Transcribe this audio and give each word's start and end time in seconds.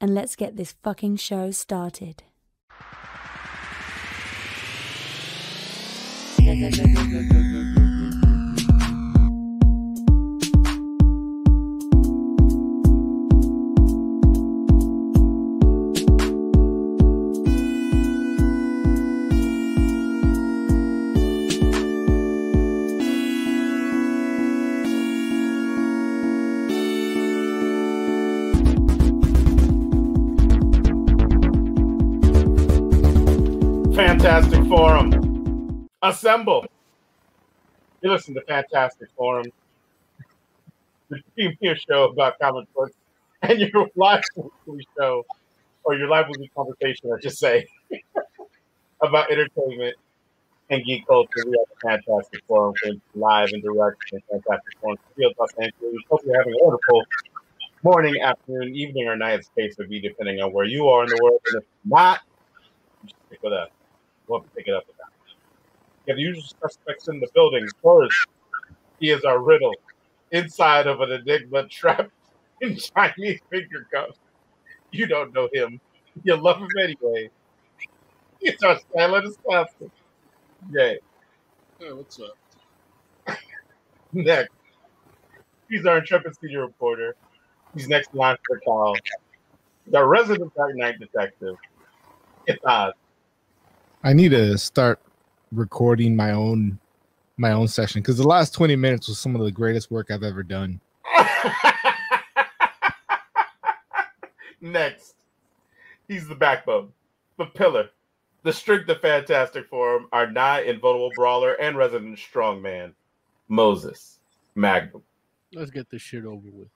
and 0.00 0.14
let's 0.14 0.36
get 0.36 0.56
this 0.56 0.74
fucking 0.82 1.16
show 1.16 1.50
started. 1.50 2.22
Forum. 34.76 35.88
Assemble. 36.02 36.66
You 38.02 38.10
listen 38.10 38.34
to 38.34 38.42
Fantastic 38.42 39.08
Forum, 39.16 39.46
the 41.08 41.18
premier 41.34 41.74
show 41.88 42.10
about 42.10 42.38
comic 42.38 42.70
books, 42.74 42.92
and 43.40 43.58
your 43.58 43.88
live 43.96 44.22
weekly 44.36 44.86
show, 44.98 45.24
or 45.82 45.96
your 45.96 46.08
live 46.08 46.26
weekly 46.28 46.50
conversation, 46.54 47.10
I 47.10 47.18
should 47.22 47.32
say, 47.32 47.66
about 49.00 49.30
entertainment 49.30 49.96
and 50.68 50.84
geek 50.84 51.06
culture. 51.06 51.30
We 51.46 51.56
have 51.58 51.68
the 51.70 51.88
Fantastic 52.04 52.44
Forum, 52.46 52.74
live 53.14 53.48
and 53.54 53.62
direct 53.62 53.96
from 54.10 54.20
Fantastic 54.30 54.78
Forum, 54.78 54.98
Field, 55.16 55.32
Los 55.40 55.54
Angeles. 55.54 56.02
Hope 56.10 56.20
you're 56.26 56.36
having 56.36 56.52
a 56.52 56.62
wonderful 56.62 57.02
morning, 57.82 58.20
afternoon, 58.20 58.76
evening, 58.76 59.08
or 59.08 59.16
night 59.16 59.42
space 59.42 59.78
of 59.78 59.88
be 59.88 60.00
depending 60.00 60.42
on 60.42 60.52
where 60.52 60.66
you 60.66 60.86
are 60.88 61.02
in 61.02 61.08
the 61.08 61.18
world. 61.22 61.40
And 61.46 61.62
if 61.62 61.68
not, 61.86 62.20
stick 63.26 63.42
with 63.42 63.54
us. 63.54 63.70
We'll 64.26 64.40
have 64.40 64.48
to 64.48 64.56
pick 64.56 64.68
it 64.68 64.74
up. 64.74 64.84
We 66.06 66.10
have 66.10 66.16
the 66.16 66.22
usual 66.22 66.44
suspects 66.60 67.08
in 67.08 67.20
the 67.20 67.28
building. 67.34 67.66
First, 67.82 68.26
he 69.00 69.10
is 69.10 69.24
our 69.24 69.40
riddle 69.40 69.74
inside 70.30 70.86
of 70.86 71.00
an 71.00 71.10
enigma 71.12 71.66
trapped 71.68 72.10
in 72.60 72.76
Chinese 72.76 73.40
finger 73.50 73.86
cuffs. 73.92 74.18
You 74.90 75.06
don't 75.06 75.34
know 75.34 75.48
him. 75.52 75.80
You 76.22 76.36
love 76.36 76.58
him 76.58 76.68
anyway. 76.80 77.30
It's 78.40 78.62
our 78.62 78.78
silent 78.94 79.26
assassin. 79.26 79.90
Yay. 80.70 80.98
Hey, 81.78 81.92
what's 81.92 82.20
up? 82.20 83.36
Next, 84.12 84.52
he's 85.68 85.84
our 85.84 85.98
intrepid 85.98 86.34
senior 86.40 86.62
reporter. 86.62 87.16
He's 87.74 87.88
next 87.88 88.12
in 88.14 88.18
line 88.18 88.36
for 88.46 88.56
the 88.56 88.60
call. 88.64 88.96
The 89.88 90.02
resident 90.02 90.54
Dark 90.54 90.74
Knight 90.76 90.98
detective. 90.98 91.56
It's 92.46 92.64
Oz. 92.64 92.94
I 94.06 94.12
need 94.12 94.28
to 94.28 94.56
start 94.56 95.00
recording 95.50 96.14
my 96.14 96.30
own 96.30 96.78
my 97.38 97.50
own 97.50 97.66
session 97.66 98.02
because 98.02 98.16
the 98.16 98.28
last 98.28 98.54
20 98.54 98.76
minutes 98.76 99.08
was 99.08 99.18
some 99.18 99.34
of 99.34 99.42
the 99.42 99.50
greatest 99.50 99.90
work 99.90 100.12
I've 100.12 100.22
ever 100.22 100.44
done. 100.44 100.80
Next, 104.60 105.16
he's 106.06 106.28
the 106.28 106.36
backbone, 106.36 106.92
the 107.36 107.46
pillar, 107.46 107.90
the 108.44 108.52
strength 108.52 108.88
of 108.88 109.00
Fantastic 109.00 109.66
Forum, 109.68 110.06
our 110.12 110.30
nigh 110.30 110.60
invulnerable 110.60 111.10
brawler 111.16 111.54
and 111.54 111.76
resident 111.76 112.16
strongman, 112.16 112.92
Moses 113.48 114.20
Magnum. 114.54 115.02
Let's 115.52 115.72
get 115.72 115.90
this 115.90 116.00
shit 116.00 116.24
over 116.24 116.48
with. 116.52 116.68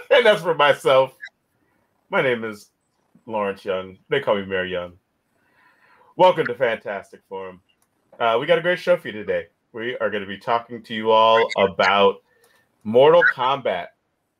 and 0.10 0.26
that's 0.26 0.42
for 0.42 0.54
myself. 0.54 1.16
My 2.10 2.20
name 2.20 2.44
is 2.44 2.72
Lawrence 3.24 3.64
Young. 3.64 3.96
They 4.10 4.20
call 4.20 4.36
me 4.36 4.44
Mayor 4.44 4.66
Young. 4.66 4.92
Welcome 6.18 6.48
to 6.48 6.54
Fantastic 6.56 7.20
Forum. 7.28 7.60
Uh, 8.18 8.38
we 8.40 8.46
got 8.46 8.58
a 8.58 8.60
great 8.60 8.80
show 8.80 8.96
for 8.96 9.06
you 9.06 9.12
today. 9.12 9.46
We 9.72 9.96
are 9.98 10.10
going 10.10 10.24
to 10.24 10.26
be 10.26 10.36
talking 10.36 10.82
to 10.82 10.92
you 10.92 11.12
all 11.12 11.48
about 11.56 12.24
Mortal 12.82 13.22
Kombat, 13.32 13.86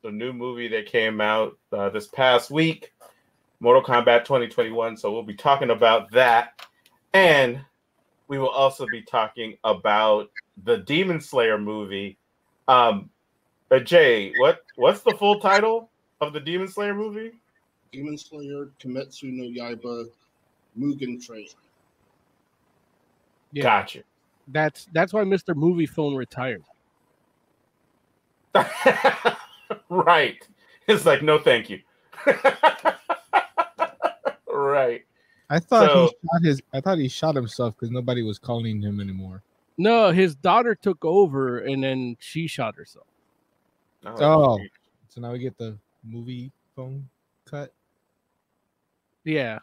the 0.03 0.11
new 0.11 0.33
movie 0.33 0.67
that 0.67 0.87
came 0.87 1.21
out 1.21 1.57
uh, 1.71 1.87
this 1.87 2.07
past 2.07 2.51
week, 2.51 2.91
Mortal 3.61 3.81
Kombat 3.81 4.25
2021. 4.25 4.97
So 4.97 5.09
we'll 5.09 5.23
be 5.23 5.33
talking 5.33 5.69
about 5.69 6.11
that. 6.11 6.67
And 7.13 7.61
we 8.27 8.39
will 8.39 8.49
also 8.49 8.85
be 8.85 9.01
talking 9.01 9.55
about 9.63 10.29
the 10.65 10.79
Demon 10.79 11.21
Slayer 11.21 11.57
movie. 11.57 12.17
Um, 12.67 13.09
but 13.69 13.85
Jay, 13.85 14.33
what 14.35 14.65
what's 14.75 14.99
the 14.99 15.15
full 15.17 15.39
title 15.39 15.89
of 16.19 16.33
the 16.33 16.41
Demon 16.41 16.67
Slayer 16.67 16.93
movie? 16.93 17.31
Demon 17.93 18.17
Slayer, 18.17 18.67
Kimetsu 18.81 19.31
no 19.31 19.45
Yaiba, 19.45 20.09
Mugen 20.77 21.25
Train. 21.25 21.47
Yeah. 23.51 23.63
Gotcha. 23.63 24.03
That's 24.47 24.87
that's 24.93 25.13
why 25.13 25.23
Mr. 25.23 25.55
Movie 25.55 25.85
Phone 25.85 26.15
retired. 26.15 26.63
right. 29.89 30.47
It's 30.87 31.05
like, 31.05 31.21
no, 31.21 31.37
thank 31.39 31.69
you. 31.69 31.79
right. 34.47 35.05
I 35.49 35.59
thought 35.59 35.89
So- 35.89 36.05
he 36.05 36.27
shot 36.27 36.43
his 36.43 36.61
I 36.73 36.81
thought 36.81 36.97
he 36.97 37.07
shot 37.07 37.35
himself 37.35 37.75
because 37.75 37.91
nobody 37.91 38.23
was 38.23 38.39
calling 38.39 38.81
him 38.81 38.99
anymore. 38.99 39.43
No, 39.77 40.11
his 40.11 40.35
daughter 40.35 40.75
took 40.75 41.05
over 41.05 41.59
and 41.59 41.81
then 41.81 42.17
she 42.19 42.47
shot 42.47 42.75
herself. 42.75 43.07
Oh. 44.05 44.15
oh. 44.19 44.59
So 45.07 45.21
now 45.21 45.31
we 45.31 45.39
get 45.39 45.57
the 45.57 45.77
movie 46.03 46.51
phone 46.75 47.07
cut. 47.45 47.73
Yeah. 49.23 49.59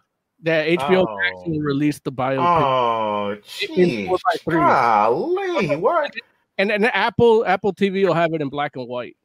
That 0.47 0.69
HBO 0.69 1.05
Max 1.19 1.37
Oh. 1.39 1.51
will 1.51 1.59
release 1.61 1.99
the 1.99 2.13
biopic. 2.13 2.39
Oh, 2.39 3.37
jeez. 3.45 4.07
four 4.07 4.19
by 4.25 4.39
three. 4.39 4.55
Golly, 4.55 5.77
what? 5.77 6.15
And 6.59 6.71
and 6.71 6.85
Apple 6.87 7.45
Apple 7.45 7.75
TV 7.75 8.07
will 8.07 8.15
have 8.15 8.33
it 8.33 8.41
in 8.41 8.49
black 8.49 8.77
and 8.77 8.87
white. 8.87 9.17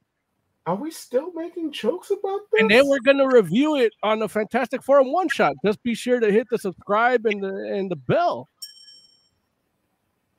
Are 0.66 0.76
we 0.76 0.90
still 0.90 1.32
making 1.34 1.72
jokes 1.74 2.10
about 2.10 2.40
this? 2.52 2.60
And 2.62 2.72
then 2.72 2.88
we're 2.88 3.00
gonna 3.02 3.28
review 3.28 3.76
it 3.76 3.94
on 4.02 4.18
the 4.18 4.28
Fantastic 4.28 4.82
Forum 4.84 5.12
one 5.12 5.30
shot. 5.30 5.54
Just 5.64 5.82
be 5.84 5.94
sure 5.94 6.20
to 6.20 6.32
hit 6.32 6.48
the 6.50 6.58
subscribe 6.58 7.26
and 7.28 7.44
the 7.44 7.54
and 7.72 7.90
the 7.92 7.96
bell. 7.96 8.48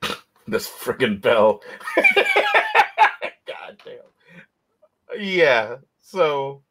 this 0.47 0.67
friggin' 0.69 1.21
bell. 1.21 1.61
God 3.45 3.81
damn. 3.85 5.19
Yeah. 5.21 5.77
So 6.01 6.61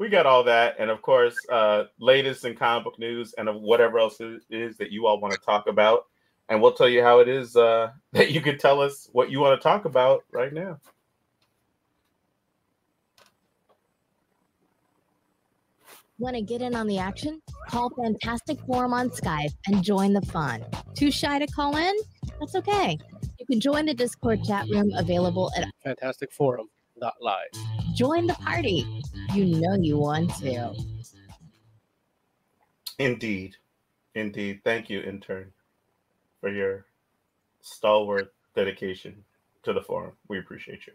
we 0.00 0.08
got 0.08 0.24
all 0.24 0.42
that, 0.42 0.76
and 0.78 0.90
of 0.90 1.02
course, 1.02 1.36
uh, 1.52 1.84
latest 2.00 2.46
in 2.46 2.56
comic 2.56 2.84
book 2.84 2.98
news 2.98 3.34
and 3.36 3.50
of 3.50 3.60
whatever 3.60 3.98
else 3.98 4.18
it 4.18 4.40
is 4.48 4.78
that 4.78 4.90
you 4.90 5.06
all 5.06 5.20
want 5.20 5.34
to 5.34 5.40
talk 5.40 5.66
about, 5.68 6.06
and 6.48 6.60
we'll 6.60 6.72
tell 6.72 6.88
you 6.88 7.02
how 7.02 7.18
it 7.18 7.28
is 7.28 7.54
uh, 7.54 7.90
that 8.12 8.30
you 8.30 8.40
can 8.40 8.56
tell 8.56 8.80
us 8.80 9.10
what 9.12 9.30
you 9.30 9.40
want 9.40 9.60
to 9.60 9.62
talk 9.62 9.84
about 9.84 10.24
right 10.32 10.54
now. 10.54 10.80
Want 16.18 16.34
to 16.34 16.42
get 16.42 16.62
in 16.62 16.74
on 16.74 16.86
the 16.86 16.98
action? 16.98 17.42
Call 17.68 17.90
Fantastic 18.02 18.58
Forum 18.60 18.94
on 18.94 19.10
Skype 19.10 19.52
and 19.66 19.82
join 19.82 20.14
the 20.14 20.22
fun. 20.22 20.64
Too 20.94 21.10
shy 21.10 21.38
to 21.38 21.46
call 21.46 21.76
in? 21.76 21.94
That's 22.38 22.54
okay. 22.54 22.96
You 23.38 23.46
can 23.46 23.60
join 23.60 23.84
the 23.84 23.94
Discord 23.94 24.44
chat 24.44 24.66
room 24.70 24.92
available 24.96 25.50
at 25.56 25.68
Fantastic 25.84 26.32
Forum. 26.32 26.68
Not 26.96 27.14
live. 27.20 27.48
Join 27.94 28.26
the 28.26 28.34
Party. 28.34 29.02
You 29.34 29.46
know 29.46 29.76
you 29.76 29.96
want 29.98 30.34
to. 30.38 30.74
Indeed, 32.98 33.56
indeed. 34.14 34.60
Thank 34.64 34.90
you, 34.90 35.00
intern, 35.00 35.52
for 36.40 36.50
your 36.50 36.86
stalwart 37.60 38.32
dedication 38.54 39.24
to 39.62 39.72
the 39.72 39.82
forum. 39.82 40.12
We 40.28 40.38
appreciate 40.38 40.86
you. 40.86 40.92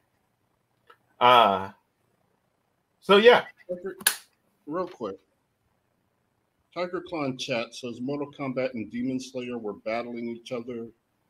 Uh 1.19 1.71
so 2.99 3.17
yeah, 3.17 3.45
Real 4.67 4.87
quick. 4.87 5.17
Tiger 6.73 7.01
Claw 7.07 7.31
chat 7.37 7.73
says 7.73 8.01
Mortal 8.01 8.31
Kombat 8.31 8.73
and 8.73 8.91
Demon 8.91 9.19
Slayer 9.19 9.57
were 9.57 9.73
battling 9.73 10.27
each 10.27 10.51
other 10.51 10.87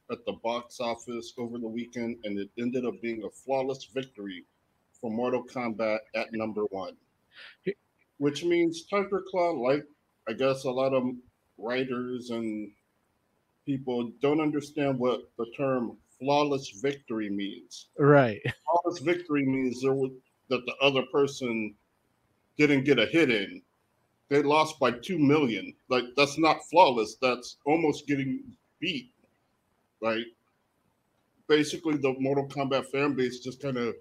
at 0.09 0.25
the 0.25 0.33
box 0.43 0.79
office 0.79 1.33
over 1.37 1.57
the 1.57 1.67
weekend, 1.67 2.17
and 2.23 2.39
it 2.39 2.49
ended 2.57 2.85
up 2.85 2.99
being 3.01 3.23
a 3.23 3.29
flawless 3.29 3.85
victory 3.93 4.43
for 4.99 5.11
Mortal 5.11 5.43
Kombat 5.43 5.99
at 6.15 6.33
number 6.33 6.63
one. 6.65 6.95
which 8.17 8.43
means 8.43 8.85
Tiger 8.85 9.23
Claw, 9.29 9.51
like 9.51 9.85
I 10.27 10.33
guess 10.33 10.63
a 10.63 10.71
lot 10.71 10.93
of 10.93 11.03
writers 11.57 12.29
and 12.29 12.71
people 13.65 14.11
don't 14.21 14.39
understand 14.41 14.97
what 14.99 15.21
the 15.37 15.45
term 15.57 15.97
flawless 16.19 16.69
victory 16.81 17.29
means. 17.29 17.87
Right. 17.97 18.41
Flawless 18.65 18.99
victory 18.99 19.45
means 19.45 19.81
there 19.81 19.93
was, 19.93 20.11
that 20.49 20.65
the 20.65 20.75
other 20.81 21.03
person 21.11 21.73
didn't 22.57 22.85
get 22.85 22.99
a 22.99 23.05
hit 23.05 23.29
in. 23.29 23.61
They 24.29 24.41
lost 24.41 24.79
by 24.79 24.91
two 24.91 25.19
million. 25.19 25.73
Like 25.89 26.05
that's 26.15 26.37
not 26.37 26.65
flawless. 26.69 27.17
That's 27.21 27.57
almost 27.65 28.07
getting 28.07 28.43
beat. 28.79 29.11
Right. 30.01 30.25
Basically, 31.47 31.97
the 31.97 32.15
Mortal 32.19 32.47
Kombat 32.47 32.87
fan 32.87 33.13
base 33.13 33.39
just 33.39 33.61
kind 33.61 33.77
of 33.77 33.95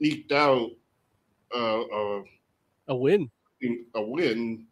eked 0.00 0.32
out 0.32 0.70
uh, 1.54 1.80
uh, 1.80 2.22
A 2.88 2.96
win. 2.96 3.30
a 3.94 4.02
win, 4.02 4.66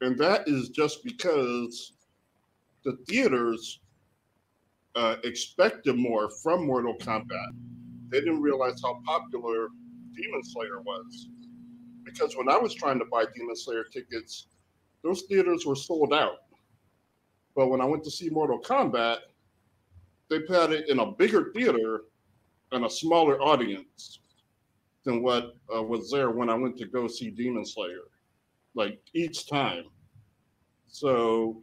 and 0.00 0.18
that 0.18 0.48
is 0.48 0.70
just 0.70 1.04
because 1.04 1.92
the 2.84 2.96
theaters 3.08 3.80
uh, 4.94 5.16
expected 5.24 5.96
more 5.96 6.30
from 6.42 6.66
Mortal 6.66 6.96
Kombat. 6.96 7.50
They 8.08 8.20
didn't 8.20 8.42
realize 8.42 8.80
how 8.82 9.00
popular 9.04 9.68
Demon 10.14 10.42
Slayer 10.42 10.80
was. 10.80 11.28
Because 12.04 12.36
when 12.36 12.48
I 12.48 12.56
was 12.56 12.74
trying 12.74 12.98
to 12.98 13.04
buy 13.04 13.24
Demon 13.34 13.54
Slayer 13.54 13.84
tickets, 13.84 14.48
those 15.04 15.22
theaters 15.22 15.66
were 15.66 15.76
sold 15.76 16.14
out. 16.14 16.38
But 17.54 17.68
when 17.68 17.80
I 17.80 17.84
went 17.84 18.02
to 18.04 18.10
see 18.10 18.30
Mortal 18.30 18.60
Kombat, 18.60 19.18
they 20.30 20.40
had 20.48 20.72
it 20.72 20.88
in 20.88 21.00
a 21.00 21.12
bigger 21.12 21.52
theater 21.54 22.02
and 22.72 22.84
a 22.84 22.90
smaller 22.90 23.40
audience 23.40 24.20
than 25.04 25.22
what 25.22 25.56
uh, 25.74 25.82
was 25.82 26.10
there 26.10 26.30
when 26.30 26.50
I 26.50 26.54
went 26.54 26.76
to 26.78 26.86
go 26.86 27.08
see 27.08 27.30
Demon 27.30 27.64
Slayer, 27.64 28.02
like 28.74 29.00
each 29.14 29.48
time. 29.48 29.84
So, 30.86 31.62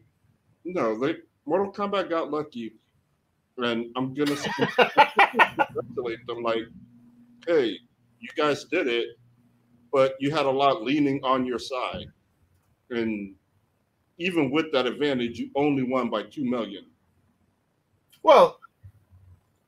no, 0.64 0.98
they 1.00 1.16
Mortal 1.46 1.72
Kombat 1.72 2.10
got 2.10 2.32
lucky, 2.32 2.74
and 3.58 3.88
I'm 3.96 4.14
gonna 4.14 4.36
congratulate 4.36 6.26
them. 6.28 6.42
Like, 6.42 6.64
hey, 7.48 7.78
you 8.20 8.30
guys 8.36 8.66
did 8.66 8.88
it, 8.88 9.10
but 9.92 10.16
you 10.20 10.32
had 10.32 10.46
a 10.46 10.52
lot 10.52 10.84
leaning 10.84 11.20
on 11.24 11.46
your 11.46 11.60
side, 11.60 12.08
and 12.90 13.36
even 14.18 14.50
with 14.50 14.72
that 14.72 14.86
advantage, 14.86 15.38
you 15.38 15.50
only 15.56 15.84
won 15.84 16.10
by 16.10 16.24
two 16.24 16.46
million. 16.46 16.86
Well, 18.24 18.60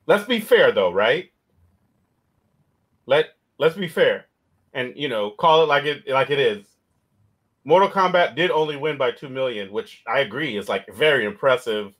let's 0.06 0.24
be 0.24 0.40
fair 0.40 0.72
though, 0.72 0.92
right? 0.92 1.30
Let 3.06 3.37
let's 3.58 3.76
be 3.76 3.88
fair, 3.88 4.26
and 4.74 4.94
you 4.96 5.08
know, 5.08 5.30
call 5.32 5.62
it 5.62 5.66
like 5.68 5.84
it 5.84 6.08
like 6.08 6.30
it 6.30 6.40
is. 6.40 6.66
Mortal 7.64 7.90
Kombat 7.90 8.36
did 8.36 8.50
only 8.50 8.76
win 8.76 8.98
by 8.98 9.12
two 9.12 9.28
million, 9.28 9.72
which 9.72 10.02
I 10.08 10.20
agree 10.20 10.56
is 10.56 10.68
like 10.68 10.86
very 10.94 11.26
impressive 11.26 11.94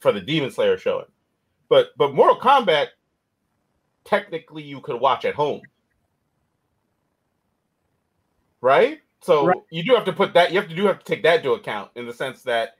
for 0.00 0.12
the 0.12 0.20
Demon 0.20 0.50
Slayer 0.50 0.78
showing. 0.78 1.06
But 1.68 1.88
but 1.98 2.14
Mortal 2.14 2.38
Kombat, 2.40 2.88
technically, 4.04 4.62
you 4.64 4.80
could 4.80 5.00
watch 5.00 5.24
at 5.24 5.34
home, 5.36 5.62
right? 8.62 9.00
So 9.22 9.46
Right. 9.46 9.62
you 9.70 9.84
do 9.84 9.94
have 9.94 10.06
to 10.06 10.12
put 10.14 10.34
that. 10.34 10.52
You 10.52 10.60
have 10.60 10.70
to 10.70 10.76
do 10.76 10.86
have 10.86 11.00
to 11.00 11.06
take 11.06 11.24
that 11.24 11.38
into 11.38 11.52
account 11.52 11.90
in 11.96 12.06
the 12.06 12.14
sense 12.14 12.42
that 12.44 12.76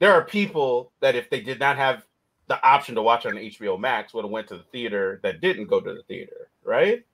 there 0.00 0.14
are 0.14 0.24
people 0.24 0.92
that 1.00 1.16
if 1.16 1.30
they 1.30 1.40
did 1.42 1.60
not 1.60 1.78
have 1.78 2.06
the 2.48 2.62
option 2.66 2.96
to 2.96 3.02
watch 3.02 3.26
on 3.26 3.34
HBO 3.34 3.78
Max 3.80 4.14
would 4.14 4.24
have 4.24 4.32
went 4.32 4.48
to 4.48 4.58
the 4.58 4.64
theater 4.64 5.20
that 5.24 5.40
didn't 5.42 5.66
go 5.68 5.80
to 5.80 5.94
the 5.94 6.04
theater, 6.04 6.50
right? 6.64 7.04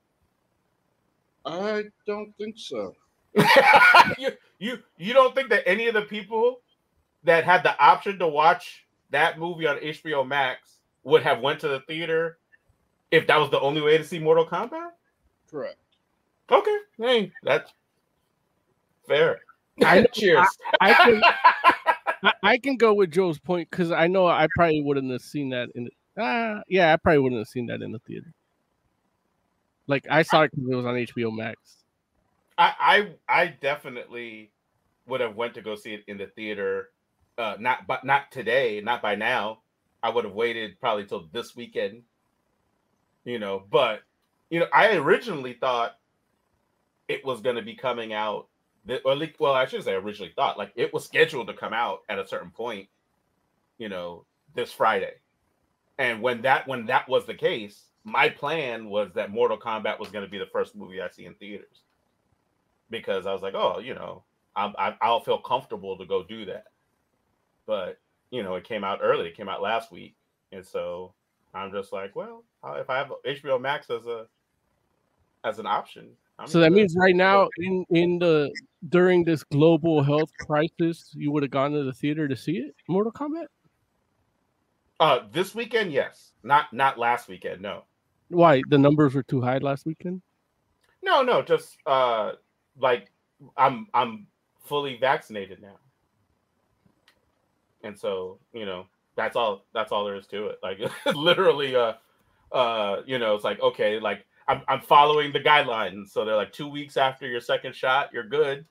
I 1.44 1.84
don't 2.06 2.36
think 2.36 2.56
so. 2.58 2.94
you 4.18 4.30
you 4.58 4.78
you 4.98 5.12
don't 5.14 5.34
think 5.34 5.48
that 5.50 5.66
any 5.66 5.88
of 5.88 5.94
the 5.94 6.02
people 6.02 6.60
that 7.24 7.44
had 7.44 7.62
the 7.62 7.78
option 7.82 8.18
to 8.18 8.28
watch 8.28 8.84
that 9.10 9.38
movie 9.38 9.66
on 9.66 9.78
HBO 9.78 10.26
Max 10.26 10.78
would 11.04 11.22
have 11.22 11.40
went 11.40 11.60
to 11.60 11.68
the 11.68 11.80
theater 11.80 12.38
if 13.10 13.26
that 13.26 13.38
was 13.38 13.50
the 13.50 13.60
only 13.60 13.80
way 13.80 13.98
to 13.98 14.04
see 14.04 14.18
Mortal 14.18 14.46
Kombat? 14.46 14.90
Correct. 15.50 15.76
Okay, 16.50 16.76
hey, 16.98 17.32
that's 17.42 17.72
fair. 19.08 19.40
I- 19.82 20.06
Cheers. 20.12 20.46
I 20.80 20.92
can 20.94 21.22
I, 22.22 22.32
I 22.42 22.58
can 22.58 22.76
go 22.76 22.94
with 22.94 23.10
Joe's 23.10 23.38
point 23.38 23.70
because 23.70 23.90
I 23.90 24.06
know 24.06 24.26
I 24.26 24.46
probably 24.54 24.82
wouldn't 24.82 25.10
have 25.10 25.22
seen 25.22 25.50
that 25.50 25.70
in 25.74 25.84
the 25.84 26.22
uh, 26.22 26.60
yeah, 26.68 26.92
I 26.92 26.96
probably 26.96 27.20
wouldn't 27.20 27.40
have 27.40 27.48
seen 27.48 27.66
that 27.66 27.80
in 27.80 27.92
the 27.92 27.98
theater. 28.00 28.32
Like 29.87 30.06
I 30.11 30.23
saw 30.23 30.43
it 30.43 30.52
because 30.52 30.70
it 30.70 30.76
was 30.76 30.87
on 30.87 30.94
HBO 30.94 31.37
Max. 31.37 31.76
I, 32.58 32.73
I 33.29 33.43
I 33.43 33.46
definitely 33.46 34.50
would 35.06 35.20
have 35.20 35.37
went 35.37 35.55
to 35.55 35.62
go 35.62 35.75
see 35.75 35.94
it 35.94 36.05
in 36.06 36.19
the 36.19 36.26
theater. 36.26 36.90
Uh, 37.38 37.56
not 37.58 37.87
but 37.87 38.05
not 38.05 38.31
today, 38.31 38.81
not 38.84 39.02
by 39.02 39.14
now. 39.14 39.58
I 40.02 40.11
would 40.11 40.25
have 40.25 40.34
waited 40.34 40.79
probably 40.81 41.05
till 41.05 41.29
this 41.32 41.56
weekend. 41.56 42.02
You 43.25 43.38
know, 43.38 43.64
but 43.70 44.02
you 44.50 44.61
know, 44.61 44.67
I 44.73 44.96
originally 44.96 45.55
thought 45.55 45.99
it 47.08 47.25
was 47.25 47.40
going 47.40 47.56
to 47.56 47.62
be 47.62 47.75
coming 47.75 48.12
out. 48.12 48.49
That, 48.85 49.02
or 49.05 49.17
well, 49.38 49.55
I 49.55 49.67
should 49.67 49.85
say 49.85 49.93
originally 49.93 50.32
thought 50.35 50.58
like 50.58 50.73
it 50.76 50.93
was 50.93 51.05
scheduled 51.05 51.46
to 51.49 51.55
come 51.55 51.73
out 51.73 52.00
at 52.08 52.19
a 52.19 52.26
certain 52.26 52.50
point. 52.50 52.88
You 53.78 53.88
know, 53.88 54.26
this 54.55 54.73
Friday, 54.73 55.14
and 55.99 56.20
when 56.20 56.43
that 56.43 56.69
when 56.69 56.87
that 56.87 57.08
was 57.08 57.26
the 57.26 57.35
case, 57.35 57.91
my 58.04 58.28
plan 58.28 58.88
was 58.88 59.12
that 59.14 59.31
Mortal 59.31 59.58
Kombat 59.58 59.99
was 59.99 60.10
going 60.10 60.25
to 60.25 60.31
be 60.31 60.38
the 60.38 60.46
first 60.46 60.75
movie 60.75 61.00
I 61.00 61.08
see 61.08 61.26
in 61.26 61.34
theaters 61.34 61.82
because 62.90 63.26
I 63.26 63.32
was 63.32 63.43
like, 63.43 63.54
oh, 63.54 63.78
you 63.78 63.94
know, 63.94 64.25
I'm, 64.54 64.75
I, 64.78 64.96
I'll 65.00 65.20
feel 65.20 65.38
comfortable 65.38 65.96
to 65.99 66.04
go 66.04 66.22
do 66.22 66.44
that. 66.46 66.64
But 67.66 67.99
you 68.31 68.43
know, 68.43 68.54
it 68.54 68.64
came 68.64 68.84
out 68.84 69.00
early. 69.02 69.28
It 69.28 69.37
came 69.37 69.49
out 69.49 69.62
last 69.62 69.93
week, 69.93 70.16
and 70.52 70.64
so 70.64 71.14
I'm 71.54 71.70
just 71.70 71.93
like, 71.93 72.16
well, 72.16 72.44
if 72.64 72.88
I 72.90 72.99
have 72.99 73.12
HBO 73.26 73.60
Max 73.60 73.90
as 73.90 74.06
a 74.06 74.26
as 75.44 75.58
an 75.58 75.66
option, 75.66 76.08
I'm 76.38 76.46
So 76.49 76.60
that 76.60 76.72
means 76.72 76.96
right 76.99 77.14
now 77.14 77.49
in 77.58 77.84
in 77.90 78.19
the 78.19 78.50
during 78.88 79.22
this 79.25 79.44
global 79.44 80.02
health 80.02 80.31
crisis, 80.40 81.10
you 81.14 81.31
would 81.31 81.43
have 81.43 81.52
gone 81.52 81.72
to 81.72 81.84
the 81.84 81.93
theater 81.93 82.26
to 82.26 82.37
see 82.37 82.56
it, 82.56 82.75
Mortal 82.88 83.12
Kombat. 83.12 83.46
uh, 84.99 85.20
this 85.31 85.54
weekend, 85.54 85.93
yes, 85.93 86.32
not 86.43 86.72
not 86.72 86.99
last 86.99 87.28
weekend, 87.28 87.62
no, 87.62 87.84
Why 88.32 88.62
the 88.69 88.79
numbers 88.79 89.14
were 89.14 89.23
too 89.23 89.40
high 89.40 89.59
last 89.59 89.87
weekend? 89.87 90.23
no, 91.02 91.23
no, 91.23 91.42
just 91.42 91.76
uh, 91.87 92.33
like 92.78 93.11
I'm 93.56 93.88
I'm 93.92 94.26
fully 94.64 94.97
vaccinated 94.97 95.61
now, 95.61 95.78
and 97.83 97.99
so 97.99 98.38
you 98.52 98.64
know 98.64 98.87
that's 99.16 99.37
all 99.37 99.64
that's 99.75 99.92
all 99.92 100.04
there 100.04 100.16
is 100.16 100.26
to 100.28 100.47
it. 100.47 100.59
Like 100.62 100.78
literally, 101.14 101.75
uh, 101.76 101.95
uh, 102.52 103.02
you 103.06 103.18
know, 103.18 103.35
it's 103.35 103.45
like 103.45 103.61
okay, 103.61 103.99
like 103.99 104.25
I'm 104.49 104.62
I'm 104.68 104.80
following 104.80 105.33
the 105.33 105.40
guidelines. 105.40 106.09
So 106.09 106.25
they're 106.25 106.37
like 106.37 106.52
two 106.52 106.68
weeks 106.68 106.97
after 106.97 107.26
your 107.26 107.40
second 107.40 107.75
shot, 107.75 108.11
you're 108.12 108.28
good. 108.28 108.64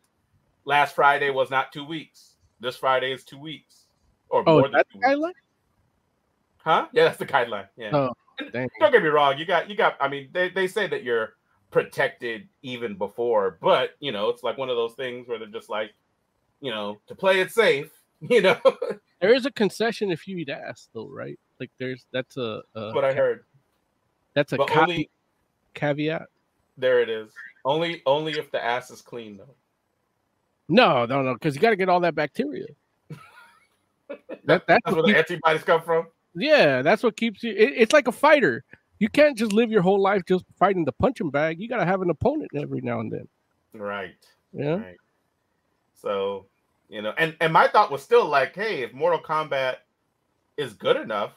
Last 0.65 0.95
Friday 0.95 1.29
was 1.29 1.49
not 1.49 1.71
two 1.71 1.85
weeks. 1.85 2.35
This 2.59 2.77
Friday 2.77 3.11
is 3.11 3.23
two 3.23 3.39
weeks 3.39 3.85
or 4.29 4.43
Oh, 4.45 4.57
more 4.57 4.69
than 4.69 4.83
two 4.91 4.99
the 5.01 5.07
weeks. 5.07 5.07
guideline? 5.07 5.33
Huh? 6.57 6.87
Yeah, 6.93 7.05
that's 7.05 7.17
the 7.17 7.25
guideline. 7.25 7.67
Yeah. 7.75 7.95
Oh, 7.95 8.13
dang. 8.51 8.69
Don't 8.79 8.91
get 8.91 9.03
me 9.03 9.09
wrong. 9.09 9.37
You 9.37 9.45
got 9.45 9.69
you 9.69 9.75
got. 9.75 9.95
I 9.99 10.07
mean, 10.07 10.29
they 10.31 10.49
they 10.49 10.67
say 10.67 10.87
that 10.87 11.03
you're 11.03 11.33
protected 11.71 12.47
even 12.61 12.97
before, 12.97 13.57
but 13.61 13.91
you 13.99 14.11
know, 14.11 14.29
it's 14.29 14.43
like 14.43 14.57
one 14.57 14.69
of 14.69 14.75
those 14.75 14.93
things 14.93 15.27
where 15.27 15.39
they're 15.39 15.47
just 15.47 15.69
like, 15.69 15.91
you 16.59 16.71
know, 16.71 16.99
to 17.07 17.15
play 17.15 17.39
it 17.39 17.51
safe. 17.51 17.91
You 18.29 18.39
know, 18.39 18.59
There 19.19 19.33
is 19.33 19.47
a 19.47 19.51
concession 19.51 20.11
if 20.11 20.27
you 20.27 20.37
eat 20.37 20.49
ass, 20.49 20.89
though, 20.93 21.07
right? 21.09 21.39
Like 21.59 21.71
there's 21.79 22.05
that's 22.13 22.37
a, 22.37 22.61
a 22.75 22.91
what 22.93 23.03
I 23.03 23.13
heard. 23.13 23.45
that's 24.35 24.53
a 24.53 24.57
But 24.57 24.67
ca- 24.67 24.81
only 24.81 25.09
caveat. 25.73 26.27
there 26.77 27.01
it 27.01 27.09
is. 27.09 27.33
Only 27.65 28.03
only 28.05 28.33
if 28.33 28.51
the 28.51 28.63
ass 28.63 28.91
is 28.91 29.01
clean 29.01 29.37
though. 29.37 29.55
No, 30.69 31.07
no, 31.07 31.23
no, 31.23 31.33
because 31.33 31.55
you 31.55 31.61
got 31.61 31.71
to 31.71 31.75
get 31.75 31.89
all 31.89 31.99
that 32.01 32.13
bacteria. 32.13 32.67
That 34.45 34.67
that's 34.67 34.81
That's 34.85 34.95
where 34.95 35.03
the 35.03 35.17
antibodies 35.17 35.63
come 35.63 35.81
from. 35.81 36.07
Yeah, 36.35 36.81
that's 36.81 37.03
what 37.03 37.17
keeps 37.17 37.43
you. 37.43 37.51
It, 37.51 37.73
it's 37.75 37.93
like 37.93 38.07
a 38.07 38.11
fighter. 38.11 38.63
You 38.99 39.09
can't 39.09 39.37
just 39.37 39.53
live 39.53 39.71
your 39.71 39.81
whole 39.81 39.99
life 39.99 40.23
just 40.27 40.45
fighting 40.59 40.85
the 40.85 40.91
punching 40.91 41.31
bag. 41.31 41.59
You 41.59 41.67
got 41.67 41.77
to 41.77 41.85
have 41.85 42.01
an 42.01 42.09
opponent 42.09 42.51
every 42.55 42.81
now 42.81 42.99
and 42.99 43.11
then. 43.11 43.27
Right. 43.73 44.15
Yeah. 44.53 44.75
Right. 44.75 44.97
So, 45.95 46.45
you 46.89 47.01
know, 47.01 47.13
and 47.17 47.35
and 47.41 47.51
my 47.53 47.67
thought 47.67 47.91
was 47.91 48.03
still 48.03 48.27
like, 48.27 48.55
hey, 48.55 48.83
if 48.83 48.93
Mortal 48.93 49.19
Kombat 49.19 49.77
is 50.57 50.73
good 50.73 50.97
enough, 50.97 51.31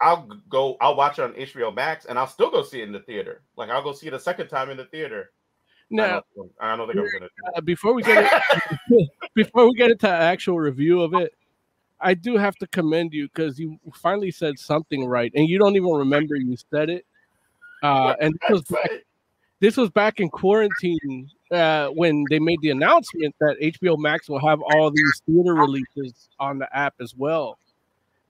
I'll 0.00 0.28
go. 0.48 0.76
I'll 0.80 0.96
watch 0.96 1.18
it 1.18 1.22
on 1.22 1.32
HBO 1.34 1.74
Max, 1.74 2.06
and 2.06 2.18
I'll 2.18 2.26
still 2.26 2.50
go 2.50 2.62
see 2.62 2.80
it 2.80 2.84
in 2.84 2.92
the 2.92 3.00
theater. 3.00 3.42
Like 3.56 3.70
I'll 3.70 3.82
go 3.82 3.92
see 3.92 4.08
it 4.08 4.14
a 4.14 4.20
second 4.20 4.48
time 4.48 4.68
in 4.70 4.76
the 4.76 4.86
theater. 4.86 5.30
I 5.92 5.94
Now, 5.94 6.22
don't, 6.34 6.50
I 6.60 6.76
don't 6.76 6.86
think 6.88 6.98
I'm 6.98 7.20
gonna. 7.20 7.30
Uh, 7.54 7.60
before 7.60 7.92
we 7.92 8.02
get 8.02 8.42
it, 8.90 9.08
before 9.34 9.66
we 9.66 9.74
get 9.74 9.90
into 9.90 10.08
actual 10.08 10.58
review 10.58 11.02
of 11.02 11.14
it, 11.14 11.34
I 12.02 12.14
do 12.14 12.36
have 12.36 12.56
to 12.56 12.66
commend 12.66 13.12
you 13.12 13.28
because 13.28 13.58
you 13.58 13.78
finally 13.94 14.30
said 14.30 14.58
something 14.58 15.06
right, 15.06 15.32
and 15.34 15.48
you 15.48 15.58
don't 15.58 15.76
even 15.76 15.90
remember 15.90 16.34
you 16.36 16.56
said 16.70 16.90
it. 16.90 17.06
Uh, 17.82 18.14
and 18.20 18.34
this 18.40 18.50
was 18.50 18.62
back, 18.62 18.90
this 19.60 19.76
was 19.76 19.90
back 19.90 20.20
in 20.20 20.28
quarantine 20.28 21.28
uh, 21.50 21.88
when 21.88 22.24
they 22.30 22.38
made 22.38 22.60
the 22.62 22.70
announcement 22.70 23.34
that 23.40 23.56
HBO 23.60 23.98
Max 23.98 24.28
will 24.28 24.38
have 24.46 24.60
all 24.74 24.90
these 24.90 25.22
theater 25.26 25.54
releases 25.54 26.28
on 26.38 26.58
the 26.58 26.76
app 26.76 26.94
as 27.00 27.14
well. 27.16 27.58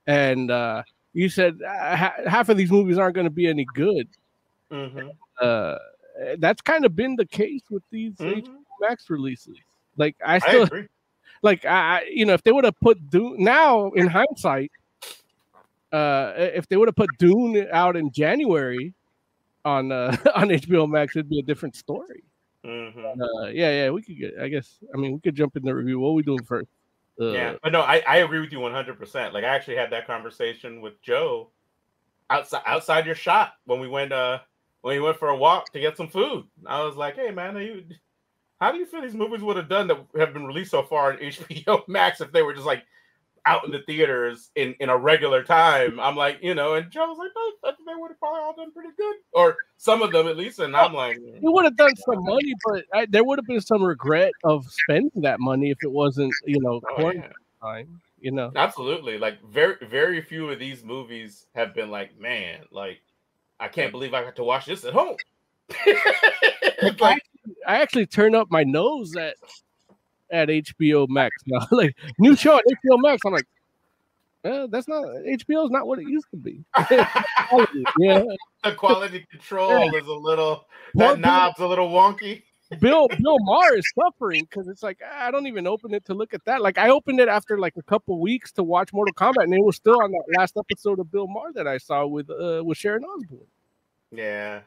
And 0.07 0.49
uh, 0.51 0.83
you 1.13 1.29
said 1.29 1.59
uh, 1.67 1.95
ha- 1.95 2.15
half 2.27 2.49
of 2.49 2.57
these 2.57 2.71
movies 2.71 2.97
aren't 2.97 3.15
going 3.15 3.25
to 3.27 3.31
be 3.31 3.47
any 3.47 3.65
good. 3.73 4.07
Mhm. 4.71 5.11
Uh, 5.39 5.77
that's 6.39 6.61
kind 6.61 6.85
of 6.85 6.95
been 6.95 7.15
the 7.15 7.25
case 7.25 7.61
with 7.69 7.83
these 7.91 8.13
Mhm. 8.17 8.43
HBO 8.43 8.57
Max 8.81 9.09
releases. 9.09 9.57
Like 9.97 10.15
I 10.25 10.35
I 10.35 10.39
still 10.39 10.63
agree. 10.63 10.87
Like 11.43 11.65
I, 11.65 12.03
you 12.11 12.25
know, 12.25 12.33
if 12.33 12.41
they 12.43 12.51
would 12.51 12.63
have 12.63 12.79
put 12.79 13.09
Dune 13.09 13.35
now 13.43 13.91
in 13.91 14.07
hindsight, 14.07 14.71
uh, 15.91 16.33
if 16.37 16.67
they 16.67 16.77
would 16.77 16.87
have 16.87 16.95
put 16.95 17.09
Dune 17.19 17.67
out 17.71 17.95
in 17.95 18.11
January 18.11 18.93
on 19.63 19.91
uh, 19.91 20.15
on 20.35 20.47
HBO 20.49 20.89
Max, 20.89 21.15
it'd 21.15 21.29
be 21.29 21.39
a 21.39 21.43
different 21.43 21.75
story. 21.75 22.23
Mhm. 22.65 23.19
Uh, 23.19 23.47
yeah, 23.47 23.71
yeah, 23.71 23.89
we 23.89 24.01
could 24.01 24.17
get. 24.17 24.39
I 24.39 24.47
guess. 24.47 24.79
I 24.93 24.97
mean, 24.97 25.13
we 25.13 25.19
could 25.19 25.35
jump 25.35 25.55
in 25.57 25.63
the 25.63 25.75
review. 25.75 25.99
What 25.99 26.09
are 26.09 26.13
we 26.13 26.23
doing 26.23 26.43
first? 26.43 26.69
Uh, 27.19 27.31
Yeah, 27.31 27.55
but 27.61 27.71
no, 27.71 27.81
I, 27.81 28.01
I 28.07 28.17
agree 28.17 28.39
with 28.39 28.51
you 28.51 28.59
100%. 28.59 29.33
Like 29.33 29.43
I 29.43 29.47
actually 29.55 29.75
had 29.75 29.91
that 29.91 30.07
conversation 30.07 30.81
with 30.81 30.99
Joe 31.01 31.49
outside 32.29 32.63
outside 32.65 33.05
your 33.05 33.15
shop 33.15 33.53
when 33.65 33.79
we 33.79 33.87
went 33.87 34.11
uh 34.13 34.39
when 34.81 34.95
we 34.95 35.01
went 35.01 35.17
for 35.17 35.29
a 35.29 35.37
walk 35.37 35.71
to 35.73 35.79
get 35.79 35.97
some 35.97 36.07
food. 36.07 36.45
I 36.65 36.83
was 36.83 36.95
like, 36.95 37.15
"Hey 37.15 37.31
man, 37.31 37.57
are 37.57 37.61
you 37.61 37.83
how 38.63 38.71
do 38.71 38.77
you 38.77 38.85
feel 38.85 39.01
these 39.01 39.13
movies 39.13 39.41
would 39.41 39.57
have 39.57 39.67
done 39.67 39.87
that 39.87 39.97
have 40.17 40.33
been 40.33 40.45
released 40.45 40.71
so 40.71 40.83
far 40.83 41.11
on 41.11 41.17
HBO 41.19 41.87
Max 41.87 42.21
if 42.21 42.31
they 42.31 42.41
were 42.41 42.53
just 42.53 42.65
like 42.65 42.85
out 43.45 43.65
in 43.65 43.71
the 43.71 43.79
theaters 43.79 44.51
in 44.55 44.73
in 44.79 44.89
a 44.89 44.97
regular 44.97 45.43
time?" 45.43 45.99
I'm 45.99 46.15
like, 46.15 46.39
you 46.41 46.55
know, 46.55 46.75
and 46.75 46.89
Joe 46.89 47.07
was 47.07 47.17
like, 47.17 47.31
"No, 47.35 47.69
I 47.69 47.75
think 47.75 47.87
they 47.87 47.95
would 47.95 48.11
have 48.11 48.19
probably 48.19 48.39
all 48.39 48.55
done 48.55 48.71
pretty 48.71 48.91
good, 48.97 49.17
or 49.33 49.57
some 49.77 50.01
of 50.01 50.11
them 50.11 50.27
at 50.27 50.37
least." 50.37 50.59
And 50.59 50.75
I'm 50.77 50.93
like, 50.93 51.17
We 51.17 51.51
would 51.51 51.65
have 51.65 51.75
done 51.75 51.95
some 51.97 52.23
money, 52.23 52.53
but 52.65 52.85
I, 52.93 53.05
there 53.07 53.23
would 53.23 53.37
have 53.37 53.45
been 53.45 53.61
some 53.61 53.83
regret 53.83 54.31
of 54.45 54.65
spending 54.69 55.21
that 55.23 55.41
money 55.41 55.69
if 55.69 55.77
it 55.83 55.91
wasn't, 55.91 56.33
you 56.45 56.61
know, 56.61 56.79
"Oh, 56.97 57.11
yeah." 57.11 57.27
time. 57.61 58.01
You 58.19 58.31
know, 58.31 58.53
Absolutely. 58.55 59.17
Like 59.17 59.43
very 59.43 59.75
very 59.81 60.21
few 60.21 60.49
of 60.49 60.57
these 60.57 60.83
movies 60.83 61.47
have 61.55 61.73
been 61.73 61.91
like, 61.91 62.17
man, 62.17 62.61
like 62.71 63.01
I 63.59 63.67
can't 63.67 63.91
believe 63.91 64.13
I 64.13 64.23
got 64.23 64.37
to 64.37 64.43
watch 64.45 64.65
this 64.65 64.85
at 64.85 64.93
home. 64.93 65.17
Like, 66.99 67.23
I 67.67 67.81
actually 67.81 68.05
turn 68.05 68.35
up 68.35 68.49
my 68.49 68.63
nose 68.63 69.15
at 69.15 69.35
at 70.31 70.49
HBO 70.49 71.07
Max 71.09 71.35
now. 71.45 71.65
like 71.71 71.95
new 72.19 72.35
show 72.35 72.57
at 72.57 72.63
HBO 72.65 73.01
Max. 73.01 73.21
I'm 73.25 73.33
like, 73.33 73.47
that's 74.69 74.87
not 74.87 75.05
HBO 75.05 75.65
is 75.65 75.71
not 75.71 75.87
what 75.87 75.99
it 75.99 76.07
used 76.07 76.27
to 76.31 76.37
be. 76.37 76.63
yeah, 77.99 78.23
the 78.63 78.75
quality 78.75 79.25
control 79.29 79.95
is 79.95 80.07
a 80.07 80.13
little 80.13 80.65
that 80.95 81.15
Bill- 81.15 81.17
knob's 81.17 81.59
a 81.59 81.67
little 81.67 81.89
wonky. 81.89 82.43
Bill 82.79 83.07
Bill 83.07 83.37
Maher 83.41 83.75
is 83.75 83.85
suffering 83.93 84.47
because 84.49 84.67
it's 84.67 84.81
like 84.81 84.99
I 85.03 85.29
don't 85.29 85.45
even 85.45 85.67
open 85.67 85.93
it 85.93 86.05
to 86.05 86.15
look 86.15 86.33
at 86.33 86.43
that. 86.45 86.61
Like 86.61 86.79
I 86.79 86.89
opened 86.89 87.19
it 87.19 87.27
after 87.27 87.59
like 87.59 87.75
a 87.77 87.83
couple 87.83 88.19
weeks 88.19 88.51
to 88.53 88.63
watch 88.63 88.91
Mortal 88.91 89.13
Kombat, 89.13 89.43
and 89.43 89.53
it 89.53 89.63
was 89.63 89.75
still 89.75 90.01
on 90.01 90.11
that 90.11 90.23
last 90.37 90.57
episode 90.57 90.99
of 90.99 91.11
Bill 91.11 91.27
Maher 91.27 91.51
that 91.53 91.67
I 91.67 91.77
saw 91.77 92.07
with 92.07 92.31
uh, 92.31 92.63
with 92.63 92.77
Sharon 92.77 93.03
Osbourne. 93.03 93.45
Yeah. 94.11 94.61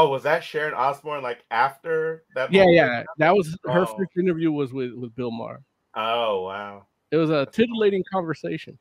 Oh, 0.00 0.08
was 0.08 0.22
that 0.22 0.42
Sharon 0.42 0.72
Osbourne 0.72 1.22
like 1.22 1.44
after 1.50 2.24
that? 2.34 2.50
Yeah, 2.50 2.64
movie? 2.64 2.76
yeah, 2.76 3.04
that 3.18 3.34
was 3.36 3.54
her 3.66 3.82
Oh. 3.82 3.96
first 3.96 4.12
interview 4.18 4.50
was 4.50 4.72
with 4.72 4.92
with 4.94 5.14
Bill 5.14 5.30
Maher. 5.30 5.62
Oh 5.94 6.44
wow. 6.44 6.86
It 7.10 7.16
was 7.16 7.28
a 7.28 7.44
titillating 7.46 8.02
conversation. 8.10 8.78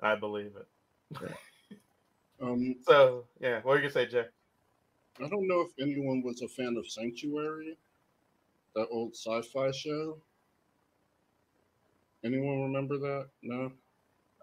I 0.00 0.14
believe 0.14 0.52
it. 0.56 1.30
Um, 2.40 2.76
So 2.86 3.24
yeah, 3.40 3.56
what 3.56 3.66
were 3.66 3.76
you 3.76 3.82
gonna 3.82 3.92
say, 3.92 4.06
Jay? 4.06 4.26
I 5.20 5.28
don't 5.28 5.48
know 5.48 5.60
if 5.62 5.70
anyone 5.80 6.22
was 6.22 6.42
a 6.42 6.48
fan 6.48 6.76
of 6.76 6.88
Sanctuary, 6.88 7.76
that 8.76 8.86
old 8.92 9.14
sci-fi 9.14 9.72
show. 9.72 10.18
Anyone 12.22 12.62
remember 12.62 12.96
that? 12.98 13.26
No. 13.42 13.72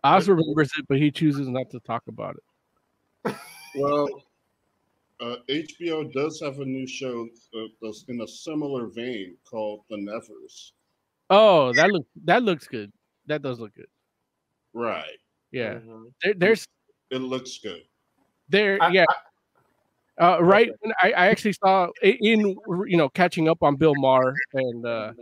Oz 0.04 0.28
remembers 0.28 0.72
it, 0.78 0.86
but 0.90 0.98
he 0.98 1.10
chooses 1.10 1.48
not 1.48 1.70
to 1.70 1.80
talk 1.82 2.04
about 2.08 2.36
it. 2.36 3.36
Well, 3.76 4.08
uh, 5.22 5.36
HBO 5.50 6.12
does 6.12 6.40
have 6.42 6.60
a 6.60 6.66
new 6.66 6.88
show 6.88 7.28
uh, 7.56 7.68
that's 7.82 8.06
in 8.10 8.22
a 8.22 8.28
similar 8.28 8.88
vein 8.88 9.38
called 9.50 9.82
The 9.90 9.98
Nevers. 9.98 10.74
Oh, 11.30 11.72
that 11.74 11.90
looks 11.92 12.08
that 12.26 12.44
looks 12.44 12.68
good. 12.68 12.92
That 13.28 13.42
does 13.42 13.60
look 13.60 13.74
good. 13.76 13.88
Right. 14.74 15.18
Yeah, 15.52 15.76
Mhm. 15.76 16.12
there, 16.24 16.34
there's 16.36 16.66
It 17.12 17.20
looks 17.22 17.60
good. 17.60 17.84
there. 18.50 18.78
I- 18.82 18.90
yeah, 18.92 19.06
uh, 20.20 20.42
right. 20.44 20.72
when 20.80 20.94
I, 21.02 21.12
I 21.12 21.28
actually 21.28 21.54
saw 21.54 21.90
in 22.02 22.56
you 22.88 22.98
know 22.98 23.10
catching 23.10 23.48
up 23.48 23.62
on 23.64 23.76
Bill 23.76 23.94
Maher 23.96 24.34
and 24.54 24.86
uh, 24.86 25.14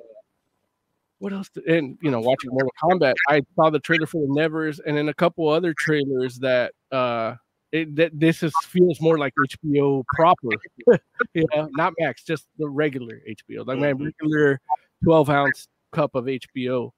what 1.19 1.33
else? 1.33 1.49
to- 1.49 1.63
and 1.67 1.97
you 2.01 2.09
know 2.11 2.19
watching 2.21 2.49
Mortal 2.51 2.71
Kombat. 2.81 3.13
I 3.27 3.41
saw 3.55 3.69
the 3.69 3.79
trailer 3.79 4.05
for 4.07 4.21
the 4.25 4.33
Nevers 4.33 4.79
and 4.79 4.95
then 4.97 5.09
a 5.09 5.13
couple 5.13 5.47
other 5.49 5.73
trailers 5.73 6.39
that 6.39 6.73
uh 6.91 7.35
it, 7.71 7.95
that 7.95 8.19
this 8.19 8.43
is 8.43 8.53
feels 8.67 8.99
more 9.01 9.17
like 9.17 9.33
HBO 9.47 10.03
proper. 10.07 10.49
yeah, 11.33 11.67
not 11.71 11.93
Max, 11.99 12.23
just 12.23 12.47
the 12.57 12.67
regular 12.67 13.21
HBO, 13.27 13.65
like 13.65 13.79
my 13.79 13.93
Mhm. 13.93 14.05
regular 14.05 14.59
twelve 15.03 15.29
ounce 15.29 15.67
cup 15.91 16.15
of 16.15 16.25
HBO, 16.25 16.91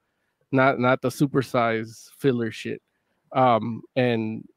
not 0.52 0.80
not 0.80 1.02
the 1.02 1.10
supersize 1.10 2.10
filler 2.20 2.52
shit. 2.52 2.82
Um 3.34 3.82
and 3.96 4.48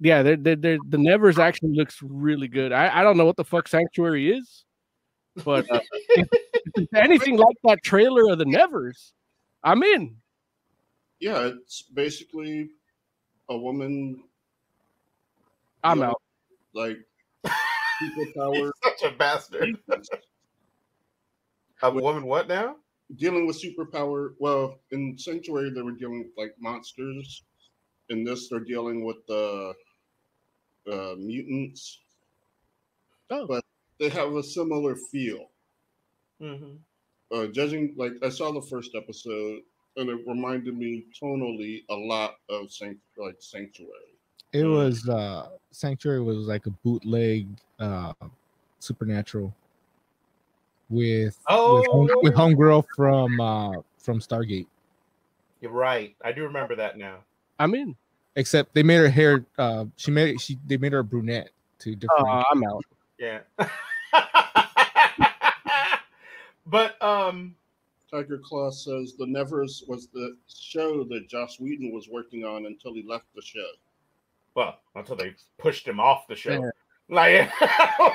yeah, 0.00 0.24
they're, 0.24 0.36
they're, 0.36 0.56
they're, 0.56 0.78
the 0.88 0.98
Nevers 0.98 1.38
actually 1.38 1.76
looks 1.76 2.00
really 2.02 2.48
good. 2.48 2.72
I, 2.72 3.00
I 3.00 3.02
don't 3.04 3.16
know 3.16 3.24
what 3.24 3.36
the 3.36 3.44
fuck 3.44 3.68
Sanctuary 3.68 4.32
is, 4.32 4.64
but 5.44 5.70
uh, 5.70 5.78
if, 6.08 6.28
if 6.74 6.88
anything 6.92 7.36
like 7.36 7.54
that 7.62 7.84
trailer 7.84 8.32
of 8.32 8.38
the 8.38 8.44
Nevers, 8.44 9.12
I'm 9.62 9.84
in. 9.84 10.16
Yeah, 11.20 11.50
it's 11.54 11.82
basically 11.82 12.70
a 13.48 13.56
woman 13.56 14.24
I'm 15.82 15.98
Yeah. 16.00 16.08
out. 16.10 16.22
like 16.74 16.98
He's 18.00 18.12
superpower 18.16 18.70
such 18.82 19.02
a 19.12 19.16
bastard. 19.16 19.76
A 21.82 21.90
woman, 21.90 22.24
what 22.24 22.48
now? 22.48 22.76
dealing 23.16 23.46
with 23.46 23.60
superpower. 23.62 24.34
Well, 24.38 24.80
in 24.90 25.18
Sanctuary 25.18 25.70
they 25.74 25.82
were 25.82 25.92
dealing 25.92 26.20
with 26.20 26.32
like 26.36 26.54
monsters. 26.60 27.44
In 28.08 28.24
this, 28.24 28.48
they're 28.48 28.60
dealing 28.60 29.04
with 29.04 29.24
the 29.26 29.74
uh, 30.90 31.14
mutants. 31.18 32.00
Oh. 33.30 33.46
But 33.46 33.64
they 33.98 34.08
have 34.10 34.34
a 34.34 34.42
similar 34.42 34.96
feel. 34.96 35.48
Mm-hmm. 36.40 36.74
uh, 37.36 37.46
judging 37.48 37.94
like 37.96 38.12
I 38.22 38.28
saw 38.28 38.50
the 38.50 38.62
first 38.62 38.96
episode 38.96 39.60
and 39.96 40.10
it 40.10 40.18
reminded 40.26 40.76
me 40.76 41.04
tonally 41.22 41.84
a 41.88 41.94
lot 41.94 42.34
of 42.48 42.72
Sanct- 42.72 42.98
like 43.16 43.36
Sanctuary. 43.38 44.11
It 44.52 44.64
Mm. 44.64 44.74
was 44.76 45.08
uh 45.08 45.48
Sanctuary 45.70 46.20
was 46.20 46.46
like 46.46 46.66
a 46.66 46.70
bootleg 46.70 47.48
uh 47.78 48.12
supernatural 48.78 49.54
with 50.90 51.38
with, 51.48 51.86
home, 51.86 52.08
with 52.22 52.34
Oh. 52.34 52.36
homegirl 52.38 52.84
from 52.94 53.40
uh 53.40 53.72
from 53.98 54.20
Stargate. 54.20 54.66
You're 55.60 55.70
right. 55.72 56.14
I 56.24 56.32
do 56.32 56.42
remember 56.42 56.74
that 56.76 56.98
now. 56.98 57.18
I'm 57.58 57.74
in. 57.74 57.96
Except 58.36 58.74
they 58.74 58.82
made 58.82 58.96
her 58.96 59.08
hair 59.08 59.44
uh 59.58 59.86
she 59.96 60.10
made 60.10 60.34
it 60.34 60.40
she 60.40 60.58
they 60.66 60.76
made 60.76 60.92
her 60.92 60.98
a 61.00 61.04
brunette 61.04 61.50
to 61.80 61.94
different 61.96 62.28
Uh, 62.28 62.42
I'm 62.50 62.64
out. 62.64 62.84
Yeah. 63.18 63.40
but 66.66 67.00
um 67.02 67.54
Tiger 68.10 68.38
Claw 68.44 68.70
says 68.70 69.14
the 69.18 69.26
Nevers 69.26 69.84
was 69.88 70.08
the 70.08 70.36
show 70.46 71.02
that 71.04 71.28
Joss 71.28 71.58
Whedon 71.58 71.92
was 71.92 72.08
working 72.10 72.44
on 72.44 72.66
until 72.66 72.92
he 72.92 73.02
left 73.08 73.24
the 73.34 73.40
show. 73.40 73.64
Well, 74.54 74.78
until 74.94 75.16
they 75.16 75.34
pushed 75.58 75.86
him 75.86 76.00
off 76.00 76.26
the 76.28 76.36
show. 76.36 76.52
Yeah. 76.52 76.70
Like 77.08 77.50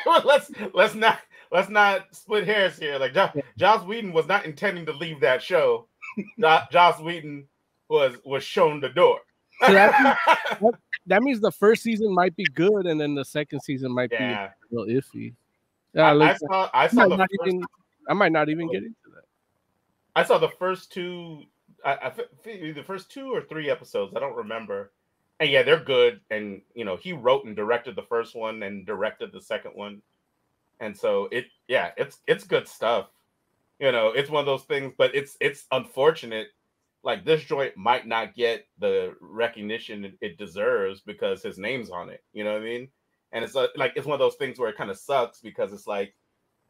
let's 0.26 0.50
let's 0.74 0.96
not 0.96 1.20
let's 1.52 1.70
not 1.70 2.08
split 2.16 2.46
hairs 2.46 2.78
here. 2.80 2.98
Like 2.98 3.14
jo- 3.14 3.32
Joss 3.58 3.86
Whedon 3.86 4.12
was 4.14 4.28
not 4.28 4.46
intending 4.46 4.86
to 4.88 4.94
leave 4.94 5.20
that 5.22 5.42
show. 5.42 5.88
Jo- 6.40 6.62
Joss 6.72 7.00
Whedon 7.00 7.48
was 7.90 8.16
was 8.26 8.44
shown 8.44 8.80
the 8.80 8.90
door. 8.90 9.20
So 9.66 9.74
that- 9.74 10.18
That 11.06 11.22
means 11.24 11.40
the 11.40 11.52
first 11.52 11.84
season 11.84 12.14
might 12.14 12.36
be 12.36 12.44
good, 12.54 12.86
and 12.86 13.00
then 13.00 13.16
the 13.16 13.24
second 13.24 13.62
season 13.62 13.94
might 13.94 14.12
yeah. 14.12 14.50
be 14.70 14.76
a 14.76 14.80
little 14.80 15.02
iffy. 15.02 15.32
I, 15.96 16.00
Yeah, 16.00 16.04
I 16.10 16.14
looks- 16.14 16.40
saw 16.40 16.70
I 16.74 16.84
I, 16.84 16.88
saw 16.88 17.08
might 17.08 17.18
first, 17.20 17.48
even, 17.48 17.64
I 18.10 18.14
might 18.14 18.32
not 18.32 18.50
even 18.50 18.68
get 18.72 18.84
into 18.84 18.96
that. 19.16 19.24
I 20.16 20.24
saw 20.24 20.38
the 20.38 20.50
first 20.50 20.92
two 20.92 21.44
I, 21.86 21.94
I 21.94 22.10
the 22.74 22.84
first 22.86 23.12
two 23.12 23.34
or 23.34 23.42
three 23.42 23.70
episodes. 23.70 24.14
I 24.16 24.20
don't 24.20 24.36
remember. 24.36 24.92
And 25.40 25.50
yeah, 25.50 25.64
they're 25.64 25.80
good. 25.80 26.22
And 26.32 26.62
you 26.74 26.86
know, 26.86 26.96
he 26.98 27.14
wrote 27.14 27.46
and 27.46 27.56
directed 27.56 27.96
the 27.96 28.04
first 28.04 28.36
one 28.36 28.64
and 28.64 28.86
directed 28.86 29.32
the 29.32 29.42
second 29.42 29.72
one. 29.76 30.02
And 30.80 30.96
so 30.96 31.28
it, 31.32 31.46
yeah, 31.68 31.92
it's 31.98 32.20
it's 32.28 32.44
good 32.44 32.68
stuff. 32.68 33.08
You 33.80 33.92
know, 33.92 34.10
it's 34.10 34.30
one 34.30 34.40
of 34.42 34.46
those 34.48 34.64
things, 34.64 34.94
but 34.98 35.14
it's 35.16 35.38
it's 35.40 35.66
unfortunate. 35.72 36.50
Like 37.04 37.26
this 37.26 37.44
joint 37.44 37.78
might 37.78 38.08
not 38.08 38.36
get 38.36 38.68
the 38.80 39.16
recognition 39.22 40.18
it- 40.22 40.38
deserves 40.38 41.02
because 41.02 41.44
his 41.44 41.58
name's 41.58 41.90
on 41.90 42.10
it. 42.10 42.24
You 42.34 42.44
know 42.44 42.54
what 42.54 42.62
I 42.62 42.66
mean? 42.66 42.90
and 43.32 43.44
it's 43.44 43.56
a, 43.56 43.70
like 43.76 43.94
it's 43.96 44.06
one 44.06 44.14
of 44.14 44.20
those 44.20 44.36
things 44.36 44.60
where 44.60 44.70
it 44.70 44.78
kind 44.78 44.90
of 44.90 44.98
sucks 44.98 45.42
because 45.42 45.74
it's 45.74 45.88
like, 45.88 46.14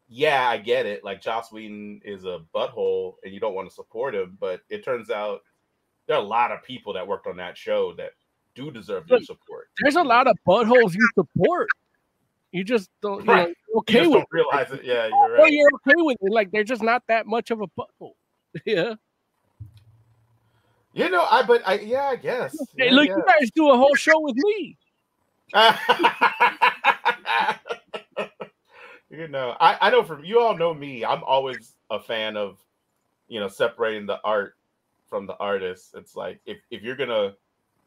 yeah, 0.08 0.48
I 0.50 0.58
get 0.58 0.86
it. 0.86 1.04
Like 1.04 1.22
Joss 1.22 1.52
Whedon 1.52 2.02
is 2.04 2.26
a 2.26 2.40
butthole, 2.56 3.16
and 3.24 3.34
you 3.34 3.40
don't 3.40 3.54
want 3.54 3.70
to 3.70 3.76
support 3.76 4.16
him, 4.16 4.38
but 4.40 4.62
it 4.70 4.84
turns 4.84 5.10
out 5.10 5.42
there 6.08 6.18
are 6.18 6.24
a 6.24 6.26
lot 6.26 6.52
of 6.52 6.64
people 6.64 6.94
that 6.94 7.08
worked 7.08 7.28
on 7.28 7.38
that 7.38 7.58
show 7.58 7.94
that 7.96 8.14
do 8.58 8.72
deserve 8.72 9.08
your 9.08 9.22
support. 9.22 9.70
There's 9.82 9.96
a 9.96 10.04
lot 10.04 10.28
of 10.28 10.36
buttholes 10.48 10.94
you 10.96 11.10
support. 11.16 11.70
You 12.52 12.64
just 12.64 12.90
don't 13.02 13.24
you 13.26 13.32
Right. 13.32 13.48
know, 13.50 13.54
You 13.70 13.80
okay 13.80 13.94
just 14.00 14.10
with 14.10 14.20
don't 14.20 14.28
realize 14.32 14.72
it. 14.72 14.84
Yeah, 14.84 15.08
you're 15.08 15.38
Well, 15.38 15.50
you're 15.50 15.70
okay 15.76 15.94
with 15.98 16.18
it. 16.22 16.32
Like 16.32 16.50
they're 16.52 16.64
just 16.64 16.82
not 16.82 17.04
that 17.08 17.28
much 17.28 17.52
of 17.52 17.62
a 17.62 17.68
butthole. 17.68 18.14
Yeah. 18.66 18.96
You 20.94 21.10
know, 21.12 21.24
I 21.30 21.44
but 21.44 21.62
I 21.68 21.76
yeah, 21.80 22.06
I 22.06 22.16
guess. 22.16 22.58
Hey, 22.76 22.88
Yeah, 22.88 22.94
look, 22.94 23.08
yeah. 23.08 23.18
you 23.18 23.24
guys 23.40 23.52
do 23.54 23.70
a 23.70 23.78
whole 23.78 23.94
show 23.94 24.20
with 24.20 24.36
me. 24.36 24.78
you 29.12 29.28
know, 29.28 29.56
I, 29.60 29.78
I 29.80 29.90
know 29.92 30.04
from 30.04 30.26
you 30.26 30.40
all 30.40 30.58
know 30.58 30.74
me. 30.74 31.06
I'm 31.06 31.24
always 31.24 31.74
a 31.92 32.00
fan 32.00 32.36
of, 32.36 32.58
you 33.28 33.40
know, 33.40 33.48
separating 33.48 34.08
the 34.08 34.20
art 34.24 34.56
from 35.08 35.28
the 35.28 35.38
artist. 35.38 35.94
It's 35.96 36.16
like 36.16 36.40
if, 36.48 36.58
if 36.72 36.82
you're 36.82 36.96
gonna 36.96 37.36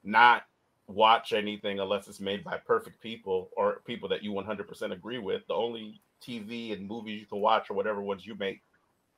not 0.05 0.45
watch 0.91 1.33
anything 1.33 1.79
unless 1.81 2.09
it's 2.09 2.21
made 2.21 2.45
by 2.45 2.57
perfect 2.57 3.01
people 3.01 3.51
or 3.57 3.81
people 3.85 4.09
that 4.09 4.23
you 4.23 4.33
100% 4.33 4.93
agree 4.93 5.19
with, 5.19 5.47
the 5.47 5.55
only 5.55 6.01
TV 6.23 6.73
and 6.73 6.87
movies 6.87 7.21
you 7.21 7.27
can 7.27 7.41
watch 7.41 7.71
or 7.71 7.75
whatever 7.75 8.03
ones 8.03 8.27
you 8.27 8.35
make, 8.35 8.63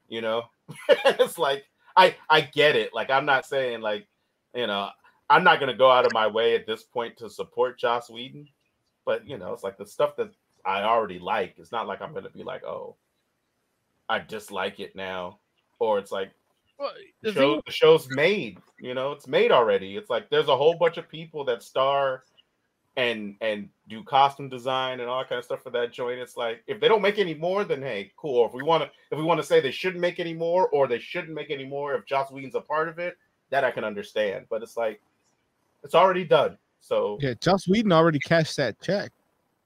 you 0.09 0.21
know, 0.21 0.43
it's 0.88 1.38
like 1.38 1.64
I 1.97 2.17
I 2.29 2.43
get 2.43 2.76
it. 2.76 2.95
Like 2.95 3.11
I'm 3.11 3.26
not 3.26 3.47
saying 3.47 3.81
like, 3.81 4.07
you 4.55 4.67
know, 4.67 4.91
I'm 5.29 5.45
not 5.45 5.61
gonna 5.61 5.75
go 5.76 5.91
out 5.91 6.07
of 6.07 6.12
my 6.12 6.26
way 6.26 6.55
at 6.55 6.67
this 6.67 6.83
point 6.83 7.17
to 7.19 7.31
support 7.31 7.79
Joss 7.79 8.11
Whedon, 8.11 8.49
but 9.05 9.26
you 9.26 9.38
know, 9.38 9.52
it's 9.52 9.64
like 9.64 9.79
the 9.79 9.87
stuff 9.87 10.17
that 10.17 10.31
I 10.64 10.83
already 10.83 11.19
like. 11.19 11.55
It's 11.59 11.73
not 11.73 11.87
like 11.87 12.00
I'm 12.00 12.14
gonna 12.14 12.31
be 12.31 12.45
like, 12.45 12.64
oh, 12.64 12.97
I 14.09 14.21
dislike 14.21 14.81
it 14.81 14.95
now, 14.95 15.38
or 15.79 15.99
it's 15.99 16.12
like 16.12 16.33
Well, 16.83 16.93
the, 17.23 17.31
the 17.31 17.35
show, 17.35 17.53
thing- 17.55 17.62
the 17.67 17.73
show's 17.73 18.09
made. 18.11 18.59
You 18.81 18.95
know, 18.95 19.12
it's 19.12 19.29
made 19.29 19.53
already. 19.53 19.97
It's 19.97 20.11
like 20.11 20.29
there's 20.31 20.49
a 20.49 20.57
whole 20.57 20.75
bunch 20.77 20.97
of 20.97 21.09
people 21.09 21.45
that 21.45 21.62
star 21.62 22.25
and 22.97 23.37
and 23.41 23.69
do 23.89 24.03
costume 24.03 24.49
design 24.49 25.01
and 25.01 25.09
all 25.09 25.21
that 25.21 25.29
kind 25.29 25.39
of 25.39 25.45
stuff 25.45 25.62
for 25.62 25.71
that 25.71 25.93
joint. 25.93 26.19
It's 26.19 26.37
like 26.37 26.62
if 26.67 26.81
they 26.81 26.89
don't 26.89 27.01
make 27.01 27.19
any 27.19 27.35
more, 27.35 27.65
then 27.65 27.81
hey, 27.81 28.11
cool. 28.17 28.45
If 28.47 28.53
we 28.53 28.62
want 28.65 28.83
to, 28.83 28.91
if 29.12 29.17
we 29.19 29.25
want 29.25 29.41
to 29.41 29.47
say 29.47 29.61
they 29.61 29.71
shouldn't 29.71 30.01
make 30.01 30.19
any 30.19 30.35
more, 30.35 30.69
or 30.71 30.87
they 30.89 30.99
shouldn't 30.99 31.33
make 31.33 31.51
any 31.51 31.65
more, 31.65 31.95
if 31.95 32.05
Joss 32.05 32.31
Whedon's 32.33 32.57
a 32.57 32.61
part 32.61 32.89
of 32.89 32.99
it, 32.99 33.17
that 33.51 33.62
I 33.65 33.71
can 33.71 33.85
understand. 33.85 34.47
But 34.51 34.62
it's 34.62 34.77
like 34.77 35.01
it's 35.85 35.95
already 35.95 36.25
done. 36.25 36.59
So 36.81 37.17
Yeah, 37.21 37.35
Joss 37.41 37.69
Whedon 37.69 37.93
already 37.93 38.19
cashed 38.19 38.57
that 38.57 38.81
check. 38.83 39.12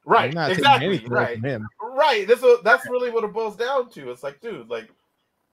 right, 0.05 0.33
not 0.35 0.53
exactly, 0.53 0.99
right. 1.09 1.43
him. 1.43 1.67
Right. 1.83 2.29
This 2.29 2.43
is 2.43 2.59
that's 2.63 2.85
really 2.91 3.11
what 3.11 3.25
it 3.25 3.33
boils 3.33 3.57
down 3.57 3.89
to. 3.91 4.11
It's 4.11 4.23
like, 4.23 4.39
dude, 4.41 4.69
like 4.69 4.91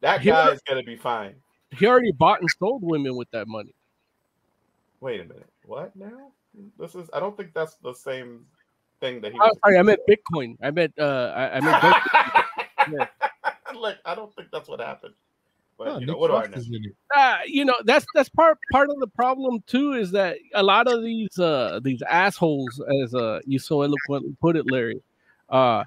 that 0.01 0.23
Yeah. 0.23 0.49
guy's 0.49 0.61
gonna 0.67 0.83
be 0.83 0.97
fine. 0.97 1.35
He 1.77 1.85
already 1.87 2.11
bought 2.11 2.41
and 2.41 2.49
sold 2.59 2.83
women 2.83 3.15
with 3.15 3.29
that 3.31 3.47
money. 3.47 3.73
Wait 4.99 5.19
a 5.21 5.25
minute. 5.25 5.49
What 5.65 5.95
now? 5.95 6.31
This 6.77 6.95
is 6.95 7.09
I 7.13 7.19
don't 7.19 7.35
think 7.35 7.53
that's 7.53 7.75
the 7.75 7.93
same 7.93 8.45
thing 9.01 9.21
that 9.21 9.31
he 9.33 9.39
Oh, 9.39 9.45
was 9.49 9.57
sorry, 9.63 9.77
I 9.77 9.83
meant 9.83 9.99
Bitcoin. 10.09 10.55
I 10.61 10.71
meant 10.71 10.93
uh, 10.99 11.33
I, 11.35 11.57
I 11.57 11.61
meant 11.61 11.77
Bitcoin. 12.87 13.07
like 13.75 13.97
I 14.05 14.15
don't 14.15 14.33
think 14.35 14.49
that's 14.51 14.69
what 14.69 14.79
happened. 14.79 15.13
But 15.77 15.87
Oh, 15.87 15.99
you 15.99 16.05
know, 16.05 16.13
Nick 16.13 16.21
what 16.21 16.27
do 16.29 16.35
I 16.35 16.41
Frost 16.41 16.51
know? 16.51 16.57
is 16.57 16.67
in 16.67 16.85
it. 16.85 16.95
uh, 17.15 17.37
you 17.47 17.65
know 17.65 17.75
that's 17.85 18.05
that's 18.13 18.29
part 18.29 18.57
part 18.71 18.89
of 18.89 18.99
the 18.99 19.07
problem 19.07 19.63
too 19.67 19.93
is 19.93 20.11
that 20.11 20.37
a 20.53 20.63
lot 20.63 20.87
of 20.87 21.03
these 21.03 21.37
uh 21.39 21.79
these 21.83 22.01
assholes 22.03 22.81
as 23.03 23.15
uh 23.15 23.39
you 23.45 23.59
so 23.59 23.81
eloquently 23.81 24.35
put 24.39 24.55
it 24.55 24.67
larry 24.67 25.01
uh 25.49 25.83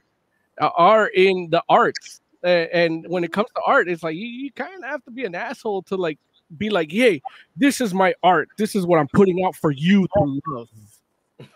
are 0.60 1.06
in 1.08 1.48
the 1.50 1.62
arts 1.68 2.20
And 2.47 3.04
when 3.09 3.25
it 3.25 3.32
comes 3.32 3.49
to 3.56 3.63
art 3.67 3.89
it's 3.89 4.02
like 4.02 4.17
you, 4.17 4.26
you 4.26 4.52
kind 4.52 4.82
of 4.82 4.91
have 4.91 5.04
to 5.04 5.11
be 5.11 5.25
an 5.25 5.35
asshole 5.35 5.82
to 5.85 5.97
like 5.97 6.19
be 6.56 6.71
like 6.71 6.93
hey 6.93 7.21
this 7.56 7.80
is 7.80 7.93
my 7.93 8.15
art 8.23 8.49
this 8.56 8.76
is 8.76 8.87
what 8.87 9.00
i'm 9.00 9.09
putting 9.09 9.45
out 9.45 9.56
for 9.56 9.73
you 9.73 10.06
to 10.17 10.41
love 10.47 10.69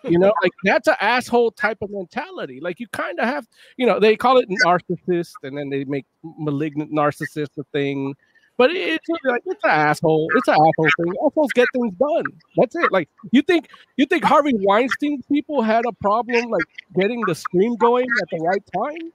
you 0.03 0.19
know 0.19 0.33
like 0.43 0.51
that's 0.65 0.87
an 0.87 0.95
asshole 0.99 1.49
type 1.51 1.77
of 1.81 1.89
mentality 1.91 2.59
like 2.59 2.79
you 2.79 2.87
kind 2.89 3.17
of 3.19 3.25
have 3.25 3.47
you 3.77 3.85
know 3.85 3.99
they 3.99 4.17
call 4.17 4.37
it 4.37 4.49
narcissist 4.65 5.31
and 5.43 5.57
then 5.57 5.69
they 5.69 5.85
make 5.85 6.05
malignant 6.23 6.91
narcissist 6.91 7.57
a 7.57 7.63
thing 7.71 8.13
but 8.61 8.69
it's 8.75 9.07
like 9.25 9.41
it's 9.47 9.63
an 9.63 9.71
asshole. 9.71 10.27
It's 10.35 10.47
an 10.47 10.53
asshole 10.53 10.89
thing. 10.99 11.13
Assholes 11.25 11.51
get 11.53 11.67
things 11.73 11.95
done. 11.95 12.25
That's 12.57 12.75
it. 12.75 12.91
Like 12.91 13.09
you 13.31 13.41
think 13.41 13.69
you 13.97 14.05
think 14.05 14.23
Harvey 14.23 14.53
Weinstein 14.53 15.23
people 15.23 15.63
had 15.63 15.83
a 15.87 15.91
problem 15.93 16.45
like 16.51 16.65
getting 16.95 17.23
the 17.25 17.33
scream 17.33 17.75
going 17.77 18.05
at 18.21 18.27
the 18.29 18.37
right 18.37 18.63
time? 18.71 19.11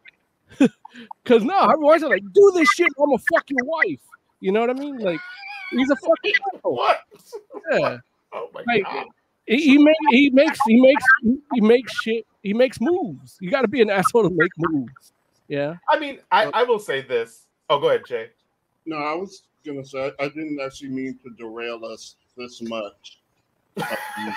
Because 1.22 1.44
no, 1.44 1.58
Harvey 1.58 1.82
Weinstein 1.82 2.10
like 2.10 2.22
do 2.32 2.52
this 2.54 2.68
shit. 2.70 2.88
I'm 2.98 3.06
gonna 3.06 3.18
fuck 3.32 3.44
your 3.48 3.64
wife. 3.64 4.00
You 4.40 4.52
know 4.52 4.60
what 4.60 4.70
I 4.70 4.74
mean? 4.74 4.98
Like 4.98 5.20
he's 5.70 5.90
a 5.90 5.96
fucking. 5.96 6.32
What? 6.62 7.00
Yeah. 7.72 7.98
Oh 8.32 8.48
my 8.54 8.62
Like, 8.66 8.84
god. 8.84 9.06
He, 9.46 9.58
he, 9.58 9.78
make, 9.78 9.96
he 10.10 10.30
makes 10.30 10.58
he 10.66 10.80
makes 10.80 11.04
he 11.54 11.60
makes 11.60 11.92
shit. 12.02 12.26
He 12.42 12.52
makes 12.52 12.80
moves. 12.80 13.36
You 13.40 13.50
got 13.50 13.62
to 13.62 13.68
be 13.68 13.80
an 13.80 13.90
asshole 13.98 14.24
to 14.24 14.30
make 14.30 14.50
moves. 14.58 15.12
Yeah. 15.48 15.76
I 15.88 15.98
mean, 15.98 16.18
I, 16.32 16.46
I 16.46 16.62
will 16.64 16.80
say 16.80 17.02
this. 17.02 17.46
Oh, 17.70 17.78
go 17.78 17.88
ahead, 17.88 18.02
Jay. 18.06 18.30
No, 18.84 18.96
I 18.96 19.14
was 19.14 19.42
gonna 19.64 19.84
say 19.84 20.12
I 20.18 20.28
didn't 20.28 20.58
actually 20.64 20.90
mean 20.90 21.18
to 21.24 21.30
derail 21.36 21.84
us 21.84 22.16
this 22.36 22.62
much. 22.62 23.20
Um, 24.18 24.34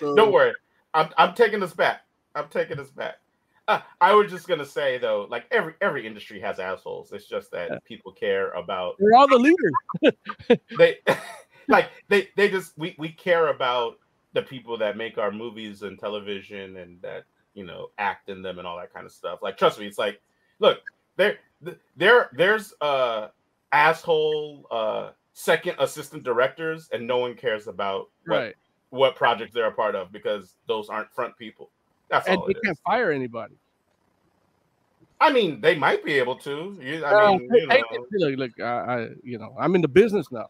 so, 0.00 0.14
Don't 0.16 0.32
worry. 0.32 0.52
I'm 0.92 1.08
I'm 1.16 1.34
taking 1.34 1.60
this 1.60 1.72
back. 1.72 2.00
I'm 2.34 2.48
taking 2.48 2.76
this 2.76 2.90
back. 2.90 3.18
Uh, 3.66 3.80
I 4.00 4.12
was 4.14 4.30
just 4.30 4.46
gonna 4.46 4.66
say 4.66 4.98
though, 4.98 5.26
like 5.30 5.46
every 5.50 5.74
every 5.80 6.06
industry 6.06 6.38
has 6.40 6.58
assholes. 6.58 7.12
It's 7.12 7.26
just 7.26 7.50
that 7.52 7.82
people 7.84 8.12
care 8.12 8.50
about 8.52 8.96
They're 8.98 9.14
all 9.16 9.26
the 9.28 9.38
leaders. 9.38 10.58
they 10.78 10.98
like 11.68 11.88
they 12.08 12.28
they 12.36 12.50
just 12.50 12.76
we 12.76 12.94
we 12.98 13.08
care 13.08 13.48
about 13.48 13.96
the 14.34 14.42
people 14.42 14.76
that 14.78 14.96
make 14.96 15.16
our 15.16 15.30
movies 15.30 15.82
and 15.82 15.98
television 15.98 16.76
and 16.76 17.00
that 17.00 17.24
you 17.54 17.64
know 17.64 17.88
act 17.98 18.28
in 18.28 18.42
them 18.42 18.58
and 18.58 18.66
all 18.68 18.76
that 18.76 18.92
kind 18.92 19.06
of 19.06 19.12
stuff 19.12 19.38
like 19.42 19.56
trust 19.56 19.78
me 19.78 19.86
it's 19.86 19.96
like 19.96 20.20
look 20.58 20.80
there 21.16 21.38
there 21.96 22.30
there's 22.32 22.74
uh 22.80 23.28
asshole 23.70 24.66
uh 24.72 25.10
second 25.32 25.76
assistant 25.78 26.24
directors 26.24 26.88
and 26.92 27.06
no 27.06 27.18
one 27.18 27.34
cares 27.34 27.66
about 27.68 28.10
what, 28.26 28.36
Right. 28.36 28.54
what 28.90 29.14
projects 29.16 29.54
they're 29.54 29.66
a 29.68 29.72
part 29.72 29.94
of 29.94 30.10
because 30.12 30.56
those 30.66 30.88
aren't 30.88 31.12
front 31.12 31.36
people 31.38 31.70
that's 32.14 32.28
And 32.28 32.40
they 32.46 32.54
can't 32.64 32.78
fire 32.84 33.10
anybody. 33.12 33.54
i 35.20 35.32
mean 35.32 35.60
they 35.60 35.74
might 35.76 36.04
be 36.04 36.14
able 36.14 36.36
to 36.36 36.76
you, 36.82 37.04
i 37.04 37.10
Uh, 37.10 37.32
mean 37.32 37.48
you 37.52 37.66
hey, 37.70 37.82
know. 37.92 38.06
look, 38.12 38.38
look, 38.38 38.60
I, 38.60 38.64
I, 38.94 39.08
you 39.22 39.38
know, 39.38 39.54
I'm 39.58 39.74
in 39.74 39.80
the 39.82 39.88
business 39.88 40.30
now. 40.32 40.48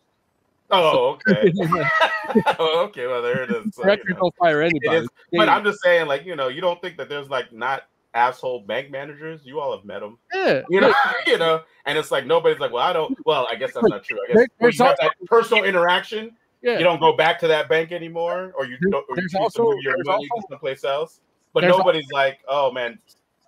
oh 0.70 1.18
okay 1.18 1.52
oh, 2.58 2.84
okay 2.86 3.06
well 3.06 3.22
there 3.22 3.42
it 3.44 3.50
is 3.50 3.74
So, 3.74 3.82
you 3.84 3.96
know. 4.08 4.16
don't 4.20 4.34
fire 4.36 4.62
anybody. 4.62 5.06
but 5.32 5.48
I'm 5.48 5.62
just 5.64 5.80
saying, 5.82 6.06
like 6.06 6.24
you 6.24 6.36
know, 6.36 6.48
you 6.48 6.60
don't 6.60 6.80
think 6.80 6.96
that 6.96 7.08
there's 7.08 7.28
like 7.28 7.52
not 7.52 7.82
asshole 8.14 8.60
bank 8.60 8.90
managers. 8.92 9.40
You 9.44 9.58
all 9.60 9.76
have 9.76 9.84
met 9.84 10.00
them, 10.00 10.18
yeah, 10.32 10.62
you 10.70 10.80
know, 10.80 10.92
you 11.26 11.36
know, 11.36 11.62
and 11.84 11.98
it's 11.98 12.10
like 12.10 12.24
nobody's 12.26 12.60
like, 12.60 12.72
well, 12.72 12.82
I 12.82 12.92
don't. 12.92 13.14
Well, 13.26 13.46
I 13.50 13.56
guess 13.56 13.72
that's 13.74 13.86
not 13.88 14.04
true. 14.04 14.18
I 14.24 14.26
guess 14.28 14.36
There- 14.36 14.48
there's 14.60 14.78
have 14.78 14.96
that 15.00 15.12
personal 15.26 15.64
interaction, 15.64 16.30
yeah. 16.62 16.78
you 16.78 16.84
don't 16.84 17.00
go 17.00 17.12
back 17.16 17.38
to 17.40 17.48
that 17.48 17.68
bank 17.68 17.90
anymore, 17.92 18.54
or 18.56 18.64
you 18.66 18.78
don't, 18.90 19.04
or 19.10 19.16
you 19.16 19.22
choose 19.28 19.34
also- 19.34 19.64
to 19.64 19.70
move 19.74 19.82
your 19.82 19.96
money 20.04 20.28
also- 20.30 20.46
to 20.46 20.52
someplace 20.52 20.84
else. 20.84 21.20
But 21.54 21.60
there's 21.60 21.78
nobody's 21.78 22.10
like, 22.12 22.40
oh 22.48 22.70
man, 22.72 22.98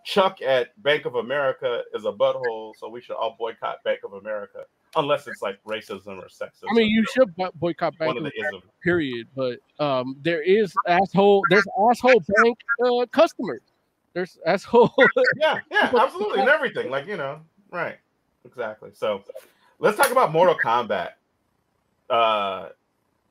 Chuck 0.05 0.41
at 0.41 0.81
Bank 0.85 1.05
of 1.05 1.17
America 1.17 1.83
is 1.93 2.05
a 2.05 2.13
butthole, 2.13 2.73
so 2.79 2.89
we 2.89 3.01
should 3.01 3.17
all 3.17 3.35
boycott 3.37 3.83
Bank 3.83 4.01
of 4.05 4.13
America, 4.13 4.61
unless 4.95 5.27
it's 5.27 5.43
like 5.43 5.59
racism 5.65 6.17
or 6.19 6.29
sexism. 6.29 6.71
I 6.71 6.75
mean, 6.75 6.89
you 6.89 7.05
should 7.13 7.35
bo- 7.35 7.51
boycott 7.57 7.99
Bank 7.99 8.13
of 8.13 8.19
America, 8.19 8.63
period. 8.85 9.27
But 9.35 9.59
um, 9.81 10.17
there 10.23 10.41
is 10.41 10.73
asshole. 10.87 11.43
There's 11.51 11.67
asshole 11.91 12.23
bank 12.43 12.59
uh, 12.85 13.07
customers. 13.07 13.63
There's 14.13 14.39
asshole. 14.47 14.95
yeah, 15.39 15.59
yeah, 15.73 15.93
absolutely, 15.99 16.39
and 16.39 16.49
everything. 16.49 16.89
Like 16.89 17.09
you 17.09 17.17
know, 17.17 17.41
right, 17.73 17.99
exactly. 18.45 18.91
So, 18.95 19.25
let's 19.81 19.97
talk 19.97 20.13
about 20.13 20.31
Mortal 20.31 20.57
Kombat. 20.57 21.15
Uh, 22.09 22.69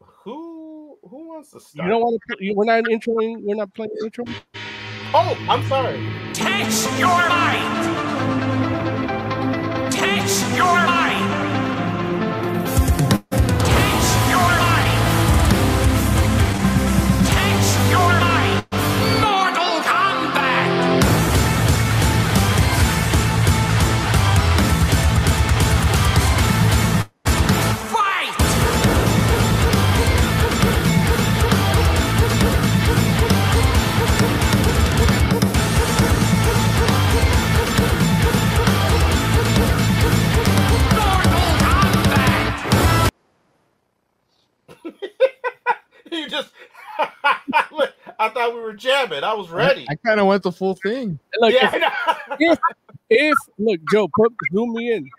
who 0.01 0.97
who 1.09 1.29
wants 1.29 1.51
to 1.51 1.61
You 1.75 1.88
don't 1.88 2.01
want 2.01 2.21
to. 2.27 2.53
We're 2.53 2.65
not 2.65 2.83
introing. 2.83 3.41
We're 3.43 3.55
not 3.55 3.73
playing 3.73 3.91
intro. 4.03 4.25
Oh, 5.15 5.38
I'm 5.49 5.65
sorry. 5.67 5.97
Test 6.34 6.99
your 6.99 7.08
might! 7.08 7.85
Thought 48.45 48.55
we 48.55 48.62
were 48.62 48.73
jamming. 48.73 49.23
I 49.23 49.34
was 49.34 49.49
ready. 49.49 49.86
I 49.89 49.95
kind 49.95 50.19
of 50.19 50.27
went 50.27 50.43
the 50.43 50.51
full 50.51 50.75
thing. 50.75 51.19
Look, 51.39 51.53
yeah, 51.53 51.75
if, 52.39 52.39
if 52.39 52.60
if 53.10 53.38
look, 53.58 53.79
Joe, 53.91 54.10
put 54.15 54.34
zoom 54.51 54.73
me 54.73 54.93
in. 54.93 55.10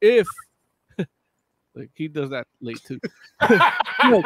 If 0.00 0.28
like 1.74 1.90
he 1.94 2.08
does 2.08 2.30
that 2.30 2.46
late 2.60 2.80
too. 2.84 3.00
Look, 4.10 4.24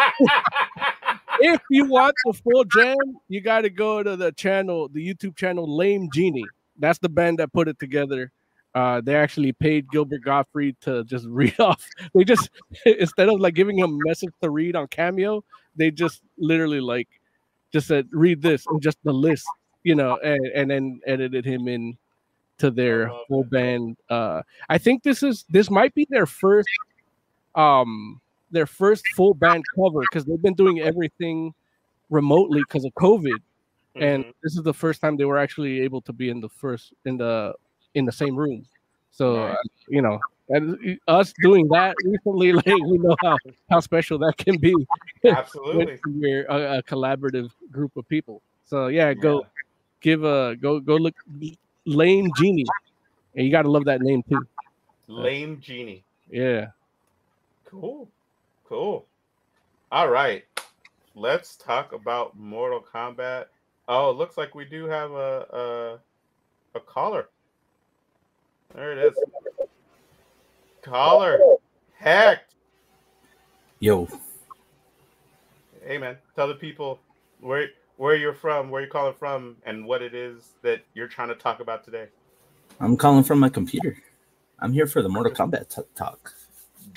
if 1.40 1.60
you 1.70 1.86
want 1.86 2.14
the 2.24 2.32
full 2.34 2.64
jam, 2.64 2.96
you 3.28 3.40
got 3.40 3.62
to 3.62 3.70
go 3.70 4.02
to 4.02 4.16
the 4.16 4.32
channel, 4.32 4.88
the 4.88 5.06
YouTube 5.06 5.36
channel 5.36 5.76
Lame 5.76 6.08
Genie. 6.12 6.44
That's 6.78 6.98
the 6.98 7.08
band 7.08 7.38
that 7.38 7.52
put 7.52 7.68
it 7.68 7.78
together. 7.78 8.32
Uh, 8.74 9.02
they 9.02 9.14
actually 9.14 9.52
paid 9.52 9.90
Gilbert 9.90 10.22
Gottfried 10.24 10.76
to 10.82 11.04
just 11.04 11.26
read 11.28 11.58
off. 11.60 11.86
They 12.14 12.24
just 12.24 12.50
instead 12.84 13.28
of 13.28 13.40
like 13.40 13.54
giving 13.54 13.78
him 13.78 13.98
a 14.00 14.08
message 14.08 14.32
to 14.42 14.50
read 14.50 14.76
on 14.76 14.88
Cameo, 14.88 15.44
they 15.76 15.90
just 15.90 16.22
literally 16.38 16.80
like 16.80 17.08
just 17.72 17.86
said 17.88 18.08
read 18.12 18.42
this 18.42 18.66
and 18.66 18.80
just 18.82 18.98
the 19.04 19.12
list, 19.12 19.46
you 19.82 19.94
know, 19.94 20.18
and, 20.18 20.46
and 20.54 20.70
then 20.70 21.00
edited 21.06 21.44
him 21.44 21.68
in 21.68 21.96
to 22.58 22.70
their 22.70 23.10
full 23.28 23.44
band. 23.44 23.96
Uh, 24.08 24.42
I 24.68 24.78
think 24.78 25.02
this 25.02 25.22
is 25.22 25.44
this 25.50 25.70
might 25.70 25.94
be 25.94 26.06
their 26.10 26.26
first 26.26 26.68
um 27.54 28.20
their 28.50 28.66
first 28.66 29.04
full 29.16 29.34
band 29.34 29.64
cover 29.74 30.00
because 30.02 30.24
they've 30.24 30.42
been 30.42 30.54
doing 30.54 30.80
everything 30.80 31.52
remotely 32.10 32.60
because 32.62 32.84
of 32.84 32.92
COVID 32.94 33.38
and 33.96 34.24
Mhm. 34.24 34.32
this 34.42 34.56
is 34.56 34.62
the 34.62 34.72
first 34.74 35.00
time 35.00 35.16
they 35.16 35.24
were 35.24 35.38
actually 35.38 35.80
able 35.80 36.00
to 36.02 36.12
be 36.12 36.28
in 36.30 36.40
the 36.40 36.48
first 36.48 36.94
in 37.04 37.16
the 37.16 37.54
in 37.94 38.04
the 38.06 38.12
same 38.12 38.36
room 38.36 38.64
so 39.12 39.36
uh, 39.36 39.56
you 39.88 40.02
know 40.02 40.18
and 40.48 40.98
us 41.06 41.32
doing 41.42 41.68
that 41.68 41.94
recently 42.04 42.52
like 42.58 42.66
we 42.66 42.98
know 42.98 43.16
how, 43.22 43.38
how 43.70 43.78
special 43.78 44.18
that 44.18 44.36
can 44.36 44.58
be 44.58 44.74
absolutely. 45.26 45.98
we're 46.04 46.44
a, 46.46 46.78
a 46.78 46.82
collaborative 46.82 47.50
group 47.70 47.96
of 47.96 48.06
people 48.08 48.42
so 48.64 48.88
yeah 48.88 49.14
go 49.14 49.38
Yeah. 49.38 49.46
give 50.00 50.24
a 50.24 50.56
go 50.56 50.80
go 50.80 50.96
look 50.96 51.14
lame 51.86 52.30
genie 52.36 52.66
and 53.36 53.46
you 53.46 53.52
got 53.52 53.62
to 53.62 53.70
love 53.70 53.84
that 53.84 54.00
name 54.02 54.22
too 54.28 54.44
Lame 55.06 55.60
genie. 55.60 56.02
yeah 56.30 56.66
Cool. 57.72 58.08
Cool. 58.68 59.06
All 59.90 60.08
right. 60.10 60.44
Let's 61.14 61.56
talk 61.56 61.92
about 61.94 62.36
Mortal 62.38 62.82
Kombat. 62.82 63.46
Oh, 63.88 64.10
it 64.10 64.16
looks 64.18 64.36
like 64.36 64.54
we 64.54 64.66
do 64.66 64.84
have 64.84 65.10
a 65.12 65.98
a, 66.74 66.78
a 66.78 66.80
caller. 66.80 67.28
There 68.74 68.92
it 68.92 68.98
is. 68.98 69.14
Caller. 70.82 71.38
Heck. 71.94 72.48
Yo, 73.78 74.08
Hey 75.84 75.98
man, 75.98 76.16
tell 76.36 76.46
the 76.46 76.54
people 76.54 77.00
where 77.40 77.68
where 77.96 78.14
you're 78.14 78.34
from, 78.34 78.70
where 78.70 78.82
you're 78.82 78.90
calling 78.90 79.14
from, 79.18 79.56
and 79.66 79.84
what 79.84 80.00
it 80.00 80.14
is 80.14 80.52
that 80.62 80.82
you're 80.94 81.08
trying 81.08 81.28
to 81.28 81.34
talk 81.34 81.58
about 81.60 81.84
today. 81.84 82.06
I'm 82.78 82.96
calling 82.96 83.24
from 83.24 83.40
my 83.40 83.48
computer. 83.48 83.96
I'm 84.60 84.72
here 84.72 84.86
for 84.86 85.02
the 85.02 85.08
Mortal 85.08 85.32
Kombat 85.32 85.74
t- 85.74 85.82
talk. 85.96 86.32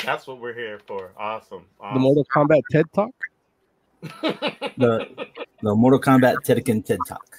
That's 0.04 0.28
what 0.28 0.40
we're 0.40 0.54
here 0.54 0.80
for. 0.86 1.14
Awesome. 1.18 1.66
the 1.82 2.00
mortal 2.00 2.26
kombat 2.26 2.62
ted 2.72 2.86
talk 2.94 3.12
The 4.78 5.30
the 5.62 5.76
Mortal 5.76 6.00
Kombat 6.00 6.38
Tekken 6.46 6.86
TED 6.86 7.00
Talk. 7.08 7.38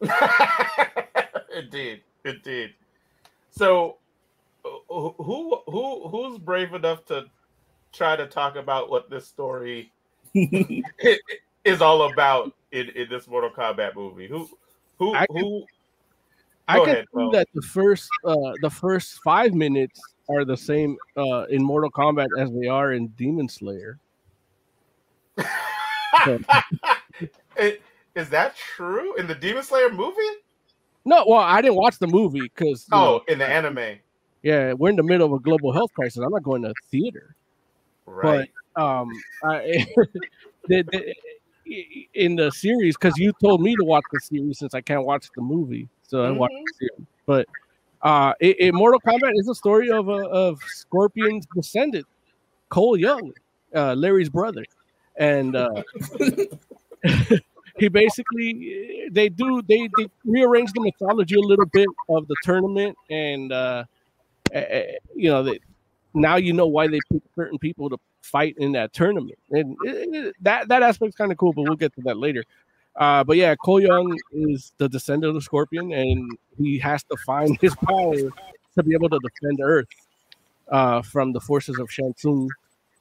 indeed, 1.56 2.02
indeed. 2.24 2.74
So, 3.56 3.96
who 4.62 5.14
who 5.18 5.62
who 5.66 6.08
who's 6.08 6.38
brave 6.38 6.74
enough 6.74 7.04
to 7.06 7.26
try 7.92 8.16
to 8.16 8.26
talk 8.26 8.56
about 8.56 8.90
what 8.90 9.08
this 9.08 9.26
story 9.26 9.92
is 10.34 11.80
all 11.80 12.12
about 12.12 12.52
in, 12.72 12.90
in 12.90 13.08
this 13.08 13.26
Mortal 13.26 13.50
Kombat 13.50 13.94
movie? 13.94 14.28
Who 14.28 14.48
who 14.98 15.14
I 15.14 15.26
can- 15.26 15.36
who? 15.36 15.64
I 16.68 16.80
can 16.80 16.88
ahead, 16.88 17.06
that 17.32 17.46
the 17.54 17.62
first 17.62 18.10
uh 18.24 18.52
the 18.60 18.70
first 18.70 19.20
five 19.22 19.54
minutes 19.54 20.00
are 20.28 20.44
the 20.44 20.56
same 20.56 20.96
uh 21.16 21.44
in 21.48 21.62
Mortal 21.62 21.90
Kombat 21.92 22.26
as 22.38 22.50
they 22.52 22.66
are 22.66 22.92
in 22.92 23.06
Demon 23.08 23.48
Slayer. 23.48 24.00
Is 28.16 28.30
that 28.30 28.56
true 28.56 29.14
in 29.14 29.26
the 29.28 29.34
Demon 29.34 29.62
Slayer 29.62 29.90
movie? 29.90 30.16
No, 31.06 31.24
well, 31.26 31.38
I 31.38 31.62
didn't 31.62 31.76
watch 31.76 31.98
the 32.00 32.08
movie 32.08 32.40
because 32.40 32.84
Oh, 32.90 33.22
in 33.28 33.38
the 33.38 33.46
anime, 33.46 34.00
yeah, 34.42 34.72
we're 34.72 34.90
in 34.90 34.96
the 34.96 35.04
middle 35.04 35.26
of 35.26 35.32
a 35.32 35.42
global 35.42 35.72
health 35.72 35.92
crisis. 35.94 36.18
I'm 36.18 36.32
not 36.32 36.42
going 36.42 36.62
to 36.62 36.74
theater. 36.90 37.36
right? 38.06 38.50
Um, 38.74 39.08
I, 39.44 39.86
the, 40.68 40.82
the, 40.82 41.14
in 42.14 42.34
the 42.34 42.50
series 42.50 42.96
because 42.96 43.16
you 43.18 43.32
told 43.40 43.62
me 43.62 43.76
to 43.76 43.84
watch 43.84 44.02
the 44.12 44.18
series 44.20 44.58
since 44.58 44.74
I 44.74 44.80
can't 44.80 45.04
watch 45.04 45.28
the 45.36 45.42
movie, 45.42 45.88
so 46.02 46.24
I 46.24 46.30
watched 46.32 46.54
the 46.54 46.72
series. 46.78 47.06
But 47.24 47.46
uh, 48.02 48.32
in, 48.40 48.54
in 48.58 48.74
Mortal 48.74 49.00
Kombat 49.00 49.30
is 49.34 49.48
a 49.48 49.54
story 49.54 49.90
of 49.90 50.08
a, 50.08 50.28
of 50.28 50.60
Scorpion's 50.66 51.46
descendant, 51.54 52.06
Cole 52.68 52.96
Young, 52.96 53.32
uh, 53.74 53.94
Larry's 53.94 54.28
brother, 54.28 54.64
and 55.16 55.54
uh, 55.54 55.82
he 57.78 57.88
basically 57.88 59.08
they 59.10 59.28
do 59.28 59.62
they 59.68 59.88
they 59.98 60.08
rearrange 60.24 60.72
the 60.72 60.80
mythology 60.80 61.36
a 61.36 61.40
little 61.40 61.66
bit 61.66 61.88
of 62.08 62.26
the 62.28 62.36
tournament, 62.42 62.96
and 63.10 63.52
uh, 63.52 63.84
eh, 64.52 64.60
eh, 64.68 64.92
you 65.14 65.30
know 65.30 65.42
that 65.42 65.58
now 66.14 66.36
you 66.36 66.52
know 66.52 66.66
why 66.66 66.86
they 66.88 67.00
pick 67.12 67.22
certain 67.34 67.58
people 67.58 67.90
to 67.90 67.98
fight 68.22 68.54
in 68.58 68.72
that 68.72 68.92
tournament, 68.92 69.38
and 69.50 69.76
it- 69.84 70.14
it- 70.14 70.36
that 70.40 70.68
that 70.68 70.82
aspect's 70.82 71.16
kind 71.16 71.30
of 71.32 71.38
cool. 71.38 71.52
But 71.52 71.62
we'll 71.62 71.76
get 71.76 71.94
to 71.96 72.02
that 72.02 72.16
later. 72.16 72.44
Uh, 72.96 73.22
but 73.24 73.36
yeah, 73.36 73.54
Cole 73.56 73.80
Young 73.80 74.18
is 74.32 74.72
the 74.78 74.88
descendant 74.88 75.28
of 75.28 75.34
the 75.34 75.40
Scorpion, 75.42 75.92
and 75.92 76.38
he 76.58 76.78
has 76.78 77.02
to 77.04 77.16
find 77.26 77.56
his 77.60 77.74
power 77.76 78.14
to 78.16 78.82
be 78.82 78.94
able 78.94 79.10
to 79.10 79.18
defend 79.18 79.60
Earth 79.62 79.88
uh, 80.70 81.02
from 81.02 81.32
the 81.32 81.40
forces 81.40 81.78
of 81.78 81.90
Shang 81.90 82.14
Tsung 82.16 82.48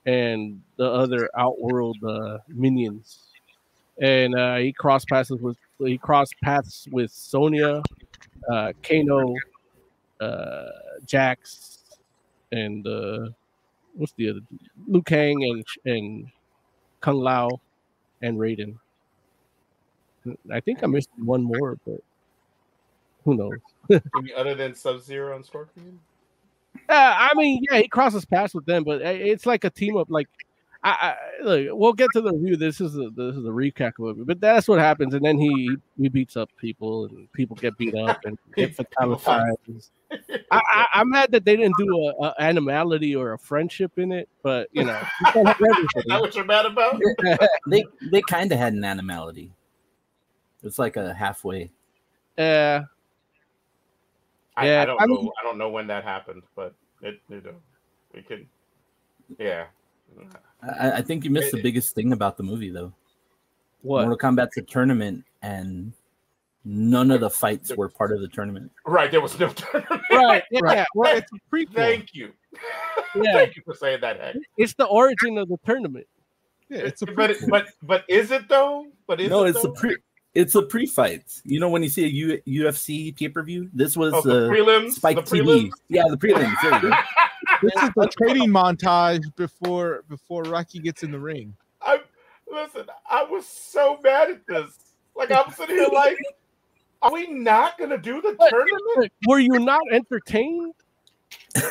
and 0.05 0.61
the 0.77 0.89
other 0.89 1.29
outworld 1.38 1.97
uh, 2.03 2.39
minions. 2.49 3.19
And 4.01 4.36
uh, 4.36 4.58
he 4.58 4.73
cross 4.73 5.05
passes 5.05 5.39
with 5.39 5.58
he 5.79 5.97
cross 5.97 6.29
paths 6.43 6.88
with 6.91 7.12
Sonya, 7.12 7.81
uh, 8.51 8.73
Kano, 8.84 9.36
uh, 10.19 10.65
Jax, 11.05 11.79
and 12.51 12.86
uh, 12.86 13.29
what's 13.95 14.13
the 14.13 14.29
other? 14.29 14.39
Liu 14.88 15.01
Kang 15.03 15.43
and 15.43 15.65
and 15.86 16.27
Kung 17.01 17.17
Lao 17.17 17.49
and 18.21 18.38
Raiden. 18.38 18.77
I 20.51 20.60
think 20.60 20.84
I 20.84 20.88
missed 20.88 21.10
one 21.17 21.43
more, 21.43 21.77
but 21.86 22.01
who 23.23 23.36
knows? 23.36 24.01
Other 24.38 24.55
than 24.55 24.75
Sub 24.75 25.01
Zero 25.01 25.36
and 25.36 25.45
Scorpion? 25.45 25.99
Uh, 26.89 27.15
I 27.17 27.31
mean, 27.36 27.63
yeah, 27.69 27.79
he 27.79 27.88
crosses 27.88 28.25
paths 28.25 28.53
with 28.53 28.65
them, 28.65 28.84
but 28.84 29.01
uh, 29.01 29.10
it's 29.10 29.45
like 29.45 29.63
a 29.63 29.69
team 29.69 29.97
up. 29.97 30.08
Like, 30.10 30.27
I, 30.83 30.89
I 30.91 31.43
look, 31.43 31.67
we'll 31.71 31.93
get 31.93 32.09
to 32.13 32.21
the 32.21 32.31
review. 32.31 32.57
This 32.57 32.79
is 32.79 32.95
a 32.95 33.09
this 33.09 33.35
is 33.35 33.45
a 33.45 33.49
recap 33.49 33.93
of 33.99 34.19
it, 34.19 34.27
but 34.27 34.39
that's 34.39 34.67
what 34.67 34.79
happens, 34.79 35.13
and 35.13 35.25
then 35.25 35.38
he 35.38 35.75
he 35.99 36.09
beats 36.09 36.38
up 36.38 36.49
people, 36.57 37.05
and 37.05 37.31
people 37.33 37.55
get 37.55 37.77
beat 37.77 37.95
up 37.95 38.19
and 38.25 38.38
get 38.55 38.75
fatalities. 38.75 39.91
I, 40.11 40.17
I, 40.51 40.85
I'm 40.93 41.09
mad 41.09 41.31
that 41.31 41.43
they 41.43 41.55
didn't 41.55 41.75
do 41.77 42.13
a, 42.19 42.25
a 42.25 42.35
animality 42.39 43.15
or 43.15 43.33
a 43.33 43.39
friendship 43.39 43.97
in 43.97 44.11
it, 44.11 44.29
but 44.43 44.69
you 44.71 44.83
know, 44.83 44.99
you 45.21 45.31
can't 45.31 45.47
have 45.47 45.57
Is 45.59 46.03
that 46.05 46.21
what 46.21 46.35
you're 46.35 46.45
mad 46.45 46.65
about? 46.65 47.01
They 47.67 47.83
they 48.11 48.21
kind 48.21 48.51
of 48.51 48.59
had 48.59 48.73
an 48.73 48.83
animality. 48.83 49.51
It's 50.63 50.79
like 50.79 50.97
a 50.97 51.13
halfway. 51.13 51.71
Uh, 52.38 52.81
I, 54.57 54.67
Yeah, 54.67 54.81
I 54.81 54.85
don't 54.85 55.01
I 55.01 55.05
know. 55.05 55.31
I 55.39 55.43
don't 55.43 55.57
know 55.57 55.69
when 55.69 55.88
that 55.88 56.03
happened, 56.03 56.43
but 56.55 56.73
it, 57.01 57.19
you 57.29 57.41
know, 57.41 57.55
we 58.13 58.21
could. 58.21 58.47
Yeah. 59.38 59.65
I, 60.80 60.91
I 60.93 61.01
think 61.01 61.23
you 61.23 61.30
missed 61.32 61.51
the 61.51 61.62
biggest 61.62 61.93
thing 61.95 62.12
about 62.13 62.38
the 62.38 62.43
movie, 62.43 62.69
though. 62.69 62.93
what? 63.82 64.08
Mortal 64.08 64.17
Kombat's 64.17 64.58
a 64.58 64.62
tournament, 64.62 65.23
and 65.41 65.93
none 66.63 67.12
of 67.12 67.19
the 67.21 67.30
fights 67.30 67.75
were 67.75 67.89
part 67.89 68.12
of 68.12 68.21
the 68.21 68.28
tournament. 68.28 68.71
Right. 68.86 69.12
There 69.12 69.21
was 69.21 69.39
no 69.39 69.49
tournament. 69.49 70.01
Right? 70.12 70.43
Yeah, 70.51 70.60
Right. 70.63 70.86
Well, 70.95 71.15
it's 71.17 71.32
a 71.32 71.56
prequel. 71.56 71.73
Thank 71.75 72.13
you. 72.15 72.32
Yeah. 73.15 73.34
Thank 73.34 73.56
you 73.56 73.62
for 73.65 73.73
saying 73.75 74.01
that, 74.01 74.19
Heck. 74.19 74.36
it's 74.58 74.73
the 74.73 74.86
origin 74.86 75.38
of 75.38 75.49
the 75.49 75.58
tournament. 75.65 76.08
Yeah, 76.69 76.80
it's 76.80 77.01
a 77.04 77.06
but, 77.06 77.30
prequel. 77.32 77.49
but 77.49 77.67
but 77.84 78.04
is 78.08 78.32
it 78.32 78.47
though? 78.49 78.88
But 79.06 79.21
is 79.21 79.30
no, 79.30 79.43
it 79.45 79.49
it's 79.49 79.62
though? 79.62 79.69
a 79.71 79.73
pre. 79.75 79.97
It's 80.34 80.54
a 80.56 80.63
pre-fight. 80.63 81.23
You 81.45 81.60
know 81.62 81.69
when 81.69 81.82
you 81.84 81.88
see 81.88 82.04
a 82.04 82.08
U- 82.08 82.41
UFC 82.45 83.15
pay-per-view, 83.15 83.69
this 83.73 83.95
was 83.95 84.13
Oh, 84.13 84.21
the 84.21 84.47
uh, 84.47 84.49
prelims. 84.49 84.91
Spike 84.93 85.15
the 85.15 85.21
TV. 85.21 85.43
prelims. 85.45 85.69
Yeah, 85.88 86.04
the 86.10 86.17
prelims. 86.17 86.97
There 87.73 87.84
you 87.84 87.91
go. 87.91 88.01
this 88.01 88.08
is 88.10 88.15
the 88.17 88.25
training 88.25 88.49
montage 88.49 89.23
before 89.36 90.04
before 90.10 90.43
Rocky 90.43 90.80
gets 90.80 91.04
in 91.04 91.12
the 91.12 91.19
ring. 91.19 91.56
I 91.82 91.99
listen. 92.51 92.86
I 93.10 93.23
was 93.23 93.45
so 93.47 93.99
mad 94.04 94.30
at 94.32 94.47
this. 94.47 94.78
Like 95.15 95.32
I'm 95.32 95.51
sitting 95.54 95.75
here, 95.78 95.88
like, 95.93 96.17
are 97.01 97.12
we 97.13 97.28
not 97.28 97.78
gonna 97.78 97.97
do 97.97 98.21
the 98.21 98.36
But- 98.38 98.49
tournament? 98.49 99.12
Were 99.28 99.39
you 99.39 99.60
not 99.60 99.82
entertained? 99.91 100.73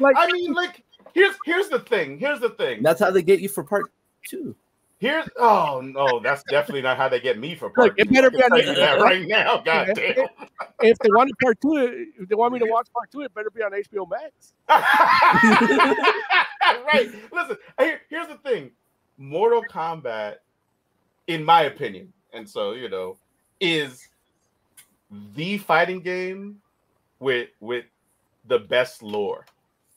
Like, 0.00 0.16
I 0.18 0.30
mean, 0.30 0.52
like, 0.52 0.82
here's 1.14 1.34
here's 1.44 1.68
the 1.68 1.78
thing. 1.80 2.18
Here's 2.18 2.40
the 2.40 2.50
thing. 2.50 2.82
That's 2.82 3.00
how 3.00 3.10
they 3.10 3.22
get 3.22 3.40
you 3.40 3.48
for 3.48 3.62
part 3.64 3.90
two. 4.28 4.54
Here's 5.04 5.28
oh 5.36 5.82
no, 5.84 6.18
that's 6.18 6.42
definitely 6.44 6.80
not 6.80 6.96
how 6.96 7.10
they 7.10 7.20
get 7.20 7.38
me 7.38 7.54
for 7.54 7.66
Look, 7.66 7.74
part 7.74 7.94
it 7.98 8.10
better 8.10 8.30
be 8.30 8.42
on 8.42 8.50
that 8.74 9.00
right 9.00 9.26
now. 9.28 9.58
God 9.62 9.90
If, 9.90 9.96
damn. 9.96 10.26
if 10.80 10.98
they 10.98 11.10
want 11.10 11.30
part 11.42 11.60
two, 11.60 12.06
if 12.18 12.26
they 12.26 12.34
want 12.34 12.54
me 12.54 12.58
to 12.60 12.64
watch 12.64 12.88
part 12.90 13.10
two, 13.10 13.20
it 13.20 13.34
better 13.34 13.50
be 13.50 13.62
on 13.62 13.72
HBO 13.72 14.08
Max. 14.08 14.54
right. 16.86 17.10
Listen, 17.32 17.56
here- 17.78 18.00
here's 18.08 18.28
the 18.28 18.38
thing. 18.42 18.70
Mortal 19.18 19.62
Kombat, 19.70 20.36
in 21.26 21.44
my 21.44 21.64
opinion, 21.64 22.10
and 22.32 22.48
so 22.48 22.72
you 22.72 22.88
know, 22.88 23.18
is 23.60 24.08
the 25.34 25.58
fighting 25.58 26.00
game 26.00 26.62
with 27.18 27.50
with 27.60 27.84
the 28.46 28.58
best 28.58 29.02
lore 29.02 29.44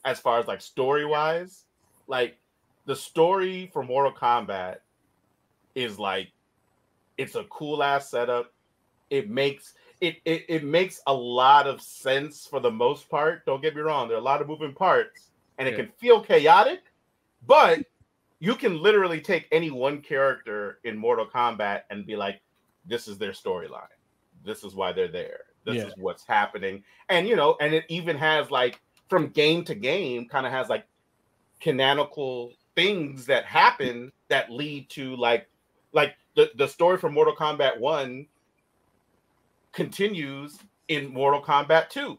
as 0.04 0.20
far 0.20 0.38
as 0.38 0.46
like 0.46 0.60
story 0.60 1.06
wise. 1.06 1.64
Like 2.06 2.36
the 2.84 2.94
story 2.94 3.70
for 3.72 3.82
Mortal 3.82 4.12
Kombat 4.12 4.76
is 5.78 5.98
like 5.98 6.32
it's 7.16 7.34
a 7.34 7.44
cool 7.44 7.82
ass 7.82 8.10
setup. 8.10 8.52
It 9.10 9.30
makes 9.30 9.74
it, 10.00 10.16
it 10.24 10.44
it 10.48 10.64
makes 10.64 11.00
a 11.06 11.14
lot 11.14 11.66
of 11.66 11.80
sense 11.82 12.46
for 12.46 12.60
the 12.60 12.70
most 12.70 13.08
part. 13.08 13.44
Don't 13.46 13.62
get 13.62 13.74
me 13.74 13.82
wrong, 13.82 14.08
there 14.08 14.16
are 14.16 14.20
a 14.20 14.24
lot 14.24 14.40
of 14.42 14.48
moving 14.48 14.74
parts, 14.74 15.30
and 15.58 15.68
it 15.68 15.72
Yeah. 15.72 15.76
can 15.76 15.88
feel 15.98 16.20
chaotic, 16.22 16.80
but 17.46 17.80
you 18.40 18.54
can 18.54 18.80
literally 18.82 19.20
take 19.20 19.48
any 19.52 19.70
one 19.70 20.00
character 20.00 20.80
in 20.84 20.96
Mortal 20.96 21.26
Kombat 21.26 21.82
and 21.90 22.06
be 22.06 22.16
like, 22.16 22.40
this 22.84 23.08
is 23.08 23.18
their 23.18 23.32
storyline. 23.32 23.88
This 24.44 24.62
is 24.64 24.74
why 24.74 24.92
they're 24.92 25.08
there. 25.08 25.40
This 25.64 25.78
Yeah. 25.78 25.86
is 25.86 25.94
what's 25.96 26.24
happening. 26.26 26.84
And 27.08 27.26
you 27.28 27.36
know, 27.36 27.56
and 27.60 27.74
it 27.74 27.84
even 27.88 28.16
has 28.16 28.50
like 28.50 28.80
from 29.10 29.28
game 29.30 29.64
to 29.64 29.74
game, 29.74 30.28
kind 30.28 30.46
of 30.46 30.52
has 30.52 30.68
like 30.68 30.86
canonical 31.60 32.52
things 32.76 33.26
that 33.26 33.44
happen 33.44 34.12
that 34.28 34.50
lead 34.50 34.88
to 34.90 35.16
like 35.16 35.48
like 35.92 36.14
the, 36.34 36.50
the 36.56 36.68
story 36.68 36.98
from 36.98 37.14
Mortal 37.14 37.34
Kombat 37.34 37.78
1 37.78 38.26
continues 39.72 40.58
in 40.88 41.12
Mortal 41.12 41.42
Kombat 41.42 41.88
2 41.90 42.18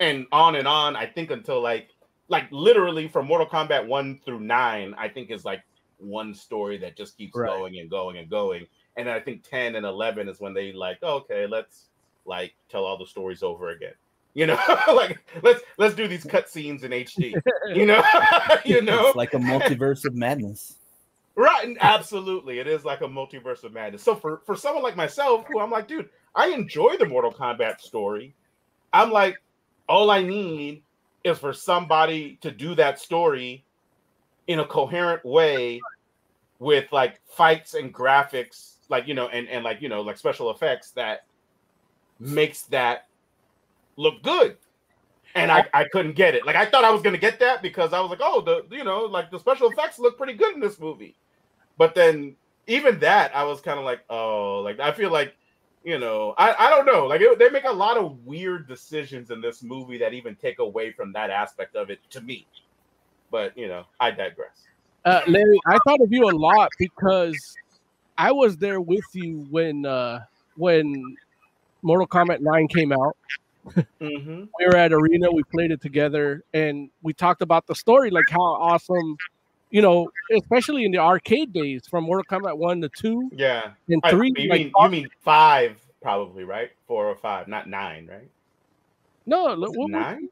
and 0.00 0.26
on 0.32 0.56
and 0.56 0.68
on 0.68 0.96
I 0.96 1.06
think 1.06 1.30
until 1.30 1.60
like 1.60 1.88
like 2.28 2.50
literally 2.50 3.08
from 3.08 3.26
Mortal 3.26 3.46
Kombat 3.46 3.86
1 3.86 4.20
through 4.24 4.40
9 4.40 4.94
I 4.98 5.08
think 5.08 5.30
is 5.30 5.44
like 5.44 5.62
one 5.98 6.34
story 6.34 6.76
that 6.78 6.96
just 6.96 7.16
keeps 7.16 7.36
Right. 7.36 7.48
going 7.48 7.78
and 7.78 7.88
going 7.88 8.18
and 8.18 8.28
going. 8.28 8.66
And 8.96 9.06
then 9.06 9.14
I 9.14 9.20
think 9.20 9.48
10 9.48 9.76
and 9.76 9.86
11 9.86 10.28
is 10.28 10.40
when 10.40 10.54
they 10.54 10.72
like 10.72 11.02
okay 11.02 11.46
let's 11.46 11.86
like 12.24 12.54
tell 12.68 12.84
all 12.84 12.98
the 12.98 13.06
stories 13.06 13.42
over 13.42 13.70
again. 13.70 13.94
You 14.34 14.46
know 14.46 14.58
like 14.88 15.18
let's 15.42 15.62
let's 15.78 15.94
do 15.94 16.08
these 16.08 16.24
cutscenes 16.24 16.82
in 16.84 16.90
HD 16.92 17.34
you 17.74 17.86
know? 17.86 18.02
You 18.64 18.82
know? 18.82 19.08
It's 19.08 19.16
like 19.16 19.34
a 19.34 19.38
multiverse 19.38 20.04
of 20.04 20.14
madness. 20.14 20.76
Right, 21.34 21.76
absolutely, 21.80 22.58
it 22.58 22.66
is 22.66 22.84
like 22.84 23.00
a 23.00 23.08
multiverse 23.08 23.64
of 23.64 23.72
madness. 23.72 24.02
So 24.02 24.14
for 24.14 24.42
for 24.44 24.54
someone 24.54 24.82
like 24.82 24.96
myself, 24.96 25.46
who 25.48 25.60
I'm 25.60 25.70
like, 25.70 25.88
dude, 25.88 26.10
I 26.34 26.48
enjoy 26.48 26.96
the 26.98 27.06
Mortal 27.06 27.32
Kombat 27.32 27.80
story. 27.80 28.34
I'm 28.92 29.10
like, 29.10 29.36
all 29.88 30.10
I 30.10 30.22
need 30.22 30.82
is 31.24 31.38
for 31.38 31.52
somebody 31.54 32.38
to 32.42 32.50
do 32.50 32.74
that 32.74 32.98
story 32.98 33.64
in 34.46 34.58
a 34.60 34.66
coherent 34.66 35.24
way 35.24 35.80
with 36.58 36.90
like 36.92 37.20
fights 37.26 37.74
and 37.74 37.94
graphics, 37.94 38.74
like 38.90 39.08
you 39.08 39.14
know, 39.14 39.28
and 39.28 39.48
and 39.48 39.64
like 39.64 39.80
you 39.80 39.88
know, 39.88 40.02
like 40.02 40.18
special 40.18 40.50
effects 40.50 40.90
that 40.92 41.24
makes 42.20 42.62
that 42.64 43.06
look 43.96 44.22
good. 44.22 44.56
And 45.34 45.50
I, 45.50 45.64
I 45.72 45.84
couldn't 45.92 46.14
get 46.14 46.34
it. 46.34 46.44
Like 46.44 46.56
I 46.56 46.66
thought 46.66 46.84
I 46.84 46.90
was 46.90 47.00
gonna 47.00 47.16
get 47.18 47.40
that 47.40 47.62
because 47.62 47.94
I 47.94 48.00
was 48.00 48.10
like, 48.10 48.20
oh, 48.22 48.42
the 48.42 48.66
you 48.76 48.84
know, 48.84 49.00
like 49.02 49.30
the 49.30 49.38
special 49.38 49.70
effects 49.70 49.98
look 49.98 50.18
pretty 50.18 50.34
good 50.34 50.54
in 50.54 50.60
this 50.60 50.78
movie. 50.78 51.16
But 51.82 51.96
then 51.96 52.36
even 52.68 53.00
that, 53.00 53.34
I 53.34 53.42
was 53.42 53.60
kind 53.60 53.76
of 53.76 53.84
like, 53.84 54.02
oh, 54.08 54.60
like 54.60 54.78
I 54.78 54.92
feel 54.92 55.10
like, 55.10 55.34
you 55.82 55.98
know, 55.98 56.32
I, 56.38 56.54
I 56.56 56.70
don't 56.70 56.86
know. 56.86 57.08
Like 57.08 57.20
it, 57.20 57.40
they 57.40 57.50
make 57.50 57.64
a 57.64 57.72
lot 57.72 57.96
of 57.96 58.24
weird 58.24 58.68
decisions 58.68 59.32
in 59.32 59.40
this 59.40 59.64
movie 59.64 59.98
that 59.98 60.12
even 60.12 60.36
take 60.36 60.60
away 60.60 60.92
from 60.92 61.12
that 61.14 61.28
aspect 61.28 61.74
of 61.74 61.90
it 61.90 61.98
to 62.10 62.20
me. 62.20 62.46
But 63.32 63.58
you 63.58 63.66
know, 63.66 63.86
I 63.98 64.12
digress. 64.12 64.62
Uh, 65.04 65.22
Larry, 65.26 65.58
I 65.66 65.76
thought 65.84 66.00
of 66.00 66.12
you 66.12 66.30
a 66.30 66.30
lot 66.30 66.70
because 66.78 67.36
I 68.16 68.30
was 68.30 68.56
there 68.56 68.80
with 68.80 69.02
you 69.12 69.44
when 69.50 69.84
uh, 69.84 70.20
when 70.56 71.16
Mortal 71.82 72.06
Kombat 72.06 72.42
9 72.42 72.68
came 72.68 72.92
out. 72.92 73.16
Mm-hmm. 74.00 74.44
We 74.56 74.66
were 74.66 74.76
at 74.76 74.92
Arena, 74.92 75.32
we 75.32 75.42
played 75.52 75.72
it 75.72 75.80
together, 75.80 76.44
and 76.54 76.90
we 77.02 77.12
talked 77.12 77.42
about 77.42 77.66
the 77.66 77.74
story, 77.74 78.10
like 78.10 78.30
how 78.30 78.40
awesome, 78.40 79.16
you 79.72 79.82
know, 79.82 80.08
especially 80.36 80.84
in 80.84 80.92
the 80.92 80.98
arcade 80.98 81.52
days 81.52 81.82
from 81.88 82.04
Mortal 82.04 82.24
Kombat 82.24 82.56
1 82.56 82.82
to 82.82 82.88
2 82.90 83.30
Yeah. 83.34 83.70
and 83.88 84.00
I- 84.04 84.10
3. 84.10 84.32
you 84.36 84.48
like, 84.48 84.58
mean 84.60 84.72
you 84.78 84.88
mean 84.90 85.08
five 85.22 85.80
probably, 86.00 86.44
right? 86.44 86.70
Four 86.86 87.06
or 87.08 87.16
five, 87.16 87.48
not 87.48 87.68
nine, 87.68 88.06
right? 88.06 88.28
no, 89.26 89.44
Was 89.56 89.72
it 89.74 89.78
what, 89.78 89.90
nine? 89.90 90.28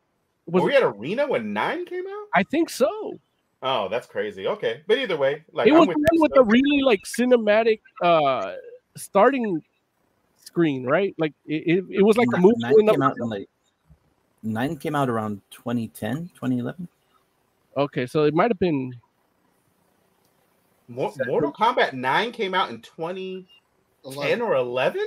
was 0.46 0.62
Were 0.62 0.68
we 0.68 0.74
it- 0.76 0.82
at 0.82 0.82
Arena 0.84 1.26
when 1.26 1.52
nine 1.52 1.84
came 1.86 2.06
out? 2.06 2.26
I 2.34 2.42
think 2.44 2.70
so. 2.70 3.18
Oh, 3.62 3.88
that's 3.88 4.06
crazy. 4.06 4.46
Okay, 4.46 4.82
but 4.86 4.98
either 4.98 5.16
way, 5.16 5.42
like 5.52 5.66
it 5.66 5.72
I'm 5.72 5.78
was 5.80 5.88
with 5.88 5.96
the 5.96 6.08
you, 6.12 6.20
one 6.20 6.30
with 6.30 6.32
so- 6.36 6.44
really 6.44 6.82
like 6.82 7.00
cinematic 7.04 7.80
uh 8.02 8.54
starting 8.96 9.62
screen, 10.36 10.84
right? 10.84 11.14
Like 11.18 11.32
it, 11.46 11.62
it, 11.66 11.84
it 11.98 12.02
was 12.02 12.16
like 12.16 12.28
a 12.34 12.38
movie. 12.38 12.54
nine 12.58 12.86
came 12.86 13.02
out 13.02 13.16
in 13.20 13.28
like 13.28 13.48
nine 14.42 14.76
came 14.76 14.94
out 14.94 15.08
around 15.10 15.40
2010, 15.50 16.30
2011. 16.34 16.88
Okay, 17.76 18.06
so 18.06 18.24
it 18.24 18.34
might 18.34 18.50
have 18.50 18.58
been 18.58 18.86
Mor- 18.86 18.92
Mortal 20.90 21.52
Kombat 21.52 21.92
9 21.92 22.32
came 22.32 22.54
out 22.54 22.70
in 22.70 22.80
2010 22.80 23.46
Eleven. 24.04 24.40
or 24.42 24.54
11? 24.56 25.06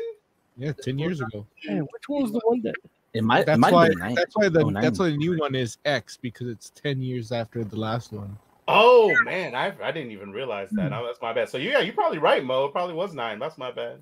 Yeah, 0.55 0.71
ten 0.71 0.99
years 0.99 1.19
ago. 1.19 1.45
man, 1.67 1.79
which 1.79 2.07
one 2.07 2.21
was 2.23 2.31
the 2.31 2.41
one 2.43 2.61
that 2.61 2.75
It 3.13 3.23
might. 3.23 3.39
it 3.41 3.45
That's 3.47 3.59
might 3.59 3.73
why. 3.73 3.87
have. 3.87 4.15
That's 4.15 4.35
why 4.35 4.49
the 4.49 4.63
Oh, 4.63 4.69
nine. 4.69 4.83
that's 4.83 4.99
why 4.99 5.09
the 5.09 5.17
new 5.17 5.37
one 5.39 5.55
is 5.55 5.77
X 5.85 6.17
because 6.21 6.47
it's 6.47 6.69
ten 6.71 7.01
years 7.01 7.31
after 7.31 7.63
the 7.63 7.75
last 7.75 8.11
one. 8.13 8.37
Oh 8.67 9.13
man, 9.25 9.55
I, 9.55 9.73
I 9.83 9.91
didn't 9.91 10.11
even 10.11 10.31
realize 10.31 10.69
that. 10.71 10.89
Hmm. 10.89 10.93
Oh, 10.93 11.05
that's 11.07 11.21
my 11.21 11.33
bad. 11.33 11.49
So 11.49 11.57
yeah, 11.57 11.79
you're 11.79 11.93
probably 11.95 12.19
right, 12.19 12.43
Mo. 12.45 12.65
It 12.65 12.71
probably 12.71 12.93
was 12.95 13.13
nine. 13.15 13.39
That's 13.39 13.57
my 13.57 13.71
bad. 13.71 13.97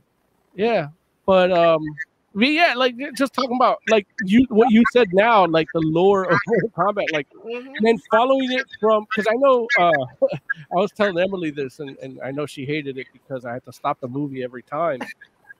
Yeah, 0.53 0.87
but 1.25 1.51
um, 1.53 1.81
but 1.83 1.95
yeah, 2.35 2.73
like 2.75 2.95
just 3.17 3.33
talking 3.33 3.55
about 3.55 3.79
like 3.89 4.07
you 4.25 4.45
what 4.49 4.71
you 4.71 4.83
said 4.93 5.09
now, 5.13 5.45
like 5.47 5.67
the 5.73 5.81
lore 5.81 6.23
of 6.31 6.37
Mortal 6.47 6.69
Kombat, 6.69 7.11
like 7.11 7.27
and 7.43 7.75
then 7.81 7.97
following 8.09 8.51
it 8.53 8.65
from 8.79 9.05
because 9.05 9.27
I 9.29 9.35
know 9.35 9.67
uh, 9.77 9.91
I 10.71 10.75
was 10.75 10.91
telling 10.91 11.17
Emily 11.19 11.51
this, 11.51 11.79
and, 11.79 11.97
and 12.01 12.19
I 12.23 12.31
know 12.31 12.45
she 12.45 12.65
hated 12.65 12.97
it 12.97 13.07
because 13.11 13.45
I 13.45 13.53
had 13.53 13.65
to 13.65 13.73
stop 13.73 13.99
the 13.99 14.07
movie 14.07 14.43
every 14.43 14.63
time. 14.63 15.01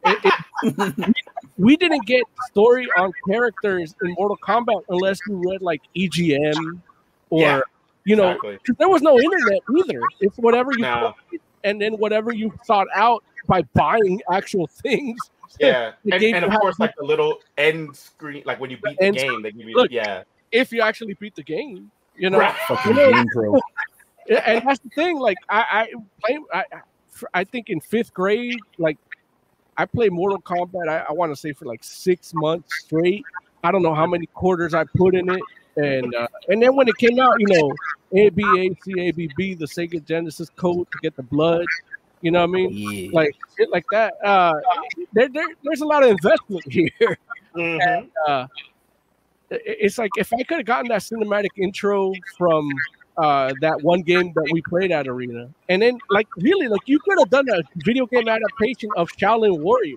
It- 0.06 0.20
it- 0.64 1.16
we 1.58 1.76
didn't 1.76 2.06
get 2.06 2.24
story 2.50 2.88
on 2.98 3.12
characters 3.28 3.94
in 4.04 4.14
Mortal 4.18 4.38
Kombat 4.38 4.82
unless 4.90 5.20
you 5.28 5.42
read 5.50 5.62
like 5.62 5.82
EGM 5.96 6.82
or 7.30 7.42
Yeah, 7.42 7.60
you 8.06 8.16
know 8.16 8.30
exactly. 8.32 8.58
there 8.80 8.90
was 8.90 9.02
no 9.02 9.20
internet 9.20 9.60
either. 9.78 10.02
It's 10.22 10.38
whatever 10.38 10.72
you 10.72 10.80
No. 10.80 11.14
and 11.64 11.80
then 11.82 11.94
whatever 11.94 12.32
you 12.34 12.52
thought 12.66 12.88
out 12.96 13.24
by 13.48 13.62
buying 13.74 14.22
actual 14.32 14.68
things. 14.84 15.20
Yeah, 15.60 15.94
and, 16.12 16.24
and 16.24 16.46
of 16.46 16.60
course, 16.60 16.80
like 16.80 16.94
the 16.98 17.04
little 17.06 17.40
end 17.58 17.96
screen, 17.96 18.44
like 18.46 18.60
when 18.60 18.70
you 18.70 18.78
beat 18.84 18.98
the 18.98 19.06
end 19.06 19.18
game, 19.18 19.42
they 19.42 19.52
give 19.52 19.68
you 19.68 19.76
Look, 19.76 19.92
yeah. 19.92 20.24
If 20.52 20.72
you 20.72 20.82
actually 20.82 21.14
beat 21.16 21.36
the 21.36 21.44
game, 21.44 21.92
you 22.16 22.30
know. 22.30 22.40
Right. 22.40 22.56
Fucking 22.68 22.96
Game 22.96 23.28
Pro. 23.34 23.60
And 24.30 24.62
that's 24.66 24.80
the 24.80 24.90
thing. 24.90 25.18
Like 25.18 25.38
I, 25.50 25.60
I 25.60 25.94
play. 26.24 26.40
I, 26.54 26.60
I- 26.60 26.82
I 27.34 27.44
think 27.44 27.70
in 27.70 27.80
fifth 27.82 28.14
grade, 28.14 28.60
like 28.78 28.98
I 29.78 29.86
played 29.86 30.12
Mortal 30.12 30.42
Kombat. 30.42 30.88
I, 30.90 31.06
I 31.10 31.12
want 31.12 31.32
to 31.32 31.36
say 31.36 31.54
for 31.54 31.66
like 31.66 31.84
six 31.84 32.34
months 32.34 32.84
straight. 32.86 33.24
I 33.64 33.72
don't 33.72 33.84
know 33.84 33.94
how 33.94 34.08
many 34.08 34.26
quarters 34.28 34.74
I 34.74 34.86
put 34.96 35.16
in 35.16 35.30
it, 35.30 35.42
and 35.76 36.16
uh, 36.16 36.28
and 36.48 36.62
then 36.62 36.76
when 36.76 36.88
it 36.88 36.98
came 36.98 37.20
out, 37.20 37.36
you 37.40 37.48
know, 37.48 37.74
A 38.14 38.30
B 38.30 38.44
A 38.58 38.70
C 38.84 39.00
A 39.02 39.12
B 39.12 39.30
B, 39.36 39.54
the 39.54 39.66
Sega 39.66 40.04
Genesis 40.04 40.50
code 40.56 40.88
to 40.92 40.98
get 41.02 41.16
the 41.16 41.24
blood. 41.24 41.66
You 42.22 42.32
know 42.32 42.42
what 42.42 42.50
I 42.50 42.52
mean? 42.52 42.70
Yeah. 42.72 43.10
Like 43.14 43.36
shit 43.58 43.70
like 43.72 43.86
that. 43.92 44.14
Uh, 44.24 44.54
there, 45.14 45.28
there, 45.30 45.48
there's 45.64 45.82
a 45.82 45.86
lot 45.86 46.04
of 46.04 46.10
investment 46.10 46.64
here. 46.72 47.18
Mhm. 47.56 48.08
uh, 48.28 48.48
it's 49.50 49.98
like 49.98 50.12
if 50.18 50.32
I 50.34 50.44
could 50.44 50.58
have 50.58 50.66
gotten 50.66 50.88
that 50.90 51.02
cinematic 51.02 51.50
intro 51.58 52.14
from 52.38 52.70
uh, 53.18 53.52
that 53.60 53.82
one 53.82 54.02
game 54.02 54.32
that 54.36 54.48
we 54.54 54.62
played 54.62 54.92
at 54.92 55.08
Arena, 55.08 55.50
and 55.68 55.82
then 55.82 56.00
like 56.10 56.28
really, 56.38 56.68
like 56.68 56.82
you 56.86 57.00
could 57.00 57.18
have 57.20 57.30
done 57.30 57.50
a 57.50 57.62
video 57.84 58.06
game 58.06 58.28
adaptation 58.30 58.90
of 58.96 59.10
Shaolin 59.12 59.60
Warrior. 59.60 59.96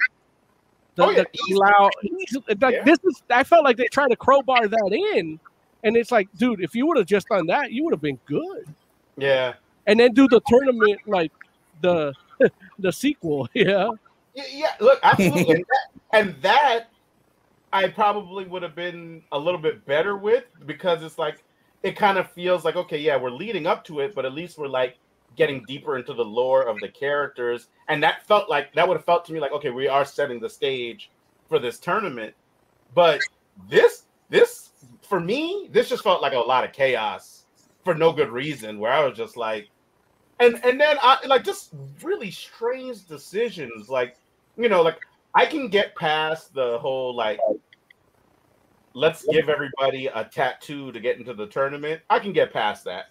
The, 0.97 1.05
Oh, 1.05 1.11
yeah, 1.11 1.23
the 1.23 1.29
easily. 1.49 1.61
loud, 1.61 1.91
easy- 2.03 2.45
like 2.61 2.75
Yeah. 2.75 2.83
this 2.85 2.99
is. 3.05 3.23
I 3.31 3.45
felt 3.45 3.65
like 3.65 3.77
they 3.77 3.87
tried 3.87 4.09
to 4.09 4.17
crowbar 4.17 4.67
that 4.67 4.93
in, 5.17 5.39
and 5.85 5.97
it's 5.97 6.11
like, 6.11 6.29
dude, 6.37 6.61
if 6.61 6.75
you 6.75 6.87
would 6.87 6.97
have 6.97 7.07
just 7.07 7.29
done 7.29 7.47
that, 7.47 7.71
you 7.73 7.85
would 7.85 7.93
have 7.93 8.01
been 8.03 8.19
good. 8.27 8.67
Yeah. 9.17 9.55
And 9.87 10.01
then 10.01 10.13
do 10.15 10.27
the 10.27 10.41
tournament 10.49 11.01
like 11.07 11.31
the 11.81 12.15
the 12.79 12.93
sequel, 12.93 13.49
yeah. 13.55 13.91
Yeah, 14.35 14.75
look, 14.81 14.99
absolutely. 15.05 15.55
and, 15.55 15.65
that, 15.65 16.19
and 16.19 16.43
that 16.43 16.89
I 17.73 17.89
probably 17.89 18.45
would 18.45 18.63
have 18.65 18.75
been 18.75 19.23
a 19.31 19.39
little 19.39 19.61
bit 19.61 19.85
better 19.87 20.17
with 20.17 20.45
because 20.67 21.03
it's 21.05 21.19
like 21.19 21.45
it 21.85 21.97
kind 21.97 22.19
of 22.19 22.31
feels 22.31 22.65
like 22.65 22.77
okay, 22.77 22.99
yeah, 22.99 23.17
we're 23.17 23.31
leading 23.31 23.67
up 23.67 23.85
to 23.85 24.01
it, 24.01 24.15
but 24.15 24.25
at 24.25 24.33
least 24.33 24.59
we're 24.59 24.69
like 24.69 24.99
getting 25.37 25.65
deeper 25.65 25.97
into 25.97 26.15
the 26.15 26.25
lore 26.25 26.63
of 26.63 26.79
the 26.81 26.89
characters, 26.89 27.69
and 27.89 28.03
that 28.03 28.27
felt 28.27 28.49
like 28.49 28.73
that 28.75 28.87
would 28.87 28.97
have 28.97 29.05
felt 29.05 29.25
to 29.27 29.33
me 29.33 29.41
like 29.41 29.53
okay, 29.53 29.71
we 29.71 29.87
are 29.87 30.05
setting 30.05 30.41
the 30.41 30.49
stage 30.49 31.11
for 31.49 31.59
this 31.59 31.79
tournament. 31.79 32.35
But 32.95 33.21
this 33.69 34.05
this 34.31 34.71
for 35.03 35.21
me, 35.21 35.69
this 35.73 35.89
just 35.89 36.03
felt 36.03 36.23
like 36.23 36.33
a 36.33 36.39
lot 36.39 36.65
of 36.65 36.73
chaos 36.73 37.45
for 37.85 37.95
no 37.95 38.13
good 38.13 38.31
reason. 38.31 38.79
Where 38.79 38.93
I 38.93 39.05
was 39.05 39.17
just 39.17 39.37
like, 39.37 39.69
and 40.41 40.61
and 40.65 40.81
then 40.81 40.97
I 41.01 41.19
like 41.27 41.45
just 41.45 41.71
really 42.03 42.31
strange 42.31 43.07
decisions. 43.07 43.89
Like 43.89 44.17
you 44.57 44.69
know, 44.69 44.83
like 44.83 44.99
I 45.35 45.47
can 45.47 45.69
get 45.69 45.95
past 45.95 46.55
the 46.55 46.79
whole 46.79 47.15
like 47.15 47.39
let's 48.95 49.25
give 49.27 49.49
everybody 49.49 50.07
a 50.07 50.25
tattoo 50.25 50.93
to 50.93 51.01
get 51.01 51.19
into 51.19 51.35
the 51.35 51.47
tournament. 51.47 52.01
I 52.09 52.19
can 52.19 52.33
get 52.33 52.53
past 52.53 52.85
that. 52.85 53.07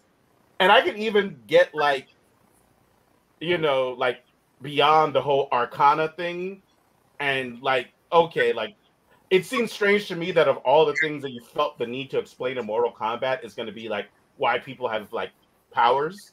And 0.60 0.72
I 0.72 0.82
can 0.82 0.98
even 0.98 1.38
get 1.48 1.74
like 1.74 2.08
you 3.40 3.58
know, 3.58 3.92
like 3.98 4.24
beyond 4.62 5.14
the 5.14 5.22
whole 5.22 5.50
arcana 5.52 6.10
thing 6.10 6.62
and 7.20 7.62
like 7.62 7.90
okay, 8.12 8.54
like 8.54 8.76
it 9.30 9.46
seems 9.46 9.72
strange 9.72 10.08
to 10.08 10.16
me 10.16 10.32
that 10.32 10.48
of 10.48 10.58
all 10.58 10.86
the 10.86 10.96
things 11.02 11.24
that 11.24 11.32
you 11.32 11.42
felt 11.42 11.78
the 11.78 11.88
need 11.88 12.12
to 12.12 12.20
explain 12.20 12.58
in 12.58 12.66
Mortal 12.66 12.94
Kombat 12.94 13.44
is 13.44 13.54
going 13.54 13.66
to 13.66 13.74
be 13.74 13.90
like 13.90 14.08
why 14.38 14.60
people 14.60 14.88
have 14.88 15.12
like 15.12 15.32
powers, 15.72 16.32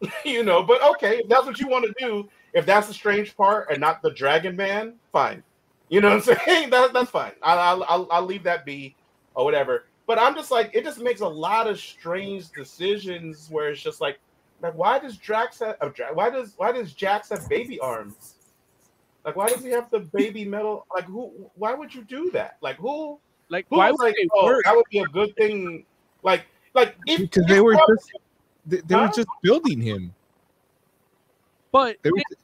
you 0.24 0.42
know. 0.42 0.62
But 0.62 0.82
okay, 0.90 1.18
if 1.18 1.28
that's 1.28 1.46
what 1.46 1.58
you 1.58 1.68
want 1.68 1.84
to 1.84 1.94
do, 1.98 2.28
if 2.52 2.66
that's 2.66 2.88
the 2.88 2.94
strange 2.94 3.36
part 3.36 3.70
and 3.70 3.80
not 3.80 4.02
the 4.02 4.10
Dragon 4.10 4.56
Man, 4.56 4.94
fine. 5.12 5.42
You 5.88 6.00
know 6.00 6.16
what 6.16 6.28
I'm 6.28 6.36
saying? 6.46 6.70
That, 6.70 6.92
that's 6.92 7.10
fine. 7.10 7.32
I'll, 7.42 7.58
I'll, 7.58 7.84
I'll, 7.88 8.08
I'll 8.10 8.24
leave 8.26 8.42
that 8.44 8.64
be 8.64 8.94
or 9.34 9.44
whatever. 9.44 9.84
But 10.06 10.18
I'm 10.18 10.34
just 10.34 10.50
like, 10.50 10.70
it 10.74 10.84
just 10.84 11.00
makes 11.00 11.20
a 11.20 11.28
lot 11.28 11.66
of 11.66 11.78
strange 11.78 12.50
decisions 12.50 13.48
where 13.50 13.70
it's 13.70 13.82
just 13.82 14.00
like, 14.00 14.18
like 14.62 14.74
why 14.74 14.98
does 14.98 15.16
Drax 15.16 15.60
have, 15.60 15.76
uh, 15.80 15.90
why 16.14 16.30
does 16.30 16.54
why 16.56 16.72
does 16.72 16.92
Jax 16.92 17.28
have 17.28 17.48
baby 17.48 17.78
arms? 17.78 18.34
Like 19.24 19.36
why 19.36 19.48
does 19.48 19.62
he 19.62 19.70
have 19.70 19.90
the 19.90 20.00
baby 20.00 20.44
metal? 20.44 20.86
Like 20.92 21.04
who? 21.04 21.30
Why 21.54 21.74
would 21.74 21.94
you 21.94 22.02
do 22.02 22.30
that? 22.32 22.56
Like 22.60 22.76
who? 22.76 23.20
Like 23.50 23.66
Who 23.70 23.76
why 23.76 23.90
would 23.90 24.00
like, 24.00 24.14
they 24.16 24.28
oh, 24.34 24.44
work? 24.44 24.64
that 24.64 24.74
would 24.76 24.86
be 24.90 24.98
a 24.98 25.06
good 25.06 25.34
thing? 25.36 25.84
Like 26.22 26.44
like 26.74 26.96
if 27.06 27.20
because 27.20 27.42
if 27.44 27.48
they 27.48 27.60
were 27.60 27.74
Trump- 27.74 27.88
just 27.88 28.12
they, 28.68 28.80
they 28.86 28.94
were 28.94 29.08
just 29.08 29.28
building 29.42 29.80
him. 29.80 30.14
But 31.72 31.96
They 32.02 32.10
were, 32.10 32.18
it- 32.18 32.38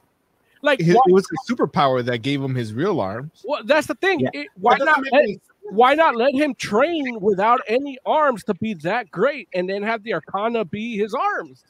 like 0.61 0.79
his, 0.79 0.95
why, 0.95 1.01
it 1.07 1.11
was 1.13 1.25
a 1.25 1.51
superpower 1.51 2.03
that 2.03 2.19
gave 2.19 2.41
him 2.41 2.55
his 2.55 2.73
real 2.73 2.99
arms. 2.99 3.43
well, 3.45 3.61
that's 3.63 3.87
the 3.87 3.95
thing. 3.95 4.19
Yeah. 4.21 4.29
It- 4.33 4.47
why 4.55 4.77
not 4.77 5.03
let, 5.11 5.23
why 5.69 5.93
not 5.93 6.15
let 6.15 6.33
him 6.33 6.55
train 6.55 7.19
without 7.21 7.61
any 7.67 7.97
arms 8.05 8.43
to 8.45 8.53
be 8.55 8.73
that 8.75 9.09
great 9.11 9.47
and 9.53 9.69
then 9.69 9.83
have 9.83 10.01
the 10.03 10.13
arcana 10.13 10.65
be 10.65 10.97
his 10.97 11.13
arms? 11.13 11.63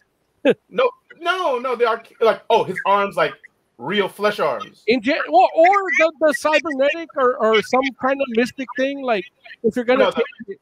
No, 0.69 0.89
no, 1.19 1.57
no. 1.57 1.75
They 1.75 1.85
are 1.85 2.03
like, 2.21 2.43
oh, 2.51 2.63
his 2.63 2.79
arms 2.85 3.15
like 3.15 3.33
real 3.79 4.07
flesh 4.07 4.39
arms. 4.39 4.83
In 4.85 5.01
gen- 5.01 5.17
well, 5.27 5.49
or 5.55 5.65
the, 5.97 6.11
the 6.19 6.33
cybernetic 6.33 7.09
or, 7.17 7.35
or 7.43 7.61
some 7.63 7.81
kind 7.99 8.21
of 8.21 8.27
mystic 8.29 8.67
thing. 8.77 9.01
Like 9.01 9.25
if 9.63 9.75
you're 9.75 9.85
gonna 9.85 10.03
No, 10.03 10.11
take 10.11 10.23
it- 10.49 10.61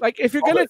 like 0.00 0.18
if 0.20 0.32
you're 0.32 0.42
gonna 0.42 0.66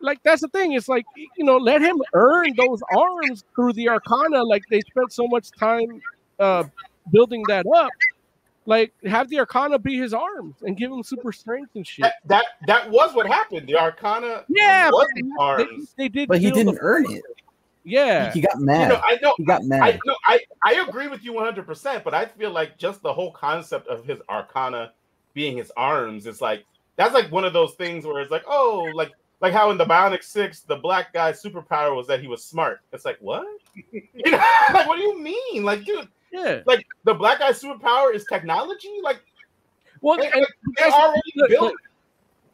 like 0.00 0.20
that's 0.24 0.42
the 0.42 0.48
thing. 0.48 0.72
It's 0.72 0.88
like 0.88 1.06
you 1.14 1.44
know, 1.44 1.56
let 1.56 1.80
him 1.82 1.96
earn 2.14 2.54
those 2.56 2.80
arms 2.96 3.44
through 3.54 3.72
the 3.74 3.88
arcana. 3.88 4.42
Like 4.44 4.62
they 4.70 4.80
spent 4.80 5.12
so 5.12 5.26
much 5.28 5.48
time 5.58 6.00
uh 6.38 6.64
building 7.12 7.46
that 7.48 7.66
up. 7.76 7.90
Like 8.66 8.92
have 9.04 9.28
the 9.30 9.38
arcana 9.40 9.78
be 9.78 9.96
his 9.98 10.14
arms 10.14 10.56
and 10.62 10.76
give 10.76 10.90
him 10.92 11.02
super 11.02 11.32
strength 11.32 11.70
and 11.74 11.86
shit. 11.86 12.02
That, 12.04 12.14
that 12.26 12.44
that 12.66 12.90
was 12.90 13.14
what 13.14 13.26
happened. 13.26 13.66
The 13.66 13.76
Arcana, 13.76 14.44
Yeah, 14.48 14.90
was 14.90 15.06
but 15.08 15.16
his 15.16 15.24
they, 15.32 15.38
arms. 15.38 15.94
they 15.98 16.08
did, 16.08 16.28
But 16.28 16.40
he 16.40 16.50
didn't 16.50 16.76
a- 16.76 16.80
earn 16.80 17.10
it. 17.10 17.22
Yeah, 17.82 18.32
He 18.32 18.42
got 18.42 18.58
You 18.58 18.66
mad. 18.66 18.88
know, 18.90 19.00
I 19.02 19.18
know, 19.22 19.34
He 19.38 19.44
got 19.44 19.62
I 19.62 19.66
mad. 19.66 20.00
no, 20.04 20.14
I 20.26 20.38
I 20.62 20.74
agree 20.86 21.08
with 21.08 21.24
you 21.24 21.32
one 21.32 21.44
hundred 21.44 21.66
percent. 21.66 22.04
But 22.04 22.12
I 22.14 22.26
feel 22.26 22.50
like 22.50 22.76
just 22.78 23.02
the 23.02 23.12
whole 23.12 23.32
concept 23.32 23.88
of 23.88 24.04
his 24.04 24.20
Arcana 24.28 24.92
being 25.34 25.56
his 25.56 25.72
arms 25.76 26.26
is 26.26 26.40
like 26.42 26.64
that's 27.00 27.14
like 27.14 27.32
one 27.32 27.44
of 27.44 27.52
those 27.54 27.72
things 27.74 28.04
where 28.04 28.20
it's 28.20 28.30
like, 28.30 28.44
oh, 28.46 28.86
like 28.94 29.12
like 29.40 29.54
how 29.54 29.70
in 29.70 29.78
the 29.78 29.86
Bionic 29.86 30.22
Six, 30.22 30.60
the 30.60 30.76
black 30.76 31.14
guy's 31.14 31.42
superpower 31.42 31.96
was 31.96 32.06
that 32.08 32.20
he 32.20 32.26
was 32.28 32.44
smart. 32.44 32.80
It's 32.92 33.04
like 33.06 33.16
what? 33.20 33.44
You 33.92 34.30
know, 34.32 34.36
like 34.74 34.86
what 34.86 34.96
do 34.96 35.02
you 35.02 35.18
mean? 35.18 35.64
Like, 35.64 35.84
dude, 35.84 36.08
yeah. 36.30 36.60
like 36.66 36.86
the 37.04 37.14
black 37.14 37.38
guy's 37.38 37.62
superpower 37.62 38.14
is 38.14 38.24
technology. 38.30 38.98
Like 39.02 39.20
Well, 40.02 40.18
Hey, 40.20 40.30
and 40.34 40.46
they 40.76 40.84
already 40.90 41.32
look, 41.36 41.48
built. 41.48 41.72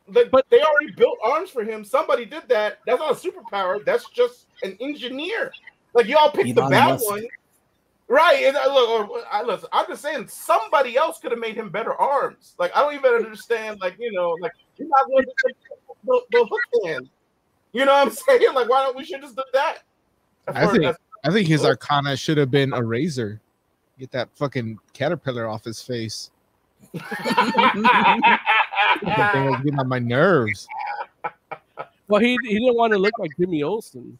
look, 0.07 0.17
Like, 0.17 0.31
but- 0.31 0.47
they 0.51 0.61
already 0.63 0.93
built 0.93 1.19
arms 1.25 1.51
for 1.51 1.65
him. 1.65 1.85
Somebody 1.85 2.25
did 2.25 2.45
that. 2.49 2.79
That's 2.87 3.01
not 3.01 3.13
a 3.13 3.15
superpower. 3.15 3.85
That's 3.85 4.09
just 4.11 4.47
an 4.63 4.77
engineer. 4.81 5.51
Like 5.95 6.07
y'all 6.07 6.31
picked 6.31 6.55
the 6.55 6.63
bad 6.69 6.91
Musk. 6.91 7.11
one, 7.11 7.27
right? 8.09 8.45
And 8.45 8.57
I 8.57 8.67
look, 8.67 9.11
or, 9.11 9.23
I 9.31 9.43
listen. 9.43 9.69
I'm 9.73 9.87
just 9.89 10.03
saying 10.03 10.29
somebody 10.29 10.97
else 10.97 11.19
could 11.19 11.31
have 11.33 11.41
made 11.41 11.55
him 11.57 11.71
better 11.71 11.95
arms. 11.95 12.55
Like 12.59 12.77
I 12.77 12.81
don't 12.81 12.95
even 12.95 13.13
understand. 13.13 13.81
Like 13.81 13.97
you 13.99 14.13
know, 14.13 14.37
like 14.41 14.53
you're 14.77 14.89
not 14.89 15.07
going 15.09 15.25
to 15.25 15.33
take 15.47 15.57
the, 16.05 16.21
the 16.33 16.45
hook 16.51 16.85
hand. 16.87 17.09
You 17.73 17.85
know 17.85 17.93
what 17.93 18.09
I'm 18.09 18.11
saying? 18.41 18.55
Like 18.55 18.69
why 18.69 18.83
don't 18.85 18.97
we 18.97 19.05
should 19.05 19.21
just 19.23 19.37
do 19.37 19.43
that? 19.53 19.79
I 20.49 20.67
think 20.67 20.97
I 21.25 21.31
think 21.31 21.49
his 21.49 21.65
Oh. 21.65 21.69
arcana 21.69 22.17
should 22.17 22.39
have 22.39 22.51
been 22.51 22.73
a 22.73 22.83
razor. 22.83 23.41
Get 23.99 24.11
that 24.13 24.29
fucking 24.37 24.79
caterpillar 24.93 25.47
off 25.49 25.65
his 25.65 25.83
face. 25.83 26.31
That 29.03 29.31
thing 29.33 29.45
was 29.51 29.57
getting 29.63 29.79
on 29.79 29.89
my 29.89 29.99
nerves. 29.99 30.67
well, 32.09 32.21
he 32.21 32.39
he 32.45 32.59
didn't 32.59 32.77
want 32.77 32.93
to 32.93 32.99
look 32.99 33.19
like 33.19 33.31
Jimmy 33.39 33.63
Olsen. 33.63 34.19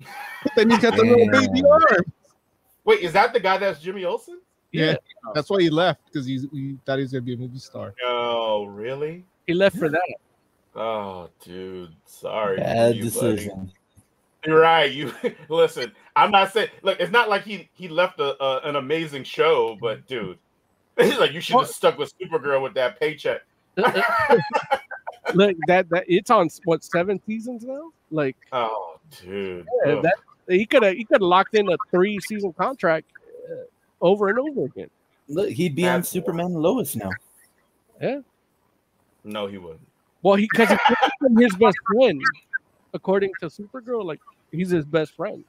But 0.00 0.52
then 0.54 0.70
he's 0.70 0.78
got 0.78 0.96
the 0.96 1.02
little 1.02 1.28
baby 1.30 1.62
arm. 1.68 2.12
Wait, 2.86 3.00
is 3.00 3.12
that 3.12 3.32
the 3.32 3.40
guy 3.40 3.58
that's 3.58 3.80
Jimmy 3.80 4.04
Olsen? 4.04 4.40
Yeah, 4.72 4.96
that's 5.34 5.50
why 5.50 5.60
he 5.60 5.70
left 5.70 6.00
because 6.06 6.26
he, 6.26 6.38
he 6.52 6.76
thought 6.86 6.96
he 6.96 7.02
was 7.02 7.12
gonna 7.12 7.22
be 7.22 7.34
a 7.34 7.36
movie 7.36 7.58
star. 7.58 7.94
Oh, 8.04 8.64
really? 8.64 9.24
He 9.46 9.54
left 9.54 9.76
for 9.76 9.88
that. 9.88 10.14
Oh, 10.74 11.28
dude, 11.42 11.94
sorry. 12.04 12.58
Bad 12.58 12.96
you, 12.96 13.04
buddy. 13.10 13.36
decision. 13.36 13.72
You're 14.44 14.60
right. 14.60 14.90
You 14.92 15.12
listen. 15.48 15.92
I'm 16.14 16.30
not 16.30 16.52
saying. 16.52 16.68
Look, 16.82 17.00
it's 17.00 17.10
not 17.12 17.28
like 17.28 17.42
he 17.42 17.68
he 17.72 17.88
left 17.88 18.20
a, 18.20 18.42
a 18.42 18.60
an 18.68 18.76
amazing 18.76 19.24
show, 19.24 19.76
but 19.80 20.06
dude, 20.06 20.38
it's 20.96 21.18
like 21.20 21.32
you 21.32 21.40
should 21.40 21.56
have 21.56 21.68
stuck 21.68 21.98
with 21.98 22.12
Supergirl 22.18 22.62
with 22.62 22.74
that 22.74 23.00
paycheck. 23.00 23.42
Uh, 23.76 24.02
uh, 24.30 24.36
look, 25.34 25.56
that 25.66 25.88
that 25.90 26.04
it's 26.06 26.30
on 26.30 26.48
what 26.64 26.84
seven 26.84 27.20
seasons 27.26 27.64
now. 27.64 27.90
Like 28.10 28.36
Oh, 28.52 29.00
dude. 29.22 29.66
yeah, 29.86 30.00
that 30.02 30.14
he 30.48 30.66
could 30.66 30.82
have 30.82 30.94
he 30.94 31.04
could 31.04 31.16
have 31.16 31.22
locked 31.22 31.54
in 31.54 31.68
a 31.70 31.76
three 31.90 32.18
season 32.20 32.52
contract 32.52 33.06
uh, 33.50 33.54
over 34.00 34.28
and 34.28 34.38
over 34.38 34.64
again. 34.64 34.90
Look, 35.28 35.50
he'd 35.50 35.74
be 35.74 35.82
on 35.84 35.88
That's- 36.00 36.08
Superman 36.08 36.46
and 36.46 36.56
Lois 36.56 36.94
now. 36.96 37.10
Yeah. 38.00 38.20
No, 39.24 39.46
he 39.48 39.58
wouldn't. 39.58 39.80
Well, 40.22 40.36
he 40.36 40.48
because 40.50 40.68
he's 40.68 41.38
his 41.38 41.56
best 41.56 41.76
friend, 41.92 42.20
according 42.94 43.30
to 43.40 43.46
Supergirl. 43.46 44.04
Like 44.04 44.20
he's 44.52 44.70
his 44.70 44.84
best 44.84 45.14
friend, 45.16 45.44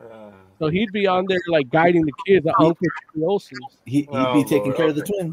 Uh, 0.00 0.30
so 0.58 0.68
he'd 0.68 0.92
be 0.92 1.06
on 1.06 1.26
there 1.28 1.40
like 1.48 1.68
guiding 1.70 2.04
the 2.04 2.12
kids. 2.26 2.44
The 2.44 2.54
Uncle 2.58 2.86
Jimmy 3.14 3.26
He, 3.84 3.98
he'd 4.02 4.08
Oh, 4.10 4.34
be 4.34 4.42
taking 4.44 4.64
Lord, 4.66 4.76
care 4.76 4.88
of 4.88 4.96
the 4.96 5.02
okay. 5.02 5.28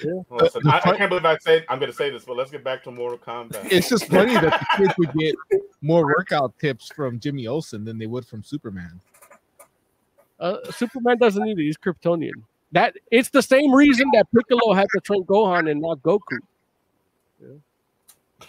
Twins. 0.00 0.24
listen, 0.30 0.62
I, 0.66 0.80
I 0.84 0.96
can't 0.96 1.08
believe 1.10 1.24
I 1.24 1.36
say 1.38 1.64
I'm 1.68 1.78
going 1.78 1.90
to 1.90 1.96
say 1.96 2.10
this, 2.10 2.24
but 2.24 2.36
let's 2.36 2.50
get 2.50 2.62
back 2.64 2.82
to 2.84 2.90
Mortal 2.90 3.18
Kombat. 3.18 3.70
It's 3.70 3.88
just 3.88 4.06
funny 4.06 4.34
that 4.34 4.42
the 4.42 4.66
kids 4.84 4.94
would 4.98 5.12
get 5.14 5.34
more 5.82 6.04
workout 6.06 6.58
tips 6.58 6.88
from 6.88 7.18
Jimmy 7.20 7.46
Olsen 7.46 7.84
than 7.84 7.98
they 7.98 8.06
would 8.06 8.26
from 8.26 8.42
Superman. 8.42 9.00
Uh, 10.38 10.56
Superman 10.70 11.18
doesn't 11.18 11.42
need 11.42 11.58
it. 11.58 11.62
He's 11.62 11.76
Kryptonian. 11.76 12.32
That 12.72 12.94
it's 13.10 13.28
the 13.30 13.42
same 13.42 13.72
reason 13.74 14.08
that 14.14 14.26
Piccolo 14.34 14.72
had 14.74 14.86
to 14.94 15.00
train 15.00 15.24
Gohan 15.24 15.70
and 15.70 15.80
not 15.80 15.98
Goku. 16.02 16.38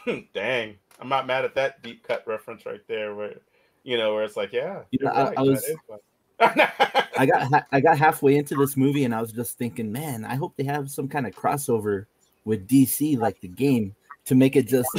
Dang, 0.33 0.75
I'm 0.99 1.09
not 1.09 1.27
mad 1.27 1.45
at 1.45 1.55
that 1.55 1.81
deep 1.81 2.03
cut 2.07 2.23
reference 2.27 2.65
right 2.65 2.81
there, 2.87 3.13
where 3.15 3.35
you 3.83 3.97
know 3.97 4.13
where 4.13 4.23
it's 4.23 4.37
like, 4.37 4.53
yeah, 4.53 4.81
You 4.91 4.99
know, 5.05 5.11
you're 5.11 5.13
I- 5.13 5.23
right, 5.23 5.37
I 5.37 5.43
that 5.43 5.49
was- 5.49 5.63
is 5.63 5.77
fun. 5.87 5.99
I 6.41 7.25
got 7.25 7.65
I 7.71 7.79
got 7.79 7.97
halfway 7.97 8.35
into 8.37 8.55
this 8.55 8.75
movie 8.75 9.03
and 9.05 9.13
I 9.13 9.21
was 9.21 9.31
just 9.31 9.57
thinking, 9.57 9.91
man, 9.91 10.25
I 10.25 10.35
hope 10.35 10.53
they 10.57 10.63
have 10.63 10.89
some 10.89 11.07
kind 11.07 11.27
of 11.27 11.35
crossover 11.35 12.05
with 12.45 12.67
DC 12.67 13.17
like 13.17 13.39
the 13.41 13.47
game 13.47 13.95
to 14.25 14.35
make 14.35 14.55
it 14.55 14.67
just 14.67 14.89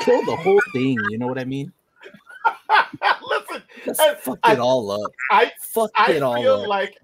kill 0.00 0.24
the 0.24 0.36
whole 0.36 0.60
thing. 0.72 0.98
You 1.10 1.18
know 1.18 1.26
what 1.28 1.38
I 1.38 1.44
mean? 1.44 1.72
Listen, 3.28 3.62
Just 3.84 4.00
I- 4.00 4.14
fuck 4.14 4.38
I- 4.42 4.54
it 4.54 4.58
all 4.58 4.90
up. 4.90 5.12
I 5.30 5.52
Fuck 5.60 5.90
I 5.96 6.12
it 6.12 6.22
all 6.22 6.34
feel 6.42 6.62
up. 6.62 6.68
like 6.68 6.96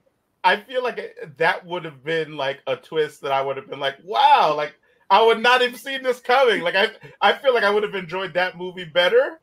I 0.44 0.56
feel 0.56 0.82
like 0.82 0.98
it- 0.98 1.36
that 1.38 1.64
would 1.64 1.84
have 1.84 2.02
been 2.04 2.36
like 2.36 2.60
a 2.66 2.76
twist 2.76 3.20
that 3.22 3.32
I 3.32 3.40
would 3.42 3.56
have 3.56 3.68
been 3.68 3.80
like, 3.80 3.96
wow, 4.04 4.54
like 4.56 4.74
I 5.10 5.22
would 5.24 5.40
not 5.40 5.60
have 5.60 5.76
seen 5.78 6.02
this 6.02 6.20
coming. 6.20 6.62
Like 6.62 6.74
I 6.74 6.88
I 7.20 7.32
feel 7.34 7.54
like 7.54 7.64
I 7.64 7.70
would 7.70 7.82
have 7.82 7.94
enjoyed 7.94 8.34
that 8.34 8.56
movie 8.56 8.84
better. 8.84 9.40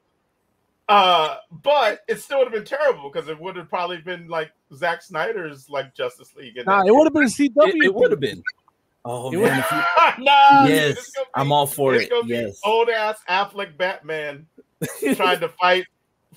Uh, 0.88 1.38
but 1.64 2.02
it 2.08 2.20
still 2.20 2.38
would 2.40 2.46
have 2.46 2.54
been 2.54 2.64
terrible 2.64 3.10
because 3.12 3.28
it 3.28 3.40
would 3.40 3.56
have 3.56 3.68
probably 3.70 3.98
been 3.98 4.28
like 4.28 4.52
Zack 4.76 5.02
Snyder's 5.02 5.68
like 5.70 5.96
Justice 5.96 6.36
League. 6.36 6.58
Nah, 6.66 6.84
it 6.86 6.94
would 6.94 7.06
have 7.06 7.14
been 7.14 7.24
CW. 7.24 7.68
it, 7.70 7.86
it 7.86 7.94
would 7.96 8.12
have 8.12 8.20
been. 8.20 8.44
Oh 9.04 9.32
It 9.32 9.38
man, 9.40 9.60
if 9.60 9.72
you, 9.72 9.78
no, 10.26 10.62
dude, 10.66 10.70
yes, 10.76 10.98
it's 10.98 11.12
gonna 11.12 11.28
I'm 11.36 11.52
all 11.52 11.68
for 11.68 11.94
it. 11.96 12.12
Yes. 12.26 12.60
old 12.64 12.90
ass 12.90 13.18
Affleck 13.30 13.78
Batman 13.78 14.48
trying 15.16 15.40
to 15.40 15.50
fight 15.50 15.86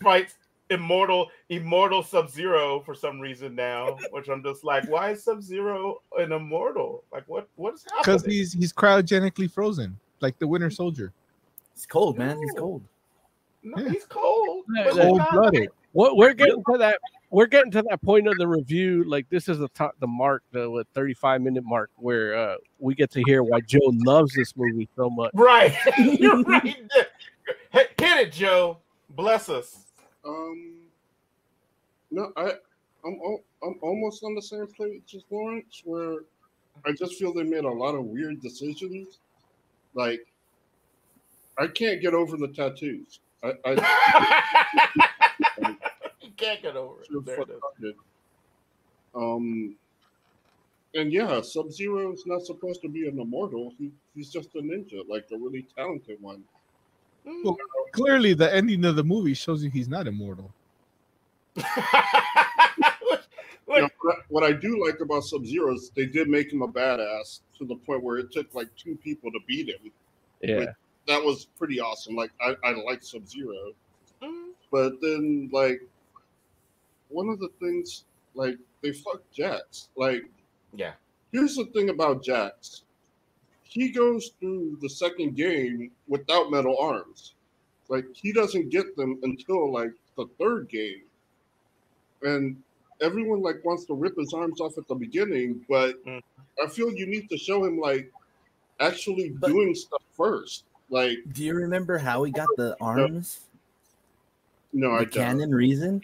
fight 0.02 0.34
immortal 0.70 1.30
immortal 1.48 2.02
Sub 2.02 2.28
Zero 2.30 2.80
for 2.80 2.94
some 2.94 3.20
reason 3.20 3.54
now, 3.54 3.96
which 4.10 4.28
I'm 4.28 4.42
just 4.42 4.64
like, 4.64 4.86
why 4.88 5.12
is 5.12 5.24
Sub 5.24 5.42
Zero 5.42 6.02
an 6.18 6.32
immortal? 6.32 7.04
Like, 7.10 7.24
what 7.26 7.48
what 7.56 7.74
is 7.74 7.84
happening? 7.84 8.02
Because 8.02 8.24
he's 8.24 8.52
he's 8.52 8.72
cryogenically 8.72 9.50
frozen, 9.50 9.98
like 10.20 10.38
the 10.38 10.46
Winter 10.46 10.70
Soldier. 10.70 11.12
It's 11.74 11.86
cold, 11.86 12.18
man. 12.18 12.38
He's 12.38 12.52
No. 12.54 12.60
cold. 12.60 12.82
No, 13.76 13.82
yeah. 13.82 13.90
he's 13.90 14.04
cold. 14.04 14.64
Yeah, 14.76 14.84
but 14.84 14.94
he's 14.94 15.04
Cold 15.04 15.22
blooded. 15.32 15.68
What 15.92 16.16
we're 16.16 16.34
getting 16.34 16.62
to 16.70 16.78
that 16.78 16.98
we're 17.30 17.46
getting 17.46 17.70
to 17.72 17.82
that 17.82 18.02
point 18.02 18.26
of 18.26 18.36
the 18.38 18.46
review. 18.46 19.04
Like 19.04 19.28
this 19.28 19.48
is 19.48 19.58
the 19.58 19.68
top, 19.68 19.94
the 20.00 20.06
mark, 20.06 20.42
the 20.52 20.70
what, 20.70 20.86
35 20.94 21.42
minute 21.42 21.64
mark, 21.64 21.90
where 21.96 22.36
uh, 22.36 22.56
we 22.78 22.94
get 22.94 23.10
to 23.12 23.22
hear 23.26 23.42
why 23.42 23.60
Joe 23.60 23.78
loves 23.84 24.32
this 24.34 24.56
movie 24.56 24.88
so 24.96 25.10
much. 25.10 25.30
Right, 25.34 25.74
you're 25.98 26.42
right. 26.42 26.76
Hit 27.70 27.90
hit 27.98 28.26
it, 28.26 28.32
Joe. 28.32 28.78
Bless 29.10 29.48
us. 29.48 29.84
Um, 30.24 30.74
no, 32.10 32.32
I, 32.36 32.52
I'm, 33.04 33.20
I'm 33.62 33.78
almost 33.82 34.22
on 34.24 34.34
the 34.34 34.42
same 34.42 34.66
page 34.66 35.14
as 35.14 35.22
Lawrence, 35.30 35.82
where 35.84 36.20
I 36.86 36.92
just 36.92 37.14
feel 37.14 37.32
they 37.32 37.42
made 37.42 37.64
a 37.64 37.70
lot 37.70 37.94
of 37.94 38.04
weird 38.04 38.40
decisions. 38.40 39.18
Like, 39.94 40.20
I 41.58 41.66
can't 41.66 42.00
get 42.00 42.14
over 42.14 42.36
the 42.36 42.48
tattoos. 42.48 43.20
I, 43.42 43.52
I 43.64 43.70
you 46.20 46.30
can't 46.36 46.62
get 46.62 46.76
over 46.76 47.00
it. 47.02 47.24
There 47.24 47.40
it 47.40 47.48
is. 47.82 47.94
Um, 49.14 49.76
and 50.94 51.12
yeah, 51.12 51.40
Sub 51.40 51.70
Zero 51.70 52.12
is 52.12 52.24
not 52.26 52.42
supposed 52.42 52.82
to 52.82 52.88
be 52.88 53.08
an 53.08 53.20
immortal. 53.20 53.72
He, 53.78 53.90
he's 54.14 54.30
just 54.30 54.54
a 54.54 54.58
ninja, 54.58 55.08
like 55.08 55.26
a 55.32 55.36
really 55.36 55.66
talented 55.76 56.20
one. 56.20 56.42
Well, 57.44 57.56
clearly, 57.92 58.34
the 58.34 58.52
ending 58.54 58.84
of 58.84 58.96
the 58.96 59.04
movie 59.04 59.34
shows 59.34 59.62
you 59.62 59.70
he's 59.70 59.88
not 59.88 60.06
immortal. 60.06 60.52
You 63.68 63.82
know, 63.82 63.88
what, 64.00 64.16
what 64.28 64.44
I 64.44 64.52
do 64.52 64.82
like 64.84 65.00
about 65.00 65.24
Sub 65.24 65.44
Zero 65.44 65.74
is 65.74 65.90
they 65.94 66.06
did 66.06 66.28
make 66.28 66.52
him 66.52 66.62
a 66.62 66.68
badass 66.68 67.40
to 67.58 67.66
the 67.66 67.76
point 67.76 68.02
where 68.02 68.16
it 68.16 68.32
took 68.32 68.54
like 68.54 68.68
two 68.76 68.96
people 68.96 69.30
to 69.30 69.38
beat 69.46 69.68
him. 69.68 69.92
Yeah, 70.40 70.72
That 71.08 71.22
was 71.24 71.46
pretty 71.58 71.80
awesome. 71.80 72.14
Like 72.14 72.30
I, 72.40 72.54
I 72.64 72.72
like 72.72 73.02
Sub 73.02 73.26
Zero, 73.26 73.72
Mm. 74.22 74.50
but 74.72 75.00
then 75.00 75.48
like 75.52 75.80
one 77.08 77.28
of 77.28 77.38
the 77.40 77.48
things 77.60 78.04
like 78.34 78.58
they 78.82 78.92
fucked 78.92 79.32
Jax. 79.32 79.88
Like 79.96 80.22
yeah. 80.74 80.92
here's 81.32 81.56
the 81.56 81.64
thing 81.66 81.88
about 81.90 82.22
Jax. 82.22 82.82
He 83.62 83.90
goes 83.90 84.32
through 84.40 84.78
the 84.82 84.88
second 84.88 85.36
game 85.36 85.90
without 86.08 86.50
metal 86.50 86.76
arms. 86.78 87.34
Like 87.88 88.06
he 88.14 88.32
doesn't 88.32 88.68
get 88.70 88.96
them 88.96 89.18
until 89.22 89.72
like 89.72 89.92
the 90.16 90.26
third 90.38 90.68
game. 90.68 91.02
And 92.22 92.56
everyone 93.00 93.40
like 93.40 93.64
wants 93.64 93.84
to 93.86 93.94
rip 93.94 94.16
his 94.18 94.34
arms 94.34 94.60
off 94.60 94.76
at 94.78 94.88
the 94.88 94.94
beginning, 94.94 95.64
but 95.68 96.04
Mm. 96.04 96.22
I 96.62 96.66
feel 96.68 96.92
you 96.92 97.06
need 97.06 97.30
to 97.30 97.38
show 97.38 97.64
him 97.64 97.78
like 97.78 98.10
actually 98.80 99.30
But- 99.30 99.48
doing 99.48 99.74
stuff 99.74 100.02
first. 100.16 100.64
Like 100.90 101.18
Do 101.32 101.44
you 101.44 101.54
remember 101.54 101.98
how 101.98 102.22
he 102.24 102.32
got 102.32 102.48
the 102.56 102.76
arms? 102.80 103.40
no, 104.72 104.92
I 104.92 104.98
the 105.00 105.04
don't. 105.06 105.12
canon 105.14 105.54
reason? 105.54 106.02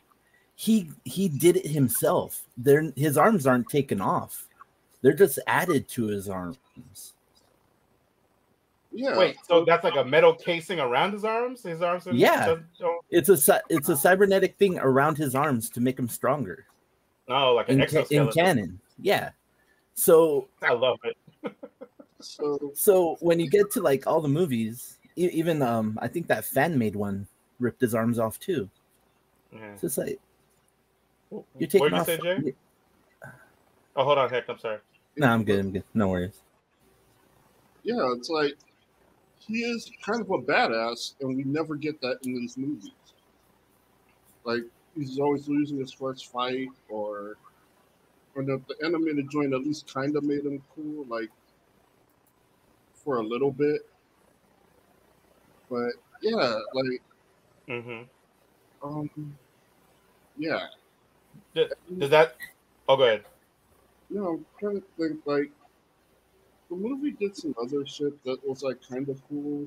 He 0.56 0.90
he 1.04 1.28
did 1.28 1.56
it 1.56 1.66
himself. 1.66 2.42
They're, 2.56 2.92
his 2.96 3.16
arms 3.18 3.46
aren't 3.46 3.68
taken 3.68 4.00
off. 4.00 4.46
They're 5.02 5.12
just 5.14 5.38
added 5.46 5.88
to 5.88 6.06
his 6.06 6.28
arms. 6.28 6.58
Yeah. 8.92 9.18
Wait, 9.18 9.36
so 9.48 9.64
that's 9.64 9.82
like 9.82 9.96
a 9.96 10.04
metal 10.04 10.34
casing 10.34 10.78
around 10.78 11.12
his 11.12 11.24
arms? 11.24 11.62
His 11.64 11.82
arms? 11.82 12.06
are- 12.06 12.14
Yeah. 12.14 12.46
don't- 12.46 12.64
don't- 12.78 13.04
It's 13.10 13.28
a 13.28 13.60
it's 13.68 13.88
a 13.88 13.96
cybernetic 13.96 14.56
thing 14.56 14.78
around 14.78 15.18
his 15.18 15.34
arms 15.34 15.68
to 15.70 15.80
make 15.80 15.98
him 15.98 16.08
stronger. 16.08 16.66
Oh, 17.28 17.54
like 17.54 17.68
an 17.70 17.80
In, 17.82 17.88
ca- 17.88 18.04
in 18.10 18.30
canon, 18.30 18.78
yeah. 19.00 19.30
So 19.94 20.48
I 20.62 20.72
love 20.72 20.98
it. 21.04 21.16
So 22.24 22.72
so 22.74 23.16
when 23.20 23.38
you 23.40 23.48
get 23.48 23.70
to 23.72 23.80
like 23.80 24.06
all 24.06 24.20
the 24.20 24.28
movies, 24.28 24.98
e- 25.16 25.30
even 25.32 25.62
um 25.62 25.98
I 26.02 26.08
think 26.08 26.26
that 26.28 26.44
fan 26.44 26.78
made 26.78 26.96
one 26.96 27.26
ripped 27.60 27.80
his 27.80 27.94
arms 27.94 28.18
off 28.18 28.38
too. 28.40 28.68
Yeah. 29.52 29.72
It's 29.72 29.82
just 29.82 29.98
like 29.98 30.18
you're 31.30 31.40
What 31.58 31.70
taking 31.70 31.80
did 31.82 31.92
you 31.92 31.98
off. 32.00 32.06
say, 32.06 32.18
Jay? 32.18 32.54
Oh, 33.96 34.04
hold 34.04 34.18
on, 34.18 34.28
Heck. 34.30 34.48
I'm 34.48 34.58
sorry. 34.58 34.78
No, 35.16 35.28
I'm 35.28 35.44
good. 35.44 35.60
I'm 35.60 35.70
good. 35.70 35.84
No 35.94 36.08
worries. 36.08 36.40
yeah, 37.84 38.12
it's 38.16 38.28
like 38.28 38.54
he 39.38 39.58
is 39.62 39.90
kind 40.04 40.20
of 40.20 40.30
a 40.30 40.38
badass, 40.38 41.14
and 41.20 41.36
we 41.36 41.44
never 41.44 41.76
get 41.76 42.00
that 42.00 42.18
in 42.24 42.34
these 42.34 42.56
movies. 42.56 42.90
Like 44.44 44.62
he's 44.96 45.18
always 45.18 45.48
losing 45.48 45.78
his 45.78 45.92
first 45.92 46.32
fight, 46.32 46.68
or 46.88 47.36
or 48.34 48.42
the, 48.42 48.60
the 48.68 48.84
animated 48.84 49.30
joint 49.30 49.52
at 49.54 49.60
least 49.60 49.92
kind 49.92 50.16
of 50.16 50.24
made 50.24 50.44
him 50.44 50.60
cool, 50.74 51.04
like 51.08 51.30
for 53.04 53.18
a 53.18 53.22
little 53.22 53.50
bit. 53.52 53.82
But 55.70 55.92
yeah, 56.22 56.58
like 56.74 57.02
hmm 57.66 58.02
um, 58.82 59.38
yeah, 60.36 60.66
Does 61.54 62.10
that? 62.10 62.36
Oh, 62.88 62.96
go 62.96 63.04
ahead. 63.04 63.24
you 64.10 64.20
know, 64.20 64.28
I'm 64.34 64.46
trying 64.60 64.80
to 64.80 64.86
think 64.98 65.20
like 65.24 65.50
the 66.68 66.76
movie 66.76 67.12
did 67.12 67.36
some 67.36 67.54
other 67.60 67.86
shit 67.86 68.22
that 68.24 68.46
was 68.46 68.62
like 68.62 68.78
kind 68.86 69.08
of 69.08 69.20
cool. 69.28 69.66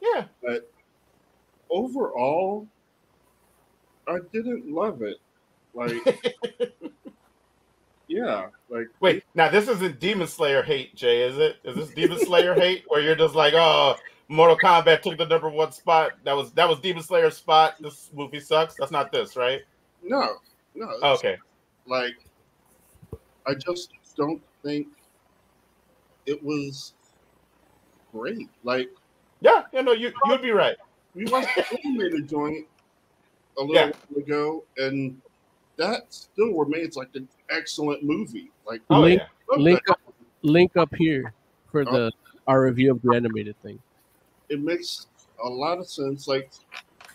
Yeah. 0.00 0.24
but 0.42 0.70
overall, 1.70 2.66
I 4.06 4.18
didn't 4.32 4.70
love 4.70 5.02
it. 5.02 5.18
Like, 5.74 5.92
yeah, 8.08 8.46
like 8.70 8.88
Wait, 9.00 9.24
now 9.34 9.48
this 9.48 9.68
isn't 9.68 10.00
Demon 10.00 10.26
Slayer 10.26 10.62
hate, 10.62 10.94
Jay, 10.96 11.22
is 11.22 11.38
it? 11.38 11.56
Is 11.64 11.76
this 11.76 11.90
Demon 11.90 12.18
Slayer 12.18 12.54
hate 12.58 12.84
where 12.88 13.00
you're 13.00 13.14
just 13.14 13.34
like, 13.34 13.54
oh, 13.54 13.96
Mortal 14.28 14.56
Kombat 14.58 15.02
took 15.02 15.16
the 15.18 15.26
number 15.26 15.48
one 15.48 15.72
spot. 15.72 16.12
That 16.24 16.34
was 16.34 16.52
that 16.52 16.68
was 16.68 16.80
Demon 16.80 17.02
Slayer's 17.02 17.36
spot. 17.36 17.74
This 17.80 18.10
movie 18.14 18.40
sucks. 18.40 18.74
That's 18.76 18.90
not 18.92 19.12
this, 19.12 19.36
right? 19.36 19.62
no, 20.02 20.36
no. 20.74 20.86
Okay. 21.02 21.36
Like, 21.86 22.14
I 23.46 23.54
just 23.54 23.92
don't 24.16 24.42
think 24.62 24.86
it 26.26 26.42
was 26.42 26.92
great. 28.12 28.48
Like, 28.64 28.90
Yeah, 29.40 29.62
you 29.72 29.82
know, 29.82 29.92
you 29.92 30.12
you'd 30.26 30.42
be 30.42 30.50
right. 30.50 30.76
we 31.14 31.24
watched 31.26 31.54
the 31.56 31.78
animated 31.84 32.28
joint 32.28 32.66
a 33.58 33.62
little 33.62 33.74
Yeah. 33.74 33.92
while 34.10 34.22
ago, 34.22 34.64
and 34.76 35.20
that 35.76 36.12
still 36.12 36.52
remains 36.54 36.96
like 36.96 37.08
an 37.14 37.26
excellent 37.50 38.02
movie. 38.02 38.50
Like, 38.66 38.82
Oh 38.90 39.00
Link- 39.00 39.20
yeah. 39.50 39.56
link 39.56 39.80
up, 39.88 40.00
link 40.42 40.76
up 40.76 40.94
here 40.94 41.32
for 41.70 41.84
the 41.84 42.12
oh. 42.14 42.38
our 42.46 42.62
review 42.62 42.90
of 42.92 43.02
the 43.02 43.14
animated 43.14 43.60
thing. 43.62 43.78
it 44.48 44.60
makes 44.60 45.06
a 45.44 45.48
lot 45.48 45.78
of 45.78 45.86
sense. 45.88 46.26
Like 46.28 46.50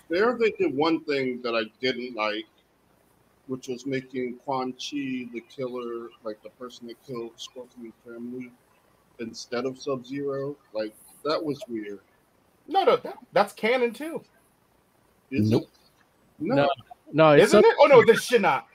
there, 0.10 0.38
they 0.38 0.52
did 0.52 0.76
one 0.76 1.04
thing 1.06 1.42
that 1.44 1.54
I 1.56 1.64
didn't 1.82 2.16
like, 2.16 2.46
which 3.48 3.68
was 3.68 3.86
making 3.86 4.38
Quan 4.46 4.74
Chi 4.74 5.28
the 5.34 5.44
killer, 5.50 6.10
like 6.24 6.42
the 6.44 6.50
person 6.52 6.88
that 6.88 6.98
killed 7.06 7.32
Scorpion's 7.38 7.94
family, 8.06 8.52
instead 9.20 9.66
of 9.66 9.80
Sub 9.80 10.06
Zero. 10.06 10.56
Like 10.74 10.94
that 11.24 11.44
was 11.44 11.60
weird. 11.68 12.00
No, 12.68 12.84
no, 12.86 12.96
that, 12.98 13.18
that's 13.34 13.52
canon 13.54 13.92
too, 13.92 14.24
Is 15.32 15.50
Nope. 15.50 15.64
it? 15.64 15.70
No, 16.40 16.56
No. 16.56 16.70
No, 17.12 17.32
it's 17.34 17.46
isn't 17.48 17.62
sub, 17.64 17.66
it? 17.70 17.76
Oh 17.80 17.86
no, 17.88 18.04
this 18.06 18.24
should 18.24 18.42
not. 18.42 18.68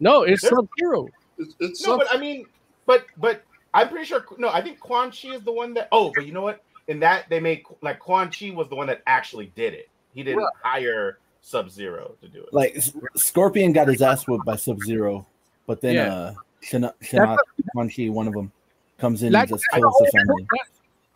No, 0.00 0.22
it's 0.22 0.42
Sub 0.48 0.68
Zero. 0.78 1.08
it's, 1.38 1.54
it's 1.60 1.86
No, 1.86 1.92
Sub- 1.92 2.00
but 2.00 2.08
I 2.14 2.18
mean, 2.18 2.46
but 2.86 3.06
but 3.18 3.42
I'm 3.74 3.88
pretty 3.88 4.04
sure. 4.06 4.24
No, 4.38 4.48
I 4.48 4.60
think 4.62 4.80
Quan 4.80 5.10
Chi 5.10 5.28
is 5.34 5.42
the 5.42 5.52
one 5.52 5.74
that. 5.74 5.88
Oh, 5.92 6.12
but 6.14 6.26
you 6.26 6.32
know 6.32 6.42
what? 6.42 6.62
In 6.88 6.98
that 7.00 7.26
they 7.28 7.38
made 7.40 7.62
like 7.82 7.98
Quan 8.00 8.30
Chi 8.30 8.50
was 8.50 8.68
the 8.68 8.74
one 8.76 8.86
that 8.88 9.02
actually 9.06 9.52
did 9.54 9.74
it. 9.74 9.88
He 10.14 10.22
didn't 10.24 10.38
Right. 10.38 10.52
hire 10.62 11.18
Sub 11.40 11.70
Zero 11.70 12.14
to 12.20 12.28
do 12.28 12.42
it. 12.42 12.52
Like 12.52 12.76
Scorpion 13.16 13.72
got 13.72 13.86
his 13.88 14.02
ass 14.02 14.26
whooped 14.26 14.44
by 14.44 14.56
Sub 14.56 14.80
Zero, 14.82 15.24
but 15.66 15.80
then 15.80 15.94
Yeah. 15.94 16.14
uh 16.14 16.34
Shinnok, 16.62 16.92
Shinnok 17.02 17.38
Quan 17.72 17.88
Chi, 17.88 18.08
one 18.08 18.26
of 18.28 18.34
them, 18.34 18.50
comes 18.98 19.22
in 19.22 19.32
Like- 19.32 19.48
and 19.50 19.58
just 19.58 19.64
kills 19.72 19.94
the 20.00 20.10
family. 20.12 20.46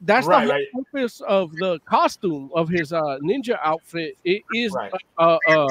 That's 0.00 0.26
Right, 0.26 0.46
the 0.46 0.52
right. 0.52 0.66
whole 0.72 0.84
purpose 0.84 1.20
of 1.22 1.52
the 1.56 1.78
costume 1.86 2.50
of 2.54 2.68
his 2.68 2.92
uh, 2.92 3.18
ninja 3.22 3.58
outfit. 3.62 4.16
It 4.24 4.42
is 4.54 4.72
Right. 4.72 4.92
uh 5.18 5.38
uh 5.48 5.66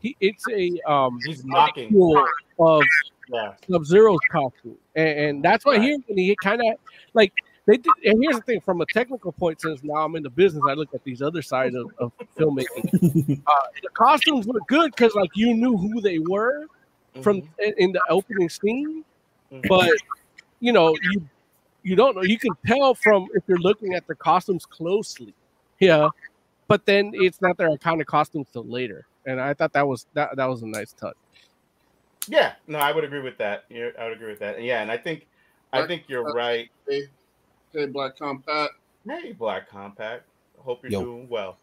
he 0.00 0.16
it's 0.20 0.44
a 0.48 0.80
um 0.90 1.18
He's 1.24 1.44
knocking. 1.44 1.88
sequel 1.90 2.24
of 2.58 2.82
Yeah. 3.30 3.54
Sub 3.70 3.84
Zero's 3.84 4.18
costume, 4.30 4.76
and, 4.94 5.18
and 5.18 5.44
that's 5.44 5.64
why 5.66 5.72
Right. 5.72 5.82
here 5.82 5.98
when 6.06 6.16
he 6.18 6.34
kind 6.36 6.60
of 6.62 6.78
like 7.14 7.32
they 7.66 7.76
did. 7.76 7.92
And 8.04 8.22
here's 8.22 8.36
the 8.36 8.42
thing: 8.42 8.60
from 8.62 8.80
a 8.80 8.86
technical 8.86 9.32
point, 9.32 9.60
since 9.60 9.82
now 9.82 9.96
I'm 9.96 10.16
in 10.16 10.22
the 10.22 10.30
business, 10.30 10.62
I 10.66 10.72
look 10.72 10.88
at 10.94 11.04
these 11.04 11.20
other 11.20 11.42
sides 11.42 11.74
of, 11.74 11.90
of 11.98 12.12
filmmaking. 12.38 13.42
uh, 13.46 13.52
the 13.82 13.88
costumes 13.92 14.46
look 14.46 14.66
good 14.68 14.92
because 14.96 15.14
like 15.14 15.30
you 15.34 15.52
knew 15.54 15.76
who 15.76 16.00
they 16.00 16.18
were 16.18 16.66
from 17.22 17.42
Mhm. 17.42 17.48
in, 17.58 17.74
in 17.78 17.92
the 17.92 18.00
opening 18.08 18.48
scene, 18.48 19.04
Mhm. 19.52 19.68
but 19.68 19.92
you 20.60 20.72
know 20.72 20.96
you 21.12 21.28
you 21.82 21.94
don't 21.96 22.16
know. 22.16 22.22
You 22.22 22.38
can 22.38 22.52
tell 22.66 22.94
from 22.94 23.26
if 23.34 23.42
you're 23.46 23.58
looking 23.58 23.94
at 23.94 24.06
the 24.06 24.14
costumes 24.14 24.64
closely, 24.64 25.34
yeah. 25.80 26.08
But 26.66 26.86
then 26.86 27.12
it's 27.14 27.40
not 27.42 27.56
their 27.58 27.70
iconic 27.70 28.06
costumes 28.06 28.46
till 28.52 28.64
later. 28.64 29.06
And 29.26 29.40
I 29.40 29.54
thought 29.54 29.72
that 29.72 29.86
was 29.86 30.06
that 30.14 30.36
that 30.36 30.46
was 30.46 30.62
a 30.62 30.66
nice 30.66 30.92
touch. 30.92 31.16
Yeah, 32.28 32.54
no, 32.66 32.78
I 32.78 32.92
would 32.92 33.04
agree 33.04 33.20
with 33.22 33.38
that. 33.38 33.64
Yeah, 33.68 33.88
I 33.98 34.04
would 34.04 34.14
agree 34.14 34.30
with 34.30 34.40
that. 34.40 34.62
Yeah, 34.62 34.82
and 34.82 34.90
I 34.90 34.98
think 34.98 35.26
I 35.72 35.86
think 35.86 36.04
you're 36.08 36.28
uh, 36.28 36.34
right. 36.34 36.68
Hey, 36.88 37.02
hey, 37.72 37.86
Black 37.86 38.18
Compact. 38.18 38.74
Hey, 39.06 39.32
Black 39.32 39.68
Compact. 39.68 40.24
Hope 40.58 40.82
you're 40.82 40.92
Yo. 40.92 41.02
doing 41.02 41.28
well. 41.28 41.56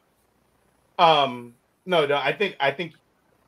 Um, 0.98 1.54
no, 1.86 2.06
no, 2.06 2.18
I 2.18 2.34
think 2.34 2.56
I 2.60 2.72
think 2.72 2.94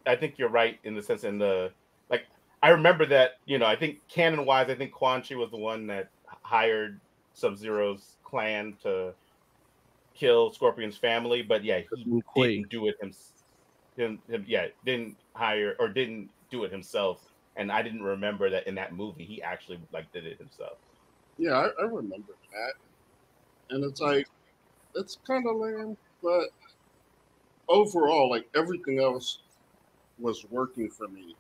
I 0.06 0.16
think 0.16 0.38
you're 0.38 0.50
right 0.50 0.80
in 0.84 0.96
the 0.96 1.02
sense 1.02 1.24
in 1.24 1.38
the 1.38 1.72
like 2.10 2.26
I 2.62 2.70
remember 2.70 3.06
that, 3.08 3.40
you 3.46 3.58
know, 3.58 3.66
I 3.66 3.76
think 3.76 4.00
canon 4.08 4.46
wise, 4.46 4.70
I 4.70 4.76
think 4.76 4.92
Quan 4.92 5.22
Chi 5.22 5.36
was 5.36 5.52
the 5.52 5.58
one 5.58 5.88
that 5.88 6.10
hired 6.42 7.00
Sub 7.34 7.58
Zero's 7.58 8.18
clan 8.24 8.76
to 8.84 9.14
kill 10.14 10.52
Scorpion's 10.52 10.98
family, 10.98 11.42
but 11.42 11.64
yeah, 11.64 11.80
he 11.96 12.06
Quaid. 12.06 12.56
didn't 12.56 12.70
do 12.70 12.88
it 12.88 12.96
himself. 13.00 13.37
Him, 13.98 14.22
him, 14.30 14.46
yeah, 14.48 14.68
didn't 14.86 15.18
hire 15.36 15.76
or 15.80 15.90
didn't 15.90 16.32
do 16.50 16.64
it 16.64 16.72
himself. 16.72 17.34
And 17.58 17.72
I 17.72 17.82
didn't 17.82 18.04
remember 18.04 18.50
that 18.52 18.68
in 18.68 18.76
that 18.76 18.94
movie 18.94 19.26
he 19.26 19.42
actually 19.42 19.82
like 19.92 20.12
did 20.14 20.26
it 20.26 20.38
himself. 20.38 20.78
Yeah, 21.38 21.54
I, 21.54 21.84
I 21.84 21.86
remember 21.86 22.34
that. 22.52 22.74
And 23.70 23.84
it's 23.84 24.02
like, 24.02 24.28
it's 24.96 25.18
kind 25.28 25.48
of 25.48 25.58
lame, 25.58 25.98
but 26.24 26.50
overall, 27.70 28.30
like 28.30 28.48
everything 28.56 29.00
else 29.00 29.40
was 30.20 30.46
working 30.50 30.90
for 30.90 31.08
me. 31.08 31.36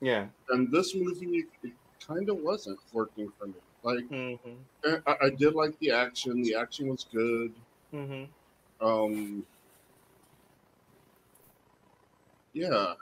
Yeah. 0.00 0.28
And 0.50 0.72
this 0.72 0.94
movie, 0.94 1.46
it 1.62 1.72
kind 2.06 2.28
of 2.30 2.38
wasn't 2.38 2.80
working 2.92 3.32
for 3.38 3.46
me. 3.48 3.54
Like, 3.82 4.04
Mm-hmm. 4.10 4.54
I, 4.84 5.12
I- 5.12 5.26
I 5.26 5.30
did 5.30 5.54
like 5.54 5.78
the 5.78 5.92
action. 5.92 6.42
The 6.42 6.54
action 6.56 6.88
was 6.88 7.04
good. 7.12 7.54
Mm-hmm. 7.92 8.24
Um, 8.86 9.46
yeah, 12.58 12.94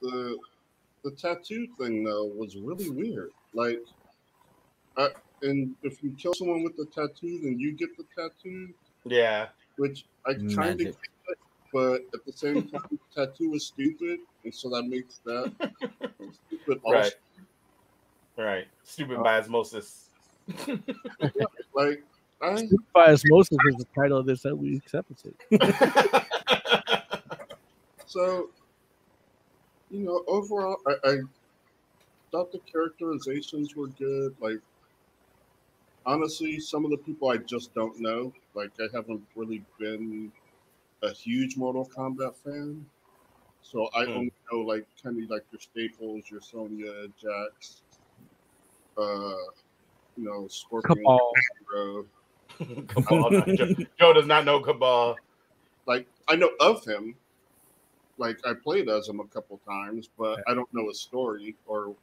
the 0.00 0.38
the 1.04 1.10
tattoo 1.10 1.66
thing 1.78 2.04
though 2.04 2.24
was 2.24 2.56
really 2.56 2.88
weird. 2.90 3.30
Like, 3.52 3.80
I, 4.96 5.08
and 5.42 5.74
if 5.82 6.02
you 6.02 6.14
kill 6.16 6.34
someone 6.34 6.62
with 6.62 6.76
the 6.76 6.86
tattoo, 6.86 7.40
then 7.42 7.58
you 7.58 7.72
get 7.72 7.90
the 7.96 8.04
tattoo, 8.16 8.72
Yeah. 9.04 9.48
which 9.76 10.04
I 10.26 10.34
kind 10.54 10.80
of 10.80 10.86
get, 10.86 10.96
but 11.72 12.02
at 12.14 12.24
the 12.24 12.32
same 12.32 12.68
time, 12.68 12.98
tattoo 13.14 13.52
is 13.54 13.66
stupid, 13.66 14.20
and 14.44 14.54
so 14.54 14.70
that 14.70 14.84
makes 14.84 15.18
that 15.24 15.52
stupid. 16.46 16.80
Also. 16.84 16.98
Right. 16.98 17.12
Right. 18.36 18.66
Stupid 18.84 19.18
uh, 19.18 19.22
by 19.22 19.38
osmosis. 19.38 20.08
Like, 21.74 22.02
I 22.42 22.68
By 22.92 23.12
osmosis 23.12 23.58
is 23.68 23.76
the 23.76 23.86
title 23.94 24.18
of 24.18 24.26
this 24.26 24.44
uh, 24.46 24.54
week's 24.54 24.94
episode. 24.94 25.34
So, 28.12 28.50
you 29.92 30.00
know, 30.00 30.24
overall, 30.26 30.78
I, 30.86 30.94
I 31.04 31.16
thought 32.32 32.50
the 32.50 32.60
characterizations 32.60 33.76
were 33.76 33.88
good. 33.88 34.34
Like, 34.40 34.60
honestly, 36.06 36.58
some 36.58 36.84
of 36.84 36.90
the 36.90 36.96
people 36.98 37.28
I 37.28 37.36
just 37.36 37.74
don't 37.74 38.00
know. 38.00 38.32
Like, 38.54 38.72
I 38.80 38.88
haven't 38.94 39.22
really 39.36 39.62
been 39.78 40.32
a 41.02 41.12
huge 41.12 41.56
Mortal 41.56 41.88
Kombat 41.96 42.36
fan. 42.36 42.86
So 43.62 43.88
I 43.94 44.06
Hmm. 44.06 44.10
only 44.16 44.32
know, 44.50 44.60
like, 44.60 44.86
kind 45.02 45.22
of 45.22 45.30
like 45.30 45.44
your 45.52 45.60
staples, 45.60 46.30
your 46.30 46.40
Sonya, 46.40 47.08
Jax, 47.20 47.82
uh, 48.98 49.36
you 50.16 50.24
know, 50.24 50.48
Scorpion, 50.48 51.04
Kabal. 51.04 51.32
Hero. 51.70 52.06
Kabal. 52.86 53.56
Joe, 53.56 53.66
Joe 53.98 54.12
does 54.14 54.26
not 54.26 54.44
know 54.44 54.60
Kabal. 54.60 55.16
Like, 55.86 56.08
I 56.28 56.36
know 56.36 56.50
of 56.60 56.84
him. 56.84 57.16
Like, 58.18 58.38
I 58.46 58.54
played 58.54 58.88
as 58.88 59.08
him 59.08 59.20
a 59.20 59.26
couple 59.28 59.58
times, 59.58 60.08
but 60.16 60.40
I 60.46 60.54
don't 60.54 60.72
know 60.72 60.88
his 60.88 61.00
story 61.02 61.56
or 61.66 61.96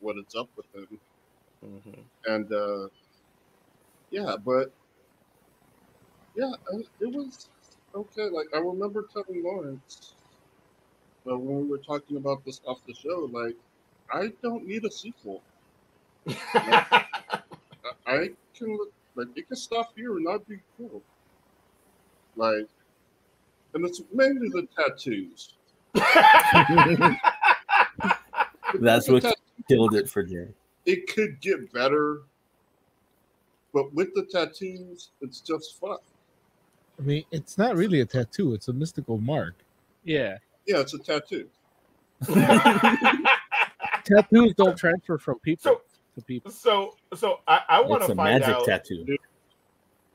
what 0.00 0.16
it's 0.18 0.34
up 0.34 0.50
with 0.56 0.66
him. 0.74 1.00
Mhm. 1.62 2.08
and 2.26 2.50
uh 2.52 2.88
yeah 4.10 4.36
but 4.44 4.72
yeah 6.34 6.52
it 7.00 7.06
was 7.14 7.48
okay 7.94 8.28
like 8.28 8.46
i 8.54 8.58
remember 8.58 9.06
telling 9.12 9.42
lawrence 9.42 10.14
uh, 11.30 11.36
when 11.38 11.62
we 11.62 11.66
were 11.68 11.78
talking 11.78 12.16
about 12.16 12.44
this 12.44 12.60
off 12.66 12.84
the 12.86 12.94
show 12.94 13.28
like 13.32 13.56
i 14.12 14.28
don't 14.42 14.66
need 14.66 14.84
a 14.84 14.90
sequel 14.90 15.42
I, 16.54 16.94
I 18.06 18.28
can 18.54 18.76
look 18.76 18.92
like 19.14 19.28
it 19.36 19.46
can 19.48 19.56
stop 19.56 19.92
here 19.96 20.16
and 20.16 20.24
not 20.24 20.46
be 20.46 20.58
cool 20.76 21.02
like 22.36 22.68
and 23.74 23.84
it's 23.86 24.00
mainly 24.12 24.48
the 24.48 24.66
tattoos 24.76 25.54
That's 28.80 29.08
what 29.08 29.22
tat- 29.22 29.36
killed 29.68 29.94
it 29.94 30.08
for 30.08 30.22
Jerry. 30.22 30.54
it 30.86 31.06
could 31.12 31.40
get 31.40 31.72
better 31.72 32.22
but 33.74 33.92
with 33.94 34.14
the 34.14 34.24
tattoos 34.30 35.10
it's 35.20 35.40
just 35.40 35.78
fun 35.78 35.98
I 36.98 37.02
mean, 37.04 37.24
it's 37.32 37.56
not 37.56 37.74
really 37.74 38.00
a 38.00 38.04
tattoo; 38.04 38.52
it's 38.52 38.68
a 38.68 38.72
mystical 38.72 39.16
mark. 39.18 39.54
Yeah. 40.04 40.36
yeah 40.66 40.78
it's 40.80 40.92
a 40.94 40.98
tattoo 40.98 41.48
Tattoos 44.04 44.54
don't 44.54 44.76
transfer 44.76 45.16
from 45.18 45.38
people 45.40 45.62
So- 45.72 45.80
to 46.16 46.22
people. 46.24 46.50
so 46.50 46.94
so 47.14 47.40
I, 47.48 47.60
I 47.68 47.80
want 47.80 48.02
It's 48.02 48.08
to 48.08 48.12
a 48.12 48.16
find 48.16 48.40
magic 48.40 48.54
out. 48.56 48.64
tattoo. 48.66 49.16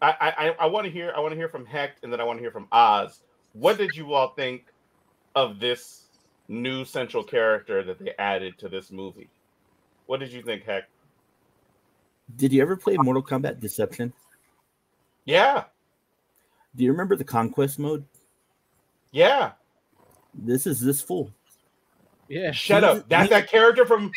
I 0.01 0.13
I, 0.37 0.55
I 0.59 0.65
want 0.67 0.85
to 0.85 0.91
hear 0.91 1.11
I 1.15 1.19
want 1.19 1.31
to 1.31 1.35
hear 1.35 1.49
from 1.49 1.65
Heck 1.65 1.97
and 2.03 2.13
then 2.13 2.21
I 2.21 2.23
want 2.23 2.37
to 2.37 2.41
hear 2.43 2.51
from 2.51 2.67
Oz. 2.71 3.21
What 3.59 3.77
did 3.77 3.95
you 3.95 4.13
all 4.13 4.29
think 4.35 4.65
of 5.35 5.59
this 5.59 6.03
new 6.47 6.85
central 6.85 7.23
character 7.23 7.83
that 7.83 7.97
they 7.99 8.13
added 8.19 8.57
to 8.59 8.69
this 8.69 8.91
movie? 8.91 9.29
What 10.05 10.19
did 10.19 10.31
you 10.31 10.41
think, 10.43 10.63
Heck? 10.63 10.83
Did 12.35 12.53
you 12.53 12.61
ever 12.61 12.75
play 12.75 12.97
Mortal 12.97 13.23
Kombat 13.23 13.59
Deception? 13.59 14.13
Yeah, 15.25 15.65
Do 16.75 16.83
you 16.83 16.91
remember 16.91 17.15
the 17.15 17.23
conquest 17.23 17.79
mode? 17.79 18.05
yeah. 19.11 19.51
This 20.39 20.67
is 20.67 20.79
this 20.79 21.01
fool. 21.01 21.33
Yeah. 22.29 22.51
Shut 22.51 22.83
He's- 22.83 22.97
up. 22.99 23.09
That's 23.09 23.23
he- 23.23 23.29
that 23.29 23.49
character 23.49 23.85
from. 23.87 24.11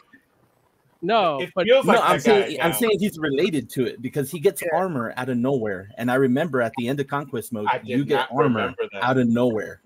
No, 1.03 1.40
It 1.40 1.51
but 1.55 1.64
feels 1.66 1.86
No, 1.86 1.94
like 1.94 2.03
I'm 2.05 2.20
saying 2.20 2.61
I'm 2.61 2.72
saying 2.72 2.98
he's 2.98 3.18
related 3.18 3.70
to 3.70 3.86
it 3.86 4.03
because 4.03 4.30
he 4.30 4.38
gets 4.38 4.62
armor 4.72 5.14
out 5.16 5.28
of 5.28 5.38
nowhere. 5.38 5.90
And 5.96 6.11
I 6.11 6.14
remember 6.16 6.61
at 6.61 6.72
the 6.76 6.88
end 6.88 7.01
of 7.01 7.07
conquest 7.07 7.53
mode, 7.53 7.68
you 7.84 8.05
get 8.05 8.28
armor 8.30 8.74
out 9.01 9.16
of 9.18 9.26
nowhere. 9.28 9.80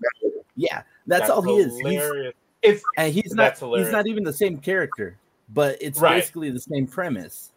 Yeah, 0.57 0.83
that's, 1.07 1.29
all 1.29 1.41
he 1.41 1.57
is. 1.57 1.77
He's, 1.79 2.33
It's 2.61 2.83
and 2.97 3.13
he's 3.13 3.33
not 3.33 3.57
That's 3.57 3.61
he's 3.61 3.91
not 3.91 4.07
even 4.07 4.23
the 4.23 4.33
same 4.33 4.57
character, 4.57 5.17
but 5.53 5.77
it's 5.81 5.99
Right. 5.99 6.15
basically 6.15 6.49
the 6.49 6.59
same 6.59 6.87
premise. 6.87 7.51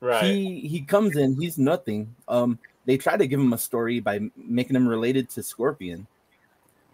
right. 0.00 0.24
He 0.24 0.60
he 0.60 0.80
comes 0.80 1.16
in, 1.16 1.38
he's 1.40 1.58
nothing. 1.58 2.14
Um, 2.28 2.58
they 2.86 2.96
try 2.96 3.16
to 3.16 3.26
give 3.26 3.40
him 3.40 3.52
a 3.52 3.58
story 3.58 4.00
by 4.00 4.20
making 4.36 4.76
him 4.76 4.88
related 4.88 5.28
to 5.30 5.42
Scorpion, 5.42 6.06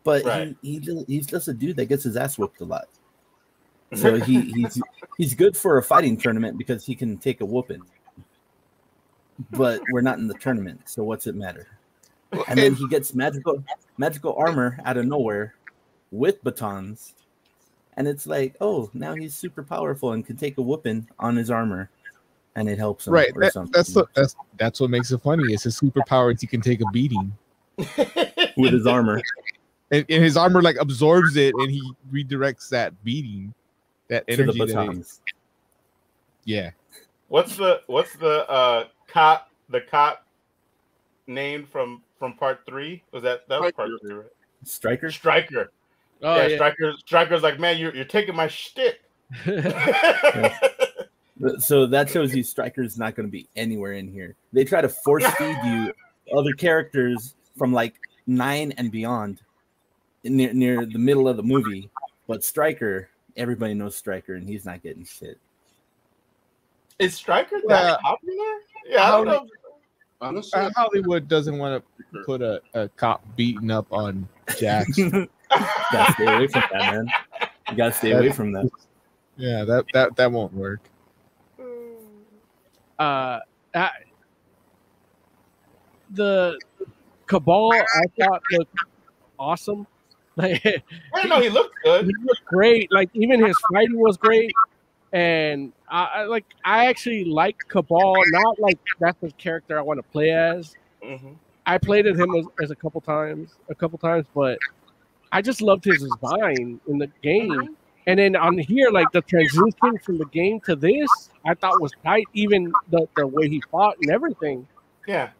but 0.04 0.24
Right. 0.24 0.56
he, 0.62 0.78
he 0.78 1.04
he's 1.06 1.26
just 1.26 1.48
a 1.48 1.52
dude 1.54 1.76
that 1.76 1.86
gets 1.86 2.04
his 2.04 2.16
ass 2.16 2.38
whooped 2.38 2.60
a 2.60 2.64
lot. 2.64 2.88
So 3.94 4.16
he 4.16 4.40
he's 4.40 4.82
he's 5.16 5.34
good 5.34 5.56
for 5.56 5.78
a 5.78 5.82
fighting 5.82 6.16
tournament 6.16 6.58
because 6.58 6.84
he 6.84 6.94
can 6.94 7.18
take 7.18 7.40
a 7.40 7.44
whooping. 7.44 7.82
But 9.50 9.80
we're 9.92 10.00
not 10.00 10.18
in 10.18 10.26
the 10.26 10.34
tournament, 10.34 10.82
so 10.86 11.04
what's 11.04 11.26
it 11.26 11.34
matter? 11.34 11.68
And 12.48 12.58
then 12.58 12.74
he 12.74 12.88
gets 12.88 13.14
magical 13.14 13.62
magical 13.98 14.34
armor 14.36 14.78
out 14.84 14.96
of 14.96 15.06
nowhere 15.06 15.54
with 16.10 16.42
batons. 16.42 17.14
And 17.96 18.06
it's 18.06 18.26
like, 18.26 18.56
oh, 18.60 18.90
now 18.92 19.14
he's 19.14 19.34
super 19.34 19.62
powerful 19.62 20.12
and 20.12 20.26
can 20.26 20.36
take 20.36 20.58
a 20.58 20.62
whooping 20.62 21.08
on 21.18 21.36
his 21.36 21.50
armor, 21.50 21.88
and 22.54 22.68
it 22.68 22.78
helps 22.78 23.06
him. 23.06 23.14
Right. 23.14 23.32
or 23.34 23.42
that- 23.42 23.52
something. 23.52 23.72
that's 23.72 23.94
what 23.94 24.08
that's 24.14 24.36
that's 24.58 24.80
what 24.80 24.90
makes 24.90 25.12
it 25.12 25.22
funny. 25.22 25.52
It's 25.52 25.62
his 25.62 25.78
superpower. 25.80 26.38
He 26.38 26.46
can 26.46 26.60
take 26.60 26.80
a 26.80 26.90
beating, 26.92 27.32
with 28.56 28.72
his 28.72 28.86
armor. 28.86 29.20
and, 29.90 30.04
and 30.08 30.24
his 30.24 30.36
armor 30.36 30.60
like 30.60 30.76
absorbs 30.78 31.36
it, 31.36 31.54
and 31.54 31.70
he 31.70 31.82
redirects 32.12 32.68
that 32.70 32.92
beating, 33.04 33.54
that 34.08 34.26
to 34.28 34.36
the 34.36 34.42
energy. 34.42 34.58
That 34.58 34.68
it- 34.68 34.76
batons. 34.76 35.20
yeah. 36.44 36.70
What's 37.28 37.56
the 37.56 37.82
what's 37.86 38.14
the 38.16 38.48
uh 38.48 38.84
cop 39.08 39.50
the 39.68 39.80
cop 39.80 40.24
name 41.26 41.66
from 41.66 42.02
from 42.18 42.34
part 42.34 42.60
three? 42.66 43.02
Was 43.12 43.22
that 43.24 43.48
that 43.48 43.60
was 43.60 43.72
part 43.72 43.90
three, 44.00 44.14
right? 44.14 44.26
Stryker. 44.64 45.10
Stryker. 45.10 45.72
oh 46.22 46.36
yeah, 46.36 46.46
yeah. 46.46 46.56
Stryker. 46.56 46.92
Stryker's 46.98 47.42
like, 47.42 47.58
man, 47.58 47.78
you're 47.78 47.94
you're 47.94 48.04
taking 48.04 48.36
my 48.36 48.46
shtick. 48.48 49.00
So 51.58 51.86
that 51.88 52.08
shows 52.08 52.34
you 52.34 52.42
Stryker's 52.42 52.96
not 52.96 53.14
going 53.14 53.28
to 53.28 53.30
be 53.30 53.46
anywhere 53.56 53.92
in 53.92 54.08
here. 54.08 54.34
They 54.54 54.64
try 54.64 54.80
to 54.80 54.88
force 54.88 55.26
feed 55.34 55.56
you 55.64 55.92
other 56.34 56.52
characters 56.54 57.34
from 57.58 57.74
like 57.74 57.94
nine 58.26 58.72
and 58.78 58.90
beyond 58.90 59.42
near, 60.24 60.54
near 60.54 60.86
the 60.86 60.98
middle 60.98 61.28
of 61.28 61.36
the 61.36 61.42
movie. 61.42 61.90
But 62.26 62.42
Stryker, 62.42 63.10
everybody 63.36 63.74
knows 63.74 63.96
Stryker, 63.96 64.34
and 64.34 64.48
he's 64.48 64.64
not 64.64 64.82
getting 64.82 65.04
shit. 65.04 65.38
Is 66.98 67.14
Stryker 67.14 67.56
that 67.68 67.68
Well, 67.68 67.98
popular? 68.02 68.36
Yeah, 68.86 69.02
I 69.04 69.10
don't 69.10 69.26
how- 69.26 69.32
know. 69.34 69.46
honestly 70.20 70.58
Uh, 70.60 70.70
Hollywood 70.74 71.28
doesn't 71.28 71.58
want 71.58 71.84
to 72.12 72.22
put 72.24 72.40
a, 72.42 72.60
a 72.74 72.88
cop 72.90 73.22
beating 73.36 73.70
up 73.70 73.86
on 73.92 74.26
Jax. 74.58 74.96
gotta 74.98 76.12
stay 76.14 76.26
away 76.26 76.46
from 76.46 76.62
that, 76.72 76.92
man. 76.94 77.08
You 77.70 77.76
gotta 77.76 77.92
stay 77.92 78.12
away 78.12 78.30
from 78.32 78.52
that. 78.52 78.70
Yeah, 79.36 79.64
that 79.64 79.84
that 79.92 80.16
that 80.16 80.32
won't 80.32 80.54
work. 80.54 80.80
uh, 82.98 83.40
I, 83.74 83.90
the 86.10 86.58
Kabal 87.26 87.72
I 87.74 88.02
thought 88.18 88.42
looked 88.52 88.76
awesome. 89.38 89.86
Like 90.36 90.60
I 90.66 90.82
didn't 91.14 91.30
know 91.30 91.40
he 91.40 91.48
looked 91.48 91.74
good. 91.82 92.06
he 92.06 92.12
looked 92.24 92.44
great. 92.44 92.92
Like 92.92 93.10
even 93.14 93.44
his 93.44 93.56
fighting 93.72 93.98
was 93.98 94.16
great, 94.16 94.52
and 95.12 95.72
I, 95.88 96.04
I 96.04 96.22
like 96.24 96.44
I 96.64 96.86
actually 96.86 97.24
like 97.24 97.56
Kabal. 97.68 98.14
Not 98.32 98.58
like 98.60 98.78
that's 99.00 99.18
the 99.20 99.30
character 99.32 99.78
I 99.78 99.82
want 99.82 99.98
to 99.98 100.02
play 100.04 100.30
as. 100.30 100.74
Mhm. 101.02 101.36
I 101.66 101.78
played 101.78 102.06
as 102.06 102.18
him 102.18 102.34
as, 102.36 102.44
as 102.62 102.70
a 102.70 102.76
couple 102.76 103.00
times, 103.00 103.54
a 103.68 103.74
couple 103.74 103.98
times, 103.98 104.26
but 104.34 104.58
I 105.32 105.42
just 105.42 105.60
loved 105.60 105.84
his 105.84 106.00
design 106.00 106.80
in 106.86 106.98
the 106.98 107.08
game. 107.22 107.76
And 108.06 108.20
then 108.20 108.36
on 108.36 108.56
here, 108.56 108.90
like 108.90 109.10
the 109.10 109.20
transition 109.22 109.98
from 110.04 110.18
the 110.18 110.26
game 110.26 110.60
to 110.60 110.76
this, 110.76 111.08
I 111.44 111.54
thought 111.54 111.80
was 111.80 111.90
tight. 112.04 112.26
Even 112.34 112.72
the, 112.90 113.08
the 113.16 113.26
way 113.26 113.48
he 113.48 113.60
fought 113.68 113.96
and 114.00 114.12
everything. 114.12 114.68
Yeah. 115.08 115.30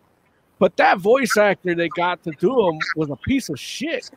But 0.58 0.76
that 0.78 0.98
voice 0.98 1.36
actor 1.36 1.76
they 1.76 1.88
got 1.90 2.24
to 2.24 2.32
do 2.40 2.68
him 2.70 2.78
was 2.96 3.10
a 3.10 3.16
piece 3.16 3.48
of 3.50 3.60
shit. 3.60 4.10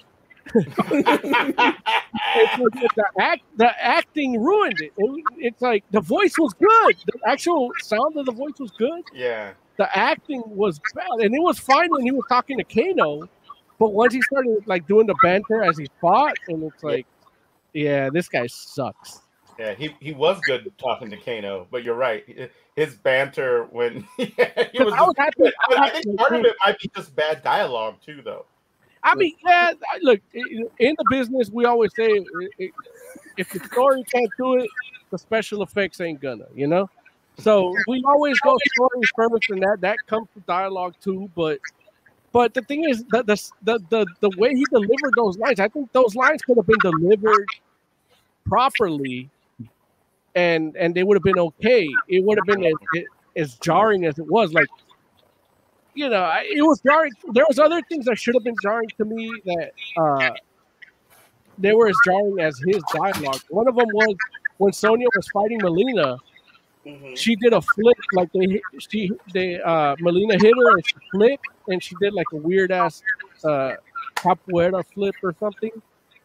The, 2.95 3.05
act, 3.19 3.43
the 3.57 3.83
acting 3.83 4.41
ruined 4.41 4.79
it. 4.81 4.91
It- 4.97 5.23
It's 5.37 5.61
like 5.61 5.83
the 5.91 6.01
voice 6.01 6.37
was 6.37 6.53
good. 6.53 6.95
The 7.05 7.19
actual 7.27 7.71
sound 7.79 8.17
of 8.17 8.25
the 8.25 8.31
voice 8.31 8.59
was 8.59 8.71
good. 8.71 9.03
Yeah. 9.13 9.53
The 9.77 9.97
acting 9.97 10.43
was 10.45 10.79
bad, 10.93 11.07
and 11.21 11.33
it 11.33 11.41
was 11.41 11.57
fine 11.59 11.89
when 11.91 12.03
he 12.03 12.11
was 12.11 12.25
talking 12.27 12.57
to 12.57 12.63
Kano. 12.65 13.29
But 13.79 13.93
once 13.93 14.13
he 14.13 14.21
started 14.21 14.67
like 14.67 14.85
doing 14.87 15.07
the 15.07 15.15
banter 15.23 15.63
as 15.63 15.77
he 15.77 15.87
fought, 16.01 16.33
and 16.49 16.63
it's 16.63 16.83
like, 16.83 17.05
yeah, 17.73 18.09
this 18.09 18.27
guy 18.27 18.47
sucks. 18.47 19.21
Yeah, 19.57 19.73
he, 19.75 19.95
he 20.01 20.11
was 20.13 20.39
good 20.41 20.71
talking 20.77 21.09
to 21.11 21.17
Kano, 21.17 21.67
but 21.71 21.83
you're 21.83 21.95
right. 21.95 22.49
His 22.75 22.95
banter 22.95 23.65
when 23.71 24.05
yeah, 24.17 24.67
he 24.73 24.83
was 24.83 24.93
I 24.93 25.01
was 25.03 25.13
happy. 25.17 25.43
I 25.43 25.65
was 25.69 25.77
I 25.79 25.89
think 25.91 26.17
part 26.17 26.33
of 26.33 26.43
it 26.45 26.55
might 26.65 26.77
be 26.79 26.89
just 26.95 27.15
bad 27.15 27.41
dialogue 27.43 27.95
too, 28.05 28.21
though. 28.23 28.45
I 29.03 29.15
mean, 29.15 29.33
yeah, 29.45 29.73
look, 30.01 30.19
in 30.33 30.95
the 30.97 31.05
business, 31.09 31.49
we 31.49 31.65
always 31.65 31.93
say 31.95 32.23
if 33.37 33.49
the 33.49 33.59
story 33.71 34.03
can't 34.03 34.29
do 34.37 34.55
it, 34.55 34.69
the 35.09 35.17
special 35.17 35.63
effects 35.63 36.01
ain't 36.01 36.21
gonna, 36.21 36.45
you 36.53 36.67
know? 36.67 36.89
So 37.37 37.73
we 37.87 38.03
always 38.05 38.37
go 38.41 38.57
story 38.73 39.01
first, 39.15 39.49
and 39.49 39.61
that 39.63 39.77
that 39.81 39.97
comes 40.07 40.27
with 40.35 40.45
dialogue 40.45 40.95
too. 41.01 41.29
But 41.35 41.59
but 42.33 42.53
the 42.53 42.61
thing 42.61 42.83
is, 42.83 43.03
the 43.05 43.23
the 43.23 43.79
the, 43.89 44.05
the 44.19 44.29
way 44.37 44.53
he 44.53 44.65
delivered 44.65 45.13
those 45.15 45.37
lines, 45.37 45.59
I 45.59 45.69
think 45.69 45.91
those 45.93 46.15
lines 46.15 46.41
could 46.41 46.57
have 46.57 46.67
been 46.67 46.79
delivered 46.79 47.47
properly, 48.45 49.29
and 50.35 50.75
and 50.75 50.93
they 50.93 51.03
would 51.03 51.15
have 51.15 51.23
been 51.23 51.39
okay. 51.39 51.89
It 52.09 52.23
would 52.25 52.37
have 52.37 52.45
been 52.45 52.65
as, 52.65 53.03
as 53.37 53.55
jarring 53.55 54.05
as 54.05 54.19
it 54.19 54.27
was. 54.27 54.53
Like 54.53 54.67
you 55.99 56.09
know, 56.09 56.23
I- 56.23 56.47
it 56.59 56.61
was 56.61 56.79
jarring. 56.81 57.11
There 57.33 57.45
was 57.47 57.59
other 57.59 57.81
things 57.89 58.05
that 58.05 58.17
should 58.17 58.35
have 58.35 58.43
been 58.43 58.55
jarring 58.63 58.89
to 58.97 59.05
me 59.05 59.31
that 59.45 59.71
uh, 59.97 60.29
they 61.57 61.73
were 61.73 61.87
as 61.89 61.95
jarring 62.05 62.39
as 62.39 62.57
his 62.65 62.81
dialogue. 62.93 63.41
One 63.49 63.67
of 63.67 63.75
them 63.75 63.87
was 63.93 64.15
when 64.57 64.71
Sonya 64.73 65.07
was 65.15 65.27
fighting 65.29 65.59
Mileena. 65.59 66.17
She 67.15 67.35
did 67.35 67.53
a 67.53 67.61
flip, 67.61 67.97
like 68.13 68.31
they 68.33 68.61
she 68.79 69.11
they 69.33 69.61
uh 69.61 69.95
Mileena 69.97 70.41
hit 70.41 70.53
her 70.57 70.71
and 70.77 70.85
she 70.87 70.95
flipped 71.11 71.45
and 71.67 71.83
she 71.83 71.93
did 72.01 72.13
like 72.13 72.25
a 72.33 72.37
weird 72.37 72.71
ass 72.71 73.03
uh 73.43 73.73
capoeira 74.15 74.83
flip 74.93 75.15
or 75.21 75.35
something. 75.39 75.71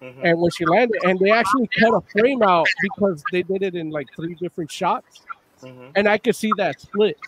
Mhm. 0.01 0.21
And 0.27 0.41
when 0.41 0.51
she 0.53 0.65
landed, 0.65 0.99
and 1.05 1.19
they 1.19 1.31
actually 1.31 1.69
cut 1.81 1.93
a 1.95 2.01
frame 2.13 2.43
out 2.43 2.67
because 2.83 3.23
they 3.33 3.43
did 3.43 3.63
it 3.63 3.75
in 3.75 3.91
like 3.91 4.07
three 4.17 4.35
different 4.35 4.71
shots, 4.71 5.23
Mhm. 5.63 5.91
and 5.97 6.09
I 6.09 6.17
could 6.19 6.37
see 6.37 6.53
that 6.57 6.81
split. 6.81 7.19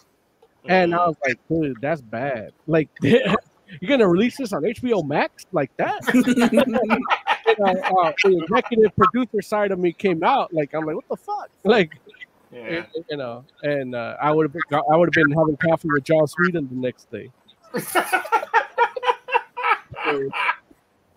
And 0.68 0.94
I 0.94 1.06
was 1.06 1.16
like, 1.26 1.38
dude, 1.48 1.80
that's 1.80 2.00
bad. 2.00 2.52
Like, 2.66 2.88
you're 3.02 3.88
gonna 3.88 4.08
release 4.08 4.36
this 4.36 4.52
on 4.52 4.62
HBO 4.62 5.06
Max 5.06 5.46
like 5.52 5.76
that? 5.76 6.00
you 6.14 7.54
know, 7.58 7.80
uh, 8.02 8.12
the 8.24 8.38
executive 8.42 8.94
producer 8.96 9.42
side 9.42 9.72
of 9.72 9.78
me 9.78 9.92
came 9.92 10.22
out. 10.22 10.52
Like, 10.52 10.74
I'm 10.74 10.84
like, 10.84 10.96
what 10.96 11.08
the 11.08 11.16
fuck? 11.16 11.50
Like, 11.64 11.98
yeah. 12.52 12.86
you 13.10 13.16
know, 13.16 13.44
and 13.62 13.94
uh, 13.94 14.16
I 14.20 14.30
would 14.32 14.44
have 14.44 14.52
been, 14.52 14.62
I 14.90 14.96
would 14.96 15.14
have 15.14 15.26
been 15.26 15.36
having 15.36 15.56
coffee 15.56 15.88
with 15.90 16.04
John 16.04 16.26
Sweden 16.26 16.68
the 16.70 16.76
next 16.76 17.10
day. 17.10 17.30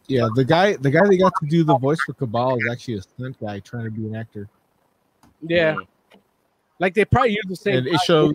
Yeah, 0.07 0.27
the 0.33 0.43
guy 0.43 0.75
the 0.75 0.89
guy 0.89 1.07
that 1.07 1.17
got 1.17 1.33
to 1.39 1.45
do 1.47 1.63
the 1.63 1.77
voice 1.77 1.99
for 2.03 2.13
Kabal 2.13 2.57
is 2.57 2.67
actually 2.71 2.95
a 2.95 3.01
stunt 3.03 3.39
guy 3.39 3.59
trying 3.59 3.83
to 3.83 3.91
be 3.91 4.07
an 4.07 4.15
actor. 4.15 4.49
Yeah, 5.41 5.75
Mhm. 5.75 5.85
like 6.79 6.95
they 6.95 7.05
probably 7.05 7.33
use 7.33 7.45
the 7.47 7.55
same. 7.55 7.77
And 7.77 7.87
it 7.87 7.91
guy. 7.91 7.97
shows 7.97 8.33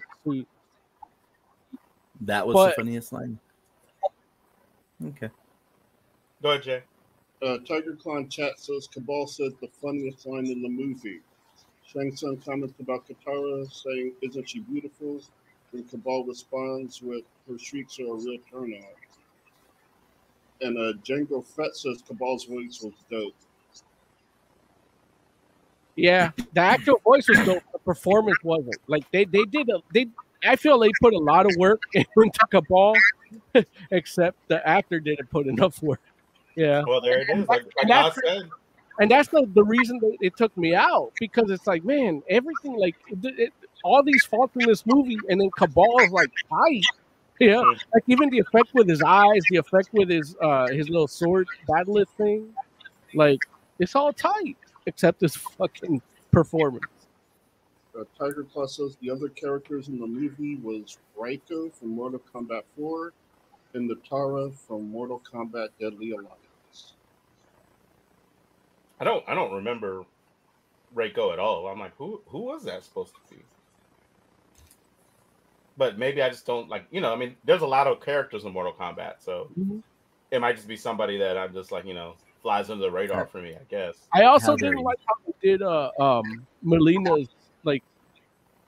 That 2.27 2.47
was 2.47 2.55
But- 2.55 2.69
the 2.71 2.75
funniest 2.83 3.13
line. 3.13 3.39
Okay. 5.05 5.29
Go 6.43 6.51
ahead, 6.51 6.63
Jay. 6.63 6.83
Uh, 7.43 7.59
Tiger 7.59 7.97
Claw 7.97 8.23
chat 8.25 8.59
says 8.59 8.87
Kabal 8.87 9.27
said 9.27 9.53
the 9.61 9.69
funniest 9.69 10.27
line 10.27 10.47
in 10.47 10.63
the 10.63 10.69
movie. 10.69 11.21
Shang 11.87 12.15
Tsung 12.17 12.39
comments 12.39 12.75
about 12.81 13.07
Katara 13.07 13.71
saying, 13.71 14.13
Isn't 14.23 14.49
she 14.49 14.61
beautiful? 14.61 15.21
And 15.73 15.89
Kabal 15.91 16.25
responds 16.25 17.03
with, 17.03 17.25
Her 17.49 17.59
shrieks 17.59 17.99
are 18.01 18.07
a 18.07 18.15
real 18.15 18.39
turnout. 18.51 18.83
And 20.61 20.79
uh, 20.79 20.99
Django 21.05 21.45
Fett 21.45 21.77
says 21.77 22.03
Kabal's 22.07 22.45
voice 22.45 22.81
was 22.83 22.95
dope. 23.11 23.35
Yeah, 25.97 26.31
the 26.55 26.61
actual 26.61 27.01
voice 27.05 27.29
was 27.29 27.39
dope. 27.45 27.63
The 27.73 27.79
performance 27.81 28.39
wasn't. 28.43 28.79
Like 28.87 29.11
they 29.13 29.25
they 29.25 29.45
did 29.45 29.69
a 29.69 29.81
they. 29.93 30.07
I 30.47 30.57
feel 30.57 30.79
they 30.79 30.91
put 31.01 31.15
a 31.15 31.19
lot 31.19 31.47
of 31.47 31.53
work 31.59 31.83
into 31.95 32.47
Kabal, 32.51 32.95
except 33.91 34.37
the 34.49 34.67
actor 34.67 35.01
didn't 35.01 35.31
put 35.31 35.47
enough 35.47 35.83
work. 35.83 36.01
Yeah, 36.57 36.83
Well, 36.87 37.01
there 37.01 37.21
it 37.23 37.31
is. 37.31 37.49
Like, 37.49 37.63
like 37.65 37.73
And 37.83 37.91
that's- 37.91 38.19
and 39.01 39.11
that's 39.11 39.29
the, 39.29 39.45
the 39.55 39.65
reason 39.65 39.99
that 39.99 40.17
it 40.21 40.37
took 40.37 40.57
me 40.57 40.73
out 40.73 41.11
because 41.19 41.51
it's 41.51 41.67
like, 41.67 41.83
man, 41.85 42.23
everything 42.31 42.77
like 42.79 42.95
it, 43.09 43.19
it, 43.41 43.53
all 43.83 44.05
these 44.05 44.25
faults 44.25 44.55
in 44.55 44.69
this 44.69 44.87
movie, 44.87 45.19
and 45.29 45.41
then 45.41 45.51
Kabal 45.51 45.99
is 46.03 46.11
like 46.13 46.31
tight. 46.49 46.83
Yeah, 47.41 47.55
Mhm. 47.57 47.77
like 47.93 48.05
even 48.07 48.31
the 48.31 48.39
effect 48.39 48.73
with 48.73 48.89
his 48.89 49.03
eyes, 49.03 49.43
the 49.51 49.57
effect 49.57 49.89
with 49.93 50.09
his 50.09 50.37
uh 50.41 50.69
his 50.69 50.89
little 50.89 51.09
sword 51.09 51.49
battle 51.67 52.05
thing, 52.17 52.55
like 53.15 53.41
it's 53.81 53.97
all 53.97 54.13
tight 54.13 54.57
except 54.87 55.19
this 55.19 55.35
fucking 55.35 56.01
performance. 56.31 56.85
Uh, 57.99 58.05
Tiger 58.19 58.45
Claw 58.45 58.67
says 58.67 58.97
the 59.01 59.11
other 59.11 59.29
characters 59.29 59.89
in 59.89 59.99
the 60.01 60.07
movie 60.07 60.57
was 60.57 60.99
Reiko 61.17 61.73
from 61.73 61.91
Mortal 61.91 62.21
Kombat 62.35 62.63
4 62.77 63.13
and 63.75 63.89
the 63.89 63.97
Tara 64.09 64.51
from 64.51 64.91
Mortal 64.91 65.21
Kombat 65.31 65.69
Deadly 65.81 66.11
Alliance. 66.13 66.95
I 69.01 69.05
don't 69.05 69.25
I 69.29 69.35
don't 69.35 69.53
remember 69.53 70.05
Reiko 70.95 71.33
at 71.33 71.39
all. 71.39 71.67
I'm 71.69 71.79
like, 71.81 71.95
who 71.97 72.21
who 72.27 72.41
was 72.41 72.65
that 72.65 72.85
supposed 72.85 73.15
to 73.15 73.35
be? 73.35 73.43
But 75.77 75.99
maybe 75.99 76.23
I 76.23 76.29
just 76.31 76.47
don't 76.47 76.69
like, 76.69 76.87
you 76.91 77.01
know, 77.01 77.13
I 77.13 77.17
mean, 77.17 77.37
there's 77.45 77.63
a 77.63 77.67
lot 77.67 77.87
of 77.89 78.01
characters 78.01 78.45
in 78.45 78.53
Mortal 78.53 78.73
Kombat, 78.73 79.15
so 79.21 79.51
Mhm. 79.59 79.83
it 80.31 80.41
might 80.41 80.55
just 80.57 80.69
be 80.69 80.77
somebody 80.77 81.19
that 81.19 81.37
I'm 81.37 81.53
just 81.53 81.73
like, 81.73 81.85
you 81.85 81.95
know, 81.95 82.15
flies 82.43 82.71
under 82.71 82.85
the 82.85 82.91
radar 82.91 83.27
for 83.27 83.41
me, 83.41 83.55
I 83.55 83.65
guess. 83.69 84.09
I 84.13 84.25
also 84.25 84.57
didn't 84.57 84.83
like 84.83 84.99
how 85.07 85.15
they 85.27 85.33
did 85.49 85.63
uh 85.63 85.91
um 85.99 86.47
Mileena's 86.65 87.29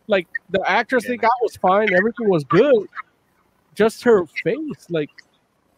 like 0.09 0.27
like 0.27 0.29
the 0.51 0.63
actress 0.71 1.05
they 1.05 1.15
Yeah. 1.15 1.17
got 1.29 1.33
was 1.43 1.57
fine, 1.57 1.93
everything 1.93 2.29
was 2.29 2.45
good. 2.45 2.87
Just 3.75 4.03
her 4.05 4.27
face, 4.45 4.87
like 4.91 5.11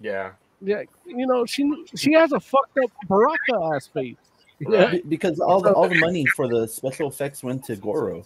Yeah. 0.01 0.33
yeah, 0.61 0.83
you 1.07 1.27
know, 1.27 1.45
she 1.47 1.85
she 1.97 2.13
has 2.15 2.33
a 2.33 2.41
fucked 2.41 2.79
up 2.79 2.91
Baraka 3.09 3.75
ass 3.75 3.87
face. 3.89 4.17
Yeah. 4.61 4.95
Because 5.09 5.39
all 5.41 5.61
the 5.61 5.73
all 5.73 5.89
the 5.89 5.99
money 6.01 6.27
for 6.37 6.49
the 6.49 6.67
special 6.69 7.09
effects 7.09 7.43
went 7.43 7.65
to 7.65 7.77
Goro. 7.77 8.25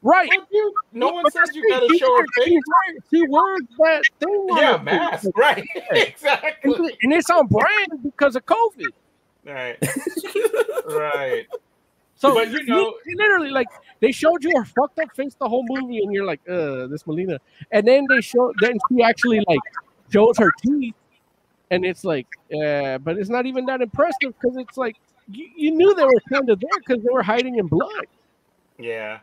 Right. 0.00 0.28
Well, 0.28 0.46
dude, 0.52 0.72
no 0.92 1.08
one 1.10 1.24
But 1.24 1.32
says 1.32 1.56
you 1.56 1.68
gotta 1.70 1.88
She 1.90 1.98
show 1.98 2.16
her 2.16 2.24
face. 2.36 2.46
She 2.48 2.54
wears, 2.54 3.02
she 3.10 3.26
wears 3.28 3.60
that 3.78 4.02
thing. 4.20 4.46
Yeah, 4.50 4.78
her 4.78 4.84
mask, 4.84 5.22
face. 5.24 5.32
right? 5.36 5.64
exactly. 5.90 6.96
And 7.02 7.12
it's 7.12 7.30
on 7.30 7.46
brand 7.48 8.02
because 8.04 8.36
of 8.36 8.46
COVID. 8.46 8.86
Right. 9.44 9.76
right. 10.86 11.46
So 12.16 12.34
But 12.34 12.50
you 12.50 12.64
know- 12.64 12.94
li- 13.06 13.14
literally, 13.16 13.50
like 13.50 13.68
they 14.00 14.12
showed 14.12 14.44
you 14.44 14.52
her 14.56 14.64
fucked 14.64 14.98
up 15.00 15.14
face 15.16 15.34
the 15.34 15.48
whole 15.48 15.64
movie, 15.68 15.98
and 15.98 16.12
you're 16.12 16.24
like, 16.24 16.40
"Uh, 16.48 16.86
this 16.86 17.04
Mileena." 17.04 17.38
And 17.70 17.86
then 17.86 18.06
they 18.08 18.20
show, 18.20 18.52
then 18.60 18.78
she 18.90 19.02
actually 19.02 19.42
like 19.48 19.60
shows 20.12 20.38
her 20.38 20.52
teeth, 20.64 20.94
and 21.70 21.84
it's 21.84 22.04
like, 22.04 22.26
uh, 22.52 22.98
but 22.98 23.18
it's 23.18 23.30
not 23.30 23.46
even 23.46 23.66
that 23.66 23.82
impressive 23.82 24.34
because 24.40 24.56
it's 24.56 24.76
like 24.76 24.96
you, 25.30 25.48
you 25.56 25.70
knew 25.72 25.94
they 25.94 26.04
were 26.04 26.20
kind 26.32 26.48
of 26.50 26.60
there 26.60 26.70
because 26.86 27.02
they 27.02 27.10
were 27.10 27.22
hiding 27.22 27.56
in 27.58 27.66
blood. 27.66 28.06
Yeah. 28.78 29.20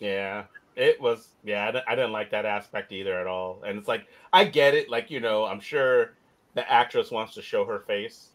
Yeah. 0.00 0.44
It 0.74 1.00
was, 1.00 1.28
yeah, 1.44 1.70
I 1.86 1.92
I 1.92 1.94
didn't 1.94 2.12
like 2.12 2.30
that 2.30 2.46
aspect 2.46 2.92
either 2.92 3.18
at 3.20 3.26
all. 3.26 3.62
And 3.66 3.78
it's 3.78 3.88
like, 3.88 4.06
I 4.32 4.44
get 4.46 4.74
it. 4.74 4.88
Like, 4.88 5.10
you 5.10 5.20
know, 5.20 5.44
I'm 5.44 5.60
sure 5.60 6.14
the 6.54 6.70
actress 6.70 7.10
wants 7.10 7.34
to 7.34 7.42
show 7.42 7.64
her 7.66 7.80
face, 7.80 8.30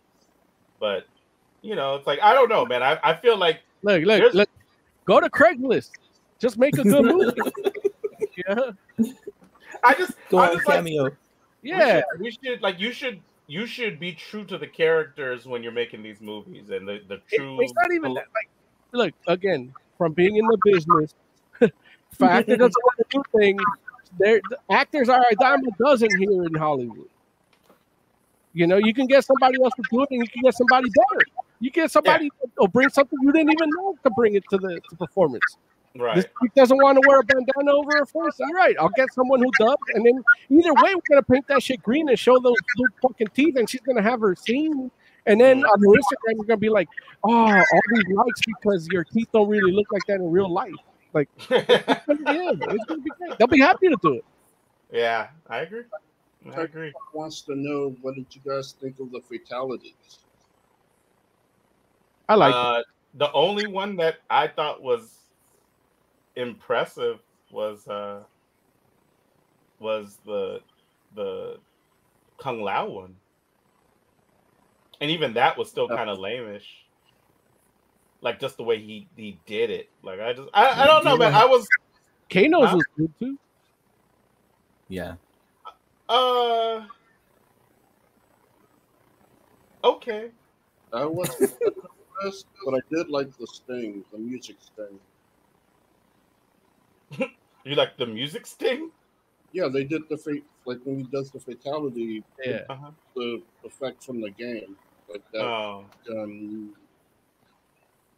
But 0.80 1.05
you 1.61 1.76
know, 1.76 1.95
it's 1.95 2.07
like 2.07 2.20
I 2.22 2.34
don't 2.34 2.49
know, 2.49 2.65
man. 2.65 2.84
I, 2.84 2.99
I 3.03 3.15
feel 3.15 3.38
like 3.38 3.61
Look, 3.84 4.03
look, 4.03 4.34
look. 4.34 4.49
Go 5.08 5.20
to 5.20 5.30
Craigslist. 5.30 5.91
Just 6.39 6.58
make 6.60 6.78
a 6.78 6.84
good 6.84 7.05
movie. 7.16 7.41
yeah. 8.38 8.72
I 9.84 9.93
just 9.95 10.14
Go 10.30 10.38
I 10.38 10.49
on 10.49 10.53
just 10.55 10.68
like 10.68 10.78
cameo. 10.78 11.03
we 11.64 11.70
Yeah. 11.72 12.01
should, 12.12 12.22
we 12.22 12.32
should 12.32 12.62
like 12.62 12.80
you 12.80 12.91
should 12.91 13.20
you 13.47 13.66
should 13.66 13.99
be 13.99 14.12
true 14.14 14.43
to 14.45 14.58
the 14.58 14.68
characters 14.68 15.45
when 15.45 15.64
you're 15.64 15.72
making 15.72 16.03
these 16.03 16.22
movies 16.22 16.70
and 16.70 16.88
the 16.88 16.99
the 17.08 17.16
It- 17.16 17.38
true. 17.38 17.60
it's 17.62 17.74
not 17.74 17.91
even 17.93 18.14
that. 18.14 18.26
Like, 18.36 18.49
look 18.91 19.14
again 19.28 19.74
from 19.97 20.14
being 20.14 20.36
in 20.36 20.45
the 20.45 20.58
business. 20.66 21.14
if 21.62 21.72
an 22.20 22.28
actor 22.30 22.55
doesn't 22.58 22.84
want 22.84 22.97
to 22.99 23.05
do 23.10 23.24
things, 23.39 23.62
there 24.20 24.39
the 24.49 24.58
actors 24.70 25.10
are 25.10 25.26
a 25.32 25.36
dime 25.36 25.66
a 25.66 25.72
dozen 25.84 26.10
here 26.20 26.43
in 26.43 26.53
Hollywood. 26.53 27.10
You 28.53 28.68
know, 28.68 28.78
you 28.78 28.93
can 28.93 29.08
get 29.08 29.24
somebody 29.24 29.58
else 29.64 29.74
to 29.76 29.84
do 29.91 30.01
it, 30.03 30.10
and 30.12 30.22
you 30.22 30.28
can 30.28 30.41
get 30.41 30.53
somebody 30.55 30.89
better. 30.89 31.26
You 31.60 31.72
get 31.72 31.91
somebody 31.91 32.30
or 32.58 32.68
bring 32.68 32.89
something 32.89 33.18
you 33.22 33.32
didn't 33.32 33.51
even 33.51 33.70
know 33.78 33.97
to 34.03 34.10
bring 34.12 34.36
it 34.36 34.43
to 34.51 34.58
the 34.58 34.80
to 34.89 34.95
performance. 34.95 35.43
right. 35.97 36.16
This 36.16 36.26
chick 36.26 36.53
doesn't 36.55 36.78
want 36.78 37.01
to 37.01 37.08
wear 37.08 37.20
a 37.20 37.24
bandana 37.24 37.72
over 37.72 37.97
her 37.97 38.05
face. 38.05 38.39
All 38.39 38.53
right, 38.53 38.76
I'll 38.80 38.89
get 38.89 39.12
someone 39.14 39.41
who 39.41 39.51
does, 39.60 39.76
and 39.95 40.05
then 40.05 40.24
either 40.49 40.74
way, 40.74 40.93
we're 40.93 41.01
gonna 41.10 41.24
paint 41.24 41.47
that 41.47 41.64
shit 41.64 41.82
green 41.82 42.10
and 42.10 42.20
show 42.20 42.39
those 42.39 42.58
blue 42.76 42.88
fucking 43.01 43.28
teeth, 43.34 43.55
and 43.58 43.70
she's 43.70 43.82
gonna 43.82 44.03
have 44.03 44.22
her 44.22 44.36
scene. 44.36 44.91
And 45.26 45.41
then 45.41 45.66
on 45.66 45.80
her 45.82 45.88
Instagram, 45.88 46.36
you're 46.36 46.45
gonna 46.45 46.58
be 46.58 46.70
like, 46.70 46.88
"Oh, 47.24 47.30
all 47.32 47.82
these 47.93 48.16
likes 48.16 48.41
because 48.45 48.88
your 48.89 49.03
teeth 49.03 49.28
don't 49.34 49.49
really 49.49 49.72
look 49.72 49.91
like 49.91 50.05
that 50.08 50.16
in 50.16 50.32
real 50.32 50.49
life." 50.49 50.72
Like, 51.14 51.30
yeah, 51.49 51.64
it's 51.68 52.86
gonna 52.86 53.01
be 53.01 53.10
great. 53.18 53.38
They'll 53.38 53.47
be 53.47 53.60
happy 53.60 53.89
to 53.89 53.97
do 54.01 54.14
it. 54.14 54.26
yeah, 54.91 55.30
I 55.49 55.60
agree. 55.60 55.84
I 56.55 56.62
agree. 56.62 56.93
Wants 57.14 57.41
to 57.41 57.55
know 57.55 57.95
what 58.01 58.16
did 58.16 58.28
you 58.34 58.41
guys 58.45 58.74
think 58.80 58.99
of 58.99 59.12
the 59.12 59.20
fatalities? 59.20 60.20
I 62.30 62.36
like 62.36 62.51
it. 62.51 62.55
Uh, 62.55 62.82
the 63.13 63.32
only 63.32 63.67
one 63.67 63.95
that 63.97 64.17
I 64.30 64.47
thought 64.47 64.82
was 64.82 65.17
impressive 66.36 67.19
was 67.51 67.88
uh 67.88 68.19
was 69.80 70.17
the 70.25 70.61
the 71.15 71.57
Kung 72.38 72.61
Lao 72.61 72.88
one. 72.88 73.15
And 74.99 75.11
even 75.11 75.34
that 75.34 75.57
was 75.57 75.69
still 75.69 75.88
kind 75.88 76.09
of 76.09 76.17
lameish. 76.17 76.65
Like 78.21 78.39
just 78.39 78.57
the 78.57 78.63
way 78.63 78.80
he 78.80 79.07
he 79.15 79.39
did 79.45 79.69
it. 79.69 79.89
Like 80.03 80.19
I 80.19 80.34
just 80.34 80.49
I, 80.53 80.84
I 80.84 80.88
don't 80.88 81.05
know, 81.05 81.17
man. 81.17 81.34
I 81.34 81.45
was 81.45 81.67
Kano's 82.30 82.69
huh? 82.69 82.75
was 82.75 82.86
good 82.97 83.13
too. 83.19 83.38
Yeah. 84.89 85.15
uh 86.09 86.86
okay. 89.84 90.32
I 90.93 91.05
wasn't 91.05 91.53
impressed, 92.20 92.47
but 92.65 92.76
I 92.76 92.80
did 92.91 93.09
like 93.09 93.36
the 93.38 93.47
sting, 93.47 94.03
the 94.11 94.18
music 94.18 94.57
sting. 94.59 94.99
You 97.63 97.76
like 97.76 97.97
the 97.97 98.05
music 98.05 98.45
sting? 98.45 98.91
Yeah, 99.51 99.68
they 99.68 99.84
did 99.84 100.03
the 100.09 100.18
fate 100.18 100.45
like 100.65 100.80
when 100.84 100.97
he 100.99 101.03
does 101.03 101.32
the 101.32 101.39
fatality, 101.39 102.24
Yeah. 102.43 102.61
Uh-huh. 102.70 102.91
the 103.15 103.43
effect 103.63 104.03
from 104.03 104.22
the 104.22 104.30
game, 104.32 104.78
like 105.09 105.24
that. 105.32 105.41
Oh. 105.43 105.86
Um, 106.09 106.76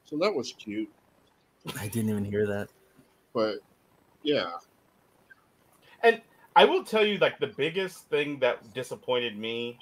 so 0.05 0.17
that 0.17 0.33
was 0.33 0.53
cute, 0.53 0.89
I 1.79 1.87
didn't 1.87 2.09
even 2.09 2.25
hear 2.25 2.45
that. 2.47 2.69
but 3.33 3.59
yeah, 4.23 4.57
And 6.03 6.21
I 6.55 6.65
will 6.65 6.83
tell 6.83 7.05
you, 7.05 7.17
like 7.17 7.39
the 7.39 7.47
biggest 7.47 8.09
thing 8.09 8.39
that 8.39 8.73
disappointed 8.73 9.37
me 9.37 9.79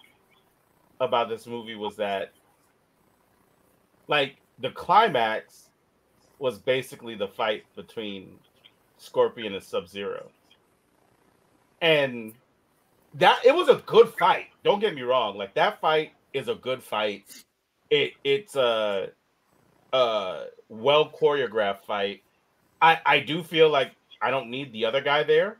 about 1.00 1.30
this 1.30 1.48
movie 1.48 1.76
was 1.76 1.96
that, 1.98 2.34
like, 4.08 4.38
the 4.60 4.72
climax 4.72 5.70
was 6.40 6.58
basically 6.58 7.16
the 7.16 7.28
fight 7.28 7.64
between 7.76 8.40
Scorpion 8.98 9.54
and 9.54 9.64
Sub 9.64 9.88
Zero, 9.88 10.30
and 11.82 12.34
that 13.16 13.46
it 13.46 13.54
was 13.56 13.70
a 13.70 13.76
good 13.86 14.10
fight. 14.10 14.48
Don't 14.64 14.80
get 14.80 14.96
me 14.96 15.02
wrong; 15.04 15.38
like 15.38 15.54
that 15.56 15.80
fight 15.80 16.14
is 16.34 16.48
a 16.48 16.56
good 16.56 16.82
fight. 16.82 17.44
It 17.90 18.14
it's 18.24 18.56
a, 18.56 19.10
a 19.94 20.46
well 20.70 21.10
choreographed 21.10 21.86
fight. 21.86 22.24
I 22.82 23.00
I 23.06 23.20
do 23.20 23.44
feel 23.44 23.70
like 23.70 23.92
I 24.22 24.32
don't 24.32 24.50
need 24.50 24.74
the 24.74 24.86
other 24.86 25.02
guy 25.02 25.24
there 25.24 25.58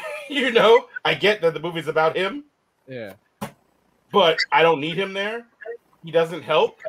you 0.28 0.50
know, 0.52 0.86
I 1.04 1.14
get 1.14 1.40
that 1.42 1.54
the 1.54 1.60
movie's 1.60 1.88
about 1.88 2.16
him, 2.16 2.44
Yeah. 2.88 3.14
but 4.12 4.38
I 4.50 4.62
don't 4.62 4.80
need 4.80 4.96
him 4.98 5.12
there. 5.12 5.46
He 6.04 6.10
doesn't 6.10 6.42
help. 6.42 6.80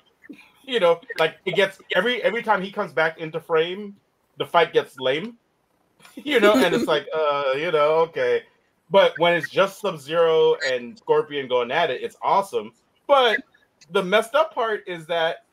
You 0.64 0.80
know, 0.80 1.02
like 1.20 1.38
it 1.46 1.56
gets 1.56 1.80
every 1.96 2.22
every 2.24 2.42
time 2.42 2.62
he 2.62 2.72
comes 2.72 2.94
back 2.94 3.20
into 3.20 3.40
frame, 3.40 3.96
the 4.38 4.46
fight 4.46 4.74
gets 4.74 5.00
lame. 5.00 5.38
You 6.16 6.42
know, 6.42 6.54
and 6.54 6.76
it's 6.76 6.86
like, 6.86 7.08
uh, 7.16 7.54
you 7.56 7.72
know, 7.72 8.02
okay. 8.10 8.44
But 8.92 9.18
when 9.18 9.34
it's 9.34 9.50
just 9.50 9.80
Sub 9.80 9.98
Zero 9.98 10.56
and 10.68 10.98
Scorpion 10.98 11.48
going 11.48 11.72
at 11.72 11.90
it, 11.90 12.04
it's 12.04 12.18
awesome. 12.22 12.74
But 13.08 13.40
the 13.92 14.04
messed 14.04 14.36
up 14.36 14.54
part 14.54 14.84
is 14.86 15.06
that 15.08 15.46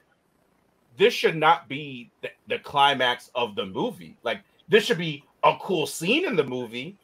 this 0.98 1.14
should 1.14 1.36
not 1.36 1.68
be 1.68 2.10
the, 2.20 2.30
the 2.48 2.58
climax 2.58 3.30
of 3.34 3.54
the 3.54 3.64
movie. 3.64 4.16
Like 4.22 4.40
this 4.68 4.84
should 4.84 4.98
be 4.98 5.24
a 5.44 5.56
cool 5.60 5.86
scene 5.86 6.26
in 6.26 6.36
the 6.36 6.44
movie. 6.44 6.96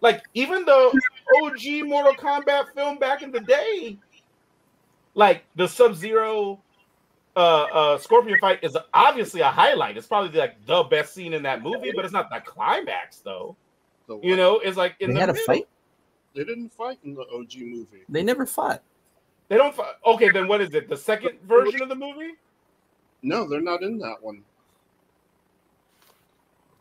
Like 0.00 0.24
even 0.34 0.64
the 0.64 1.00
OG 1.42 1.86
Mortal 1.86 2.14
Kombat 2.14 2.74
film 2.74 2.98
back 2.98 3.22
in 3.22 3.30
the 3.30 3.40
day, 3.40 3.96
like 5.14 5.44
the 5.54 5.68
Sub 5.68 5.94
Zero 5.94 6.60
uh, 7.36 7.38
uh, 7.72 7.98
Scorpion 7.98 8.38
fight 8.38 8.60
is 8.62 8.76
obviously 8.92 9.40
a 9.40 9.50
highlight. 9.50 9.96
It's 9.96 10.06
probably 10.06 10.38
like 10.38 10.64
the 10.66 10.84
best 10.84 11.14
scene 11.14 11.32
in 11.32 11.42
that 11.42 11.62
movie, 11.62 11.92
but 11.94 12.04
it's 12.04 12.12
not 12.12 12.30
the 12.30 12.40
climax 12.40 13.18
though. 13.18 13.56
the 14.06 14.18
You 14.22 14.36
know, 14.36 14.60
it's 14.60 14.76
like 14.76 14.94
in 15.00 15.08
They 15.10 15.14
the 15.14 15.20
had 15.20 15.30
a 15.30 15.34
fight. 15.34 15.66
they 16.34 16.44
didn't 16.44 16.70
fight 16.72 16.98
in 17.04 17.14
the 17.14 17.22
OG 17.22 17.56
movie. 17.58 18.04
They 18.08 18.22
never 18.22 18.46
fought. 18.46 18.82
They 19.48 19.56
don't. 19.56 19.74
fi- 19.74 19.92
Okay, 20.06 20.30
then 20.30 20.48
what 20.48 20.60
is 20.60 20.72
it? 20.74 20.88
The 20.88 20.96
second 20.96 21.38
version 21.42 21.82
of 21.82 21.88
the 21.88 21.94
movie? 21.94 22.34
No, 23.22 23.48
they're 23.48 23.60
not 23.60 23.82
in 23.82 23.98
that 23.98 24.16
one. 24.22 24.42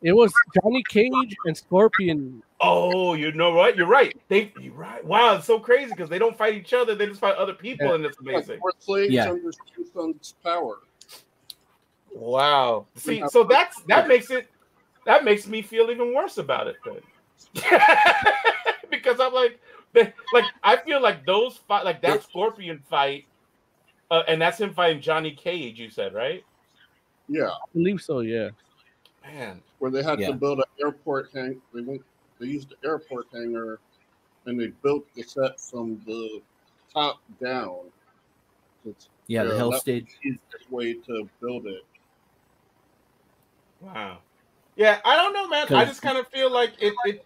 It 0.02 0.12
was 0.12 0.34
Johnny 0.62 0.84
Cage 0.90 1.36
and 1.46 1.56
Scorpion. 1.56 2.44
Oh, 2.64 3.14
you 3.14 3.32
know 3.34 3.52
what? 3.52 3.76
You're 3.76 3.88
right. 3.88 4.16
They, 4.30 4.52
you're 4.60 4.74
right. 4.74 5.04
Wow, 5.04 5.36
it's 5.36 5.46
so 5.46 5.60
crazy 5.60 5.90
because 5.92 6.10
they 6.10 6.18
don't 6.20 6.38
fight 6.38 6.56
each 6.56 6.74
other; 6.74 6.96
they 6.96 7.06
just 7.08 7.20
fight 7.20 7.36
other 7.36 7.54
people, 7.54 7.88
Yeah. 7.88 7.96
and 7.96 8.06
it's 8.06 8.18
amazing. 8.20 8.60
Four 8.60 8.74
slaves 8.80 9.14
Yeah. 9.14 9.30
under 9.32 9.52
Shun's 9.94 10.36
power. 10.44 10.80
Wow. 12.14 12.86
See, 12.96 13.24
so 13.30 13.44
that's 13.44 13.82
that 13.84 14.08
makes 14.08 14.30
it 14.32 14.48
that 15.06 15.24
makes 15.26 15.48
me 15.48 15.62
feel 15.62 15.90
even 15.90 16.14
worse 16.14 16.38
about 16.38 16.68
it 16.68 16.76
then. 16.86 17.02
because 18.90 19.20
I'm 19.20 19.34
like 19.34 19.60
the- 19.94 20.14
like 20.34 20.46
I 20.64 20.78
feel 20.78 21.02
like 21.02 21.26
those 21.26 21.58
fight 21.68 21.86
like 21.86 22.02
that 22.02 22.24
scorpion 22.24 22.82
fight 22.90 23.26
uh, 24.12 24.24
and 24.28 24.40
that's 24.42 24.60
him 24.60 24.74
fighting 24.74 25.02
Johnny 25.02 25.32
Cage, 25.32 25.80
you 25.80 25.90
said, 25.90 26.14
right? 26.14 26.44
Yeah, 27.28 27.48
I 27.48 27.58
believe 27.74 28.00
so. 28.02 28.20
Yeah. 28.20 28.50
Man. 29.26 29.62
where 29.80 29.90
they 29.90 30.04
had 30.04 30.20
Yeah. 30.20 30.28
to 30.28 30.34
build 30.34 30.60
an 30.60 30.66
airport 30.80 31.30
hang. 31.34 31.60
They 31.74 31.82
went. 31.82 32.02
They 32.44 32.50
used 32.50 32.70
the 32.70 32.88
airport 32.88 33.28
hangar, 33.34 33.80
and 34.46 34.60
they 34.60 34.68
built 34.84 35.06
the 35.16 35.24
set 35.24 35.60
from 35.62 36.02
the 36.06 36.42
top 36.94 37.22
down. 37.42 37.86
It's 38.86 39.08
Yeah, 39.28 39.44
the 39.46 39.52
Yeah, 39.52 39.58
hell 39.58 39.72
that- 39.72 39.80
stage. 39.82 40.18
the 40.22 40.28
easiest 40.30 40.70
way 40.70 40.94
to 40.96 41.30
build 41.40 41.68
it. 41.68 41.86
Wow. 43.80 44.20
Yeah, 44.76 45.00
I 45.06 45.16
don't 45.16 45.32
know, 45.34 45.48
man. 45.48 45.68
I 45.74 45.86
just 45.86 46.02
kind 46.02 46.18
of 46.18 46.28
feel 46.28 46.52
like 46.52 46.74
it, 46.82 46.94
it 47.06 47.26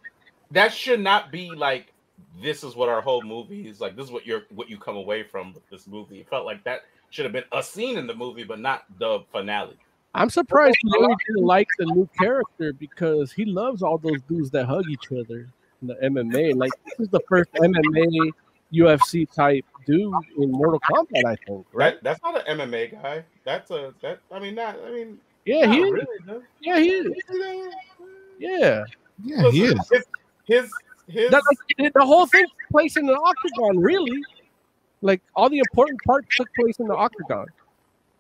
that 0.52 0.72
should 0.72 1.00
not 1.00 1.32
be 1.32 1.50
like 1.50 1.94
this 2.42 2.64
is 2.64 2.76
what 2.76 2.90
our 2.90 3.02
whole 3.02 3.24
movie 3.24 3.68
is 3.68 3.82
like. 3.82 3.96
This 3.96 4.06
is 4.06 4.12
what 4.12 4.26
you're 4.26 4.44
what 4.50 4.70
you 4.70 4.78
come 4.78 4.98
away 4.98 5.24
from 5.24 5.54
with 5.54 5.68
this 5.70 5.88
movie. 5.88 6.20
It 6.20 6.30
felt 6.30 6.46
like 6.46 6.64
that 6.66 6.82
should 7.10 7.26
have 7.26 7.32
been 7.34 7.46
a 7.54 7.64
scene 7.64 7.98
in 7.98 8.06
the 8.06 8.14
movie, 8.14 8.44
but 8.44 8.60
not 8.60 8.84
the 9.00 9.22
finale. 9.32 9.78
I'm 10.18 10.30
surprised 10.32 10.78
Larry 10.84 11.16
didn't 11.28 11.46
like 11.46 11.68
the 11.78 11.86
new 11.86 12.10
character 12.20 12.74
because 12.74 13.32
he 13.32 13.46
loves 13.46 13.84
all 13.84 14.00
those 14.00 14.22
dudes 14.28 14.50
that 14.52 14.66
hug 14.66 14.86
each 14.90 15.12
other 15.12 15.48
in 15.82 15.88
the 15.88 15.96
MMA. 15.96 16.56
Like 16.56 16.72
this 16.86 17.00
is 17.00 17.10
the 17.10 17.20
first 17.30 17.52
MMA 17.54 18.32
UFC 18.74 19.32
type 19.32 19.64
dude 19.86 20.14
in 20.38 20.52
Mortal 20.52 20.80
Kombat, 20.80 21.24
I 21.24 21.36
think. 21.46 21.66
Right? 21.72 22.02
That 22.04 22.20
that's 22.20 22.24
not 22.24 22.48
an 22.48 22.60
MMA 22.60 23.00
guy. 23.02 23.24
That's 23.46 23.70
a 23.70 23.94
that. 24.02 24.20
I 24.32 24.40
mean, 24.40 24.56
not. 24.56 24.78
I 24.86 24.92
mean, 24.92 25.20
Yeah, 25.46 25.72
he 25.72 25.82
is. 25.82 25.92
really. 25.92 26.06
No. 26.26 26.42
Yeah, 26.62 26.80
he 26.80 26.90
is. 26.90 27.14
Yeah. 28.40 28.84
Yeah, 29.24 29.52
he 29.52 29.66
is. 29.66 29.74
His 29.92 30.04
his, 30.46 30.72
his 31.08 31.32
That, 31.32 31.44
like, 31.78 31.94
the 31.94 32.06
whole 32.06 32.26
thing 32.26 32.46
took 32.46 32.72
place 32.72 32.98
in 32.98 33.06
the 33.06 33.14
octagon, 33.14 33.80
really. 33.80 34.22
Like 35.02 35.22
all 35.36 35.48
the 35.48 35.60
important 35.60 36.02
parts 36.04 36.36
took 36.36 36.48
place 36.56 36.80
in 36.80 36.88
the 36.88 36.96
octagon. 36.96 37.46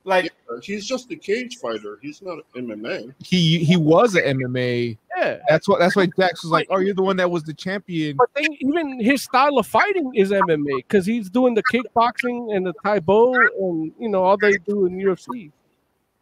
Like 0.07 0.31
He's 0.61 0.85
just 0.85 1.11
a 1.11 1.15
cage 1.15 1.57
fighter. 1.57 1.99
He's 2.01 2.21
not 2.21 2.39
MMA. 2.55 3.13
He 3.23 3.63
he 3.63 3.75
was 3.75 4.15
an 4.15 4.39
MMA 4.39 4.97
Yeah. 5.15 5.25
Yeah. 5.25 5.37
That's 5.49 5.67
what. 5.67 5.79
That's 5.79 5.95
why 5.95 6.07
Jax 6.17 6.43
was 6.43 6.51
like, 6.51 6.67
"Oh, 6.69 6.77
you're 6.77 6.95
the 6.95 7.03
one 7.03 7.17
that 7.17 7.29
was 7.29 7.43
the 7.43 7.53
champion." 7.53 8.15
But 8.17 8.29
then 8.35 8.47
even 8.61 8.99
his 8.99 9.23
style 9.23 9.57
of 9.57 9.67
fighting 9.67 10.11
is 10.15 10.31
MMA 10.31 10.77
because 10.77 11.05
he's 11.05 11.29
doing 11.29 11.53
the 11.53 11.63
kickboxing 11.63 12.55
and 12.55 12.65
the 12.65 12.73
Tae 12.83 12.99
Bo 12.99 13.33
and 13.35 13.91
you 13.99 14.09
know 14.09 14.23
all 14.23 14.37
they 14.37 14.53
do 14.67 14.85
in 14.85 14.97
UFC. 14.97 15.51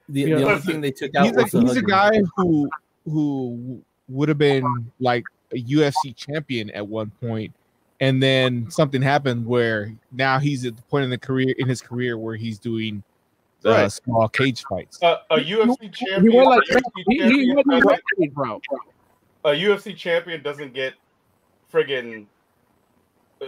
The, 0.10 0.22
Yeah. 0.22 0.36
the 0.38 0.46
only 0.46 0.62
thing 0.62 0.82
they 0.82 0.92
took 0.92 1.16
out 1.16 1.26
He's 1.26 1.36
a, 1.38 1.42
was 1.44 1.52
the 1.52 1.62
he's 1.62 1.78
a 1.78 1.82
guy 1.82 2.22
who 2.36 2.70
who 3.06 3.82
would 4.10 4.30
have 4.30 4.38
been 4.38 4.92
like 5.00 5.26
a 5.52 5.62
UFC 5.62 6.16
champion 6.16 6.72
at 6.72 6.88
one 6.88 7.12
point, 7.22 7.54
and 8.00 8.22
then 8.22 8.70
something 8.72 9.02
happened 9.02 9.46
where 9.46 9.94
now 10.12 10.40
he's 10.40 10.66
at 10.66 10.76
the 10.76 10.84
point 10.84 11.04
in 11.04 11.10
the 11.10 11.18
career 11.18 11.54
in 11.60 11.68
his 11.68 11.82
career 11.82 12.18
where 12.18 12.36
he's 12.36 12.58
doing 12.60 13.04
uh, 13.66 13.70
Right. 13.72 13.92
small 13.92 14.28
cage 14.30 14.64
fights. 14.70 15.02
Uh, 15.02 15.18
a 15.32 15.38
UFC 15.38 15.76
He 15.82 15.90
champion. 15.90 16.34
went 16.36 16.50
like 16.50 16.62
a 16.72 16.80
he, 17.08 17.14
he 17.14 17.18
champion 17.20 17.56
went 17.56 17.68
the 17.68 17.80
doesn't- 18.36 18.62
a 19.46 19.50
UFC 19.50 19.96
champion 19.96 20.42
doesn't 20.44 20.74
get 20.74 20.94
friggin' 21.72 22.26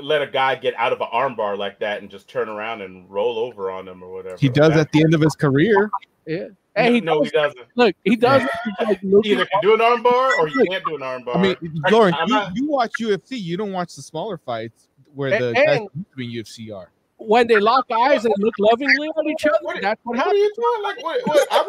let 0.01 0.21
a 0.21 0.27
guy 0.27 0.53
get 0.55 0.75
out 0.75 0.91
of 0.93 1.01
an 1.01 1.07
armbar 1.13 1.57
like 1.57 1.79
that 1.79 2.01
and 2.01 2.11
just 2.11 2.27
turn 2.27 2.49
around 2.49 2.81
and 2.81 3.09
roll 3.09 3.39
over 3.39 3.71
on 3.71 3.87
him 3.87 4.03
or 4.03 4.11
whatever. 4.11 4.37
He 4.37 4.49
does 4.49 4.75
at 4.75 4.91
the 4.91 5.01
end 5.01 5.13
of 5.13 5.21
his 5.21 5.33
career. 5.35 5.89
Yeah, 6.27 6.47
No, 6.75 6.91
he 6.91 6.99
no, 7.01 7.19
does, 7.23 7.31
he 7.31 7.37
doesn't. 7.37 7.67
look. 7.75 7.95
He 8.03 8.15
does 8.17 8.43
it 8.79 8.85
like 8.85 8.99
looking 9.01 9.31
Either 9.31 9.45
can 9.45 9.61
do 9.61 9.73
an 9.73 9.79
armbar 9.79 10.37
or 10.39 10.49
you 10.49 10.65
can't 10.69 10.83
do 10.85 10.95
an 10.95 11.01
armbar. 11.01 11.37
I 11.37 11.41
mean, 11.41 11.55
I- 11.85 11.89
Lauren, 11.89 12.13
you, 12.27 12.33
not- 12.33 12.55
you 12.55 12.67
watch 12.69 12.91
UFC. 12.99 13.39
You 13.39 13.55
don't 13.57 13.71
watch 13.71 13.95
the 13.95 14.01
smaller 14.01 14.37
fights 14.37 14.89
where 15.15 15.33
And- 15.33 15.43
the 15.43 15.53
guys 15.53 15.77
and- 15.79 16.05
doing 16.15 16.29
UFC 16.31 16.69
are. 16.75 16.91
When 17.17 17.47
they 17.47 17.57
lock 17.59 17.85
eyes 17.91 18.25
and 18.25 18.33
look 18.39 18.53
lovingly 18.59 19.09
at 19.17 19.25
each 19.25 19.45
other. 19.45 19.57
What- 19.61 19.81
that's 19.81 19.99
what 20.03 20.17
What 20.17 20.27
are 20.27 20.29
happens. 20.29 20.39
you 20.39 20.53
doing? 20.55 20.83
Like, 20.83 21.03
what, 21.03 21.27
what, 21.27 21.47
I 21.51 21.61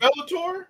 watched 0.00 0.30
Bellator. 0.30 0.64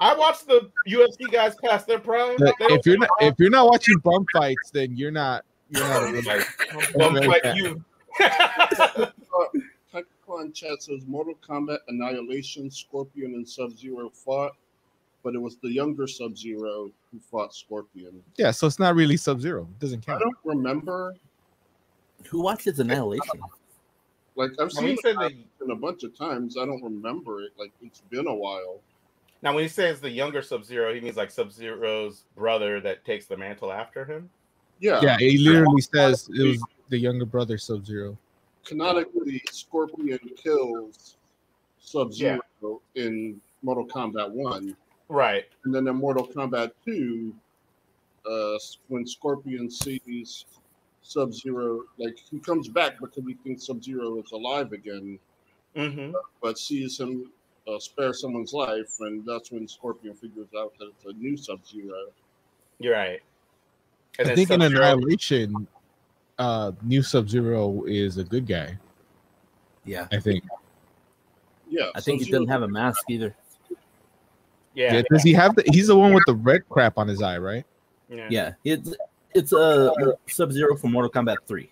I 0.00 0.14
watched 0.16 0.46
the 0.48 0.68
UFC 0.88 1.30
guys 1.30 1.54
past 1.64 1.86
their 1.86 1.98
prime. 2.00 2.36
But 2.38 2.54
They 2.58 2.66
if 2.74 2.84
you're 2.86 2.98
not 2.98 3.08
if 3.20 3.34
you're 3.38 3.50
not 3.50 3.66
watching 3.66 3.98
bum 3.98 4.24
fights, 4.32 4.70
then 4.72 4.96
you're 4.96 5.10
not 5.12 5.44
you're 5.70 5.86
not. 5.86 6.02
A 6.02 6.20
Like, 6.22 6.94
really, 6.96 7.22
bum 7.22 7.22
fight 7.30 7.54
you. 7.56 7.84
Technical 9.92 10.40
in 10.40 10.52
chat 10.52 10.82
says 10.82 11.04
Mortal 11.06 11.34
Kombat 11.46 11.78
Annihilation, 11.88 12.70
Scorpion, 12.70 13.34
and 13.34 13.46
Sub 13.48 13.72
Zero 13.76 14.08
fought, 14.10 14.52
but 15.22 15.34
it 15.34 15.38
was 15.40 15.56
the 15.58 15.68
younger 15.70 16.06
Sub 16.06 16.36
Zero 16.36 16.90
who 17.12 17.20
fought 17.30 17.54
Scorpion. 17.54 18.22
yeah, 18.36 18.50
so 18.50 18.66
it's 18.66 18.78
not 18.78 18.94
really 18.94 19.16
Sub 19.18 19.40
Zero. 19.40 19.62
It 19.70 19.78
doesn't 19.80 20.04
count. 20.06 20.22
I 20.22 20.24
don't 20.24 20.36
remember. 20.44 21.14
Who 22.28 22.42
watches 22.42 22.78
Annihilation? 22.80 23.40
Like 24.34 24.52
I've 24.58 24.72
seen 24.72 24.96
it 25.04 25.44
the, 25.58 25.72
a 25.72 25.76
bunch 25.76 26.04
of 26.04 26.16
times. 26.16 26.56
I 26.56 26.64
don't 26.64 26.82
remember 26.82 27.42
it. 27.42 27.52
Like 27.58 27.72
it's 27.82 28.00
been 28.10 28.26
a 28.26 28.34
while. 28.34 28.80
now, 29.42 29.54
when 29.54 29.62
he 29.62 29.68
says 29.68 30.00
the 30.00 30.10
younger 30.10 30.40
Sub 30.42 30.64
Zero, 30.64 30.94
he 30.94 31.00
means 31.00 31.16
like 31.16 31.30
Sub 31.30 31.52
Zero's 31.52 32.24
brother 32.34 32.80
that 32.80 33.04
takes 33.04 33.26
the 33.26 33.36
mantle 33.36 33.70
after 33.72 34.04
him. 34.04 34.30
Yeah. 34.80 35.00
Yeah, 35.02 35.16
he 35.18 35.38
literally 35.38 35.82
says 35.82 36.28
it 36.34 36.42
was 36.42 36.64
the 36.88 36.98
younger 36.98 37.26
brother 37.26 37.58
Sub 37.58 37.84
Zero. 37.84 38.16
Canonically, 38.64 39.42
Scorpion 39.50 40.18
kills 40.36 41.16
Sub 41.78 42.12
Zero 42.12 42.40
in 42.94 43.40
Mortal 43.62 43.86
Kombat 43.86 44.30
One, 44.30 44.76
Right. 45.08 45.44
and 45.64 45.74
then 45.74 45.86
in 45.88 45.96
Mortal 45.96 46.26
Kombat 46.26 46.72
Two, 46.84 47.34
uh, 48.24 48.58
when 48.88 49.06
Scorpion 49.06 49.70
sees 49.70 50.46
Sub 51.02 51.32
Zero, 51.34 51.82
like 51.98 52.16
he 52.30 52.38
comes 52.38 52.68
back 52.68 52.98
because 53.00 53.24
he 53.26 53.34
thinks 53.34 53.66
Sub 53.66 53.82
Zero 53.82 54.18
is 54.22 54.30
alive 54.32 54.72
again, 54.72 55.18
Mm-hmm. 55.76 56.12
but 56.42 56.58
sees 56.58 57.00
him 57.00 57.30
uh, 57.66 57.78
spare 57.78 58.12
someone's 58.12 58.52
life, 58.52 58.94
and 59.00 59.24
that's 59.26 59.50
when 59.50 59.66
Scorpion 59.66 60.14
figures 60.14 60.48
out 60.56 60.72
that 60.78 60.88
it's 60.88 61.04
a 61.06 61.12
new 61.18 61.36
Sub 61.36 61.64
Zero. 61.66 61.96
You're 62.78 62.94
right. 62.94 63.20
And 64.18 64.28
I 64.28 64.34
think 64.34 64.50
in 64.50 64.60
Sub-Zero- 64.60 64.82
Annihilation, 64.92 65.66
uh, 66.38 66.72
New 66.82 67.02
Sub 67.02 67.28
Zero 67.30 67.84
is 67.86 68.18
a 68.18 68.24
good 68.24 68.46
guy. 68.46 68.78
Yeah, 69.86 70.06
I 70.12 70.18
think. 70.20 70.44
Yeah, 71.70 71.86
I 71.94 72.00
think 72.00 72.18
he 72.18 72.24
Sub-Zero- 72.24 72.40
doesn't 72.40 72.52
have 72.52 72.62
a 72.62 72.68
mask 72.68 73.02
either. 73.08 73.34
Yeah. 74.74 74.94
Yeah, 74.94 75.02
does 75.10 75.22
he 75.22 75.32
have 75.32 75.54
the? 75.56 75.64
He's 75.72 75.86
the 75.86 75.96
one 75.96 76.12
with 76.12 76.24
the 76.26 76.34
red 76.34 76.68
crap 76.68 76.98
on 76.98 77.08
his 77.08 77.22
eye, 77.22 77.38
right? 77.38 77.64
yeah. 78.10 78.26
Yeah, 78.30 78.52
it's 78.64 78.94
it's 79.34 79.52
a 79.52 79.92
uh, 79.92 80.12
Sub 80.26 80.52
Zero 80.52 80.76
from 80.76 80.92
Mortal 80.92 81.10
Kombat 81.10 81.36
Three. 81.46 81.70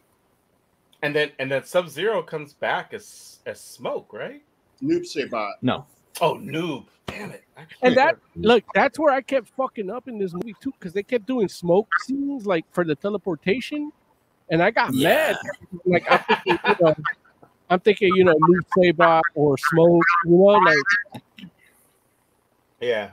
And 1.02 1.14
then 1.14 1.30
and 1.38 1.50
then 1.50 1.64
Sub 1.64 1.88
Zero 1.88 2.22
comes 2.22 2.52
back 2.52 2.92
as 2.92 3.40
as 3.46 3.60
smoke, 3.60 4.12
right? 4.12 4.42
Noob 4.82 5.02
Saibot. 5.02 5.52
No, 5.62 5.86
Oh, 6.20 6.34
noob! 6.34 6.86
Damn 7.06 7.30
it! 7.30 7.44
And 7.82 7.96
that 7.96 8.16
look, 8.36 8.62
that's 8.74 8.98
where 8.98 9.12
I 9.12 9.22
kept 9.22 9.48
fucking 9.56 9.90
up 9.90 10.06
in 10.08 10.18
this 10.18 10.34
movie 10.34 10.54
too, 10.60 10.72
because 10.78 10.92
they 10.92 11.02
kept 11.02 11.26
doing 11.26 11.48
smoke 11.48 11.88
scenes 12.06 12.46
like 12.46 12.64
for 12.72 12.84
the 12.84 12.94
teleportation, 12.94 13.90
and 14.50 14.62
I 14.62 14.70
got 14.70 14.92
Yeah. 14.92 15.08
mad. 15.08 15.38
Like 15.86 16.10
I'm 16.10 16.18
thinking, 16.18 16.58
you 16.66 16.74
know, 16.80 16.94
I'm 17.70 17.80
thinking, 17.80 18.14
you 18.16 18.24
know, 18.24 18.34
Noob 18.34 18.62
Saibot 18.76 19.22
or 19.34 19.56
smoke, 19.56 20.04
you 20.26 20.32
know, 20.32 20.44
like 20.44 21.22
yeah. 22.80 23.10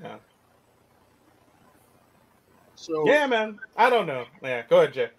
Yeah. 0.00 0.16
So 2.82 3.06
Yeah, 3.06 3.26
man. 3.26 3.60
I 3.76 3.88
don't 3.90 4.06
know. 4.06 4.24
Yeah, 4.42 4.62
go 4.68 4.78
ahead, 4.78 4.92
Jay. 4.92 5.10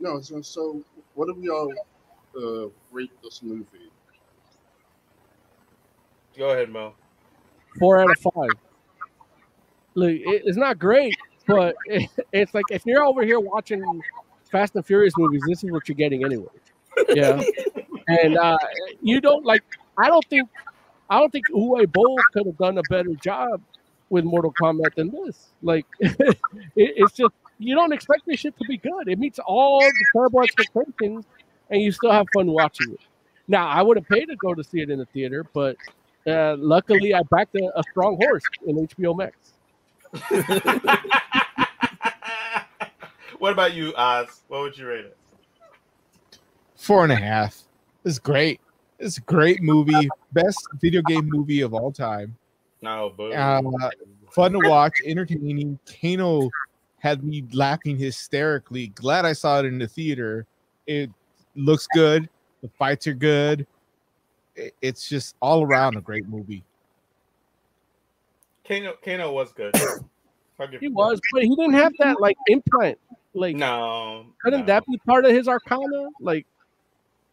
no, 0.00 0.20
so, 0.20 0.42
so 0.42 0.82
what 1.14 1.26
do 1.26 1.34
we 1.34 1.48
all 1.48 1.72
uh, 2.36 2.68
rate 2.90 3.12
this 3.22 3.40
movie? 3.40 3.92
Go 6.36 6.50
ahead, 6.50 6.70
Mo. 6.70 6.94
four 7.78 8.00
out 8.00 8.10
of 8.10 8.18
five. 8.18 8.50
Look, 9.94 10.10
it, 10.10 10.42
it's 10.44 10.56
not 10.56 10.80
great, 10.80 11.14
but 11.46 11.76
it, 11.86 12.10
it's 12.32 12.52
like 12.52 12.64
if 12.72 12.84
you're 12.84 13.04
over 13.04 13.22
here 13.22 13.38
watching 13.38 14.02
Fast 14.50 14.74
and 14.74 14.84
Furious 14.84 15.14
movies, 15.16 15.42
this 15.46 15.62
is 15.62 15.70
what 15.70 15.88
you're 15.88 15.94
getting 15.94 16.24
anyway. 16.24 16.48
Yeah, 17.10 17.40
and 18.08 18.36
uh, 18.36 18.58
you 19.00 19.20
don't 19.20 19.44
like. 19.44 19.62
I 19.96 20.08
don't 20.08 20.24
think. 20.28 20.48
I 21.10 21.20
don't 21.20 21.30
think 21.30 21.46
Uwe 21.50 21.90
Boll 21.92 22.18
could 22.32 22.46
have 22.46 22.58
done 22.58 22.76
a 22.76 22.82
better 22.90 23.14
job 23.14 23.62
with 24.10 24.24
Mortal 24.24 24.52
Kombat 24.52 24.94
than 24.94 25.10
this. 25.10 25.48
Like, 25.62 25.86
it, 26.00 26.38
it's 26.74 27.12
just 27.12 27.32
you 27.58 27.74
don't 27.74 27.92
expect 27.92 28.22
this 28.26 28.40
shit 28.40 28.56
to 28.58 28.64
be 28.66 28.76
good. 28.76 29.08
It 29.08 29.18
meets 29.18 29.38
all 29.38 29.80
the 29.80 30.06
terrible 30.14 30.42
expectations, 30.42 31.24
and 31.70 31.82
you 31.82 31.92
still 31.92 32.12
have 32.12 32.26
fun 32.34 32.48
watching 32.48 32.92
it. 32.92 33.00
Now, 33.48 33.66
I 33.66 33.82
would 33.82 33.96
have 33.96 34.06
paid 34.06 34.26
to 34.26 34.36
go 34.36 34.54
to 34.54 34.62
see 34.62 34.80
it 34.80 34.90
in 34.90 34.98
the 34.98 35.06
theater, 35.06 35.44
but 35.52 35.76
uh, 36.26 36.56
luckily, 36.58 37.14
I 37.14 37.22
backed 37.30 37.56
a, 37.56 37.70
a 37.76 37.82
strong 37.90 38.16
horse 38.16 38.42
in 38.66 38.86
HBO 38.86 39.16
Max. 39.16 39.36
what 43.38 43.52
about 43.52 43.74
you, 43.74 43.94
Oz? 43.96 44.42
What 44.48 44.62
would 44.62 44.78
you 44.78 44.86
rate 44.86 45.06
it? 45.06 45.16
Four 46.76 47.04
and 47.04 47.12
a 47.12 47.16
half. 47.16 47.62
It's 48.04 48.18
great. 48.18 48.60
It's 48.98 49.18
a 49.18 49.22
great 49.22 49.62
movie. 49.62 50.08
Best 50.32 50.66
video 50.80 51.02
game 51.02 51.28
movie 51.28 51.60
of 51.60 51.74
all 51.74 51.92
time. 51.92 52.36
No, 52.82 53.12
boo. 53.16 53.32
Uh, 53.32 53.60
Fun 54.30 54.52
to 54.52 54.68
watch, 54.68 54.94
entertaining. 55.04 55.78
Kano 56.00 56.50
had 56.98 57.24
me 57.24 57.44
laughing 57.52 57.96
hysterically. 57.96 58.88
Glad 58.88 59.24
I 59.24 59.32
saw 59.32 59.60
it 59.60 59.64
in 59.64 59.78
the 59.78 59.88
theater. 59.88 60.46
It 60.86 61.10
looks 61.54 61.86
good. 61.94 62.28
The 62.62 62.68
fights 62.78 63.06
are 63.06 63.14
good. 63.14 63.66
It's 64.82 65.08
just 65.08 65.36
all 65.40 65.64
around 65.64 65.96
a 65.96 66.00
great 66.00 66.28
movie. 66.28 66.64
Kano, 68.66 68.94
Kano 69.04 69.32
was 69.32 69.52
good. 69.52 69.74
He 70.80 70.88
was, 70.88 71.20
but 71.32 71.42
he 71.42 71.54
didn't 71.54 71.74
have 71.74 71.92
that 72.00 72.20
like 72.20 72.36
implant. 72.48 72.98
Like. 73.32 73.56
No. 73.56 74.26
couldn't 74.42 74.60
no. 74.60 74.66
that 74.66 74.84
be 74.86 74.98
part 75.06 75.24
of 75.24 75.30
his 75.30 75.46
arcana? 75.48 76.08
Like, 76.20 76.46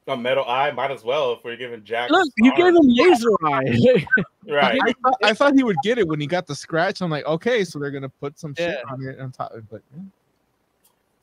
a 0.08 0.16
metal 0.16 0.46
eye? 0.46 0.72
Might 0.72 0.92
as 0.92 1.04
well 1.04 1.34
if 1.34 1.44
we're 1.44 1.56
giving 1.56 1.84
Jack. 1.84 2.10
look, 2.12 2.28
you 2.38 2.56
gave 2.56 2.68
him 2.76 2.78
laser 2.84 3.30
eye. 3.46 4.06
right. 4.48 4.80
I 4.84 4.94
thought, 5.04 5.18
I 5.24 5.34
thought 5.34 5.54
he 5.56 5.64
would 5.64 5.78
get 5.84 5.98
it 5.98 6.08
when 6.08 6.20
he 6.20 6.28
got 6.28 6.46
the 6.48 6.56
scratch. 6.56 7.02
I'm 7.02 7.10
like, 7.10 7.26
okay, 7.26 7.64
so 7.64 7.80
they're 7.80 7.92
gonna 7.92 8.10
put 8.10 8.38
some 8.40 8.54
shit 8.56 8.78
on 8.90 9.02
it 9.04 9.20
on 9.20 9.32
top. 9.32 9.54
But 9.72 9.82
yeah. 9.96 10.04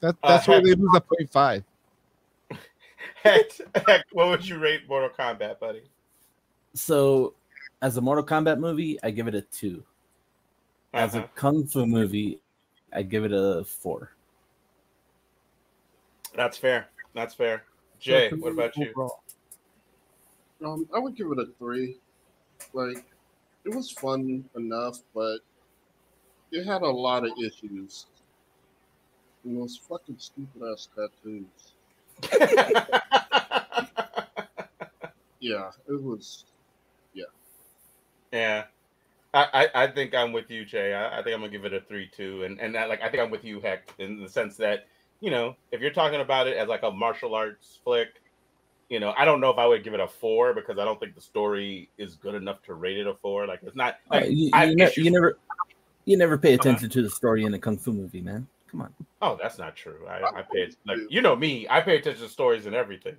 that 0.00 0.16
Uh, 0.22 0.28
that's 0.28 0.48
where 0.48 0.56
heck- 0.58 0.64
they 0.66 0.74
lose 0.74 0.90
a 0.96 1.00
point 1.00 1.30
five. 1.30 1.64
Heck, 3.22 3.50
heck, 3.86 4.04
what 4.12 4.28
would 4.28 4.48
you 4.48 4.58
rate 4.58 4.88
Mortal 4.88 5.08
Kombat, 5.10 5.60
buddy? 5.60 5.82
So, 6.74 7.34
as 7.80 7.96
a 7.96 8.00
Mortal 8.00 8.24
Kombat 8.24 8.58
movie, 8.58 8.98
I 9.04 9.10
give 9.12 9.28
it 9.28 9.34
a 9.36 9.42
two. 9.42 9.84
As 10.92 11.14
a 11.14 11.18
Uh-huh. 11.18 11.26
kung 11.36 11.64
fu 11.66 11.86
movie, 11.86 12.40
I 12.92 13.02
give 13.02 13.24
it 13.24 13.32
a 13.32 13.62
four. 13.64 14.10
That's 16.34 16.56
fair. 16.56 16.88
That's 17.14 17.32
fair. 17.34 17.62
Jay, 18.02 18.30
what 18.30 18.52
about 18.52 18.76
you? 18.76 18.90
Overall. 18.90 19.22
Um, 20.64 20.88
I 20.94 20.98
would 20.98 21.16
give 21.16 21.30
it 21.32 21.38
a 21.38 21.46
three. 21.58 21.96
Like, 22.72 23.04
it 23.64 23.74
was 23.74 23.90
fun 23.90 24.44
enough, 24.56 24.98
but 25.14 25.38
it 26.50 26.64
had 26.66 26.82
a 26.82 26.90
lot 26.90 27.24
of 27.24 27.32
issues. 27.38 28.06
And 29.44 29.60
those 29.60 29.76
fucking 29.88 30.16
stupid 30.18 30.62
ass 30.70 30.88
tattoos. 30.94 31.72
Yeah, 35.42 35.72
it 35.88 36.00
was. 36.00 36.44
yeah. 38.32 38.64
I, 39.34 39.68
I, 39.74 39.84
I 39.84 39.86
think 39.88 40.14
I'm 40.14 40.32
with 40.32 40.50
you, 40.50 40.64
Jay. 40.64 40.94
I, 40.94 41.18
I 41.18 41.22
think 41.22 41.34
I'm 41.34 41.40
gonna 41.40 41.50
give 41.52 41.64
it 41.64 41.72
a 41.72 41.80
three 41.80 42.08
two, 42.14 42.44
and 42.44 42.60
and 42.60 42.74
that, 42.74 42.88
like 42.88 43.02
I 43.02 43.08
think 43.08 43.22
I'm 43.22 43.30
with 43.30 43.44
you, 43.44 43.60
Heck, 43.60 43.92
in 43.98 44.20
the 44.20 44.28
sense 44.28 44.56
that 44.58 44.86
you 45.22 45.30
know 45.30 45.54
if 45.70 45.80
you're 45.80 45.92
talking 45.92 46.20
about 46.20 46.48
it 46.48 46.56
as 46.58 46.68
like 46.68 46.82
a 46.82 46.90
martial 46.90 47.34
arts 47.34 47.80
flick, 47.84 48.08
you 48.90 49.00
know 49.00 49.14
I 49.16 49.24
don't 49.24 49.40
know 49.40 49.50
if 49.50 49.56
I 49.56 49.66
would 49.66 49.84
give 49.84 49.94
it 49.94 50.00
a 50.00 50.08
four 50.08 50.52
because 50.52 50.78
I 50.78 50.84
don't 50.84 51.00
think 51.00 51.14
the 51.14 51.20
story 51.22 51.88
is 51.96 52.16
good 52.16 52.34
enough 52.34 52.60
to 52.64 52.74
rate 52.74 52.98
it 52.98 53.06
a 53.06 53.14
four. 53.14 53.46
Like 53.46 53.60
it's 53.62 53.76
not. 53.76 53.94
Uh, 54.10 54.16
Like, 54.16 54.30
you, 54.30 54.50
I 54.52 54.64
you, 54.64 54.76
ne- 54.76 54.92
you 54.96 55.10
never, 55.10 55.38
you 56.04 56.16
never 56.18 56.36
pay 56.36 56.54
Uh-huh. 56.54 56.60
attention 56.60 56.90
to 56.90 57.02
the 57.02 57.10
story 57.10 57.44
in 57.44 57.54
a 57.54 57.58
kung 57.58 57.78
fu 57.78 57.92
movie, 57.92 58.20
man. 58.20 58.46
Come 58.70 58.82
on. 58.82 58.94
Oh, 59.22 59.38
that's 59.40 59.58
not 59.58 59.76
true. 59.76 60.08
I, 60.08 60.40
I 60.40 60.42
pay 60.42 60.68
like 60.84 60.98
you 61.08 61.22
know 61.22 61.36
me. 61.36 61.68
I 61.70 61.80
pay 61.80 61.96
attention 61.96 62.24
to 62.24 62.28
stories 62.28 62.66
and 62.66 62.74
everything. 62.74 63.16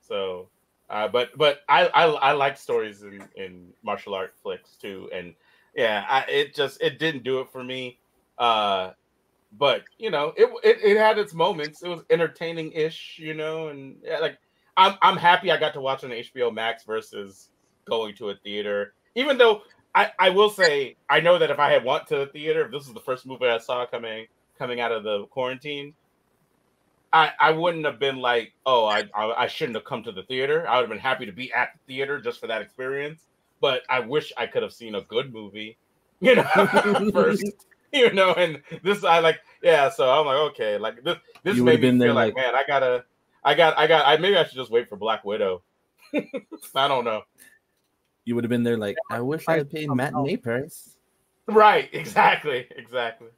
So, 0.00 0.48
uh, 0.88 1.08
but 1.08 1.28
but 1.36 1.60
I, 1.68 1.88
I 1.88 2.06
I 2.06 2.32
like 2.32 2.56
stories 2.56 3.02
in 3.02 3.22
in 3.36 3.74
martial 3.84 4.14
art 4.14 4.32
flicks 4.42 4.76
too, 4.80 5.10
and 5.12 5.34
yeah, 5.76 6.06
I, 6.08 6.20
it 6.30 6.54
just 6.54 6.80
it 6.80 6.98
didn't 6.98 7.24
do 7.24 7.40
it 7.40 7.50
for 7.52 7.62
me. 7.62 8.00
Uh, 8.38 8.92
but 9.58 9.82
you 9.98 10.10
know, 10.10 10.32
it, 10.36 10.50
it 10.64 10.78
it 10.82 10.96
had 10.96 11.18
its 11.18 11.34
moments. 11.34 11.82
It 11.82 11.88
was 11.88 12.02
entertaining 12.10 12.72
ish, 12.72 13.18
you 13.18 13.34
know, 13.34 13.68
and 13.68 13.96
yeah, 14.02 14.18
like 14.18 14.38
I'm 14.76 14.96
I'm 15.02 15.16
happy 15.16 15.50
I 15.50 15.58
got 15.58 15.74
to 15.74 15.80
watch 15.80 16.04
on 16.04 16.10
HBO 16.10 16.52
Max 16.52 16.84
versus 16.84 17.50
going 17.84 18.14
to 18.16 18.30
a 18.30 18.36
theater. 18.36 18.94
Even 19.14 19.36
though 19.36 19.62
I 19.94 20.10
I 20.18 20.30
will 20.30 20.50
say 20.50 20.96
I 21.08 21.20
know 21.20 21.38
that 21.38 21.50
if 21.50 21.58
I 21.58 21.70
had 21.70 21.84
went 21.84 22.06
to 22.08 22.16
the 22.16 22.26
theater, 22.26 22.64
if 22.64 22.72
this 22.72 22.86
is 22.86 22.94
the 22.94 23.00
first 23.00 23.26
movie 23.26 23.46
I 23.46 23.58
saw 23.58 23.84
coming 23.86 24.26
coming 24.58 24.80
out 24.80 24.92
of 24.92 25.04
the 25.04 25.26
quarantine, 25.26 25.94
I 27.12 27.32
I 27.38 27.50
wouldn't 27.52 27.84
have 27.84 27.98
been 27.98 28.16
like, 28.16 28.54
oh, 28.64 28.86
I 28.86 29.04
I, 29.14 29.44
I 29.44 29.46
shouldn't 29.48 29.76
have 29.76 29.84
come 29.84 30.02
to 30.04 30.12
the 30.12 30.22
theater. 30.22 30.66
I 30.66 30.76
would 30.76 30.84
have 30.84 30.90
been 30.90 30.98
happy 30.98 31.26
to 31.26 31.32
be 31.32 31.52
at 31.52 31.70
the 31.74 31.94
theater 31.94 32.20
just 32.20 32.40
for 32.40 32.46
that 32.46 32.62
experience. 32.62 33.26
But 33.60 33.82
I 33.88 34.00
wish 34.00 34.32
I 34.36 34.46
could 34.46 34.62
have 34.62 34.72
seen 34.72 34.96
a 34.96 35.02
good 35.02 35.32
movie, 35.32 35.76
you 36.20 36.34
know, 36.34 36.42
first, 37.12 37.44
you 38.00 38.12
know. 38.12 38.32
And 38.34 38.62
this, 38.82 39.04
I 39.04 39.18
like, 39.20 39.40
yeah. 39.62 39.88
So 39.90 40.10
I'm 40.10 40.26
like, 40.26 40.36
okay, 40.52 40.78
like 40.78 41.02
this, 41.04 41.16
this 41.42 41.56
You 41.56 41.64
made 41.64 41.72
would've 41.72 41.80
me 41.82 41.88
been 41.88 41.94
feel 41.98 42.06
there 42.06 42.12
like, 42.14 42.34
like- 42.34 42.44
man, 42.44 42.54
I 42.54 42.64
gotta, 42.66 43.04
I 43.44 43.54
got, 43.54 43.78
I 43.78 43.86
got, 43.86 44.06
I 44.06 44.16
maybe 44.16 44.36
I 44.36 44.44
should 44.44 44.54
just 44.56 44.70
wait 44.70 44.88
for 44.88 44.96
Black 44.96 45.24
Widow. 45.24 45.62
I 46.74 46.88
don't 46.88 47.04
know. 47.04 47.22
You 48.24 48.34
would 48.36 48.44
have 48.44 48.50
been 48.50 48.62
there 48.62 48.76
like, 48.78 48.96
I 49.10 49.20
wish 49.20 49.44
I 49.48 49.58
had 49.58 49.70
paid 49.70 49.90
matinee 49.90 50.36
price. 50.36 50.96
Right? 51.46 51.88
Exactly. 51.92 52.66
Exactly. 52.76 53.28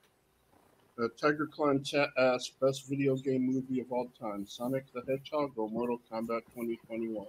Uh, 1.02 1.08
Tiger 1.20 1.46
Claw 1.52 1.76
chat 1.78 2.10
asked 2.18 2.60
best 2.60 2.86
video 2.88 3.16
game 3.16 3.44
movie 3.46 3.80
of 3.80 3.90
all 3.90 4.08
time: 4.20 4.46
Sonic 4.46 4.84
the 4.92 5.02
Hedgehog 5.08 5.50
or 5.56 5.68
Mortal 5.68 6.00
Kombat 6.08 6.42
2021. 6.54 7.26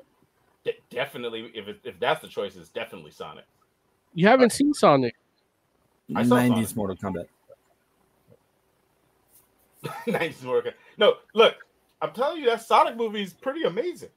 De- 0.64 0.74
definitely, 0.92 1.50
if 1.56 1.68
it, 1.68 1.80
if 1.84 2.00
that's 2.00 2.22
the 2.22 2.28
choice, 2.28 2.56
it's 2.58 2.70
definitely 2.70 3.10
Sonic. 3.10 3.46
You 4.14 4.28
haven't 4.28 4.52
seen 4.52 4.72
Sonic. 4.74 5.16
I 6.14 6.24
saw 6.24 6.36
90s 6.36 6.50
Sonic. 6.50 6.76
Mortal 6.76 6.96
Kombat. 6.98 7.28
nice 10.08 10.44
work. 10.44 10.74
No, 10.98 11.16
look, 11.34 11.56
I'm 12.02 12.12
telling 12.12 12.40
you, 12.42 12.46
that 12.48 12.62
Sonic 12.62 12.96
movie 12.96 13.22
is 13.24 13.34
pretty 13.34 13.64
amazing. 13.64 14.10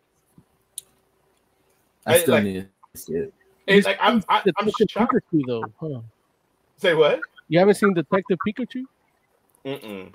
I 2.06 2.14
I- 2.14 2.18
still 2.18 2.34
like- 2.34 2.44
need 2.44 2.68
to 2.94 3.00
see 3.00 3.12
it. 3.14 3.34
It's 3.66 3.86
like 3.86 3.98
I'm, 4.00 4.24
I, 4.30 4.38
I'm 4.58 4.66
Detective 4.66 4.86
shocked. 4.90 5.12
Pikachu 5.30 5.42
though, 5.46 5.64
huh? 5.78 6.00
Say 6.78 6.94
what? 6.94 7.20
You 7.48 7.58
haven't 7.58 7.74
seen 7.74 7.92
Detective 7.92 8.38
Pikachu? 8.46 8.84
Mm-mm. 9.66 10.12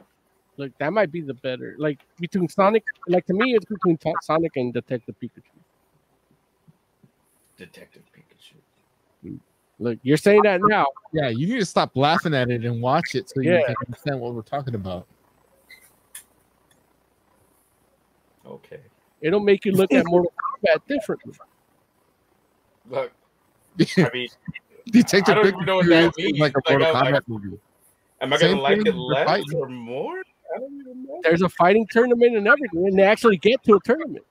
Like 0.57 0.75
that 0.79 0.91
might 0.91 1.11
be 1.11 1.21
the 1.21 1.35
better. 1.35 1.75
Like 1.77 1.99
between 2.19 2.49
Sonic, 2.49 2.83
like 3.07 3.27
to 3.27 3.33
me, 3.35 3.53
it's 3.53 3.65
between 3.65 3.99
Sonic 4.23 4.53
and 4.55 4.73
Detective 4.73 5.13
Pikachu. 5.21 5.43
Detective 7.57 8.01
Pikachu. 8.11 8.12
Look, 9.83 9.99
you're 10.01 10.15
saying 10.17 10.41
that 10.43 10.61
now. 10.63 10.85
Yeah, 11.11 11.27
you 11.27 11.45
need 11.45 11.59
to 11.59 11.65
stop 11.65 11.91
laughing 11.95 12.33
at 12.33 12.49
it 12.49 12.63
and 12.63 12.81
watch 12.81 13.15
it 13.15 13.29
so 13.29 13.41
you 13.41 13.51
Yeah. 13.51 13.65
can 13.65 13.75
understand 13.85 14.21
what 14.21 14.33
we're 14.33 14.41
talking 14.41 14.75
about. 14.75 15.05
Okay. 18.45 18.79
It'll 19.21 19.39
make 19.39 19.65
you 19.65 19.73
look 19.73 19.91
at 19.93 20.05
Mortal 20.05 20.31
Kombat 20.65 20.81
differently. 20.87 21.33
Look, 22.89 23.11
I 23.97 24.09
mean, 24.13 24.27
Detective 24.87 25.31
I 25.31 25.35
don't 25.35 25.47
even 25.47 25.65
know 25.65 25.75
what 25.77 25.85
Pikachu 25.85 25.89
that 25.89 26.13
is 26.17 26.25
means. 26.25 26.39
like 26.39 26.53
a 26.55 26.61
Like, 26.69 26.79
Mortal 26.79 26.95
I'm 26.95 27.05
Kombat 27.05 27.13
like- 27.13 27.27
movie. 27.29 27.59
am 28.21 28.33
I 28.33 28.37
Same 28.37 28.49
gonna 28.51 28.61
like 28.61 28.85
it 28.85 28.95
less 28.95 29.25
fighting. 29.27 29.53
or 29.59 29.67
more? 29.69 30.21
I 30.55 30.59
don't 30.59 30.79
even 30.81 31.05
know. 31.05 31.19
There's 31.23 31.41
a 31.41 31.49
fighting 31.49 31.87
tournament 31.89 32.35
and 32.37 32.47
everything, 32.47 32.87
and 32.87 32.97
they 32.99 33.03
actually 33.03 33.37
get 33.37 33.63
to 33.63 33.75
a 33.75 33.79
tournament. 33.83 34.25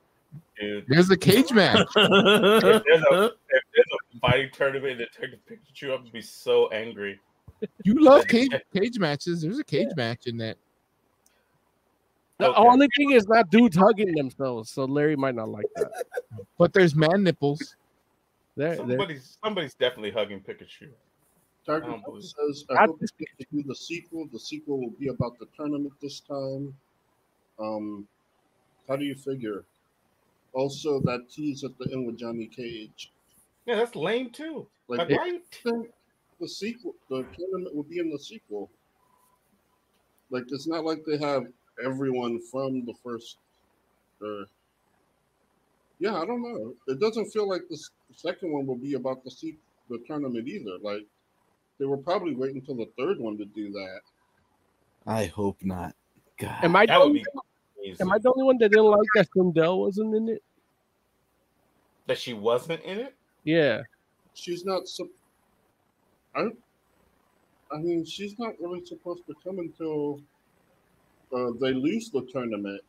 Dude, 0.63 0.85
There's 0.87 1.11
a 1.11 1.17
cage 1.17 1.51
match. 1.53 1.89
if 1.97 2.83
there's 2.85 3.03
a 3.11 3.25
if 3.49 3.63
there's 3.75 3.87
a 4.15 4.19
fighting 4.21 4.51
tournament 4.53 4.93
in 4.93 4.99
Detective 4.99 5.41
Pikachu, 5.51 5.93
I'm 5.93 5.99
gonna 6.03 6.11
be 6.13 6.23
so 6.23 6.69
angry. 6.69 7.19
You 7.83 7.95
love 8.01 8.29
cage 8.29 8.53
cage 8.75 8.99
matches. 9.01 9.43
There's 9.43 9.59
a 9.59 9.65
cage 9.65 9.89
match 9.97 10.27
in 10.27 10.37
that. 10.37 10.57
The 12.39 12.51
Okay. 12.51 12.61
only 12.61 12.89
thing 12.97 13.11
is 13.11 13.27
not 13.27 13.51
dudes 13.51 13.77
hugging 13.77 14.15
themselves, 14.15 14.71
so 14.71 14.85
Larry 14.85 15.17
might 15.17 15.35
not 15.35 15.49
like 15.49 15.67
that. 15.77 15.91
But 16.59 16.73
there's 16.73 16.95
man 16.95 17.25
nipples. 17.25 17.77
There, 18.57 18.77
there. 18.77 18.87
Somebody's 18.87 19.39
somebody's 19.43 19.75
definitely 19.75 20.13
hugging 20.13 20.41
Pikachu. 20.41 20.91
Tiger 21.67 21.85
I 21.85 21.89
don't 21.89 22.05
Claw 22.05 22.21
says, 22.21 22.65
I 22.71 22.75
Not 22.75 22.89
hope 22.91 23.01
this 23.01 23.11
they 23.19 23.47
do 23.53 23.63
the 23.67 23.75
sequel. 23.75 24.29
The 24.33 24.39
sequel 24.39 24.81
will 24.81 24.95
be 24.99 25.09
about 25.09 25.39
the 25.39 25.47
tournament 25.57 25.93
this 26.01 26.21
time. 26.21 26.75
Um, 27.59 28.07
how 28.89 28.97
do 28.97 29.05
you 29.05 29.15
figure? 29.15 29.65
Also, 30.55 31.01
that 31.01 31.31
tease 31.31 31.65
at 31.65 31.77
the 31.79 31.91
end 31.93 32.07
with 32.07 32.19
Johnny 32.19 32.47
Cage. 32.47 33.13
Yeah, 33.67 33.77
that's 33.77 33.97
lame 33.97 34.31
too. 34.31 34.67
Like, 34.89 35.01
Like, 35.01 35.11
why 35.11 35.27
you 35.27 35.41
think 35.51 35.89
the 36.41 36.49
sequel, 36.49 36.95
the 37.09 37.25
tournament 37.37 37.75
would 37.75 37.89
be 37.89 37.99
in 37.99 38.11
the 38.11 38.19
sequel. 38.19 38.71
Like, 40.31 40.45
it's 40.49 40.67
not 40.67 40.85
like 40.85 41.05
they 41.07 41.19
have 41.19 41.47
everyone 41.85 42.41
from 42.51 42.85
the 42.85 42.95
first. 43.03 43.39
Or, 44.21 44.47
yeah, 45.99 46.17
I 46.17 46.27
don't 46.27 46.43
know. 46.43 46.75
It 46.89 47.01
doesn't 47.01 47.31
feel 47.31 47.49
like 47.49 47.63
the, 47.71 47.79
second 48.15 48.53
one 48.53 48.67
will 48.67 48.77
be 48.77 48.95
about 48.95 49.25
the 49.25 49.31
se- 49.31 49.57
the 49.89 49.99
tournament 50.07 50.47
either. 50.47 50.79
Like, 50.83 51.07
they 51.79 51.87
were 51.87 51.97
probably 51.97 52.35
waiting 52.35 52.59
until 52.59 52.77
the 52.77 52.91
third 52.99 53.19
one 53.19 53.39
to 53.39 53.45
do 53.47 53.73
that. 53.73 54.01
I 55.07 55.27
hope 55.27 55.59
not. 55.63 55.95
God. 56.39 56.63
Am 56.63 56.77
I 56.77 56.87
the 56.87 56.93
That 56.93 57.01
would 57.01 57.15
be 57.15 57.21
crazy. 57.21 57.52
Am 58.01 58.13
I 58.13 58.19
the 58.19 58.31
only 58.31 58.45
one 58.45 58.59
that 58.59 58.71
didn't 58.71 58.85
like 58.87 59.07
that 59.15 59.29
Sindel 59.37 59.79
wasn't 59.81 60.15
in 60.15 60.29
it? 60.29 60.43
that 62.07 62.19
she 62.19 62.35
wasn't 62.35 62.83
in 62.83 62.99
it? 62.99 63.15
Yeah, 63.45 63.83
She's 64.35 64.65
not. 64.65 64.89
sup- 64.89 65.07
I. 66.35 66.49
I 67.73 67.79
mean, 67.79 68.05
she's 68.05 68.39
not 68.39 68.55
really 68.61 68.85
supposed 68.85 69.27
to 69.27 69.35
come 69.43 69.59
until 69.59 70.21
uh, 71.35 71.53
they 71.61 71.73
lose 71.73 72.11
the 72.11 72.23
tournament. 72.33 72.81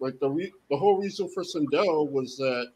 Like 0.00 0.18
the 0.20 0.28
re- 0.30 0.52
the 0.70 0.76
whole 0.76 0.98
reason 0.98 1.28
for 1.28 1.42
Sindel 1.42 2.10
was 2.10 2.36
that 2.36 2.66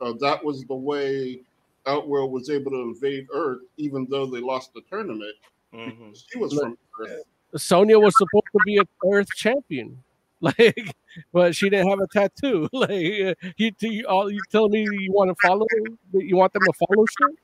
uh, 0.00 0.12
that 0.20 0.44
was 0.44 0.64
the 0.64 0.74
way 0.74 1.40
Outworld 1.86 2.30
was 2.30 2.50
able 2.50 2.70
to 2.72 2.80
invade 2.82 3.26
Earth, 3.34 3.62
even 3.78 4.06
though 4.10 4.26
they 4.26 4.40
lost 4.40 4.72
the 4.74 4.82
tournament. 4.88 5.34
Mhm. 5.74 6.14
She 6.30 6.38
was 6.38 6.52
from 6.52 6.76
Earth. 7.00 7.22
Sonya 7.56 7.98
was 7.98 8.14
supposed 8.16 8.46
to 8.52 8.58
be 8.64 8.78
a 8.78 8.84
Earth 9.10 9.28
champion, 9.34 9.98
like, 10.42 10.94
but 11.32 11.54
she 11.56 11.70
didn't 11.70 11.88
have 11.88 12.00
a 12.00 12.06
tattoo. 12.08 12.68
Like, 12.72 12.90
uh, 12.90 13.34
you, 13.56 13.70
you 13.80 14.04
all 14.06 14.30
you 14.30 14.40
telling 14.50 14.72
me 14.72 14.80
you 15.00 15.12
want 15.12 15.30
to 15.30 15.36
follow? 15.46 15.66
You 16.12 16.36
want 16.36 16.52
them 16.52 16.62
to 16.64 16.72
follow 16.86 17.04
shit? 17.06 17.38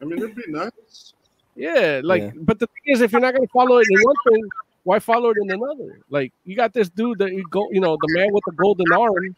I 0.00 0.04
mean, 0.04 0.18
it'd 0.18 0.34
be 0.36 0.44
nice. 0.48 1.14
Yeah, 1.56 2.00
like, 2.04 2.22
Yeah. 2.22 2.30
but 2.36 2.58
the 2.58 2.66
thing 2.66 2.94
is, 2.94 3.00
if 3.00 3.12
you're 3.12 3.20
not 3.20 3.34
gonna 3.34 3.48
follow 3.48 3.78
it 3.78 3.86
in 3.90 3.98
one 4.02 4.14
thing, 4.28 4.44
why 4.84 4.98
follow 4.98 5.30
it 5.30 5.36
in 5.42 5.50
another? 5.50 6.00
Like, 6.10 6.32
you 6.44 6.54
got 6.54 6.72
this 6.74 6.88
dude 6.90 7.18
that 7.18 7.32
you 7.32 7.44
go, 7.50 7.68
you 7.72 7.80
know, 7.80 7.96
the 8.00 8.08
man 8.14 8.32
with 8.32 8.42
the 8.46 8.52
golden 8.52 8.92
arm. 8.92 9.34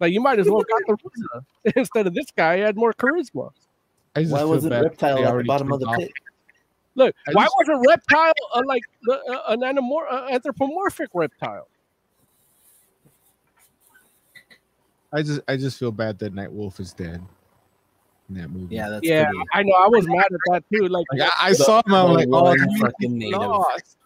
Like, 0.00 0.12
you 0.12 0.20
might 0.20 0.40
as 0.40 0.50
well 0.50 0.62
got 0.62 0.82
the 0.88 0.96
Rosa 1.04 1.46
instead 1.76 2.06
of 2.08 2.14
this 2.14 2.26
guy. 2.36 2.56
He 2.56 2.62
had 2.62 2.76
more 2.76 2.92
charisma. 2.92 3.52
I 4.16 4.22
just 4.22 4.32
Why 4.32 4.42
wasn't 4.44 4.72
bad 4.72 4.82
Reptile 4.82 5.18
at 5.18 5.22
the 5.22 5.28
already 5.28 5.46
bottom 5.46 5.72
of 5.72 5.78
the 5.80 5.86
killed 5.86 5.98
pit? 6.00 6.12
Look, 6.96 7.14
I 7.28 7.32
why 7.32 7.44
just- 7.44 7.54
wasn't 7.58 7.86
reptile 7.88 8.32
uh, 8.54 8.62
like 8.66 8.82
the, 9.04 9.14
uh, 9.22 9.42
an 9.52 9.60
anamor- 9.60 10.10
uh, 10.12 10.26
anthropomorphic 10.30 11.08
reptile? 11.14 11.68
I 15.12 15.22
just 15.22 15.40
I 15.48 15.56
just 15.56 15.78
feel 15.78 15.92
bad 15.92 16.18
that 16.20 16.34
Nightwolf 16.34 16.80
is 16.80 16.92
dead 16.92 17.20
in 18.28 18.34
that 18.36 18.48
movie. 18.50 18.74
Yeah, 18.76 18.88
that's 18.88 19.04
Yeah, 19.06 19.24
pretty- 19.24 19.44
I 19.52 19.62
know. 19.62 19.74
I 19.74 19.88
was 19.88 20.06
mad 20.06 20.24
at 20.24 20.40
that 20.52 20.64
too. 20.72 20.88
Like, 20.88 21.04
Like, 21.12 21.22
I, 21.22 21.48
I 21.48 21.52
saw 21.52 21.82
him. 21.86 21.92
I'm 21.94 22.12
like, 22.14 22.28
oh, 22.32 22.42
one 22.44 22.68
he 22.70 22.80
fucking 22.80 23.18
native. 23.18 23.38
lost. 23.40 23.98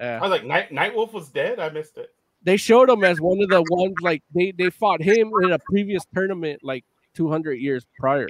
I 0.00 0.20
was 0.20 0.30
like, 0.30 0.44
Night 0.44 0.70
Nightwolf 0.70 1.12
was 1.12 1.28
dead. 1.28 1.58
I 1.58 1.70
missed 1.70 1.98
it. 1.98 2.14
they 2.44 2.56
showed 2.56 2.88
him 2.88 3.02
as 3.02 3.20
one 3.20 3.42
of 3.42 3.48
the 3.48 3.64
ones 3.70 3.94
like 4.00 4.22
they 4.34 4.52
they 4.52 4.70
fought 4.70 5.02
him 5.02 5.32
in 5.42 5.50
a 5.52 5.58
previous 5.58 6.04
tournament 6.14 6.62
like 6.62 6.84
200 7.14 7.54
years 7.54 7.84
prior. 7.98 8.28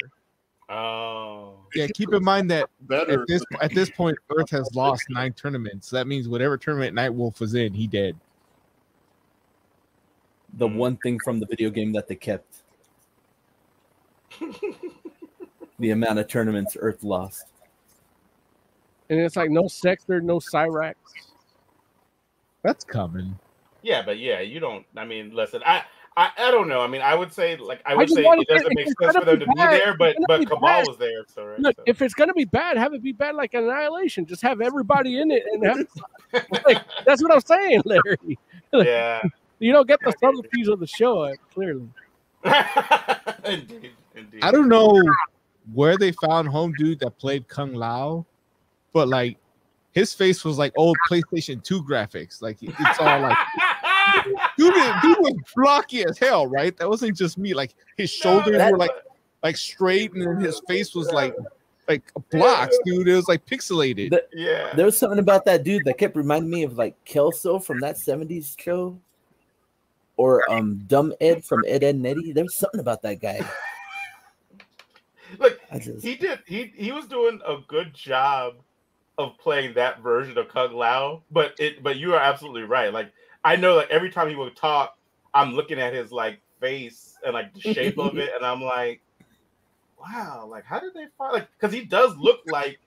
Oh, 0.71 1.55
Yeah, 1.75 1.87
keep 1.95 2.13
in 2.13 2.23
mind 2.23 2.51
that 2.51 2.69
Better. 2.83 3.23
at 3.23 3.27
this 3.29 3.43
at 3.61 3.73
this 3.75 3.91
point, 3.91 4.19
Earth 4.37 4.51
has 4.51 4.69
lost 4.75 5.03
nine 5.11 5.33
tournaments. 5.33 5.91
That 5.91 6.07
means 6.07 6.29
whatever 6.29 6.57
tournament 6.59 6.95
Nightwolf 6.97 7.41
was 7.41 7.55
in, 7.55 7.73
he 7.75 7.87
did. 7.87 8.17
The 10.59 10.69
one 10.69 10.97
thing 10.99 11.19
from 11.25 11.41
the 11.41 11.47
video 11.47 11.71
game 11.71 11.93
that 11.93 12.09
they 12.09 12.17
kept. 12.17 12.63
the 15.79 15.91
amount 15.91 16.19
of 16.19 16.29
tournaments 16.29 16.77
Earth 16.79 17.03
lost. 17.03 17.47
And 19.11 19.19
it's 19.19 19.37
like 19.37 19.51
no 19.51 19.69
Sektor, 19.69 20.21
no 20.21 20.39
Cyrax. 20.39 20.95
That's 22.63 22.85
coming. 22.85 23.39
Yeah, 23.83 24.03
but 24.03 24.19
yeah, 24.19 24.41
you 24.41 24.61
don't. 24.61 24.85
I 24.97 25.05
mean, 25.05 25.35
listen, 25.35 25.63
I. 25.65 25.85
I, 26.17 26.33
I 26.37 26.51
don't 26.51 26.67
know. 26.67 26.81
I 26.81 26.89
mean, 26.89 27.01
I 27.01 27.15
would 27.15 27.33
say 27.33 27.55
like 27.55 27.81
I 27.87 27.93
I 27.93 27.95
would 27.95 28.09
just 28.09 28.17
say 28.17 28.25
it 28.25 28.49
doesn't 28.49 28.67
say 28.67 28.73
make 28.75 28.87
sense 28.87 29.17
for 29.17 29.25
them 29.25 29.39
be 29.39 29.45
to 29.45 29.53
be 29.53 29.61
there, 29.61 29.97
but 29.97 30.17
but 30.27 30.41
be 30.41 30.47
Kabal 30.47 30.89
was 30.89 30.99
there, 30.99 31.25
so 31.33 31.45
right. 31.45 31.61
Look, 31.61 31.77
so. 31.77 31.85
if 31.87 32.03
it's 32.03 32.13
gonna 32.13 32.35
be 32.35 32.45
bad, 32.45 32.77
have 32.77 32.93
it 32.93 33.05
be 33.05 33.13
bad 33.13 33.37
like 33.37 33.55
Annihilation. 33.55 34.27
Just 34.27 34.43
have 34.43 34.61
everybody 34.61 35.21
in 35.21 35.31
it, 35.31 35.45
and 35.53 35.65
have, 35.65 36.45
like 36.67 36.83
that's 37.07 37.23
what 37.23 37.33
I'm 37.33 37.41
saying, 37.41 37.83
Larry. 37.85 38.37
yeah, 38.73 39.23
You 39.59 39.73
don't 39.73 39.89
get 39.89 40.01
the 40.01 40.13
subtleties 40.21 40.69
of 40.69 40.81
the 40.81 40.87
show 40.87 41.23
uh, 41.23 41.35
clearly. 41.53 41.89
indeed, 43.45 43.93
indeed. 44.15 44.43
I 44.43 44.51
don't 44.51 44.69
know 44.69 45.03
where 45.75 45.97
they 45.97 46.13
found 46.13 46.49
home 46.49 46.73
dude 46.79 47.01
that 47.01 47.19
played 47.19 47.49
Kung 47.49 47.75
Lao, 47.75 48.25
but 48.93 49.09
like 49.09 49.37
his 49.93 50.15
face 50.15 50.45
was 50.45 50.59
like 50.59 50.73
old 50.77 50.97
PlayStation 51.11 51.63
2 51.63 51.83
graphics. 51.83 52.41
Like 52.41 52.59
it's 52.61 52.99
all 53.01 53.21
like 53.21 53.37
dude, 54.57 54.75
dude 55.03 55.19
was 55.19 55.35
blocky 55.57 56.05
as 56.05 56.19
hell, 56.19 56.47
right? 56.47 56.77
That 56.77 56.89
wasn't 56.89 57.17
just 57.17 57.39
me. 57.39 57.55
Like 57.55 57.75
his 57.97 58.11
shoulders 58.11 58.57
that- 58.57 58.73
were 58.73 58.79
like 58.79 58.93
like 59.43 59.57
straight, 59.57 60.13
and 60.13 60.23
then 60.23 60.41
his 60.41 60.61
face 60.69 60.95
was 60.95 61.11
like 61.11 61.35
like 61.89 62.03
blocks, 62.31 62.77
dude. 62.85 63.09
It 63.09 63.15
was 63.15 63.29
like 63.29 63.45
pixelated. 63.47 64.11
The- 64.11 64.27
yeah. 64.33 64.75
there 64.75 64.85
was 64.85 64.97
something 64.99 65.19
about 65.19 65.45
that 65.47 65.65
dude 65.65 65.85
that 65.85 65.99
kept 65.99 66.17
reminding 66.17 66.51
me 66.51 66.63
of 66.65 66.77
like 66.77 67.03
Kelso 67.05 67.59
from 67.59 67.81
that 67.81 67.97
70s 67.97 68.59
show. 68.61 68.99
Or 70.19 70.51
um 70.53 70.85
Dumb 70.87 71.15
Ed 71.21 71.45
from 71.45 71.65
Ed, 71.67 71.83
Edd 71.83 71.95
and 71.97 72.07
Eddy. 72.07 72.33
There 72.33 72.45
was 72.45 72.57
something 72.57 72.81
about 72.81 73.01
that 73.03 73.21
guy. 73.21 73.41
Look, 75.39 75.59
just 75.81 76.05
he 76.05 76.17
did. 76.17 76.41
He 76.47 76.73
he 76.77 76.93
was 76.93 77.07
doing 77.07 77.41
a 77.47 77.59
good 77.67 77.95
job 77.95 78.57
of 79.17 79.37
playing 79.39 79.75
that 79.75 80.01
version 80.01 80.37
of 80.39 80.49
Kung 80.49 80.75
Lao, 80.75 81.23
but 81.31 81.55
it. 81.59 81.83
But 81.83 81.97
you 81.97 82.15
are 82.15 82.21
absolutely 82.21 82.63
right. 82.63 82.93
Like 82.93 83.13
I 83.45 83.57
know, 83.57 83.77
like 83.77 83.91
every 83.91 84.11
time 84.11 84.29
he 84.29 84.37
would 84.37 84.57
talk, 84.57 84.99
I'm 85.35 85.53
looking 85.53 85.79
at 85.79 85.95
his 85.95 86.11
like 86.13 86.41
face 86.61 87.17
and 87.25 87.35
like 87.35 87.55
the 87.55 87.61
shape 87.61 87.99
of 87.99 88.19
it, 88.19 88.31
and 88.35 88.45
I'm 88.45 88.63
like, 88.63 89.01
wow, 89.99 90.47
like 90.51 90.65
how 90.65 90.81
did 90.81 90.95
they 90.95 91.07
find 91.17 91.35
like? 91.35 91.49
Because 91.59 91.75
he 91.75 91.85
does 91.85 92.17
look 92.17 92.41
like 92.47 92.79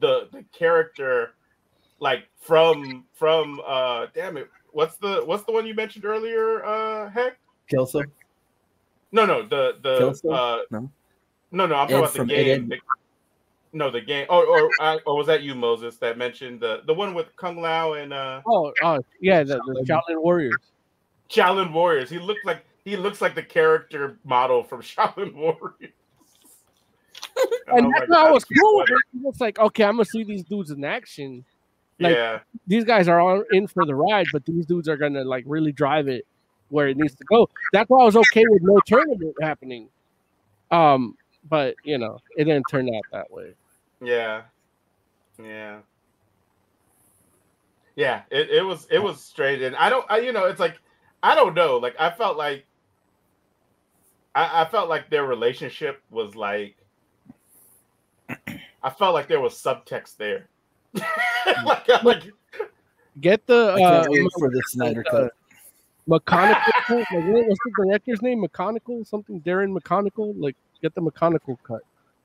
the 0.00 0.28
the 0.32 0.44
character, 0.52 1.34
like 2.00 2.24
from 2.40 3.04
from 3.14 3.60
uh, 3.66 4.06
damn 4.14 4.36
it, 4.36 4.48
what's 4.74 4.96
the 4.96 5.22
what's 5.24 5.44
the 5.44 5.52
one 5.52 5.66
you 5.66 5.74
mentioned 5.74 6.04
earlier? 6.04 6.64
Uh, 6.64 7.08
heck. 7.10 7.38
Kelso. 7.70 8.02
No, 9.12 9.24
no, 9.24 9.42
the 9.42 9.76
the 9.82 9.98
Kelso? 9.98 10.30
uh, 10.30 10.58
No. 10.70 10.90
no, 11.52 11.66
no. 11.66 11.74
I'm 11.76 11.88
Ed 11.88 11.92
talking 11.92 11.98
about 11.98 12.12
the 12.14 12.24
game. 12.26 12.68
The- 12.68 12.78
no, 13.72 13.90
the 13.90 14.00
game. 14.00 14.26
Or 14.28 14.44
or 14.46 14.70
uh, 14.80 14.98
or 15.06 15.16
was 15.16 15.26
that 15.26 15.42
you, 15.42 15.54
Moses, 15.54 15.96
that 15.96 16.16
mentioned 16.18 16.60
the 16.60 16.82
the 16.86 16.94
one 16.94 17.14
with 17.14 17.34
Kung 17.36 17.60
Lao 17.60 17.94
and 17.94 18.12
uh 18.12 18.40
Oh, 18.46 18.72
oh 18.82 19.00
yeah, 19.20 19.42
the, 19.42 19.56
the 19.56 19.84
Shaolin 19.88 20.22
Warriors. 20.22 20.54
Shaolin 21.30 21.72
Warriors? 21.72 22.08
He 22.10 22.18
looked 22.18 22.44
like 22.44 22.64
he 22.84 22.96
looks 22.96 23.20
like 23.20 23.34
the 23.34 23.42
character 23.42 24.18
model 24.24 24.62
from 24.62 24.82
Shaolin 24.82 25.34
Warriors. 25.34 25.92
And 27.66 27.86
I'm 27.86 27.90
that's 27.90 28.00
like, 28.00 28.08
why 28.10 28.28
I 28.28 28.30
was 28.30 28.44
that's 28.44 28.60
cool. 28.60 28.78
with 28.78 28.88
funny. 28.88 29.00
it. 29.24 29.28
It's 29.28 29.40
like, 29.40 29.58
okay, 29.58 29.84
I'm 29.84 29.94
gonna 29.94 30.04
see 30.04 30.22
these 30.22 30.44
dudes 30.44 30.70
in 30.70 30.84
action. 30.84 31.44
Like- 32.00 32.14
yeah, 32.16 32.40
These 32.66 32.84
guys 32.84 33.08
are 33.08 33.20
all 33.20 33.42
in 33.52 33.66
for 33.66 33.84
the 33.86 33.94
ride, 33.94 34.26
but 34.32 34.44
these 34.44 34.66
dudes 34.66 34.88
are 34.88 34.96
gonna 34.96 35.24
like 35.24 35.44
really 35.46 35.72
drive 35.72 36.08
it 36.08 36.26
where 36.68 36.88
it 36.88 36.96
needs 36.96 37.14
to 37.14 37.24
go. 37.24 37.48
That's 37.72 37.88
why 37.88 38.02
I 38.02 38.04
was 38.04 38.16
okay 38.16 38.44
with 38.48 38.62
no 38.62 38.78
tournament 38.86 39.34
happening. 39.40 39.88
Um, 40.70 41.16
but 41.48 41.76
you 41.84 41.98
know, 41.98 42.18
it 42.36 42.44
didn't 42.44 42.64
turn 42.70 42.88
out 42.94 43.02
that 43.12 43.30
way. 43.30 43.54
yeah, 44.02 44.42
yeah, 45.42 45.78
yeah. 47.96 48.22
It, 48.30 48.50
it 48.50 48.62
was 48.62 48.86
it 48.90 48.98
was 48.98 49.22
straight, 49.22 49.62
and 49.62 49.76
I 49.76 49.88
don't, 49.90 50.04
I 50.10 50.18
you 50.18 50.32
know, 50.32 50.46
it's 50.46 50.60
like 50.60 50.78
I 51.22 51.34
don't 51.34 51.54
know. 51.54 51.76
Like 51.76 51.94
I 52.00 52.10
felt 52.10 52.36
like 52.36 52.64
I, 54.34 54.62
I 54.62 54.64
felt 54.68 54.88
like 54.88 55.10
their 55.10 55.24
relationship 55.24 56.02
was 56.10 56.34
like 56.34 56.76
I 58.82 58.90
felt 58.90 59.14
like 59.14 59.28
there 59.28 59.40
was 59.40 59.54
subtext 59.54 60.16
there. 60.16 60.48
like, 61.64 62.04
like 62.04 62.22
Get 63.20 63.46
the 63.46 63.72
I 63.76 63.78
can't 63.78 64.06
uh, 64.06 64.10
wait 64.10 64.30
for 64.38 64.50
the 64.50 64.62
Snyder 64.66 65.04
cut. 65.04 65.32
mechanical. 66.06 66.62
like, 66.88 67.10
what- 67.10 67.46
what's 67.46 67.60
the 67.64 67.72
director's 67.84 68.22
name? 68.22 68.40
Mechanical 68.40 69.04
something. 69.04 69.40
Darren 69.42 69.72
Mechanical. 69.72 70.34
Like, 70.34 70.56
get 70.82 70.94
the 70.94 71.00
mechanical 71.00 71.58
cut. 71.62 71.82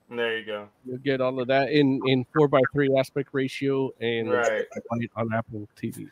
there 0.10 0.38
you 0.40 0.46
go. 0.46 0.68
You'll 0.86 0.98
get 0.98 1.22
all 1.22 1.40
of 1.40 1.48
that 1.48 1.70
in 1.72 2.02
in 2.08 2.26
four 2.36 2.48
by 2.48 2.62
three 2.74 2.90
aspect 2.98 3.30
ratio 3.34 3.92
and 4.02 4.32
Right. 4.32 4.66
on, 4.92 5.08
on 5.16 5.34
Apple 5.34 5.68
TV. 5.80 6.10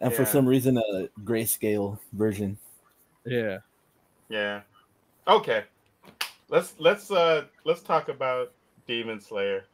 And 0.00 0.12
for 0.12 0.24
some 0.26 0.46
reason, 0.46 0.76
a 0.78 1.08
grayscale 1.24 1.98
version. 2.12 2.58
Yeah. 3.24 3.58
Yeah. 4.28 4.60
Okay. 5.28 5.64
Let's 6.48 6.74
let's 6.78 7.10
uh 7.10 7.44
let's 7.64 7.80
talk 7.82 8.08
about 8.08 8.52
Demon 8.86 9.20
Slayer. 9.20 9.64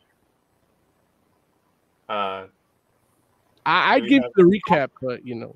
Uh 2.09 2.47
I, 3.67 3.95
I'd 3.97 4.03
We 4.03 4.09
give 4.09 4.23
have- 4.23 4.33
the 4.37 4.43
recap, 4.45 4.91
but 5.03 5.27
you 5.27 5.35
know, 5.35 5.55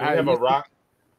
we 0.00 0.06
I 0.06 0.14
have 0.16 0.28
a 0.28 0.36
rock 0.36 0.70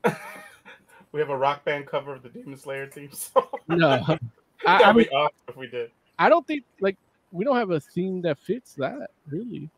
we 1.11 1.19
have 1.19 1.29
a 1.29 1.37
rock 1.37 1.63
band 1.65 1.85
cover 1.87 2.13
of 2.13 2.23
the 2.23 2.29
Demon 2.29 2.57
Slayer 2.57 2.87
theme 2.87 3.11
song. 3.11 3.47
no. 3.67 3.87
I, 4.65 4.75
I 4.75 4.77
That'd 4.79 4.95
mean, 4.95 5.05
be 5.05 5.09
awesome 5.15 5.35
if 5.49 5.55
we 5.57 5.67
did. 5.67 5.91
I 6.17 6.29
don't 6.29 6.47
think 6.47 6.63
like 6.79 6.97
we 7.31 7.43
don't 7.45 7.57
have 7.57 7.71
a 7.71 7.79
theme 7.79 8.21
that 8.21 8.37
fits 8.39 8.73
that 8.75 9.11
really. 9.27 9.69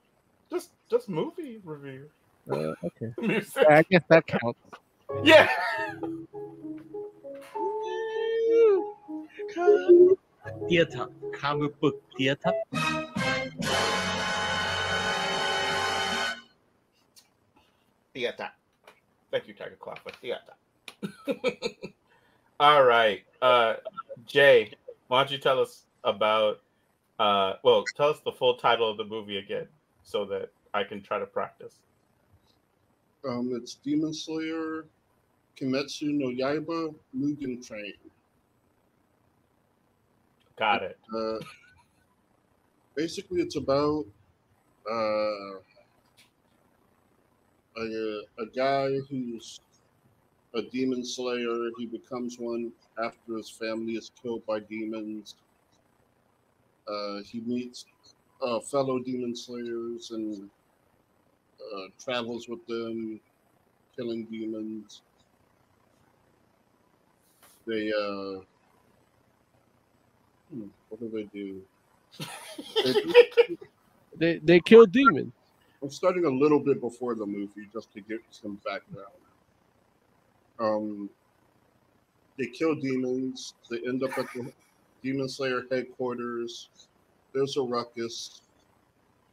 Just 0.50 0.70
just 0.90 1.10
movie 1.10 1.60
review. 1.64 2.10
Uh, 2.50 2.74
okay, 2.86 3.12
Music. 3.20 3.66
I 3.70 3.84
guess 3.90 4.04
that 4.10 4.26
counts. 4.28 4.60
Yeah. 5.24 5.50
theater, 10.70 11.08
comic 11.34 11.80
book 11.80 12.02
theater. 12.18 12.52
Theater. 18.18 18.50
Thank 19.30 19.48
you, 19.48 19.54
Tiger 19.54 19.78
Claw, 19.80 19.94
for 19.94 20.10
theater. 20.10 20.56
All 22.60 22.84
right. 22.84 23.24
Uh 23.44 23.76
Jay, 24.26 24.72
why 25.08 25.20
don't 25.20 25.32
you 25.32 25.38
tell 25.38 25.60
us 25.60 25.86
about 26.04 26.62
uh 27.20 27.54
well, 27.64 27.84
tell 27.96 28.10
us 28.10 28.20
the 28.26 28.32
full 28.32 28.56
title 28.56 28.90
of 28.90 28.98
the 28.98 29.04
movie 29.04 29.38
again 29.38 29.68
so 30.04 30.26
that 30.26 30.50
I 30.74 30.84
can 30.84 31.04
try 31.04 31.20
to 31.20 31.28
practice. 31.28 31.76
Um, 33.24 33.52
it's 33.54 33.76
Demon 33.76 34.16
Slayer, 34.16 34.86
Kimetsu 35.56 36.12
no 36.12 36.30
Yaiba, 36.30 36.96
Mugen 37.16 37.64
Train. 37.64 37.94
Got 40.58 40.82
it. 40.82 40.98
Uh, 41.16 41.38
basically, 42.96 43.42
it's 43.42 43.58
about 43.58 44.06
uh, 44.92 45.60
a, 47.78 48.22
a 48.40 48.46
guy 48.48 48.90
who's 49.10 49.60
a 50.56 50.62
demon 50.64 51.06
slayer. 51.06 51.72
He 51.78 51.86
becomes 51.88 52.40
one 52.40 52.74
after 52.98 53.38
his 53.38 53.50
family 53.50 53.94
is 53.94 54.12
killed 54.22 54.46
by 54.46 54.60
demons. 54.60 55.36
Uh, 56.88 57.22
he 57.24 57.40
meets 57.42 57.86
uh, 58.42 58.60
fellow 58.60 59.00
demon 59.00 59.36
slayers 59.36 60.12
and 60.12 60.50
uh, 61.62 61.88
travels 62.00 62.48
with 62.48 62.66
them, 62.68 63.20
killing 63.96 64.26
demons. 64.26 65.04
They 67.68 67.92
uh, 67.94 68.42
hmm, 70.50 70.68
what 70.90 71.00
do 71.00 71.10
they 71.10 71.24
do? 71.26 71.66
They 72.84 72.94
do- 72.94 73.16
They 74.16 74.40
they 74.40 74.60
kill 74.60 74.86
demons. 74.86 75.32
I'm 75.82 75.92
starting 75.92 76.26
a 76.26 76.30
little 76.30 76.60
bit 76.60 76.82
before 76.82 77.14
the 77.16 77.26
movie 77.26 77.70
just 77.72 77.94
to 77.94 78.02
get 78.02 78.20
some 78.32 78.60
background. 78.66 79.12
Um, 80.60 81.10
they 82.38 82.48
kill 82.48 82.76
demons. 82.76 83.54
They 83.70 83.78
end 83.88 84.04
up 84.04 84.18
at 84.18 84.26
the 84.34 84.52
Demon 85.04 85.30
Slayer 85.30 85.64
headquarters. 85.72 86.70
There's 87.34 87.58
a 87.58 87.62
ruckus, 87.62 88.42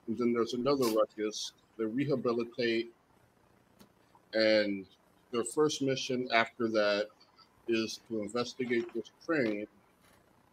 and 0.06 0.18
then 0.18 0.32
there's 0.32 0.52
another 0.52 0.86
ruckus. 0.86 1.52
They 1.78 1.84
rehabilitate, 1.84 2.92
and 4.34 4.84
their 5.32 5.44
first 5.44 5.80
mission 5.80 6.28
after 6.34 6.68
that 6.68 7.08
is 7.68 8.00
to 8.08 8.20
investigate 8.20 8.92
this 8.94 9.10
train 9.24 9.66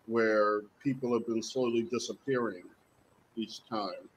where 0.08 0.62
people 0.82 1.14
have 1.14 1.28
been 1.28 1.44
slowly 1.44 1.84
disappearing 1.84 2.64
each 3.36 3.68
time. 3.68 4.10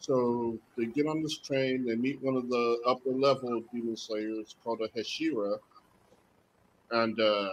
So 0.00 0.58
they 0.78 0.86
get 0.86 1.06
on 1.06 1.22
this 1.22 1.36
train, 1.38 1.84
they 1.84 1.94
meet 1.94 2.22
one 2.22 2.34
of 2.34 2.48
the 2.48 2.80
upper 2.86 3.10
level 3.10 3.62
demon 3.72 3.96
slayers 3.96 4.56
called 4.64 4.80
a 4.80 4.88
Hashira. 4.98 5.58
And 6.90 7.20
uh, 7.20 7.50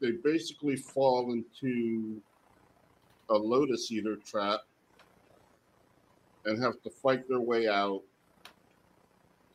they 0.00 0.12
basically 0.12 0.76
fall 0.76 1.32
into 1.32 2.22
a 3.28 3.34
lotus 3.34 3.90
eater 3.90 4.16
trap 4.24 4.60
and 6.44 6.62
have 6.62 6.80
to 6.82 6.90
fight 6.90 7.28
their 7.28 7.40
way 7.40 7.68
out. 7.68 8.02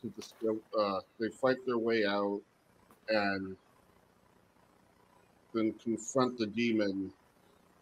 To 0.01 0.09
discover, 0.09 0.59
uh, 0.77 0.99
they 1.17 1.29
fight 1.29 1.65
their 1.65 1.77
way 1.77 2.05
out 2.05 2.41
and 3.07 3.55
then 5.53 5.73
confront 5.81 6.37
the 6.37 6.47
demon 6.47 7.13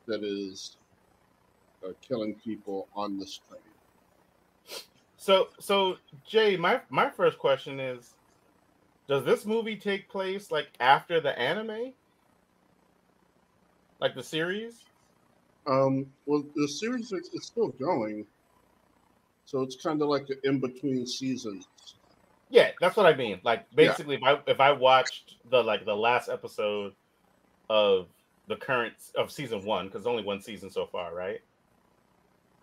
that 0.05 0.23
is 0.23 0.77
killing 2.07 2.35
people 2.35 2.87
on 2.95 3.17
this 3.19 3.39
train. 3.47 3.61
So, 5.17 5.49
so 5.59 5.97
Jay, 6.25 6.57
my 6.57 6.81
my 6.89 7.09
first 7.09 7.37
question 7.37 7.79
is, 7.79 8.15
does 9.07 9.23
this 9.23 9.45
movie 9.45 9.75
take 9.75 10.09
place 10.09 10.51
like 10.51 10.67
after 10.79 11.19
the 11.19 11.37
anime, 11.37 11.93
like 13.99 14.15
the 14.15 14.23
series? 14.23 14.85
Um, 15.67 16.07
well, 16.25 16.43
the 16.55 16.67
series 16.67 17.11
is, 17.11 17.29
is 17.33 17.45
still 17.45 17.69
going, 17.69 18.25
so 19.45 19.61
it's 19.61 19.75
kind 19.75 20.01
of 20.01 20.09
like 20.09 20.27
an 20.29 20.39
in 20.43 20.59
between 20.59 21.05
seasons. 21.05 21.67
Yeah, 22.49 22.71
that's 22.81 22.97
what 22.97 23.05
I 23.05 23.15
mean. 23.15 23.39
Like 23.43 23.65
Yeah. 23.77 23.95
basically, 23.95 24.15
if 24.15 24.23
I 24.23 24.39
if 24.47 24.59
I 24.59 24.71
watched 24.71 25.35
the 25.49 25.63
like 25.63 25.85
the 25.85 25.95
last 25.95 26.29
episode 26.29 26.93
of 27.69 28.07
the 28.47 28.55
current 28.55 28.95
of 29.15 29.31
season 29.31 29.63
one, 29.63 29.87
because 29.87 30.05
only 30.07 30.23
one 30.23 30.41
season 30.41 30.69
so 30.69 30.85
far, 30.85 31.13
right? 31.13 31.41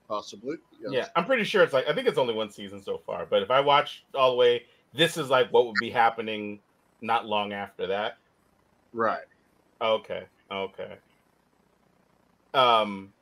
Possibly. 0.09 0.57
Yes. 0.81 0.91
Yeah, 0.91 1.07
I'm 1.15 1.27
pretty 1.27 1.45
sure 1.45 1.63
it's 1.63 1.75
like 1.75 1.87
I 1.89 1.93
think 1.93 2.09
it's 2.09 2.19
only 2.19 2.35
one 2.35 2.51
season 2.51 2.83
so 2.83 2.99
far. 2.99 3.27
But 3.27 3.43
if 3.43 3.51
I 3.51 3.61
watch 3.61 4.05
all 4.15 4.31
the 4.31 4.37
way, 4.37 4.63
this 4.95 5.17
is 5.17 5.29
like 5.29 5.53
what 5.53 5.67
would 5.67 5.77
be 5.81 5.91
happening 5.91 6.61
not 7.03 7.27
long 7.27 7.53
after 7.53 7.87
that. 7.89 8.17
Right. 8.93 9.25
Okay. 9.81 10.25
Okay. 10.51 10.95
Um 12.55 13.13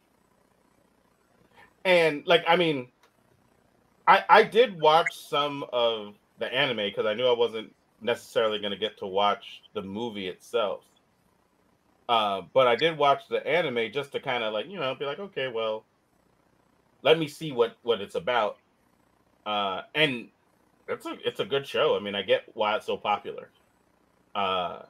and 1.84 2.24
like 2.26 2.44
I 2.46 2.54
mean 2.54 2.88
I 4.06 4.24
I 4.28 4.42
did 4.44 4.80
watch 4.80 5.12
some 5.16 5.64
of 5.72 6.14
the 6.38 6.52
anime 6.52 6.76
because 6.76 7.06
I 7.06 7.14
knew 7.14 7.26
I 7.26 7.36
wasn't 7.36 7.74
necessarily 8.00 8.58
going 8.58 8.72
to 8.72 8.78
get 8.78 8.98
to 8.98 9.06
watch 9.06 9.62
the 9.74 9.82
movie 9.82 10.28
itself. 10.28 10.84
Uh, 12.08 12.42
but 12.52 12.68
I 12.68 12.76
did 12.76 12.96
watch 12.96 13.22
the 13.28 13.44
anime 13.44 13.90
just 13.92 14.12
to 14.12 14.20
kind 14.20 14.44
of 14.44 14.52
like 14.52 14.70
you 14.70 14.78
know 14.78 14.94
be 14.94 15.04
like 15.04 15.18
okay 15.18 15.48
well 15.48 15.84
let 17.02 17.18
me 17.18 17.28
see 17.28 17.52
what 17.52 17.76
what 17.82 18.00
it's 18.00 18.14
about 18.14 18.56
uh 19.46 19.82
and 19.94 20.28
it's 20.88 21.06
a 21.06 21.16
it's 21.24 21.40
a 21.40 21.44
good 21.44 21.66
show 21.66 21.96
i 21.96 22.00
mean 22.00 22.14
i 22.14 22.22
get 22.22 22.44
why 22.54 22.76
it's 22.76 22.86
so 22.86 22.96
popular 22.96 23.48
uh 24.34 24.82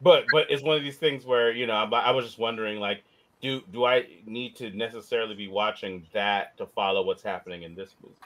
but 0.00 0.24
but 0.32 0.46
it's 0.50 0.62
one 0.62 0.76
of 0.76 0.82
these 0.82 0.96
things 0.98 1.24
where 1.24 1.52
you 1.52 1.66
know 1.66 1.74
I, 1.74 1.84
I 1.84 2.10
was 2.10 2.24
just 2.24 2.38
wondering 2.38 2.78
like 2.78 3.04
do 3.40 3.62
do 3.72 3.84
i 3.84 4.06
need 4.26 4.56
to 4.56 4.70
necessarily 4.70 5.34
be 5.34 5.48
watching 5.48 6.06
that 6.12 6.56
to 6.58 6.66
follow 6.66 7.04
what's 7.04 7.22
happening 7.22 7.62
in 7.62 7.74
this 7.74 7.94
movie 8.02 8.16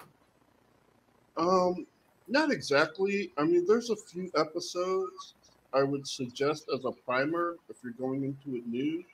Um, 1.36 1.86
not 2.28 2.50
exactly. 2.50 3.32
I 3.36 3.44
mean, 3.44 3.66
there's 3.66 3.90
a 3.90 3.96
few 3.96 4.30
episodes 4.36 5.34
I 5.72 5.82
would 5.82 6.06
suggest 6.06 6.68
as 6.74 6.84
a 6.84 6.92
primer 6.92 7.56
if 7.68 7.76
you're 7.82 7.92
going 7.92 8.24
into 8.24 8.56
it 8.56 8.66
new. 8.66 9.04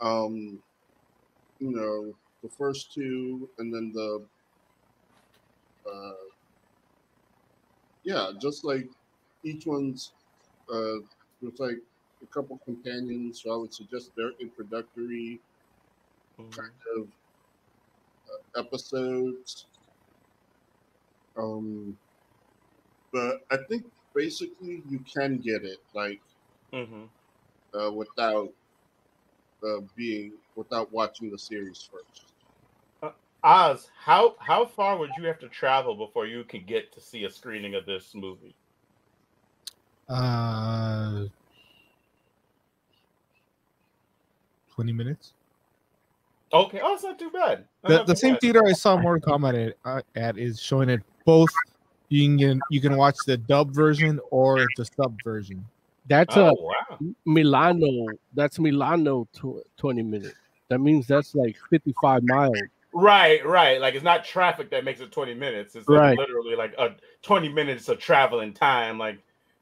Um, 0.00 0.58
you 1.58 1.70
know, 1.70 2.14
the 2.42 2.48
first 2.48 2.92
two, 2.92 3.48
and 3.58 3.72
then 3.72 3.92
the, 3.92 4.22
uh, 5.90 6.12
yeah, 8.04 8.30
just 8.40 8.64
like 8.64 8.88
each 9.42 9.66
one's, 9.66 10.12
uh, 10.72 11.00
there's 11.40 11.58
like 11.58 11.78
a 12.22 12.26
couple 12.26 12.58
companions, 12.64 13.42
so 13.42 13.52
I 13.52 13.56
would 13.56 13.74
suggest 13.74 14.14
their 14.16 14.32
introductory 14.40 15.40
kind 16.50 16.72
of 16.96 17.08
uh, 18.28 18.60
episodes. 18.60 19.66
Um, 21.36 21.96
but 23.12 23.44
I 23.50 23.58
think 23.68 23.84
basically 24.14 24.82
you 24.88 25.00
can 25.00 25.38
get 25.38 25.64
it 25.64 25.78
like 25.94 26.20
mm-hmm. 26.72 27.04
uh, 27.78 27.90
without 27.90 28.52
uh, 29.66 29.80
being 29.96 30.32
without 30.54 30.92
watching 30.92 31.30
the 31.30 31.38
series 31.38 31.88
first. 31.90 32.32
oz 33.44 33.90
how 33.98 34.34
how 34.38 34.64
far 34.64 34.96
would 34.98 35.10
you 35.18 35.24
have 35.26 35.38
to 35.38 35.48
travel 35.48 35.94
before 35.94 36.26
you 36.26 36.42
could 36.44 36.66
get 36.66 36.92
to 36.92 37.00
see 37.00 37.24
a 37.24 37.30
screening 37.30 37.74
of 37.74 37.84
this 37.86 38.14
movie 38.14 38.54
Uh, 40.08 41.24
twenty 44.72 44.92
minutes. 44.92 45.32
okay 46.52 46.80
oh 46.82 46.94
it's 46.94 47.02
not 47.02 47.18
too 47.18 47.30
bad 47.30 47.64
That's 47.82 47.98
The, 48.00 48.04
the 48.04 48.14
too 48.14 48.18
same 48.20 48.32
bad. 48.34 48.40
theater 48.40 48.62
I 48.66 48.72
saw 48.72 48.96
Mortal 48.96 49.32
Kombat 49.32 49.68
at, 49.68 49.76
uh, 49.84 50.02
at 50.14 50.38
is 50.38 50.60
showing 50.60 50.88
it 50.88 51.02
both. 51.24 51.50
You 52.08 52.38
can 52.38 52.60
you 52.70 52.80
can 52.80 52.96
watch 52.96 53.16
the 53.26 53.36
dub 53.36 53.74
version 53.74 54.20
or 54.30 54.66
the 54.76 54.84
sub 54.84 55.20
version. 55.24 55.66
That's 56.08 56.36
oh 56.36 56.48
a 56.48 56.54
wow 56.54 56.98
Milano. 57.24 58.06
That's 58.34 58.58
Milano 58.58 59.26
tw- 59.32 59.66
20 59.76 60.02
minutes. 60.02 60.34
That 60.68 60.78
means 60.80 61.06
that's 61.06 61.34
like 61.34 61.56
55 61.70 62.22
miles. 62.24 62.56
Right, 62.92 63.44
right. 63.44 63.80
Like 63.80 63.94
it's 63.94 64.04
not 64.04 64.24
traffic 64.24 64.70
that 64.70 64.84
makes 64.84 65.00
it 65.00 65.12
20 65.12 65.34
minutes. 65.34 65.76
It's 65.76 65.88
like 65.88 65.98
Right. 66.00 66.18
literally 66.18 66.56
like 66.56 66.74
a 66.78 66.94
20 67.22 67.48
minutes 67.50 67.88
of 67.88 67.98
traveling 67.98 68.52
time. 68.54 68.98
Like 68.98 69.18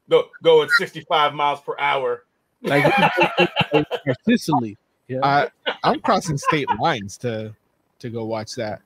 go 0.09 0.29
going 0.43 0.69
65 0.77 1.33
miles 1.33 1.59
per 1.61 1.75
hour. 1.79 2.23
Like 2.61 2.85
Sicily. 4.27 4.77
Yeah. 5.07 5.19
I 5.23 5.49
I'm 5.83 5.99
crossing 5.99 6.37
state 6.37 6.67
lines 6.79 7.17
to 7.19 7.53
to 7.99 8.09
go 8.09 8.25
watch 8.25 8.53
that. 8.55 8.81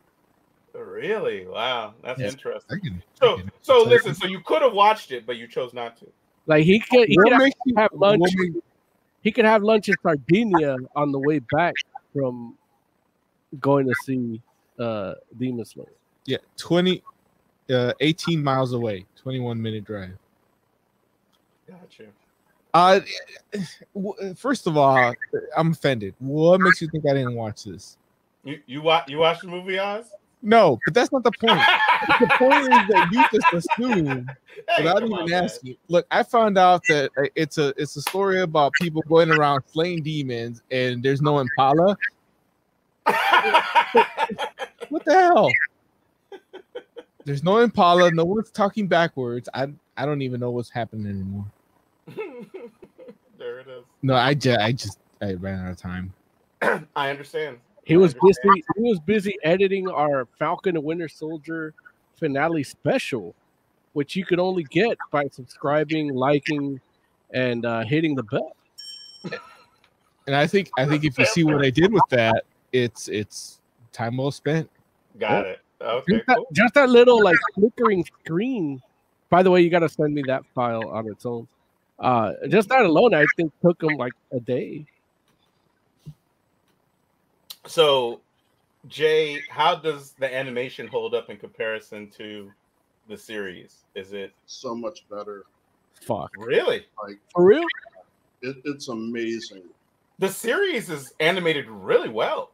really? 0.74 1.46
Wow, 1.48 1.94
that's 2.04 2.20
Yes. 2.20 2.34
interesting. 2.34 2.78
I 2.78 2.80
can, 2.88 2.98
I 2.98 3.04
So 3.20 3.42
so 3.62 3.84
listen, 3.84 4.16
so 4.16 4.28
you 4.28 4.40
could 4.42 4.62
have 4.62 4.74
watched 4.74 5.12
it, 5.12 5.26
but 5.26 5.38
you 5.38 5.48
chose 5.48 5.74
not 5.74 5.98
to. 5.98 6.08
Like 6.50 6.66
he 6.66 6.80
could 6.80 7.08
he 7.08 7.16
What 7.16 7.30
could 7.30 7.38
makes 7.38 7.56
you- 7.66 7.76
have 7.78 7.92
lunch. 7.94 8.20
what 8.20 8.32
He 9.22 9.32
could 9.32 9.46
have 9.46 9.64
lunch 9.64 9.88
in 9.90 9.96
Sardinia 10.04 10.76
on 10.96 11.12
the 11.12 11.20
way 11.20 11.40
back 11.40 11.74
from 12.14 12.58
going 13.60 13.88
to 13.88 13.94
see 14.04 14.42
uh 14.80 15.14
Demon 15.38 15.64
Slayer. 15.66 15.88
yeah, 16.26 16.38
20 16.58 17.02
uh 17.70 17.94
18 18.00 18.44
miles 18.44 18.74
away, 18.74 19.06
21 19.16 19.62
minute 19.62 19.84
drive. 19.86 20.18
Gotcha. 21.68 22.06
Uh 22.74 23.00
first 24.36 24.68
of 24.68 24.78
all, 24.78 25.14
I'm 25.58 25.72
offended. 25.72 26.14
What 26.20 26.62
makes 26.62 26.82
you 26.82 26.88
think 26.90 27.06
I 27.08 27.14
didn't 27.14 27.36
watch 27.36 27.64
this? 27.64 27.98
You 28.44 28.60
you 28.68 28.82
watch 28.82 29.10
you 29.10 29.18
watched 29.20 29.42
the 29.42 29.48
movie 29.48 29.78
Oz? 29.80 30.06
No, 30.42 30.80
but 30.86 30.94
that's 30.94 31.12
not 31.12 31.24
the 31.24 31.32
point. 31.32 31.62
the 32.20 32.28
point 32.38 32.62
is 32.62 32.88
that 32.88 33.10
you 33.12 33.40
just 33.40 33.54
assume 33.54 34.30
without 34.78 35.04
on, 35.04 35.12
even 35.12 35.34
asking. 35.34 35.76
Look, 35.90 36.08
I 36.12 36.24
found 36.24 36.58
out 36.58 36.82
that 36.88 37.12
it's 37.36 37.58
a 37.58 37.74
it's 37.76 37.96
a 37.98 38.02
story 38.02 38.42
about 38.42 38.72
people 38.74 39.02
going 39.10 39.32
around 39.32 39.64
slaying 39.68 40.04
demons, 40.04 40.62
and 40.72 41.04
there's 41.04 41.22
no 41.22 41.40
Impala. 41.40 41.98
What 44.90 45.06
the 45.06 45.14
hell? 45.14 45.52
There's 47.26 47.44
no 47.44 47.60
Impala. 47.60 48.12
No 48.12 48.26
one's 48.26 48.50
talking 48.50 48.88
backwards. 48.88 49.48
I 49.54 49.68
I 49.98 50.06
don't 50.06 50.22
even 50.22 50.40
know 50.40 50.52
what's 50.52 50.70
happening 50.70 51.06
anymore. 51.06 51.46
there 53.38 53.60
it 53.60 53.68
is. 53.68 53.84
No, 54.02 54.16
I 54.16 54.34
just 54.34 54.60
I 54.60 54.72
just 54.72 55.00
I 55.22 55.34
ran 55.34 55.60
out 55.60 55.72
of 55.72 55.78
time. 55.78 56.14
I 56.96 57.10
understand. 57.10 57.58
He 57.90 57.98
was 57.98 58.14
busy. 58.14 58.64
He 58.78 58.84
was 58.84 59.00
busy 59.00 59.36
editing 59.44 59.90
our 59.90 60.28
Falcon 60.38 60.76
and 60.78 60.86
Winter 60.86 61.10
Soldier 61.10 61.74
finale 62.16 62.64
special, 62.64 63.34
which 63.94 64.16
you 64.16 64.26
could 64.26 64.40
only 64.40 64.64
get 64.64 64.98
by 65.12 65.28
subscribing, 65.32 66.14
liking, 66.14 66.80
and 67.34 67.66
uh, 67.66 67.82
hitting 67.84 68.14
the 68.16 68.24
bell. 68.24 68.56
And 70.28 70.36
I 70.36 70.46
think 70.46 70.70
I 70.78 70.86
think 70.86 71.04
if 71.04 71.18
you 71.18 71.26
see 71.26 71.44
what 71.44 71.66
I 71.66 71.72
did 71.72 71.92
with 71.92 72.04
that, 72.12 72.46
it's 72.72 73.08
it's 73.08 73.60
time 73.92 74.18
well 74.18 74.30
spent. 74.30 74.70
Got 75.18 75.48
it. 75.48 75.60
Okay, 75.82 76.14
Just 76.14 76.28
that, 76.28 76.36
cool. 76.36 76.48
just 76.54 76.74
that 76.76 76.90
little 76.90 77.24
like 77.24 77.38
flickering 77.56 78.06
screen. 78.24 78.82
By 79.32 79.42
the 79.42 79.50
way, 79.50 79.62
you 79.62 79.72
got 79.72 79.80
to 79.80 79.90
send 79.90 80.14
me 80.14 80.22
that 80.28 80.44
file 80.54 80.88
on 80.90 81.08
its 81.10 81.26
own. 81.26 81.48
Uh, 81.98 82.34
just 82.50 82.70
that 82.70 82.82
alone, 82.82 83.16
I 83.16 83.26
think 83.36 83.52
took 83.62 83.82
him 83.82 83.98
like 83.98 84.14
a 84.32 84.40
day. 84.40 84.86
So, 87.70 88.22
Jay, 88.88 89.40
how 89.48 89.76
does 89.76 90.14
the 90.14 90.36
animation 90.36 90.88
hold 90.88 91.14
up 91.14 91.30
in 91.30 91.38
comparison 91.38 92.10
to 92.18 92.52
the 93.08 93.16
series? 93.16 93.84
Is 93.94 94.12
it 94.12 94.34
So 94.48 94.74
much 94.74 95.08
better. 95.08 95.44
Fuck, 96.02 96.32
really? 96.36 96.88
Like 97.04 97.20
for 97.32 97.46
real? 97.46 97.64
it, 98.42 98.58
it's 98.66 98.88
amazing. 98.88 99.62
The 100.18 100.30
series 100.30 100.90
is 100.90 101.14
animated 101.20 101.70
really 101.70 102.10
well. 102.10 102.54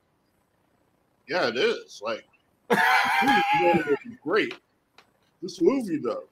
Yeah, 1.30 1.48
it 1.48 1.56
is. 1.56 2.02
Like 2.04 2.26
great. 4.22 4.56
This 5.42 5.62
movie 5.62 5.98
though, 5.98 6.24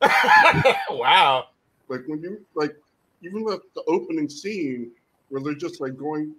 wow. 0.90 1.50
like 1.88 2.00
when 2.08 2.20
you 2.20 2.44
like 2.56 2.74
even 3.22 3.44
the, 3.44 3.60
the 3.76 3.84
opening 3.86 4.28
scene 4.28 4.90
where 5.28 5.40
they're 5.40 5.54
just 5.54 5.80
like 5.80 5.96
going, 5.96 6.34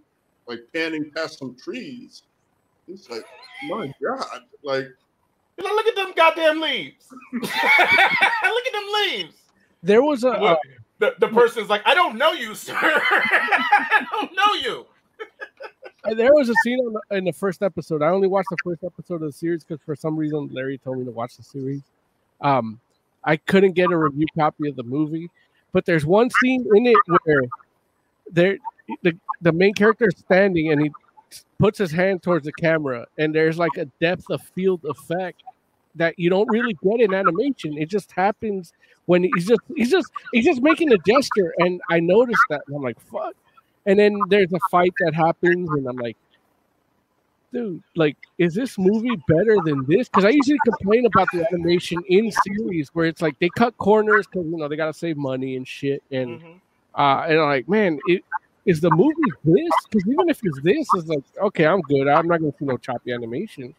like 0.47 0.59
panning 0.73 1.11
past 1.15 1.39
some 1.39 1.55
trees. 1.55 2.23
It's 2.87 3.09
like, 3.09 3.25
my 3.67 3.91
God, 4.03 4.41
like 4.63 4.87
You 5.57 5.63
know, 5.63 5.73
look 5.73 5.87
at 5.87 5.95
them 5.95 6.13
goddamn 6.15 6.61
leaves. 6.61 7.07
look 7.33 7.43
at 7.51 8.71
them 8.73 8.87
leaves. 8.93 9.35
There 9.81 10.01
was 10.01 10.23
a 10.23 10.31
uh, 10.31 10.39
Look, 10.39 10.59
the, 10.99 11.15
the 11.19 11.27
person's 11.27 11.69
like, 11.69 11.81
I 11.85 11.93
don't 11.93 12.17
know 12.17 12.31
you, 12.31 12.55
sir. 12.55 12.73
I 12.79 14.05
don't 14.11 14.31
know 14.35 14.53
you. 14.61 14.85
there 16.15 16.33
was 16.33 16.49
a 16.49 16.53
scene 16.63 16.79
on 16.79 16.93
the, 16.93 17.17
in 17.17 17.25
the 17.25 17.33
first 17.33 17.61
episode. 17.63 18.01
I 18.01 18.09
only 18.09 18.27
watched 18.27 18.49
the 18.49 18.57
first 18.63 18.83
episode 18.83 19.15
of 19.15 19.21
the 19.21 19.31
series 19.31 19.63
because 19.63 19.81
for 19.85 19.95
some 19.95 20.15
reason 20.15 20.49
Larry 20.51 20.77
told 20.77 20.99
me 20.99 21.05
to 21.05 21.11
watch 21.11 21.37
the 21.37 21.43
series. 21.43 21.81
Um, 22.41 22.79
I 23.23 23.37
couldn't 23.37 23.73
get 23.73 23.91
a 23.91 23.97
review 23.97 24.27
copy 24.37 24.69
of 24.69 24.75
the 24.75 24.83
movie, 24.83 25.29
but 25.71 25.85
there's 25.85 26.05
one 26.05 26.29
scene 26.29 26.65
in 26.75 26.85
it 26.85 26.97
where 27.23 27.41
there 28.31 28.57
the 29.03 29.17
the 29.41 29.51
main 29.51 29.73
character 29.73 30.07
is 30.07 30.17
standing 30.19 30.71
and 30.71 30.81
he 30.81 30.91
puts 31.59 31.77
his 31.77 31.91
hand 31.91 32.21
towards 32.23 32.45
the 32.45 32.53
camera, 32.53 33.05
and 33.17 33.33
there's 33.33 33.57
like 33.57 33.77
a 33.77 33.85
depth 33.99 34.29
of 34.29 34.41
field 34.41 34.83
effect 34.85 35.41
that 35.95 36.17
you 36.19 36.29
don't 36.29 36.47
really 36.49 36.75
get 36.83 36.99
in 37.01 37.13
animation. 37.13 37.77
It 37.77 37.89
just 37.89 38.11
happens 38.11 38.73
when 39.05 39.23
he's 39.23 39.45
just 39.47 39.61
he's 39.75 39.89
just 39.91 40.11
he's 40.31 40.45
just 40.45 40.61
making 40.61 40.91
a 40.91 40.97
gesture, 40.99 41.53
and 41.59 41.81
I 41.89 41.99
noticed 41.99 42.41
that, 42.49 42.61
and 42.67 42.75
I'm 42.75 42.81
like, 42.83 42.99
fuck. 43.11 43.33
And 43.85 43.99
then 43.99 44.19
there's 44.29 44.51
a 44.51 44.59
fight 44.71 44.93
that 44.99 45.13
happens, 45.13 45.69
and 45.69 45.87
I'm 45.87 45.95
like, 45.97 46.17
dude, 47.53 47.81
like, 47.95 48.17
is 48.37 48.53
this 48.53 48.77
movie 48.77 49.15
better 49.27 49.57
than 49.63 49.85
this? 49.87 50.09
Because 50.09 50.25
I 50.25 50.29
usually 50.29 50.59
complain 50.65 51.05
about 51.05 51.27
the 51.31 51.45
animation 51.51 52.03
in 52.09 52.31
series 52.31 52.89
where 52.93 53.05
it's 53.05 53.21
like 53.21 53.37
they 53.39 53.49
cut 53.49 53.77
corners 53.77 54.25
because 54.27 54.45
you 54.47 54.57
know 54.57 54.67
they 54.67 54.75
gotta 54.75 54.93
save 54.93 55.17
money 55.17 55.55
and 55.55 55.67
shit, 55.67 56.03
and 56.11 56.39
Mhm. 56.41 56.59
uh, 56.95 57.25
and 57.29 57.39
I'm 57.39 57.47
like, 57.47 57.69
man, 57.69 57.99
it 58.07 58.23
is 58.65 58.81
the 58.81 58.89
movie 58.91 59.13
this? 59.43 59.71
Because 59.89 60.07
even 60.09 60.29
if 60.29 60.39
it's 60.43 60.61
this, 60.61 60.87
it's 60.95 61.07
like, 61.07 61.23
okay, 61.41 61.65
I'm 61.65 61.81
good. 61.81 62.07
I'm 62.07 62.27
not 62.27 62.39
gonna 62.39 62.53
see 62.57 62.65
no 62.65 62.77
choppy 62.77 63.11
animation. 63.13 63.73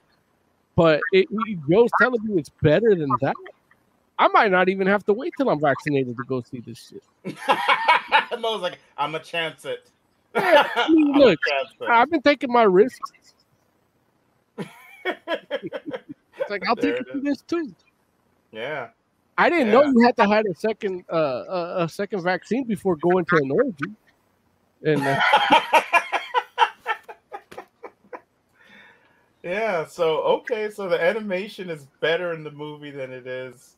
But 0.77 1.01
it, 1.13 1.27
Joe's 1.69 1.91
telling 2.01 2.25
me 2.25 2.39
it's 2.39 2.51
better 2.63 2.95
than 2.95 3.09
that. 3.23 3.35
I 4.19 4.29
might 4.29 4.51
not 4.51 4.69
even 4.69 4.87
have 4.87 5.05
to 5.07 5.13
wait 5.13 5.33
till 5.37 5.51
I'm 5.51 5.61
vaccinated 5.61 6.17
to 6.17 6.25
go 6.25 6.41
see 6.43 6.61
this 6.61 6.91
shit. 7.25 7.37
Mo's 8.41 8.63
like, 8.63 8.79
I'm 8.97 9.15
a 9.15 9.21
chance 9.21 9.65
it. 9.65 9.89
I 10.35 10.89
mean, 10.91 11.13
look, 11.19 11.39
chance 11.49 11.71
it. 11.81 11.89
I've 11.89 12.11
been 12.11 12.23
taking 12.23 12.53
my 12.53 12.63
risks. 12.65 13.13
It's 16.39 16.51
like 16.51 16.69
I'll 16.69 16.77
There 16.77 16.99
take 16.99 17.13
to 17.13 17.21
this 17.21 17.41
too. 17.43 17.75
yeah. 18.53 18.89
I 19.39 19.49
didn't 19.51 19.71
know 19.71 19.83
you 19.85 20.01
had 20.05 20.17
to 20.17 20.27
have 20.27 20.45
a 20.45 20.55
second 20.55 21.05
uh, 21.13 21.17
a, 21.17 21.85
a 21.85 21.89
second 21.89 22.23
vaccine 22.23 22.65
before 22.65 22.97
going 22.97 23.25
to 23.27 23.37
an 23.37 23.51
orgy. 23.51 23.95
And 24.85 25.03
uh, 25.03 25.21
yeah. 29.43 29.87
So 29.87 30.19
okay, 30.23 30.71
so 30.71 30.89
the 30.89 31.03
animation 31.03 31.71
is 31.71 31.87
better 32.01 32.33
in 32.33 32.45
the 32.45 32.51
movie 32.51 32.91
than 32.91 33.13
it 33.13 33.27
is 33.27 33.77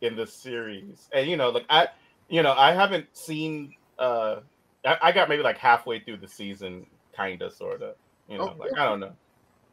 in 0.00 0.16
the 0.16 0.26
series, 0.26 1.08
and 1.12 1.28
you 1.28 1.36
know, 1.36 1.50
like 1.50 1.64
I, 1.70 1.88
you 2.28 2.42
know, 2.42 2.52
I 2.52 2.72
haven't 2.72 3.06
seen. 3.16 3.74
uh 3.98 4.40
I, 4.84 4.98
I 5.02 5.12
got 5.12 5.28
maybe 5.28 5.42
like 5.42 5.56
halfway 5.58 6.00
through 6.00 6.18
the 6.18 6.28
season, 6.28 6.86
kind 7.16 7.40
of, 7.40 7.52
sort 7.54 7.80
of. 7.82 7.94
You 8.28 8.36
know, 8.38 8.54
Oh, 8.54 8.56
like 8.58 8.72
I 8.78 8.84
don't 8.84 9.00
know. 9.00 9.12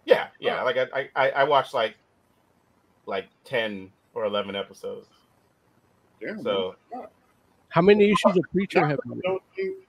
Yeah, 0.06 0.28
yeah. 0.40 0.62
Oh. 0.62 0.66
Like 0.66 0.78
I, 0.78 1.10
I, 1.16 1.30
I 1.32 1.44
watched 1.44 1.74
like 1.74 1.96
like 3.06 3.28
ten 3.44 3.92
or 4.14 4.26
eleven 4.26 4.56
episodes. 4.56 5.08
damn. 6.22 6.42
So 6.44 6.76
how 7.70 7.82
many 7.82 8.06
issues 8.12 8.38
of 8.38 8.44
Preacher 8.52 8.86
have 8.86 9.00
I 9.06 9.16
you? 9.58 9.82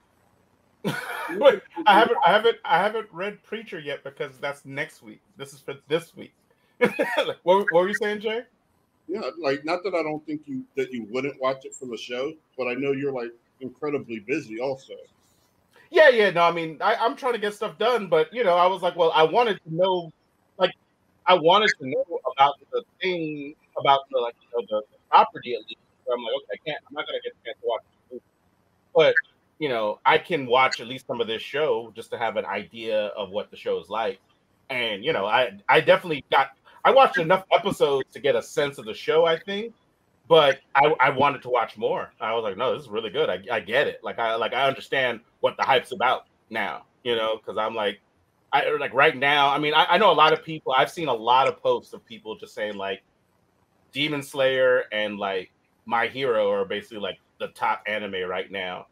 Wait, 1.37 1.61
I 1.85 1.99
haven't 1.99 2.17
I 2.25 2.31
haven't 2.31 2.57
I 2.65 2.77
haven't 2.77 3.07
read 3.11 3.41
Preacher 3.43 3.79
yet 3.79 4.03
because 4.03 4.37
that's 4.39 4.65
next 4.65 5.01
week. 5.01 5.21
This 5.37 5.53
is 5.53 5.59
for 5.59 5.75
this 5.87 6.15
week. 6.15 6.33
what, 6.79 7.37
what 7.43 7.67
were 7.71 7.87
you 7.87 7.95
saying, 7.95 8.19
Jay? 8.19 8.41
Yeah, 9.07 9.21
like 9.41 9.63
not 9.63 9.83
that 9.83 9.93
I 9.93 10.03
don't 10.03 10.25
think 10.25 10.41
you 10.45 10.63
that 10.75 10.91
you 10.91 11.07
wouldn't 11.09 11.39
watch 11.41 11.65
it 11.65 11.73
for 11.73 11.85
the 11.85 11.97
show, 11.97 12.33
but 12.57 12.67
I 12.67 12.73
know 12.73 12.91
you're 12.91 13.13
like 13.13 13.31
incredibly 13.61 14.19
busy 14.19 14.59
also. 14.59 14.93
Yeah, 15.89 16.09
yeah. 16.09 16.31
No, 16.31 16.43
I 16.43 16.51
mean 16.51 16.77
I, 16.81 16.95
I'm 16.95 17.15
trying 17.15 17.33
to 17.33 17.39
get 17.39 17.53
stuff 17.53 17.77
done, 17.77 18.07
but 18.07 18.33
you 18.33 18.43
know, 18.43 18.55
I 18.55 18.67
was 18.67 18.81
like, 18.81 18.95
well, 18.95 19.11
I 19.13 19.23
wanted 19.23 19.61
to 19.63 19.73
know, 19.73 20.11
like, 20.57 20.73
I 21.27 21.35
wanted 21.35 21.71
to 21.79 21.87
know 21.87 22.19
about 22.35 22.55
the 22.71 22.83
thing 23.01 23.55
about 23.79 24.01
the 24.11 24.19
like 24.19 24.35
you 24.41 24.59
know, 24.59 24.65
the, 24.69 24.85
the 24.91 24.97
property 25.09 25.53
at 25.53 25.61
least. 25.61 25.79
So 26.05 26.13
I'm 26.13 26.21
like, 26.21 26.33
okay, 26.35 26.59
I 26.65 26.69
can't. 26.69 26.83
I'm 26.89 26.93
not 26.95 27.05
gonna 27.07 27.19
get 27.23 27.31
a 27.31 27.45
chance 27.45 27.57
to 27.61 27.67
watch 27.67 27.83
but 28.93 29.15
you 29.63 29.69
know, 29.69 30.01
I 30.05 30.17
can 30.17 30.45
watch 30.45 30.81
at 30.81 30.87
least 30.87 31.07
some 31.07 31.21
of 31.21 31.27
this 31.27 31.41
show 31.41 31.93
just 31.95 32.11
to 32.11 32.17
have 32.17 32.35
an 32.35 32.45
idea 32.45 33.05
of 33.15 33.29
what 33.29 33.49
the 33.49 33.55
show 33.55 33.79
is 33.79 33.87
like. 33.87 34.19
And 34.69 35.05
you 35.05 35.13
know, 35.13 35.25
I 35.25 35.57
I 35.69 35.79
definitely 35.79 36.25
got 36.33 36.49
I 36.83 36.91
watched 36.91 37.17
enough 37.17 37.45
episodes 37.49 38.09
to 38.11 38.19
get 38.19 38.35
a 38.35 38.43
sense 38.43 38.77
of 38.77 38.83
the 38.83 38.93
show. 38.93 39.23
I 39.23 39.39
think, 39.39 39.73
but 40.27 40.59
I, 40.75 40.93
I 40.99 41.11
wanted 41.11 41.43
to 41.43 41.49
watch 41.49 41.77
more. 41.77 42.11
I 42.19 42.33
was 42.33 42.43
like, 42.43 42.57
no, 42.57 42.73
this 42.73 42.83
is 42.83 42.89
really 42.89 43.09
good. 43.09 43.29
I, 43.29 43.41
I 43.49 43.61
get 43.61 43.87
it. 43.87 44.01
Like 44.03 44.19
I 44.19 44.35
like 44.35 44.53
I 44.53 44.67
understand 44.67 45.21
what 45.39 45.55
the 45.55 45.63
hype's 45.63 45.93
about 45.93 46.25
now. 46.49 46.83
You 47.05 47.15
know, 47.15 47.37
because 47.37 47.57
I'm 47.57 47.73
like, 47.73 48.01
I 48.51 48.69
like 48.71 48.93
right 48.93 49.15
now. 49.15 49.47
I 49.47 49.59
mean, 49.59 49.73
I, 49.73 49.85
I 49.91 49.97
know 49.97 50.11
a 50.11 50.19
lot 50.23 50.33
of 50.33 50.43
people. 50.43 50.73
I've 50.73 50.91
seen 50.91 51.07
a 51.07 51.13
lot 51.13 51.47
of 51.47 51.63
posts 51.63 51.93
of 51.93 52.05
people 52.05 52.35
just 52.35 52.53
saying 52.53 52.75
like, 52.75 53.01
Demon 53.93 54.23
Slayer 54.23 54.83
and 54.91 55.17
like 55.17 55.51
My 55.85 56.07
Hero 56.07 56.51
are 56.51 56.65
basically 56.65 56.99
like 56.99 57.19
the 57.39 57.47
top 57.47 57.81
anime 57.87 58.27
right 58.27 58.51
now. 58.51 58.87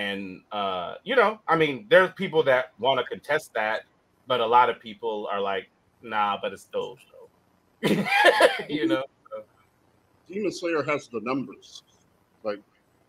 And 0.00 0.42
uh, 0.52 0.94
you 1.04 1.16
know, 1.16 1.40
I 1.48 1.56
mean, 1.56 1.86
there's 1.90 2.12
people 2.14 2.42
that 2.44 2.66
want 2.78 3.00
to 3.00 3.06
contest 3.06 3.50
that, 3.54 3.82
but 4.26 4.40
a 4.40 4.46
lot 4.46 4.70
of 4.70 4.80
people 4.80 5.28
are 5.30 5.40
like, 5.40 5.68
nah, 6.02 6.38
but 6.42 6.52
it's 6.52 6.68
those 6.72 6.98
though. 7.12 7.30
you 8.68 8.86
know. 8.86 9.04
Demon 10.28 10.52
Slayer 10.52 10.82
has 10.84 11.08
the 11.08 11.20
numbers. 11.22 11.82
Like 12.44 12.60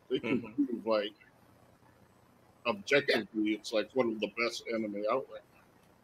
they 0.09 0.19
can 0.19 0.41
Mhm. 0.41 0.55
prove 0.55 0.85
like 0.85 1.13
objectively 2.67 3.51
it's 3.53 3.71
like 3.73 3.89
one 3.93 4.09
of 4.11 4.19
the 4.19 4.29
best 4.37 4.63
anime 4.73 5.03
out 5.11 5.25
there. 5.31 5.41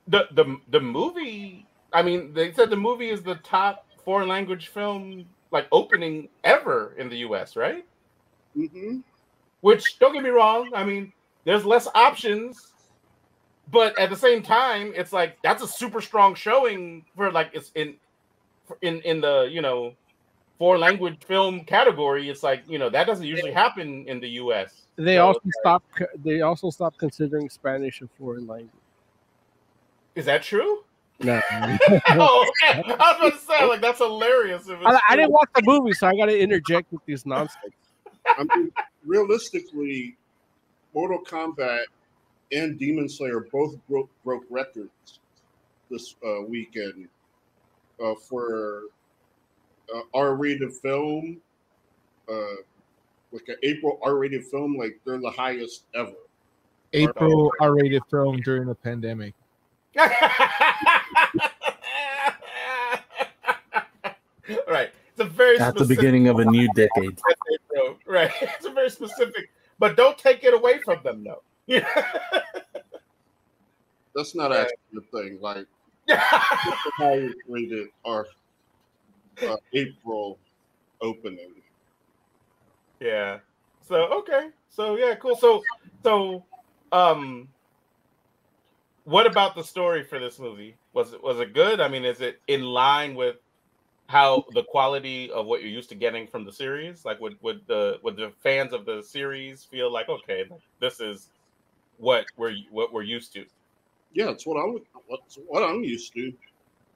the 0.07 0.27
the 0.43 0.57
the 0.69 0.79
movie 0.79 1.67
i 1.93 2.01
mean 2.01 2.33
they 2.33 2.51
said 2.53 2.69
the 2.69 2.75
movie 2.75 3.09
is 3.09 3.21
the 3.21 3.35
top 3.35 3.85
foreign 4.05 4.27
language 4.27 4.67
film 4.69 5.25
like 5.51 5.67
opening 5.71 6.29
ever 6.43 6.95
in 6.97 7.09
the 7.09 7.17
us 7.17 7.55
right 7.55 7.85
Mm-hmm. 8.57 8.99
Which 9.61 9.99
don't 9.99 10.13
get 10.13 10.23
me 10.23 10.29
wrong 10.29 10.69
i 10.75 10.83
mean 10.83 11.11
there's 11.45 11.65
less 11.65 11.87
options 11.95 12.73
but 13.71 13.97
at 13.99 14.09
the 14.09 14.15
same 14.15 14.41
time 14.41 14.93
it's 14.95 15.11
like 15.13 15.37
that's 15.43 15.63
a 15.63 15.67
super 15.67 16.01
strong 16.01 16.33
showing 16.35 17.03
for 17.15 17.31
like 17.31 17.49
it's 17.53 17.71
in 17.75 17.95
in 18.81 19.01
in 19.01 19.21
the 19.21 19.47
you 19.51 19.61
know 19.61 19.93
foreign 20.57 20.81
language 20.81 21.17
film 21.25 21.63
category 21.65 22.29
it's 22.29 22.43
like 22.43 22.63
you 22.67 22.79
know 22.79 22.89
that 22.89 23.05
doesn't 23.07 23.25
usually 23.25 23.51
happen 23.51 24.05
in 24.07 24.19
the 24.19 24.27
us 24.29 24.87
They 24.95 25.15
So 25.15 25.27
also 25.27 25.41
stopped. 25.61 26.01
They 26.23 26.41
also 26.41 26.69
stop 26.71 26.97
considering 26.97 27.49
Spanish 27.49 28.01
a 28.01 28.07
foreign 28.17 28.47
language. 28.47 28.71
is 30.15 30.25
that 30.25 30.41
true 30.43 30.83
No, 31.19 31.39
oh 32.09 32.45
okay. 32.63 32.81
i 32.81 32.81
was 32.87 33.17
about 33.17 33.33
to 33.33 33.37
say 33.39 33.65
like 33.65 33.81
that's 33.81 33.99
hilarious 33.99 34.67
I, 34.69 34.99
I 35.09 35.15
didn't 35.15 35.31
watch 35.31 35.49
the 35.55 35.61
movie, 35.63 35.93
so 35.93 36.07
I 36.07 36.15
got 36.15 36.25
to 36.27 36.37
interject 36.39 36.91
with 36.91 37.03
these 37.05 37.25
nonsense. 37.25 37.73
I 38.37 38.45
mean, 38.55 38.71
realistically, 39.05 40.17
Mortal 40.93 41.23
Kombat 41.23 41.85
and 42.51 42.77
Demon 42.79 43.09
Slayer 43.09 43.47
both 43.51 43.75
broke 43.89 44.09
broke 44.23 44.43
records 44.49 45.19
this 45.89 46.15
uh, 46.25 46.41
weekend 46.41 47.07
uh, 48.03 48.13
for 48.15 48.83
uh, 49.93 50.01
R-rated 50.13 50.73
film. 50.73 51.37
Uh, 52.29 52.61
like 53.31 53.47
an 53.47 53.55
April 53.63 53.99
R-rated 54.01 54.45
film, 54.45 54.77
like 54.77 54.99
they're 55.05 55.19
the 55.19 55.29
highest 55.29 55.83
ever. 55.93 56.13
April 56.93 57.51
R-rated 57.59 58.03
film 58.09 58.37
during 58.41 58.65
the 58.65 58.75
pandemic. 58.75 59.33
right. 64.67 64.91
It's 65.11 65.19
a 65.19 65.25
very 65.25 65.59
At 65.59 65.75
the 65.75 65.85
beginning 65.85 66.27
of 66.27 66.39
a 66.39 66.45
new 66.45 66.71
decade. 66.73 67.19
Right. 68.05 68.31
It's 68.41 68.65
a 68.65 68.71
very 68.71 68.89
specific, 68.89 69.49
but 69.79 69.95
don't 69.97 70.17
take 70.17 70.43
it 70.43 70.53
away 70.53 70.79
from 70.83 71.01
them 71.03 71.23
though. 71.23 71.43
Yeah. 71.65 71.87
That's 74.15 74.33
not 74.35 74.51
Right. 74.51 74.61
actually 74.61 74.77
the 74.93 75.01
thing. 75.01 75.39
Like 75.41 75.67
highest 76.97 77.35
rated 77.47 77.89
are 78.05 78.25
uh, 79.47 79.57
April 79.73 80.39
opening. 81.01 81.51
yeah. 82.99 83.39
So 83.87 83.95
okay. 84.19 84.49
So 84.69 84.97
yeah, 84.97 85.15
cool. 85.15 85.35
So 85.35 85.63
so 86.03 86.43
um 86.91 87.47
what 89.03 89.25
about 89.25 89.55
the 89.55 89.63
story 89.63 90.03
for 90.03 90.19
this 90.19 90.39
movie? 90.39 90.75
Was 90.93 91.13
it 91.13 91.21
was 91.23 91.39
it 91.39 91.53
good? 91.53 91.79
I 91.79 91.87
mean, 91.87 92.03
is 92.05 92.21
it 92.21 92.41
in 92.47 92.61
line 92.63 93.15
with 93.15 93.37
how 94.07 94.45
the 94.53 94.63
quality 94.63 95.31
of 95.31 95.45
what 95.45 95.61
you're 95.61 95.71
used 95.71 95.89
to 95.89 95.95
getting 95.95 96.27
from 96.27 96.45
the 96.45 96.53
series? 96.53 97.05
Like, 97.05 97.19
would 97.19 97.37
would 97.41 97.61
the 97.67 97.99
would 98.03 98.17
the 98.17 98.31
fans 98.43 98.73
of 98.73 98.85
the 98.85 99.03
series 99.03 99.65
feel 99.65 99.91
like, 99.91 100.09
okay, 100.09 100.45
this 100.79 100.99
is 100.99 101.31
what 101.97 102.25
we're 102.37 102.55
what 102.71 102.93
we're 102.93 103.03
used 103.03 103.33
to? 103.33 103.45
Yeah, 104.13 104.31
it's 104.31 104.45
what 104.45 104.57
I'm 104.57 104.77
what's 105.07 105.37
what 105.47 105.63
I'm 105.63 105.83
used 105.83 106.13
to, 106.13 106.31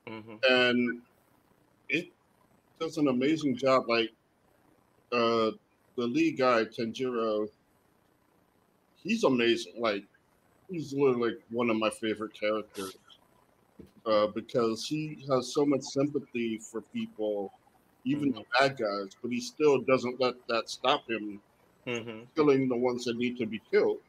hmm 0.08 0.36
and 0.50 1.02
it 1.90 2.08
does 2.80 2.98
an 2.98 3.08
amazing 3.08 3.58
job. 3.58 3.84
Like 3.88 4.12
uh, 5.12 5.52
the 5.98 6.08
lead 6.08 6.38
guy 6.38 6.66
Tanjiro, 6.66 7.48
he's 8.96 9.24
amazing. 9.24 9.74
Like 9.80 10.04
he's 10.70 10.94
literally 10.94 11.32
like 11.32 11.40
one 11.50 11.70
of 11.70 11.78
my 11.78 11.90
favorite 11.90 12.34
characters 12.40 12.96
uh, 14.06 14.28
because 14.28 14.86
he 14.88 15.26
has 15.30 15.54
so 15.54 15.66
much 15.66 15.82
sympathy 15.84 16.58
for 16.60 16.82
people, 16.82 17.52
even 18.06 18.32
the 18.32 18.44
bad 18.60 18.78
guys, 18.78 19.16
but 19.22 19.32
he 19.32 19.40
still 19.40 19.82
doesn't 19.82 20.20
let 20.20 20.36
that 20.48 20.70
stop 20.70 21.10
him 21.10 21.42
hmm 21.86 22.24
killing 22.36 22.68
the 22.70 22.78
ones 22.78 23.06
that 23.06 23.18
need 23.18 23.38
to 23.38 23.46
be 23.46 23.60
killed. 23.72 24.00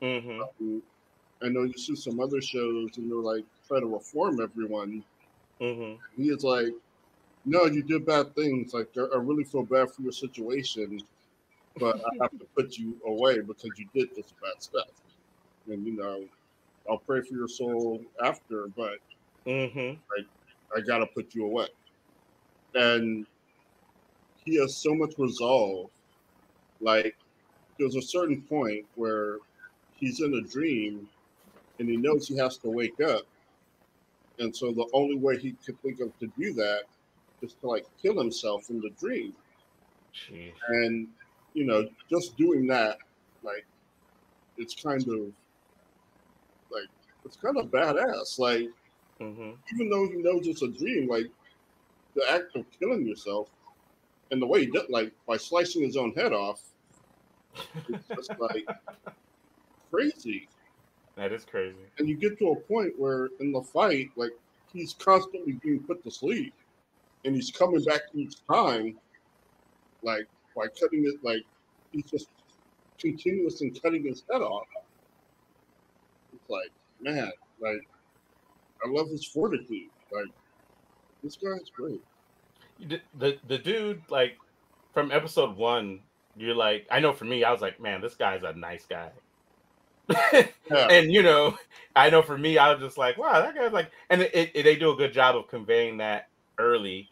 hmm 0.00 0.44
Um, 0.60 0.82
I 1.42 1.48
know 1.48 1.62
you 1.64 1.72
see 1.74 1.96
some 1.96 2.20
other 2.20 2.40
shows 2.40 2.96
and 2.96 3.10
they're 3.10 3.18
like 3.18 3.44
trying 3.66 3.82
to 3.82 3.86
reform 3.88 4.40
everyone. 4.40 5.04
hmm 5.60 5.94
He 6.16 6.28
is 6.28 6.44
like, 6.44 6.74
no, 7.44 7.64
you 7.66 7.82
did 7.82 8.06
bad 8.06 8.34
things. 8.34 8.72
Like, 8.74 8.90
I 8.96 9.16
really 9.18 9.44
feel 9.44 9.64
bad 9.64 9.90
for 9.90 10.02
your 10.02 10.12
situation, 10.12 11.04
but 11.78 11.96
I 12.04 12.10
have 12.22 12.36
to 12.38 12.44
put 12.56 12.76
you 12.78 13.00
away 13.06 13.40
because 13.40 13.78
you 13.78 13.86
did 13.94 14.10
this 14.14 14.32
bad 14.42 14.60
stuff. 14.62 14.90
And, 15.68 15.86
you 15.86 15.96
know, 15.96 16.24
I'll 16.88 16.98
pray 16.98 17.20
for 17.22 17.34
your 17.34 17.48
soul 17.48 18.00
after, 18.22 18.68
but 18.76 18.98
hmm 19.46 19.92
I 20.76 20.80
got 20.80 20.98
to 20.98 21.06
put 21.06 21.34
you 21.34 21.44
away. 21.44 21.68
And 22.74 23.26
he 24.44 24.56
has 24.60 24.76
so 24.76 24.94
much 24.94 25.14
resolve. 25.18 25.90
Like, 26.80 27.16
there's 27.78 27.94
a 27.94 28.02
certain 28.02 28.42
point 28.42 28.84
where 28.96 29.38
he's 29.96 30.20
in 30.20 30.34
a 30.34 30.40
dream 30.42 31.08
and 31.78 31.88
he 31.88 31.96
knows 31.96 32.26
he 32.26 32.36
has 32.36 32.58
to 32.58 32.70
wake 32.70 33.00
up. 33.00 33.22
And 34.38 34.54
so 34.54 34.72
the 34.72 34.88
only 34.92 35.16
way 35.16 35.38
he 35.38 35.52
could 35.64 35.80
think 35.80 36.00
of 36.00 36.16
to 36.18 36.26
do 36.38 36.52
that 36.54 36.82
is 37.40 37.54
to 37.60 37.68
like 37.68 37.86
kill 38.02 38.18
himself 38.18 38.68
in 38.70 38.80
the 38.80 38.90
dream. 39.00 39.32
Jeez. 40.12 40.52
And, 40.68 41.08
you 41.54 41.64
know, 41.64 41.88
just 42.10 42.36
doing 42.36 42.66
that, 42.66 42.98
like, 43.42 43.64
it's 44.56 44.74
kind 44.74 45.06
of 45.08 45.32
it's 47.24 47.36
kind 47.36 47.56
of 47.58 47.66
badass. 47.66 48.38
Like, 48.38 48.68
hmm 49.18 49.52
even 49.72 49.88
though 49.88 50.06
he 50.08 50.16
knows 50.16 50.46
it's 50.46 50.62
a 50.62 50.68
dream, 50.68 51.08
like 51.08 51.26
the 52.14 52.22
act 52.30 52.54
of 52.54 52.66
killing 52.78 53.06
yourself 53.06 53.48
and 54.30 54.40
the 54.40 54.46
way 54.46 54.60
he 54.60 54.66
did, 54.66 54.88
like 54.90 55.12
by 55.26 55.36
slicing 55.36 55.82
his 55.82 55.96
own 55.96 56.12
head 56.12 56.32
off, 56.32 56.60
it's 57.88 58.08
just 58.08 58.32
like 58.38 58.66
crazy. 59.90 60.48
That 61.16 61.32
is 61.32 61.44
crazy. 61.44 61.76
And 61.98 62.08
you 62.08 62.16
get 62.16 62.38
to 62.40 62.50
a 62.50 62.56
point 62.56 62.92
where 62.98 63.28
in 63.40 63.52
the 63.52 63.62
fight, 63.62 64.10
like 64.16 64.32
he's 64.72 64.94
constantly 64.94 65.52
being 65.52 65.80
put 65.80 66.02
to 66.04 66.10
sleep, 66.10 66.52
and 67.24 67.34
he's 67.34 67.50
coming 67.50 67.82
back 67.84 68.02
each 68.12 68.44
time, 68.46 68.96
like 70.02 70.26
by 70.56 70.66
cutting 70.78 71.04
it, 71.06 71.24
like 71.24 71.42
he's 71.92 72.10
just 72.10 72.28
continuous 72.98 73.60
in 73.62 73.72
cutting 73.72 74.04
his 74.04 74.24
head 74.30 74.42
off. 74.42 74.66
It's 76.34 76.50
like, 76.50 76.70
man, 77.04 77.30
like 77.60 77.86
I 78.84 78.88
love 78.88 79.08
his 79.10 79.24
fortitude. 79.24 79.90
Like 80.12 80.32
this 81.22 81.36
guy's 81.36 81.70
great. 81.70 82.00
The 83.18 83.38
the 83.46 83.58
dude 83.58 84.02
like 84.10 84.36
from 84.92 85.10
episode 85.12 85.56
one 85.56 86.00
you're 86.36 86.54
like 86.54 86.86
i 86.90 87.00
know 87.00 87.12
for 87.12 87.24
me 87.24 87.44
i 87.44 87.52
was 87.52 87.60
like 87.60 87.80
man 87.80 88.00
this 88.00 88.14
guy's 88.14 88.42
a 88.42 88.52
nice 88.54 88.86
guy 88.86 89.10
Yeah. 90.70 90.88
and 90.90 91.12
you 91.12 91.22
know 91.22 91.56
i 91.96 92.10
know 92.10 92.22
for 92.22 92.36
me 92.36 92.58
i 92.58 92.72
was 92.72 92.80
just 92.80 92.98
like 92.98 93.16
wow 93.18 93.40
that 93.40 93.54
guy's 93.54 93.72
like 93.72 93.90
and 94.10 94.22
it, 94.22 94.50
it, 94.54 94.62
they 94.64 94.76
do 94.76 94.90
a 94.92 94.96
good 94.96 95.12
job 95.12 95.36
of 95.36 95.48
conveying 95.48 95.98
that 95.98 96.28
early 96.58 97.08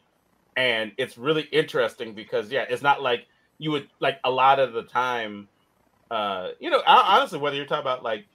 and 0.56 0.92
it's 0.98 1.16
really 1.16 1.42
interesting 1.52 2.14
because 2.14 2.50
yeah 2.50 2.64
it's 2.68 2.82
not 2.82 3.02
like 3.02 3.26
you 3.58 3.70
would 3.70 3.88
like 4.00 4.18
a 4.24 4.30
lot 4.30 4.58
of 4.58 4.72
the 4.72 4.82
time 4.82 5.48
uh 6.10 6.48
you 6.60 6.70
know 6.70 6.82
honestly 6.86 7.38
whether 7.38 7.56
you're 7.56 7.66
talking 7.66 7.80
about 7.82 8.02
like 8.02 8.26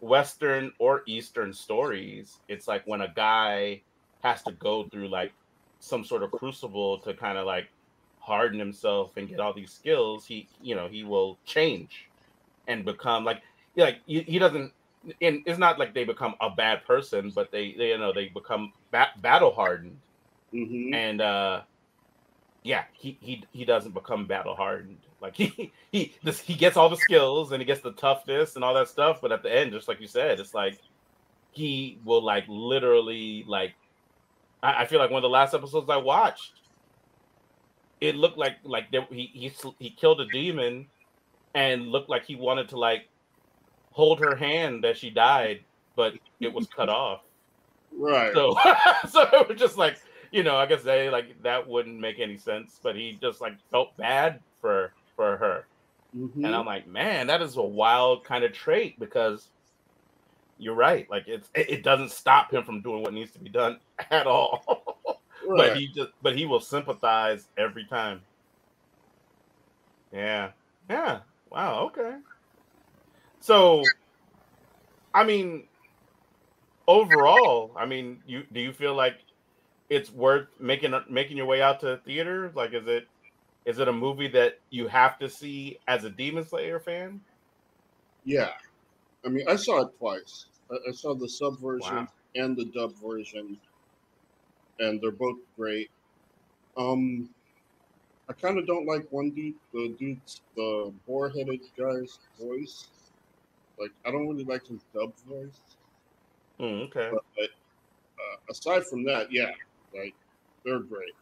western 0.00 0.72
or 0.78 1.02
eastern 1.06 1.52
stories 1.52 2.40
it's 2.48 2.68
like 2.68 2.86
when 2.86 3.00
a 3.00 3.12
guy 3.14 3.82
has 4.22 4.42
to 4.42 4.52
go 4.52 4.84
through 4.88 5.08
like 5.08 5.32
some 5.80 6.04
sort 6.04 6.22
of 6.22 6.32
crucible 6.32 7.00
to 7.00 7.14
kind 7.14 7.38
of 7.38 7.46
like 7.46 7.68
harden 8.20 8.58
himself 8.58 9.16
and 9.16 9.28
get 9.28 9.40
all 9.40 9.52
these 9.54 9.72
skills 9.72 10.26
he 10.26 10.48
you 10.60 10.74
know 10.74 10.88
he 10.88 11.04
will 11.04 11.38
change 11.44 12.10
and 12.68 12.84
become 12.84 13.24
like 13.24 13.42
like 13.76 14.00
he, 14.06 14.22
he 14.22 14.38
doesn't 14.38 14.72
and 15.20 15.42
it's 15.46 15.58
not 15.58 15.78
like 15.78 15.94
they 15.94 16.04
become 16.04 16.34
a 16.40 16.50
bad 16.50 16.84
person 16.84 17.30
but 17.34 17.50
they, 17.52 17.74
they 17.78 17.90
you 17.90 17.98
know 17.98 18.12
they 18.12 18.28
become 18.28 18.72
ba- 18.90 19.12
battle 19.20 19.52
hardened. 19.52 19.98
Hmm 20.52 20.94
and 20.94 21.20
uh 21.20 21.62
yeah 22.64 22.84
he 22.92 23.18
he 23.20 23.44
he 23.52 23.64
doesn't 23.64 23.94
become 23.94 24.26
battle 24.26 24.56
hardened 24.56 25.07
like 25.20 25.36
he 25.36 25.72
he 25.92 26.14
this 26.22 26.40
he 26.40 26.54
gets 26.54 26.76
all 26.76 26.88
the 26.88 26.96
skills 26.96 27.52
and 27.52 27.60
he 27.60 27.66
gets 27.66 27.80
the 27.80 27.92
toughness 27.92 28.54
and 28.56 28.64
all 28.64 28.74
that 28.74 28.88
stuff 28.88 29.20
but 29.20 29.32
at 29.32 29.42
the 29.42 29.54
end 29.54 29.72
just 29.72 29.88
like 29.88 30.00
you 30.00 30.06
said 30.06 30.38
it's 30.40 30.54
like 30.54 30.78
he 31.52 31.98
will 32.04 32.22
like 32.22 32.44
literally 32.48 33.44
like 33.46 33.74
i, 34.62 34.82
I 34.82 34.86
feel 34.86 34.98
like 34.98 35.10
one 35.10 35.18
of 35.18 35.22
the 35.22 35.28
last 35.28 35.54
episodes 35.54 35.88
i 35.90 35.96
watched 35.96 36.52
it 38.00 38.14
looked 38.14 38.38
like 38.38 38.56
like 38.64 38.90
there, 38.90 39.06
he 39.10 39.30
he 39.32 39.52
he 39.78 39.90
killed 39.90 40.20
a 40.20 40.26
demon 40.26 40.86
and 41.54 41.88
looked 41.88 42.08
like 42.08 42.24
he 42.24 42.36
wanted 42.36 42.68
to 42.68 42.78
like 42.78 43.08
hold 43.90 44.20
her 44.20 44.36
hand 44.36 44.84
that 44.84 44.96
she 44.96 45.10
died 45.10 45.64
but 45.96 46.14
it 46.40 46.52
was 46.52 46.66
cut 46.68 46.88
off 46.88 47.22
Right. 47.90 48.32
so 48.32 48.56
so 49.08 49.22
it 49.32 49.48
was 49.48 49.58
just 49.58 49.76
like 49.76 49.98
you 50.30 50.42
know 50.42 50.56
i 50.56 50.66
guess 50.66 50.82
they 50.82 51.08
like 51.10 51.42
that 51.42 51.66
wouldn't 51.66 51.98
make 51.98 52.20
any 52.20 52.36
sense 52.36 52.78
but 52.82 52.94
he 52.94 53.18
just 53.20 53.40
like 53.40 53.54
felt 53.70 53.96
bad 53.96 54.40
for 54.60 54.92
for 55.18 55.36
her. 55.36 55.66
Mhm. 56.16 56.36
and 56.36 56.56
i'm 56.56 56.64
like 56.64 56.86
man 56.86 57.26
that 57.26 57.42
is 57.42 57.58
a 57.58 57.62
wild 57.62 58.24
kind 58.24 58.42
of 58.42 58.54
trait 58.54 58.98
because 58.98 59.50
you're 60.58 60.74
right. 60.74 61.08
Like 61.08 61.28
it's 61.28 61.48
it, 61.54 61.70
it 61.70 61.82
doesn't 61.82 62.10
stop 62.10 62.52
him 62.52 62.64
from 62.64 62.82
doing 62.82 63.02
what 63.02 63.14
needs 63.14 63.32
to 63.32 63.38
be 63.38 63.48
done 63.48 63.78
at 64.10 64.26
all. 64.26 64.62
Right. 65.46 65.56
but 65.56 65.76
he 65.76 65.88
just 65.88 66.10
but 66.20 66.36
he 66.36 66.44
will 66.46 66.60
sympathize 66.60 67.46
every 67.56 67.84
time. 67.84 68.20
Yeah. 70.12 70.50
Yeah. 70.90 71.20
Wow. 71.50 71.86
Okay. 71.86 72.16
So 73.40 73.84
i 75.14 75.24
mean 75.24 75.64
overall 76.86 77.72
i 77.76 77.86
mean 77.86 78.20
you 78.26 78.44
do 78.52 78.60
you 78.60 78.72
feel 78.72 78.94
like 78.94 79.14
it's 79.88 80.12
worth 80.12 80.48
making 80.60 80.92
making 81.08 81.36
your 81.36 81.46
way 81.46 81.62
out 81.62 81.80
to 81.80 81.98
theater? 82.04 82.52
Like 82.54 82.74
is 82.74 82.86
it 82.86 83.08
is 83.68 83.78
it 83.78 83.88
a 83.88 83.92
movie 83.92 84.28
that 84.28 84.60
you 84.70 84.88
have 84.88 85.18
to 85.20 85.28
see 85.28 85.78
as 85.88 86.04
a 86.04 86.10
demon 86.10 86.44
slayer 86.44 86.80
fan 86.80 87.20
yeah. 88.24 88.52
I 89.24 89.28
mean, 89.28 89.48
I 89.48 89.56
saw 89.56 89.82
it 89.82 89.98
twice. 89.98 90.46
I, 90.70 90.76
I 90.88 90.92
saw 90.92 91.14
the 91.14 91.28
sub 91.28 91.58
version 91.60 91.96
Wow. 91.96 92.08
and 92.36 92.56
the 92.56 92.66
dub 92.66 92.94
version, 92.96 93.58
and 94.80 95.00
they're 95.00 95.10
both 95.10 95.38
great. 95.56 95.90
Um, 96.76 97.30
I 98.28 98.34
kind 98.34 98.58
of 98.58 98.66
don't 98.66 98.86
like 98.86 99.06
one 99.10 99.30
dude, 99.30 99.54
the 99.72 99.94
dude's 99.98 100.42
the 100.56 100.92
boar-headed 101.06 101.60
guy's 101.78 102.18
voice. 102.40 102.88
Like, 103.80 103.92
I 104.06 104.10
don't 104.10 104.28
really 104.28 104.44
like 104.44 104.66
his 104.66 104.84
dub 104.94 105.14
voice. 105.26 105.60
Hmm, 106.58 106.82
okay 106.88 107.10
But, 107.12 107.24
but 107.36 107.50
uh, 108.18 108.36
aside 108.50 108.84
from 108.86 109.04
that, 109.04 109.32
yeah, 109.32 109.52
like 109.94 110.14
they're 110.64 110.80
great. 110.80 111.14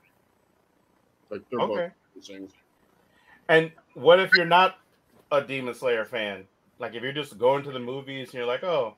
Like 1.31 1.43
they're 1.51 1.60
okay 1.60 1.89
both 1.89 2.05
amazing. 2.16 2.48
And 3.48 3.72
what 3.94 4.20
if 4.20 4.32
you're 4.32 4.44
not 4.44 4.76
a 5.30 5.43
Demon 5.43 5.74
Slayer 5.74 6.05
fan? 6.05 6.47
Like 6.78 6.94
if 6.94 7.02
you're 7.02 7.12
just 7.12 7.38
going 7.38 7.62
to 7.64 7.72
the 7.72 7.78
movies 7.78 8.28
and 8.28 8.34
you're 8.34 8.47
like, 8.47 8.64
oh, 8.64 8.97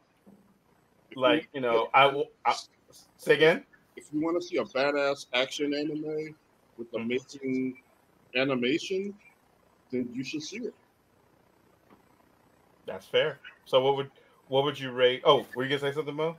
like 1.15 1.49
you 1.53 1.61
know, 1.61 1.89
I 1.95 2.07
will 2.07 2.27
I, 2.45 2.55
say 3.17 3.35
again. 3.35 3.65
If 3.97 4.07
you 4.13 4.21
want 4.21 4.41
to 4.41 4.47
see 4.47 4.57
a 4.59 4.65
badass 4.65 5.27
action 5.35 5.75
anime 5.75 6.35
with 6.77 6.91
Mhm. 6.93 7.05
amazing 7.05 7.83
animation, 8.37 9.15
then 9.91 10.09
you 10.13 10.25
should 10.25 10.43
see 10.43 10.59
it. 10.59 10.75
That's 12.87 13.07
fair. 13.07 13.39
So 13.67 13.83
what 13.83 13.97
would 13.97 14.11
what 14.49 14.65
would 14.65 14.79
you 14.79 14.91
rate? 14.91 15.23
Oh, 15.25 15.47
were 15.55 15.65
you 15.65 15.69
gonna 15.69 15.81
say 15.81 15.93
something, 15.93 16.15
Mo? 16.15 16.37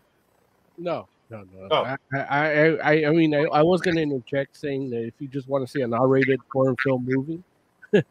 No, 0.77 1.07
no, 1.29 1.43
no. 1.43 1.67
Oh. 1.71 1.83
I, 1.83 1.97
I, 2.13 2.19
I, 2.19 2.77
I- 2.77 3.05
I 3.07 3.11
mean, 3.11 3.33
I, 3.35 3.43
I 3.43 3.61
was 3.61 3.81
going 3.81 3.95
to 3.95 4.01
interject 4.01 4.57
saying 4.57 4.89
that 4.91 5.05
if 5.05 5.13
you 5.19 5.27
just 5.27 5.47
want 5.47 5.65
to 5.65 5.71
see 5.71 5.81
an 5.81 5.93
R-rated 5.93 6.39
foreign 6.51 6.75
film 6.83 7.05
movie, 7.05 7.43
uh, 7.93 8.01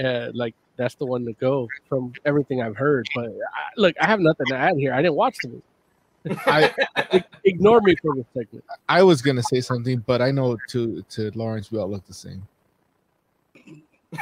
uh, 0.02 0.30
like 0.34 0.54
that's 0.76 0.94
the 0.96 1.06
one 1.06 1.24
to 1.24 1.32
go 1.34 1.68
from 1.88 2.12
everything 2.24 2.60
I've 2.62 2.76
heard. 2.76 3.06
But 3.14 3.26
I, 3.26 3.70
look, 3.76 3.94
I 4.00 4.06
have 4.06 4.20
nothing 4.20 4.46
to 4.46 4.56
add 4.56 4.76
here. 4.76 4.92
I 4.92 5.02
didn't 5.02 5.14
watch 5.14 5.36
the 5.42 5.48
movie. 5.48 5.62
I 6.46 6.74
Ignore 7.44 7.82
me 7.82 7.94
for 7.96 8.14
this 8.14 8.24
segment. 8.32 8.64
I 8.88 9.02
was 9.02 9.20
gonna 9.20 9.42
say 9.42 9.60
something, 9.60 9.98
but 10.06 10.22
I 10.22 10.30
know 10.30 10.56
to 10.68 11.02
to 11.10 11.30
Lawrence 11.34 11.70
we 11.70 11.78
all 11.78 11.90
look 11.90 12.06
the 12.06 12.14
same. 12.14 12.46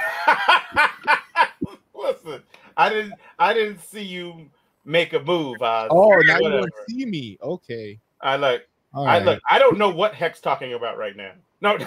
Listen, 1.95 2.43
I 2.77 2.89
didn't 2.89 3.15
I 3.39 3.55
didn't 3.55 3.81
see 3.81 4.03
you 4.03 4.51
make 4.85 5.13
a 5.13 5.21
move. 5.21 5.61
Uh, 5.63 5.89
Oh, 5.91 6.21
now 6.21 6.37
you 6.37 6.43
whatever. 6.43 6.61
want 6.61 6.73
to 6.89 6.93
see 6.93 7.07
me? 7.07 7.39
Okay. 7.43 7.99
I 8.21 8.37
look. 8.37 8.63
All 8.95 9.07
I 9.07 9.19
right. 9.19 9.25
look. 9.25 9.41
I 9.49 9.59
don't 9.59 9.79
know 9.79 9.89
what 9.91 10.15
Heck's 10.15 10.41
talking 10.41 10.75
about 10.75 10.99
right 10.99 11.17
now. 11.17 11.33
No. 11.61 11.77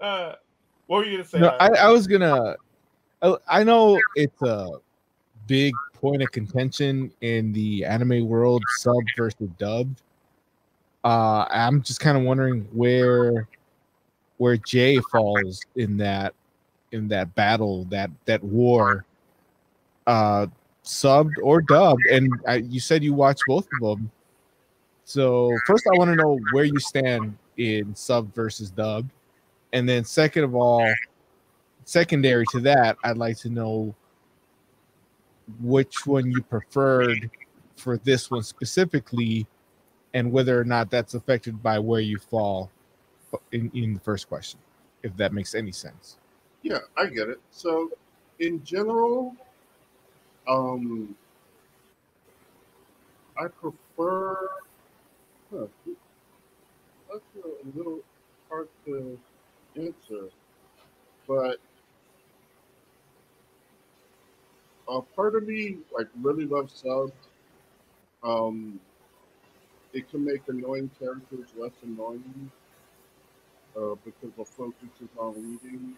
uh, 0.00 0.34
what 0.86 0.98
were 0.98 1.04
you 1.04 1.12
gonna 1.18 1.28
say? 1.28 1.40
No, 1.40 1.56
I, 1.60 1.68
I 1.68 1.88
was 1.90 2.06
gonna. 2.06 2.56
I, 3.22 3.36
I 3.48 3.64
know 3.64 3.98
it's 4.14 4.40
a 4.42 4.68
big 5.46 5.74
point 5.94 6.22
of 6.22 6.30
contention 6.32 7.12
in 7.20 7.52
the 7.52 7.84
anime 7.84 8.28
world, 8.28 8.62
sub 8.78 9.02
versus 9.16 9.48
dubbed. 9.58 10.02
Uh, 11.04 11.46
I'm 11.50 11.82
just 11.82 12.00
kind 12.00 12.16
of 12.16 12.24
wondering 12.24 12.68
where 12.72 13.48
where 14.38 14.56
Jay 14.56 14.98
falls 15.12 15.60
in 15.76 15.96
that 15.98 16.34
in 16.92 17.08
that 17.08 17.34
battle, 17.34 17.84
that 17.84 18.10
that 18.24 18.42
war, 18.42 19.04
uh, 20.06 20.46
subbed 20.84 21.34
or 21.42 21.60
dubbed. 21.60 22.06
And 22.10 22.32
I, 22.46 22.56
you 22.56 22.80
said 22.80 23.04
you 23.04 23.14
watched 23.14 23.42
both 23.46 23.68
of 23.80 23.98
them. 23.98 24.10
So 25.04 25.56
first, 25.66 25.86
I 25.92 25.98
want 25.98 26.10
to 26.10 26.16
know 26.16 26.38
where 26.52 26.64
you 26.64 26.78
stand 26.78 27.36
in 27.56 27.94
sub 27.94 28.32
versus 28.34 28.70
dubbed, 28.70 29.10
and 29.72 29.88
then 29.88 30.04
second 30.04 30.44
of 30.44 30.54
all, 30.54 30.92
secondary 31.84 32.44
to 32.52 32.60
that, 32.60 32.96
I'd 33.04 33.18
like 33.18 33.36
to 33.38 33.50
know 33.50 33.94
which 35.60 36.06
one 36.06 36.30
you 36.30 36.42
preferred 36.42 37.28
for 37.76 37.96
this 37.98 38.30
one 38.30 38.42
specifically, 38.44 39.46
and 40.14 40.30
whether 40.30 40.60
or 40.60 40.64
not 40.64 40.90
that's 40.90 41.14
affected 41.14 41.60
by 41.62 41.78
where 41.78 42.00
you 42.00 42.18
fall 42.18 42.70
in, 43.52 43.70
in 43.74 43.94
the 43.94 44.00
first 44.00 44.28
question, 44.28 44.60
if 45.02 45.16
that 45.16 45.32
makes 45.32 45.54
any 45.54 45.72
sense. 45.72 46.18
Yeah, 46.62 46.78
I 46.96 47.06
get 47.06 47.28
it. 47.28 47.40
So, 47.50 47.90
in 48.38 48.62
general, 48.64 49.36
um, 50.48 51.14
I 53.38 53.48
prefer. 53.48 54.48
Huh, 55.52 55.66
that's 57.10 57.22
a 57.44 57.76
little 57.76 58.00
hard 58.48 58.68
to 58.86 59.18
answer, 59.76 60.28
but 61.26 61.58
a 64.88 65.00
part 65.00 65.34
of 65.34 65.46
me 65.46 65.78
like 65.96 66.08
really 66.22 66.44
loves 66.46 66.74
subs. 66.74 67.12
Um, 68.22 68.80
it 69.92 70.08
can 70.10 70.24
make 70.24 70.42
annoying 70.48 70.90
characters 70.98 71.48
less 71.56 71.72
annoying 71.82 72.50
uh, 73.76 73.94
because 74.04 74.30
the 74.36 74.44
focus 74.44 74.88
is 75.02 75.08
on 75.18 75.34
reading. 75.62 75.96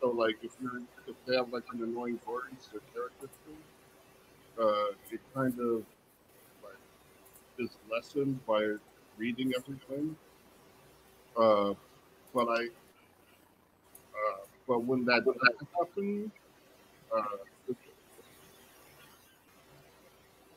So 0.00 0.08
like 0.10 0.36
if 0.42 0.52
you're 0.60 0.80
if 1.06 1.16
they 1.26 1.36
have 1.36 1.52
like 1.52 1.64
an 1.72 1.82
annoying 1.82 2.18
voice 2.26 2.68
or 2.74 2.80
character 2.92 3.28
trait, 3.44 3.58
uh, 4.60 4.92
it 5.10 5.20
kind 5.34 5.58
of 5.60 5.84
like 6.62 6.80
is 7.58 7.70
lessened 7.90 8.44
by 8.46 8.74
reading 9.18 9.52
everything. 9.56 10.16
Uh, 11.36 11.74
but 12.34 12.48
I, 12.48 12.66
uh, 14.14 14.38
but 14.66 14.84
when 14.84 15.04
that 15.06 15.24
doesn't 15.24 15.68
happen, 15.78 16.32
uh, 17.16 17.22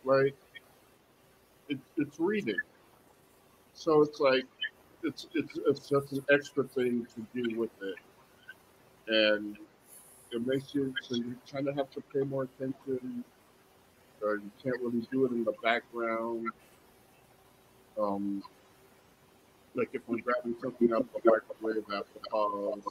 right, 0.04 0.36
it, 1.70 1.80
it's 1.98 2.20
reading. 2.20 2.60
So 3.74 4.02
it's 4.02 4.20
like 4.20 4.46
it's 5.04 5.28
it's 5.34 5.58
it's 5.68 5.90
just 5.90 6.12
an 6.14 6.26
extra 6.32 6.64
thing 6.64 7.08
to 7.16 7.22
do 7.34 7.60
with 7.60 7.72
it, 7.82 7.96
and 9.08 9.58
it 10.32 10.46
makes 10.46 10.74
you 10.74 10.94
so 11.02 11.16
you 11.16 11.36
kind 11.52 11.68
of 11.68 11.76
have 11.76 11.90
to 11.92 12.02
pay 12.14 12.22
more 12.22 12.44
attention. 12.44 13.24
Or 14.22 14.36
you 14.36 14.52
can't 14.64 14.80
really 14.82 15.06
do 15.12 15.26
it 15.26 15.32
in 15.32 15.44
the 15.44 15.54
background. 15.62 16.48
Um, 18.00 18.42
like 19.76 19.90
if 19.94 20.02
I'm 20.08 20.18
grabbing 20.18 20.56
something 20.62 20.92
out 20.94 21.02
of 21.02 21.08
the 21.14 21.30
microwave, 21.30 21.86
to 21.86 22.30
pause. 22.30 22.82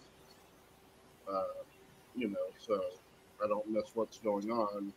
Uh, 1.30 1.42
you 2.14 2.28
know, 2.28 2.46
so 2.58 2.80
I 3.42 3.48
don't 3.48 3.68
miss 3.70 3.84
what's 3.94 4.18
going 4.18 4.50
on. 4.50 4.92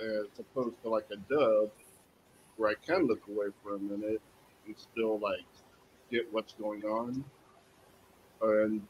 As 0.00 0.26
opposed 0.38 0.80
to 0.82 0.88
like 0.88 1.06
a 1.12 1.16
dub, 1.32 1.70
where 2.56 2.70
I 2.70 2.74
can 2.86 3.06
look 3.06 3.20
away 3.28 3.46
for 3.62 3.74
a 3.74 3.78
minute 3.78 4.20
and 4.66 4.74
still 4.76 5.18
like 5.18 5.46
get 6.10 6.32
what's 6.32 6.54
going 6.54 6.84
on. 6.84 7.24
And 8.42 8.82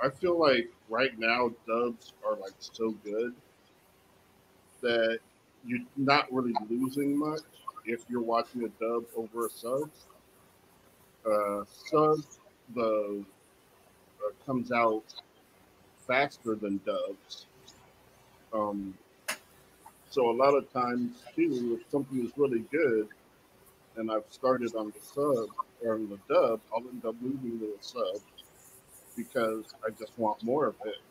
I 0.00 0.08
feel 0.10 0.38
like 0.38 0.70
right 0.88 1.18
now 1.18 1.50
dubs 1.66 2.12
are 2.24 2.36
like 2.36 2.52
so 2.60 2.92
good 3.04 3.34
that 4.80 5.18
you're 5.64 5.80
not 5.96 6.32
really 6.32 6.54
losing 6.70 7.18
much 7.18 7.42
if 7.84 8.04
you're 8.08 8.22
watching 8.22 8.64
a 8.64 8.68
dub 8.80 9.04
over 9.16 9.46
a 9.46 9.50
sub. 9.50 9.90
Uh, 11.26 11.64
sub 11.90 12.18
the 12.74 13.24
uh, 14.24 14.46
comes 14.46 14.70
out 14.70 15.02
faster 16.06 16.54
than 16.54 16.80
dubs. 16.86 17.46
Um, 18.52 18.96
so 20.10 20.30
a 20.30 20.32
lot 20.32 20.54
of 20.54 20.72
times 20.72 21.22
too, 21.34 21.78
if 21.80 21.90
something 21.90 22.24
is 22.24 22.32
really 22.36 22.64
good, 22.70 23.08
and 23.96 24.12
I've 24.12 24.24
started 24.30 24.74
on 24.76 24.92
the 24.92 25.00
sub 25.00 25.48
or 25.84 25.94
on 25.94 26.08
the 26.08 26.18
dub, 26.32 26.60
I'll 26.72 26.88
end 26.88 27.04
up 27.04 27.16
moving 27.20 27.58
to 27.58 27.66
a 27.66 27.82
sub 27.82 28.22
because 29.18 29.74
I 29.84 29.90
just 29.90 30.12
want 30.16 30.42
more 30.42 30.66
of 30.66 30.76
it. 30.86 31.02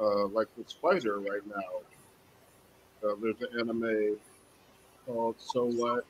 Uh, 0.00 0.26
like 0.28 0.46
with 0.56 0.70
Spider 0.70 1.18
right 1.18 1.46
now, 1.46 3.08
uh, 3.08 3.14
there's 3.20 3.40
an 3.42 3.60
anime 3.60 4.16
called 5.04 5.34
So 5.38 5.66
What. 5.66 6.04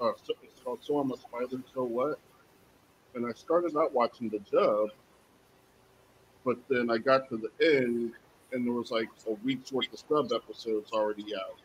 Uh, 0.00 0.12
so, 0.24 0.34
it's 0.42 0.60
called 0.62 0.80
So 0.82 0.98
I'm 0.98 1.12
a 1.12 1.16
Spider, 1.16 1.62
So 1.72 1.84
What. 1.84 2.18
And 3.14 3.24
I 3.24 3.32
started 3.32 3.76
out 3.76 3.94
watching 3.94 4.28
the 4.28 4.40
dub, 4.50 4.88
but 6.44 6.56
then 6.68 6.90
I 6.90 6.98
got 6.98 7.28
to 7.28 7.36
the 7.36 7.76
end 7.78 8.12
and 8.52 8.66
there 8.66 8.72
was 8.72 8.90
like 8.90 9.08
a 9.28 9.32
week's 9.44 9.72
worth 9.72 9.92
of 9.92 10.00
sub 10.08 10.32
episodes 10.32 10.90
already 10.92 11.34
out. 11.36 11.56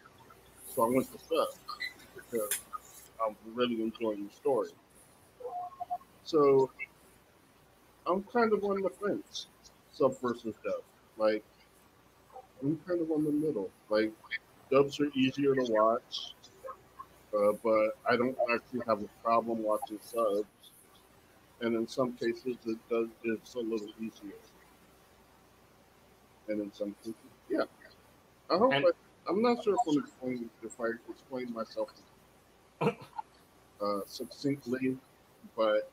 So 0.76 0.84
I 0.84 0.90
went 0.94 1.12
to 1.12 1.20
sub 1.20 1.48
because 2.16 2.60
I'm 3.26 3.36
really 3.56 3.82
enjoying 3.82 4.28
the 4.28 4.36
story. 4.36 4.70
So 6.24 6.70
I'm 8.10 8.24
kind 8.24 8.52
of 8.54 8.64
on 8.64 8.82
the 8.82 8.90
fence, 8.90 9.48
sub 9.92 10.20
versus 10.20 10.56
dub. 10.64 10.82
Like 11.18 11.44
I'm 12.62 12.78
kind 12.88 13.02
of 13.02 13.12
on 13.12 13.24
the 13.24 13.32
middle. 13.32 13.70
Like 13.90 14.12
dubs 14.72 15.00
are 15.00 15.10
easier 15.14 15.54
to 15.56 15.66
watch, 15.70 16.34
uh, 17.34 17.52
but 17.64 17.92
I 18.10 18.18
don't 18.18 18.38
actually 18.52 18.82
have 18.88 19.02
a 19.02 19.08
problem 19.24 19.62
watching 19.64 20.00
subs. 20.02 20.46
And 21.62 21.76
in 21.76 21.88
some 21.88 22.14
cases, 22.14 22.58
it 22.66 22.78
does 22.90 23.08
it's 23.24 23.54
a 23.56 23.60
little 23.60 23.90
easier. 24.00 24.36
And 26.48 26.62
in 26.62 26.74
some 26.74 26.96
cases, 27.04 27.16
yeah. 27.50 27.64
I 28.50 28.58
hope 28.58 28.74
And- 28.74 28.86
I, 28.86 28.90
I'm 29.30 29.42
not 29.44 29.64
sure 29.64 29.76
if 29.76 29.80
I'm 29.88 30.00
explaining 30.00 30.50
if 30.64 30.80
I 30.82 30.86
explained 31.12 31.54
myself 31.54 31.90
uh, 32.82 34.00
succinctly, 34.08 34.98
but 35.56 35.92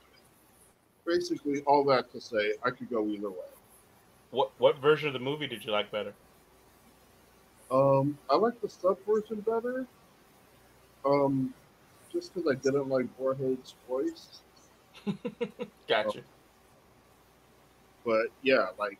basically 1.06 1.62
all 1.62 1.84
that 1.84 2.10
to 2.12 2.20
say 2.20 2.54
I 2.64 2.70
could 2.70 2.90
go 2.90 3.06
either 3.06 3.30
way. 3.30 3.52
what 4.30 4.50
what 4.58 4.78
version 4.78 5.06
of 5.08 5.12
the 5.12 5.20
movie 5.20 5.46
did 5.46 5.64
you 5.64 5.72
like 5.72 5.90
better? 5.90 6.14
Um, 7.70 8.18
I 8.30 8.36
like 8.36 8.60
the 8.60 8.68
sub 8.68 8.98
version 9.06 9.40
better. 9.40 9.86
Um, 11.04 11.54
just 12.12 12.34
because 12.34 12.50
I 12.50 12.54
didn't 12.56 12.88
like 12.88 13.06
Borhead's 13.18 13.74
voice, 13.88 14.40
Gotcha. 15.88 16.20
but 18.04 18.26
yeah, 18.42 18.68
like 18.78 18.98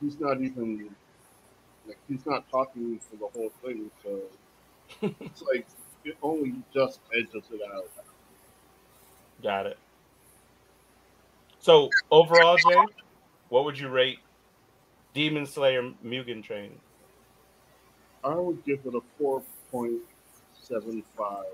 he's 0.00 0.18
not 0.20 0.40
even 0.40 0.94
like 1.86 1.98
he's 2.08 2.24
not 2.26 2.48
talking 2.50 2.98
for 3.00 3.16
the 3.16 3.28
whole 3.28 3.52
thing, 3.62 3.90
so 4.02 4.20
it's 5.20 5.42
like 5.42 5.66
it 6.04 6.16
only 6.22 6.54
just 6.72 7.00
edges 7.16 7.44
it 7.52 7.60
out. 7.74 7.88
Got 9.42 9.66
it. 9.66 9.78
So 11.66 11.90
overall, 12.12 12.56
Jay, 12.58 12.80
what 13.48 13.64
would 13.64 13.76
you 13.76 13.88
rate 13.88 14.20
Demon 15.14 15.46
Slayer 15.46 15.82
Mugen 16.04 16.40
Train? 16.40 16.78
I 18.22 18.36
would 18.36 18.64
give 18.64 18.78
it 18.86 18.94
a 18.94 19.00
four 19.18 19.42
point 19.72 19.98
seven 20.62 21.02
five 21.18 21.44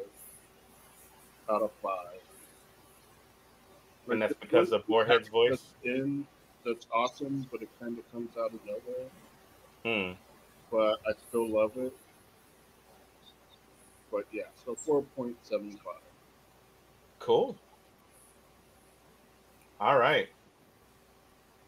out 1.48 1.62
of 1.62 1.70
five. 1.82 2.20
And 4.06 4.20
that's 4.20 4.34
because 4.38 4.72
of 4.72 4.86
Warhead's 4.86 5.28
voice? 5.28 5.48
that's 5.52 5.72
In 5.82 6.26
that's 6.62 6.86
awesome, 6.92 7.48
but 7.50 7.62
it 7.62 7.70
kind 7.80 7.96
of 7.96 8.12
comes 8.12 8.36
out 8.36 8.52
of 8.52 8.60
nowhere. 8.66 9.08
Hmm. 9.82 10.18
but 10.70 11.00
I 11.08 11.12
still 11.26 11.48
love 11.48 11.72
it. 11.78 11.96
But 14.10 14.26
yeah, 14.30 14.42
so 14.62 14.74
four 14.74 15.04
point 15.16 15.36
seven 15.42 15.70
five. 15.70 16.02
Cool. 17.18 17.56
All 19.82 19.98
right. 19.98 20.28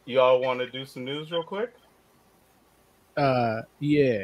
You 0.05 0.21
all 0.21 0.41
want 0.41 0.61
to 0.61 0.71
do 0.71 0.85
some 0.85 1.05
news 1.05 1.33
real 1.33 1.43
quick? 1.43 1.75
Uh, 3.17 3.63
yeah. 3.81 4.23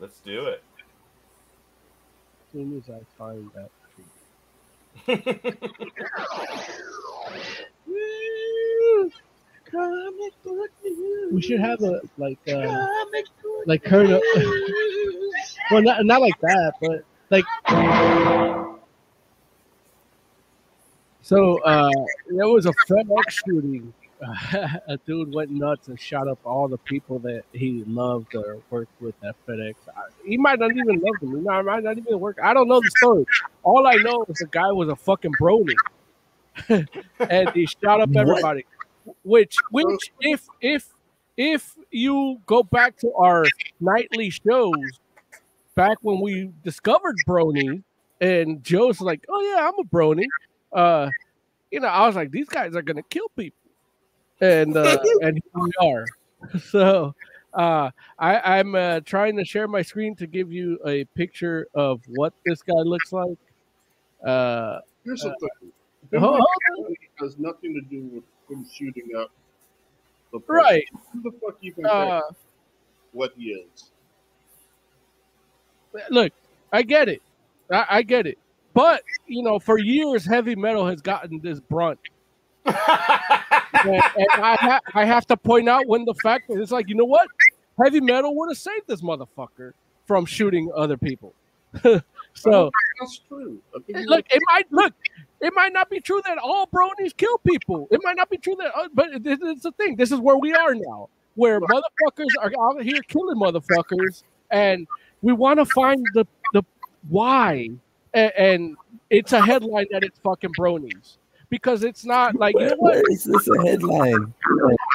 Let's 0.00 0.20
do 0.20 0.46
it. 0.46 0.62
As 2.40 2.46
soon 2.52 2.74
as 2.78 2.88
I 2.88 3.00
find 3.18 3.50
that 3.54 3.68
We 11.32 11.42
should 11.42 11.60
have 11.60 11.82
a 11.82 12.00
like 12.16 12.38
uh 12.48 12.86
like 13.66 13.84
current. 13.84 14.22
Well 15.70 15.82
not 15.82 16.06
not 16.06 16.22
like 16.22 16.40
that, 16.40 16.72
but 16.80 17.04
like 17.28 17.44
so 21.26 21.58
uh 21.62 21.90
there 22.30 22.48
was 22.48 22.66
a 22.66 22.72
FedEx 22.88 23.30
shooting. 23.30 23.92
a 24.88 24.96
dude 25.06 25.34
went 25.34 25.50
nuts 25.50 25.88
and 25.88 26.00
shot 26.00 26.26
up 26.26 26.38
all 26.44 26.68
the 26.68 26.78
people 26.78 27.18
that 27.18 27.42
he 27.52 27.82
loved 27.86 28.34
or 28.34 28.58
worked 28.70 28.98
with 29.00 29.14
at 29.24 29.34
FedEx. 29.46 29.74
I- 29.94 30.00
He 30.24 30.38
might 30.38 30.58
not 30.58 30.70
even 30.70 31.00
love 31.00 31.14
them. 31.20 31.30
He 31.36 31.40
might, 31.42 31.62
might 31.62 31.82
not 31.82 31.98
even 31.98 32.18
work. 32.20 32.38
I 32.42 32.54
don't 32.54 32.68
know 32.68 32.80
the 32.80 32.90
story. 32.96 33.26
All 33.62 33.86
I 33.86 33.96
know 33.96 34.24
is 34.28 34.38
the 34.38 34.46
guy 34.46 34.70
was 34.72 34.88
a 34.88 34.96
fucking 34.96 35.32
brony, 35.40 35.74
and 36.68 37.50
he 37.50 37.66
shot 37.66 38.00
up 38.00 38.08
What? 38.10 38.16
everybody. 38.28 38.64
Which, 39.22 39.56
which, 39.70 40.10
if 40.20 40.46
if 40.60 40.88
if 41.36 41.74
you 41.90 42.38
go 42.46 42.62
back 42.62 42.96
to 42.98 43.12
our 43.14 43.44
nightly 43.80 44.30
shows, 44.30 44.74
back 45.74 45.98
when 46.00 46.20
we 46.20 46.52
discovered 46.64 47.16
brony, 47.28 47.82
and 48.20 48.64
Joe's 48.64 49.00
like, 49.02 49.24
"Oh 49.28 49.40
yeah, 49.42 49.68
I'm 49.68 49.78
a 49.78 49.84
brony," 49.84 50.24
uh, 50.72 51.10
you 51.70 51.80
know, 51.80 51.88
I 51.88 52.06
was 52.06 52.16
like, 52.16 52.30
"These 52.30 52.48
guys 52.48 52.74
are 52.74 52.82
gonna 52.82 53.02
kill 53.02 53.28
people," 53.36 53.58
and 54.40 54.76
uh, 54.76 54.98
and 55.22 55.40
here 55.42 55.62
we 55.62 55.72
are. 55.80 56.06
So. 56.60 57.14
Uh, 57.54 57.90
I, 58.18 58.58
I'm 58.58 58.74
uh, 58.74 59.00
trying 59.00 59.34
to 59.38 59.44
share 59.46 59.66
my 59.66 59.80
screen 59.80 60.14
to 60.16 60.26
give 60.26 60.52
you 60.52 60.78
a 60.86 61.06
picture 61.16 61.66
of 61.74 62.02
what 62.08 62.34
this 62.44 62.60
guy 62.60 62.74
looks 62.84 63.14
like. 63.14 63.38
Uh, 64.22 64.80
Here's 65.04 65.24
Uh, 65.24 65.30
the 65.40 65.48
thing. 65.60 65.72
Him 66.12 66.20
hold 66.20 66.42
shooting 66.76 66.96
has 67.18 67.38
nothing 67.38 67.72
to 67.72 67.80
do 67.88 68.02
with 68.14 68.24
him 68.50 68.66
shooting 68.70 69.08
up 69.16 69.30
the 70.32 70.40
place. 70.40 70.48
right. 70.48 70.84
Who 71.12 71.22
the 71.22 71.32
fuck 71.40 71.56
even 71.62 71.86
Uh, 71.86 72.20
what 73.12 73.32
he 73.38 73.52
is? 73.52 73.90
look, 76.10 76.32
I 76.72 76.82
get 76.82 77.08
it. 77.08 77.22
I, 77.70 77.86
I 77.88 78.02
get 78.02 78.26
it. 78.26 78.38
But 78.76 79.02
you 79.26 79.42
know, 79.42 79.58
for 79.58 79.78
years, 79.78 80.26
heavy 80.26 80.54
metal 80.54 80.86
has 80.86 81.00
gotten 81.00 81.40
this 81.42 81.60
brunt, 81.60 81.98
and, 82.66 82.76
and 83.86 84.28
I, 84.34 84.56
ha- 84.60 84.80
I 84.94 85.06
have 85.06 85.26
to 85.28 85.36
point 85.38 85.66
out 85.66 85.86
when 85.86 86.04
the 86.04 86.12
fact 86.22 86.50
is 86.50 86.58
it's 86.58 86.72
like, 86.72 86.86
you 86.90 86.94
know 86.94 87.06
what, 87.06 87.26
heavy 87.82 88.00
metal 88.00 88.36
would 88.36 88.50
have 88.50 88.58
saved 88.58 88.86
this 88.86 89.00
motherfucker 89.00 89.72
from 90.04 90.26
shooting 90.26 90.70
other 90.76 90.98
people. 90.98 91.32
so 92.34 92.70
That's 93.00 93.18
true. 93.26 93.58
Look, 94.04 94.26
it 94.28 94.42
might 94.50 94.70
look, 94.70 94.92
it 95.40 95.54
might 95.56 95.72
not 95.72 95.88
be 95.88 95.98
true 96.00 96.20
that 96.26 96.36
all 96.36 96.66
bronies 96.66 97.16
kill 97.16 97.38
people. 97.38 97.88
It 97.90 98.00
might 98.04 98.16
not 98.18 98.28
be 98.28 98.36
true 98.36 98.56
that, 98.58 98.72
uh, 98.76 98.88
but 98.92 99.08
it- 99.14 99.22
it's 99.24 99.62
the 99.62 99.72
thing. 99.72 99.96
This 99.96 100.12
is 100.12 100.20
where 100.20 100.36
we 100.36 100.52
are 100.52 100.74
now, 100.74 101.08
where 101.34 101.60
motherfuckers 101.62 102.28
are 102.42 102.52
out 102.60 102.82
here 102.82 103.00
killing 103.08 103.38
motherfuckers, 103.38 104.22
and 104.50 104.86
we 105.22 105.32
want 105.32 105.60
to 105.60 105.64
find 105.64 106.04
the 106.12 106.26
the 106.52 106.62
why, 107.08 107.70
and, 108.16 108.32
and 108.36 108.76
it's 109.10 109.32
a 109.32 109.40
headline 109.40 109.86
that 109.92 110.02
it's 110.02 110.18
fucking 110.20 110.50
bronies 110.58 111.18
because 111.50 111.84
it's 111.84 112.04
not 112.04 112.34
like 112.34 112.54
you 112.58 112.66
know 112.68 112.74
what. 112.78 112.94
where 112.94 113.02
is 113.10 113.24
this 113.24 113.48
a 113.48 113.62
headline? 113.66 114.32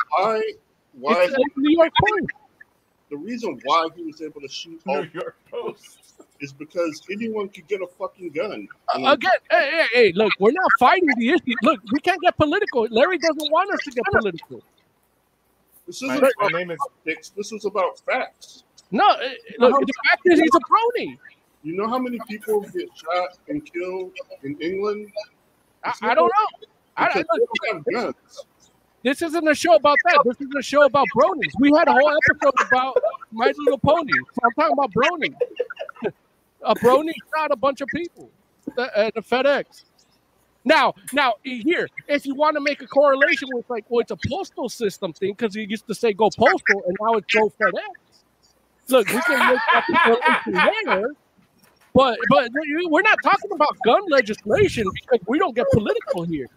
why 0.09 0.41
why 0.93 1.23
It's 1.23 1.33
a 1.35 1.59
New 1.59 1.77
York 1.77 1.93
Post. 2.03 2.31
the 3.09 3.17
reason 3.17 3.59
why 3.63 3.87
he 3.95 4.03
was 4.03 4.21
able 4.21 4.41
to 4.41 4.47
shoot 4.49 4.81
all 4.87 5.03
New 5.03 5.09
York 5.13 5.37
Post. 5.49 5.99
is 6.41 6.51
because 6.51 7.01
anyone 7.11 7.47
could 7.49 7.67
get 7.67 7.81
a 7.81 7.87
fucking 7.99 8.31
gun. 8.31 8.51
And 8.51 8.67
Uh, 9.05 9.11
Again, 9.11 9.31
hey, 9.51 9.69
hey, 9.71 9.87
hey, 9.93 10.11
look, 10.13 10.33
we're 10.39 10.51
not 10.51 10.71
fighting 10.79 11.07
the 11.17 11.29
issue. 11.29 11.53
Look, 11.61 11.79
we 11.91 11.99
can't 11.99 12.19
get 12.21 12.35
political. 12.35 12.87
Larry 12.89 13.19
doesn't 13.19 13.51
want 13.51 13.71
us 13.71 13.79
to 13.83 13.91
get 13.91 14.03
political. 14.11 14.61
this 15.85 16.01
isn't 16.01 16.21
my 16.21 16.29
about 16.39 16.53
name 16.53 16.71
is. 16.71 16.79
This 17.37 17.51
is 17.51 17.65
about 17.65 17.99
facts. 17.99 18.63
No, 18.89 19.05
uh, 19.07 19.19
look, 19.59 19.85
the 19.85 19.93
fact 20.09 20.21
is 20.25 20.39
he's 20.39 20.49
a 20.55 20.59
brony. 20.59 21.17
You 21.63 21.77
know 21.77 21.87
how 21.87 21.99
many 21.99 22.19
people 22.27 22.61
get 22.61 22.89
shot 22.95 23.37
and 23.47 23.63
killed 23.71 24.13
in 24.43 24.59
England? 24.59 25.11
I, 25.83 25.93
I 26.01 26.15
don't 26.15 26.27
know. 26.27 26.67
I, 26.97 27.05
I, 27.07 27.23
don't 27.23 27.49
have 27.73 27.85
guns. 27.85 28.45
this 29.03 29.21
isn't 29.21 29.47
a 29.47 29.55
show 29.55 29.75
about 29.75 29.97
that. 30.05 30.21
This 30.25 30.41
is 30.41 30.53
a 30.57 30.61
show 30.61 30.85
about 30.85 31.07
bronies. 31.15 31.51
We 31.59 31.71
had 31.77 31.87
a 31.87 31.93
whole 31.93 32.11
episode 32.11 32.67
about 32.67 32.97
My 33.31 33.51
Little 33.57 33.77
Pony. 33.77 34.11
So 34.33 34.41
I'm 34.43 34.51
talking 34.53 34.73
about 34.73 34.91
brony. 34.91 35.33
a 36.63 36.75
brony 36.75 37.13
shot 37.35 37.51
a 37.51 37.55
bunch 37.55 37.81
of 37.81 37.87
people 37.89 38.29
at 38.95 39.13
the 39.13 39.21
FedEx. 39.21 39.85
Now, 40.63 40.93
now 41.13 41.33
here, 41.43 41.87
if 42.07 42.25
you 42.25 42.35
want 42.35 42.55
to 42.55 42.61
make 42.61 42.81
a 42.81 42.87
correlation 42.87 43.49
with 43.53 43.69
like, 43.69 43.85
well, 43.89 44.01
it's 44.01 44.11
a 44.11 44.17
postal 44.29 44.69
system 44.69 45.13
thing 45.13 45.33
because 45.33 45.55
you 45.55 45.63
used 45.63 45.87
to 45.87 45.95
say 45.95 46.13
go 46.13 46.29
postal 46.29 46.83
and 46.87 46.95
now 47.01 47.13
it's 47.13 47.33
go 47.33 47.51
FedEx. 47.59 47.81
Look, 48.89 49.07
we 49.07 49.21
can 49.21 49.47
make 49.47 49.59
that 49.73 49.85
correlation 50.03 50.85
there, 50.85 51.11
but 51.93 52.17
but 52.29 52.49
we're 52.85 53.01
not 53.01 53.17
talking 53.23 53.51
about 53.53 53.77
gun 53.83 54.01
legislation 54.09 54.87
because 54.93 55.25
we 55.27 55.39
don't 55.39 55.55
get 55.55 55.67
political 55.71 56.23
here. 56.23 56.47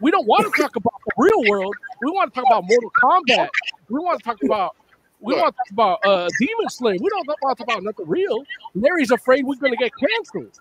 We 0.00 0.10
don't 0.10 0.26
want 0.26 0.44
to 0.44 0.62
talk 0.62 0.76
about 0.76 0.94
the 1.06 1.12
real 1.16 1.50
world. 1.50 1.74
We 2.02 2.10
want 2.10 2.32
to 2.32 2.40
talk 2.40 2.48
about 2.50 2.64
Mortal 2.68 2.90
Kombat. 2.90 3.48
We 3.88 4.00
want 4.00 4.18
to 4.18 4.24
talk 4.24 4.42
about 4.42 4.76
we 5.20 5.34
want 5.34 5.54
to 5.54 5.56
talk 5.56 5.70
about 5.70 6.04
uh, 6.04 6.28
Demon 6.38 6.68
Slayer. 6.68 6.98
We 7.00 7.08
don't 7.08 7.26
want 7.26 7.38
to 7.38 7.46
talk 7.46 7.60
about 7.60 7.82
nothing 7.82 8.06
real. 8.06 8.44
Larry's 8.74 9.10
afraid 9.10 9.44
we're 9.46 9.56
going 9.56 9.72
to 9.72 9.78
get 9.78 9.92
canceled. 9.96 10.60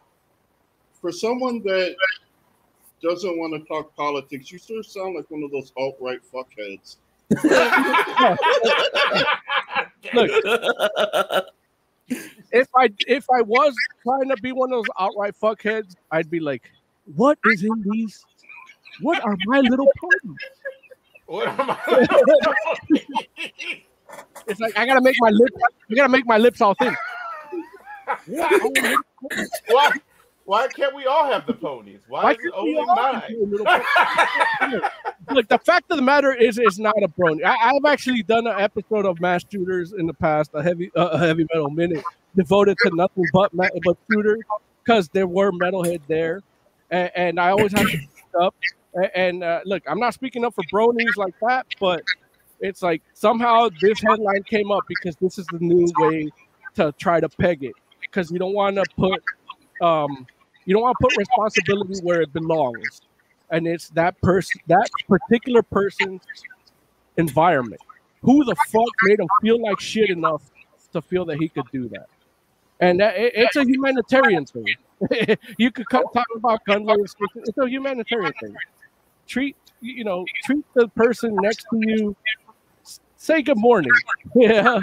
For 1.02 1.12
someone 1.12 1.62
that 1.64 1.96
doesn't 3.02 3.38
want 3.38 3.54
to 3.54 3.68
talk 3.68 3.94
politics, 3.96 4.52
you 4.52 4.60
sort 4.60 4.80
of 4.80 4.86
sound 4.86 5.16
like 5.16 5.30
one 5.30 5.44
of 5.44 5.52
those 5.52 5.74
alt 5.76 5.98
right 6.00 6.22
fuckheads. 6.32 6.96
Look, 10.14 11.46
if 12.54 12.68
I 12.76 12.90
if 13.08 13.26
I 13.30 13.42
was 13.42 13.76
trying 14.04 14.30
to 14.30 14.38
be 14.42 14.52
one 14.52 14.72
of 14.72 14.78
those 14.78 14.94
outright 15.00 15.34
fuckheads, 15.42 15.96
I'd 16.12 16.30
be 16.30 16.40
like, 16.40 16.72
"What 17.16 17.38
is 17.46 17.64
in 17.64 17.84
these? 17.92 18.24
What 19.02 19.22
are 19.24 19.36
my 19.46 19.60
little 19.60 19.90
ponies?" 20.00 20.38
what 21.26 21.48
am 21.48 21.72
I? 21.72 22.08
It's 24.46 24.60
like 24.60 24.78
I 24.78 24.86
gotta 24.86 25.02
make 25.02 25.16
my 25.20 25.30
lips. 25.30 25.56
I 25.90 25.96
gotta 25.96 26.10
make 26.10 26.28
my 26.28 26.38
lips 26.38 26.62
all 26.62 26.76
thin. 26.76 26.96
why? 29.68 29.92
Why 30.46 30.68
can't 30.68 30.94
we 30.96 31.06
all 31.06 31.26
have 31.26 31.46
the 31.48 31.54
ponies? 31.54 32.02
Why, 32.08 32.24
Why 32.24 32.32
is 32.32 32.38
it 32.44 32.52
only 32.56 32.74
mine? 32.86 33.24
do 33.30 33.44
a 33.44 33.46
little 33.46 33.66
pony? 34.60 34.82
Look, 35.32 35.48
the 35.48 35.58
fact 35.60 35.90
of 35.90 35.98
the 35.98 36.04
matter 36.04 36.34
is, 36.34 36.58
it's 36.58 36.78
not 36.80 36.96
a 37.02 37.08
brony. 37.08 37.44
I, 37.46 37.56
I've 37.72 37.86
actually 37.86 38.24
done 38.24 38.46
an 38.48 38.60
episode 38.60 39.06
of 39.06 39.20
mass 39.22 39.44
shooters 39.50 39.94
in 39.94 40.06
the 40.06 40.14
past, 40.14 40.52
a 40.54 40.62
heavy, 40.62 40.92
uh, 40.98 41.10
a 41.14 41.18
heavy 41.18 41.46
metal 41.54 41.70
minute, 41.70 42.04
devoted 42.36 42.78
to 42.84 42.92
nothing 42.94 43.24
but 43.32 43.54
ma- 43.54 43.70
but 43.86 43.98
shooters, 44.12 44.40
because 44.84 45.08
there 45.10 45.28
were 45.28 45.52
metalhead 45.54 46.02
there, 46.08 46.42
and, 46.92 47.10
and 47.16 47.40
I 47.40 47.52
always 47.52 47.72
have 47.72 47.86
to 47.86 47.98
speak 47.98 48.10
up. 48.42 48.54
A- 48.98 49.18
And 49.18 49.44
uh, 49.44 49.62
look, 49.66 49.84
I'm 49.88 50.00
not 50.00 50.14
speaking 50.14 50.44
up 50.44 50.56
for 50.56 50.64
bronies 50.74 51.16
like 51.16 51.36
that, 51.48 51.68
but 51.80 52.04
it's 52.60 52.82
like 52.84 53.02
somehow 53.14 53.70
this 53.82 54.02
headline 54.02 54.44
came 54.44 54.72
up 54.72 54.84
because 54.90 55.16
this 55.22 55.38
is 55.40 55.46
the 55.48 55.60
new 55.60 55.88
way 56.00 56.30
to 56.76 56.92
try 57.00 57.22
to 57.22 57.30
peg 57.30 57.64
it, 57.64 57.74
because 58.02 58.30
you 58.30 58.40
don't 58.40 58.54
want 58.54 58.76
to 58.76 58.84
put 58.98 59.24
um, 59.84 60.28
you 60.66 60.74
don't 60.74 60.84
want 60.84 60.98
to 61.00 61.08
put 61.08 61.18
responsibility 61.18 61.96
where 62.02 62.22
it 62.22 62.34
belongs, 62.34 63.02
and 63.52 63.68
it's 63.68 63.90
that 63.90 64.20
person, 64.22 64.62
that 64.68 64.90
particular 65.08 65.62
person's 65.62 66.22
environment. 67.18 67.82
Who 68.24 68.46
the 68.46 68.56
fuck 68.56 68.90
made 69.04 69.20
him 69.20 69.28
feel 69.42 69.62
like 69.62 69.80
shit 69.80 70.10
enough 70.10 70.44
to 70.94 71.02
feel 71.02 71.26
that 71.26 71.38
he 71.40 71.50
could 71.50 71.70
do 71.72 71.90
that? 71.90 72.08
And 72.80 73.00
that, 73.02 73.18
it- 73.18 73.34
it's 73.36 73.56
a 73.58 73.66
humanitarian 73.66 74.46
thing. 74.46 74.68
you 75.58 75.72
could 75.72 75.90
come 75.90 76.06
talk 76.14 76.28
about 76.36 76.64
gun 76.66 76.86
legislation. 76.86 77.44
It's 77.46 77.58
a 77.58 77.68
humanitarian 77.70 78.34
thing. 78.42 78.56
Treat 79.28 79.58
you 79.82 80.06
know, 80.06 80.26
treat 80.46 80.66
the 80.76 80.88
person 80.90 81.36
next 81.36 81.66
to 81.72 81.78
you. 81.82 82.16
Say 83.18 83.42
good 83.42 83.58
morning. 83.58 83.92
Yeah. 84.36 84.80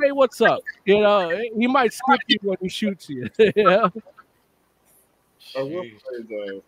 Say 0.00 0.12
what's 0.12 0.40
up. 0.40 0.60
You 0.84 1.00
know, 1.00 1.30
he 1.56 1.66
might 1.66 1.92
skip 1.92 2.20
you 2.26 2.38
when 2.42 2.58
he 2.60 2.68
shoots 2.68 3.08
you. 3.08 3.28
yeah. 3.56 3.88
I 5.56 5.62
will 5.62 5.82
say 5.84 6.22
the. 6.28 6.62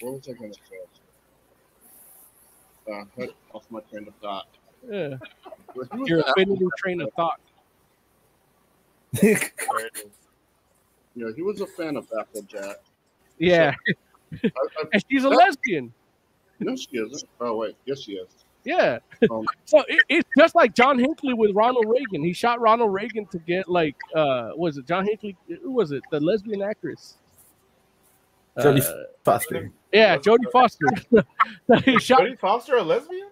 What 0.00 0.14
was 0.14 0.28
I 0.28 0.32
going 0.32 0.52
to 0.52 0.58
say? 0.68 0.76
Uh, 2.92 3.04
cut 3.16 3.34
off 3.52 3.64
my 3.70 3.80
train 3.80 4.08
of 4.08 4.14
thought. 4.22 4.46
Yeah. 4.88 5.16
your 6.06 6.20
affinity 6.20 6.66
train 6.78 7.00
of 7.00 7.12
thought. 7.14 7.40
There 9.12 9.32
it 9.32 9.92
is. 9.96 10.06
Yeah, 11.14 11.28
he 11.34 11.42
was 11.42 11.60
a 11.60 11.66
fan 11.66 11.96
of 11.96 12.06
Applejack. 12.18 12.76
Yeah, 13.38 13.74
I, 14.32 14.38
I, 14.44 14.50
and 14.92 15.04
she's 15.10 15.24
a 15.24 15.28
lesbian. 15.28 15.92
no, 16.60 16.76
she 16.76 16.88
isn't. 16.92 17.28
Oh 17.40 17.56
wait, 17.56 17.76
yes, 17.84 18.02
she 18.02 18.12
is. 18.12 18.28
Yeah. 18.64 18.98
Um, 19.30 19.44
So 19.64 19.82
it, 19.88 20.02
it's 20.08 20.28
just 20.36 20.54
like 20.54 20.74
John 20.74 20.98
Hinckley 20.98 21.34
with 21.34 21.54
Ronald 21.54 21.86
Reagan. 21.88 22.22
He 22.22 22.32
shot 22.32 22.60
Ronald 22.60 22.92
Reagan 22.92 23.26
to 23.26 23.38
get 23.38 23.68
like 23.68 23.96
uh 24.14 24.50
was 24.54 24.78
it 24.78 24.86
John 24.86 25.06
Hinckley? 25.06 25.36
Who 25.62 25.72
was 25.72 25.92
it? 25.92 26.02
The 26.10 26.20
lesbian 26.20 26.62
actress. 26.62 27.16
Jodie 28.58 28.82
Uh, 28.82 29.04
Foster. 29.24 29.70
yeah, 29.92 30.16
Jodie 30.16 30.50
Foster. 30.52 30.86
he. 31.84 31.96
Jodie 31.96 32.38
Foster 32.38 32.76
a 32.76 32.82
lesbian? 32.82 33.28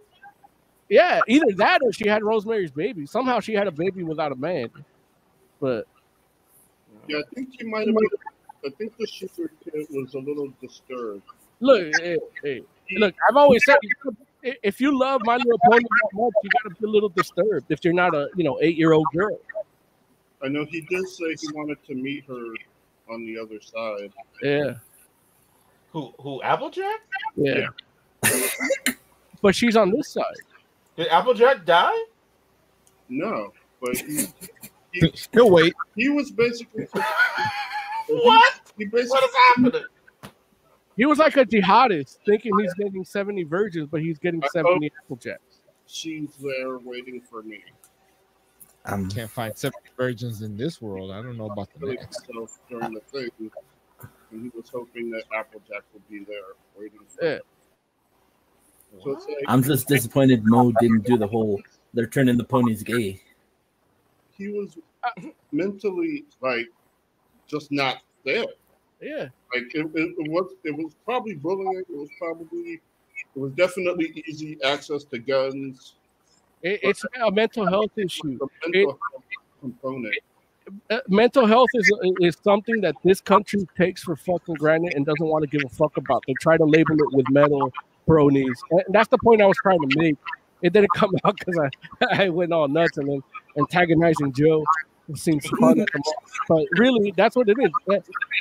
Yeah, 0.89 1.21
either 1.29 1.53
that 1.57 1.81
or 1.83 1.93
she 1.93 2.09
had 2.09 2.23
Rosemary's 2.23 2.71
Baby. 2.71 3.05
Somehow 3.07 3.41
she 3.41 3.53
had 3.53 3.67
a 3.67 3.73
baby 3.73 4.03
without 4.05 4.33
a 4.33 4.37
man. 4.37 4.71
But 5.61 5.87
Yeah, 7.07 7.19
I 7.19 7.23
think 7.35 7.51
she 7.59 7.67
might 7.67 7.87
have. 7.87 7.95
Been, 7.95 8.09
I 8.65 8.71
think 8.79 8.97
the 8.97 9.07
shooter 9.07 9.51
kid 9.63 9.87
was 9.91 10.15
a 10.15 10.19
little 10.19 10.53
disturbed. 10.63 11.23
look, 11.61 11.93
hey, 12.01 12.19
hey, 12.43 12.63
look, 12.93 13.15
I've 13.29 13.37
always 13.37 13.65
said 13.65 13.77
if 14.43 14.81
you 14.81 14.99
love 14.99 15.21
My 15.25 15.37
Little 15.37 15.59
Pony 15.65 15.83
that 15.83 16.11
much, 16.15 16.33
you 16.43 16.51
gotta 16.63 16.75
be 16.75 16.87
a 16.87 16.89
little 16.91 17.09
disturbed 17.11 17.67
if 17.71 17.85
you're 17.85 17.93
not 17.93 18.15
a 18.15 18.29
you 18.35 18.45
know 18.45 18.59
eight 18.63 18.77
year 18.77 18.93
old 18.93 19.07
girl. 19.15 19.39
I 20.43 20.49
know 20.49 20.65
he 20.65 20.81
did 20.83 21.07
say 21.09 21.35
he 21.41 21.53
wanted 21.53 21.85
to 21.87 21.95
meet 21.95 22.25
her 22.27 22.55
on 23.11 23.27
the 23.27 23.39
other 23.39 23.61
side. 23.61 24.13
Yeah, 24.43 24.75
Who 25.93 26.13
who 26.21 26.43
Applejack? 26.43 27.01
yeah. 27.37 27.67
but 29.43 29.55
she's 29.55 29.77
on 29.77 29.91
this 29.91 30.09
side. 30.13 30.25
Did 30.97 31.09
Applejack 31.09 31.65
die? 31.65 32.05
No, 33.09 33.53
but 33.81 33.97
he, 33.97 34.27
he, 34.93 35.13
He'll 35.33 35.51
wait. 35.51 35.75
he 35.97 36.09
was 36.09 36.31
basically. 36.31 36.87
What? 38.11 38.61
He 38.79 38.87
basically. 38.87 39.11
What 39.11 39.25
is 39.25 39.31
happening? 39.49 39.83
He 40.97 41.05
was 41.05 41.19
like 41.19 41.37
a 41.37 41.45
jihadist, 41.45 42.17
thinking 42.25 42.59
he's 42.59 42.73
getting 42.73 43.05
70 43.05 43.45
virgins, 43.45 43.87
but 43.91 44.01
he's 44.01 44.19
getting 44.19 44.43
70 44.51 44.91
Applejacks. 45.11 45.37
She's 45.87 46.31
there 46.41 46.79
waiting 46.79 47.21
for 47.21 47.43
me. 47.43 47.63
Um, 48.87 49.09
Can't 49.11 49.31
find 49.31 49.57
seventy 49.57 49.91
virgins 49.97 50.41
in 50.43 50.57
this 50.57 50.81
world. 50.81 51.11
I 51.11 51.21
don't 51.23 51.37
know 51.37 51.51
about 51.51 51.69
the 51.75 51.81
Really 51.81 51.97
next. 51.97 52.27
And 54.31 54.43
he 54.43 54.51
was 54.57 54.69
hoping 54.69 55.11
that 55.11 55.25
Applejack 55.35 55.83
would 55.93 56.09
be 56.09 56.21
there 56.25 56.55
waiting 56.79 57.01
for 57.09 57.25
Yeah. 57.25 57.35
him. 57.37 57.41
So 59.03 59.11
it's 59.13 59.27
like, 59.27 59.37
I'm 59.49 59.63
just 59.63 59.87
disappointed 59.87 60.43
Mo 60.45 60.73
didn't 60.81 61.05
do 61.05 61.19
the 61.19 61.27
whole 61.27 61.61
they're 61.95 62.07
turning 62.07 62.37
the 62.39 62.45
ponies 62.45 62.83
gay. 62.83 63.21
he 64.37 64.49
was 64.49 64.79
mentally 65.53 66.25
like 66.41 66.67
just 67.47 67.71
not 67.73 67.99
there. 68.25 68.45
Yeah. 69.01 69.29
Like 69.55 69.75
it, 69.75 69.87
it, 69.95 70.15
it 70.19 70.31
was 70.31 70.55
it 70.65 70.77
was 70.77 70.95
probably 71.05 71.35
bullying. 71.35 71.81
It 71.81 71.87
was 71.91 72.09
probably 72.19 72.81
it 73.35 73.39
was 73.39 73.53
definitely 73.53 74.23
easy 74.27 74.59
access 74.65 75.05
to 75.05 75.19
guns. 75.19 75.95
It, 76.63 76.81
it's 76.83 77.05
a 77.23 77.31
mental 77.31 77.67
health 77.67 77.97
issue. 77.97 78.39
The 78.39 78.47
mental 78.69 78.99
health 79.13 79.23
component. 79.61 80.15
Uh, 80.91 80.99
mental 81.09 81.47
health 81.47 81.69
is 81.75 81.91
is 82.21 82.37
something 82.45 82.81
that 82.81 82.95
this 83.05 83.21
country 83.21 83.67
takes 83.77 84.03
for 84.03 84.17
fucking 84.17 84.55
granted 84.57 84.95
and 84.95 85.07
doesn't 85.07 85.27
want 85.27 85.43
to 85.43 85.49
give 85.49 85.63
a 85.65 85.69
fuck 85.75 85.97
about. 85.97 86.25
They 86.27 86.35
try 86.41 86.57
to 86.57 86.65
label 86.65 86.95
it 86.95 87.13
with 87.13 87.27
metal 87.31 87.73
bronies, 88.07 88.57
and 88.71 88.83
that's 88.91 89.09
the 89.09 89.19
point 89.19 89.43
I 89.43 89.47
was 89.47 89.57
trying 89.63 89.81
to 89.81 89.99
make. 89.99 90.17
It 90.63 90.73
didn't 90.73 90.93
come 90.97 91.13
out 91.25 91.37
because 91.39 91.59
I, 92.03 92.25
I 92.25 92.29
went 92.31 92.53
all 92.53 92.69
nuts 92.69 92.99
and 92.99 93.09
then 93.09 93.23
antagonizing 93.59 94.33
Joe. 94.33 94.65
It 95.09 95.19
seems 95.19 95.47
fun, 95.61 95.87
but 96.49 96.67
really, 96.73 97.13
that's 97.17 97.35
what 97.35 97.49
it 97.49 97.57
is. 97.59 97.71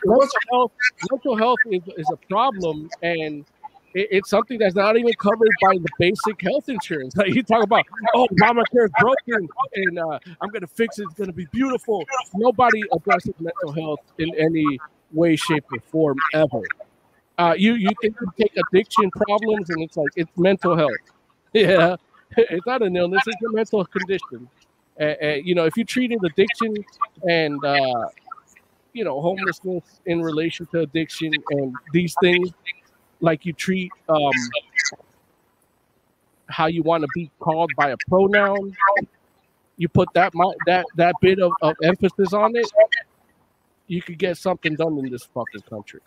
Mental 0.05 0.29
health, 0.51 0.71
mental 1.11 1.37
health 1.37 1.59
is, 1.71 1.81
is 1.97 2.09
a 2.11 2.17
problem, 2.29 2.89
and 3.01 3.45
it, 3.93 4.07
it's 4.11 4.29
something 4.29 4.59
that's 4.59 4.75
not 4.75 4.97
even 4.97 5.13
covered 5.13 5.49
by 5.61 5.73
the 5.73 5.89
basic 5.99 6.41
health 6.41 6.69
insurance. 6.69 7.15
Like 7.15 7.33
you 7.33 7.43
talk 7.43 7.63
about, 7.63 7.85
oh, 8.13 8.27
Obamacare 8.31 8.85
is 8.85 8.91
broken, 8.99 9.47
and 9.75 9.99
uh, 9.99 10.19
I'm 10.41 10.49
gonna 10.49 10.67
fix 10.67 10.99
it. 10.99 11.03
It's 11.03 11.13
gonna 11.13 11.33
be 11.33 11.47
beautiful. 11.51 12.03
Nobody 12.35 12.83
addresses 12.93 13.33
mental 13.39 13.71
health 13.73 13.99
in 14.17 14.33
any 14.35 14.79
way, 15.11 15.35
shape, 15.35 15.65
or 15.71 15.79
form 15.79 16.17
ever. 16.33 16.61
Uh, 17.37 17.53
you 17.57 17.75
you 17.75 17.89
can 18.01 18.15
take 18.39 18.51
addiction 18.57 19.11
problems, 19.11 19.69
and 19.69 19.83
it's 19.83 19.97
like 19.97 20.09
it's 20.15 20.31
mental 20.37 20.75
health. 20.75 20.91
Yeah, 21.53 21.95
it's 22.35 22.65
not 22.67 22.83
an 22.83 22.95
illness; 22.97 23.23
it's 23.25 23.41
a 23.41 23.49
mental 23.51 23.85
condition. 23.85 24.49
And, 24.97 25.45
you 25.45 25.55
know, 25.55 25.65
if 25.65 25.77
you 25.77 25.85
treated 25.85 26.19
addiction 26.23 26.75
and 27.27 27.63
uh, 27.63 28.09
you 28.93 29.03
know 29.03 29.21
homelessness 29.21 30.01
in 30.05 30.21
relation 30.21 30.65
to 30.67 30.81
addiction 30.81 31.33
and 31.51 31.73
these 31.93 32.15
things 32.21 32.51
like 33.19 33.45
you 33.45 33.53
treat 33.53 33.91
um, 34.09 34.31
how 36.47 36.67
you 36.67 36.83
want 36.83 37.01
to 37.01 37.07
be 37.13 37.29
called 37.39 37.71
by 37.75 37.89
a 37.89 37.97
pronoun 38.07 38.75
you 39.77 39.87
put 39.87 40.07
that 40.13 40.33
that 40.65 40.85
that 40.95 41.15
bit 41.21 41.39
of, 41.39 41.51
of 41.61 41.75
emphasis 41.83 42.33
on 42.33 42.55
it 42.55 42.67
you 43.87 44.01
could 44.01 44.17
get 44.17 44.37
something 44.37 44.75
done 44.75 44.97
in 44.97 45.09
this 45.09 45.23
fucking 45.33 45.61
country 45.69 45.99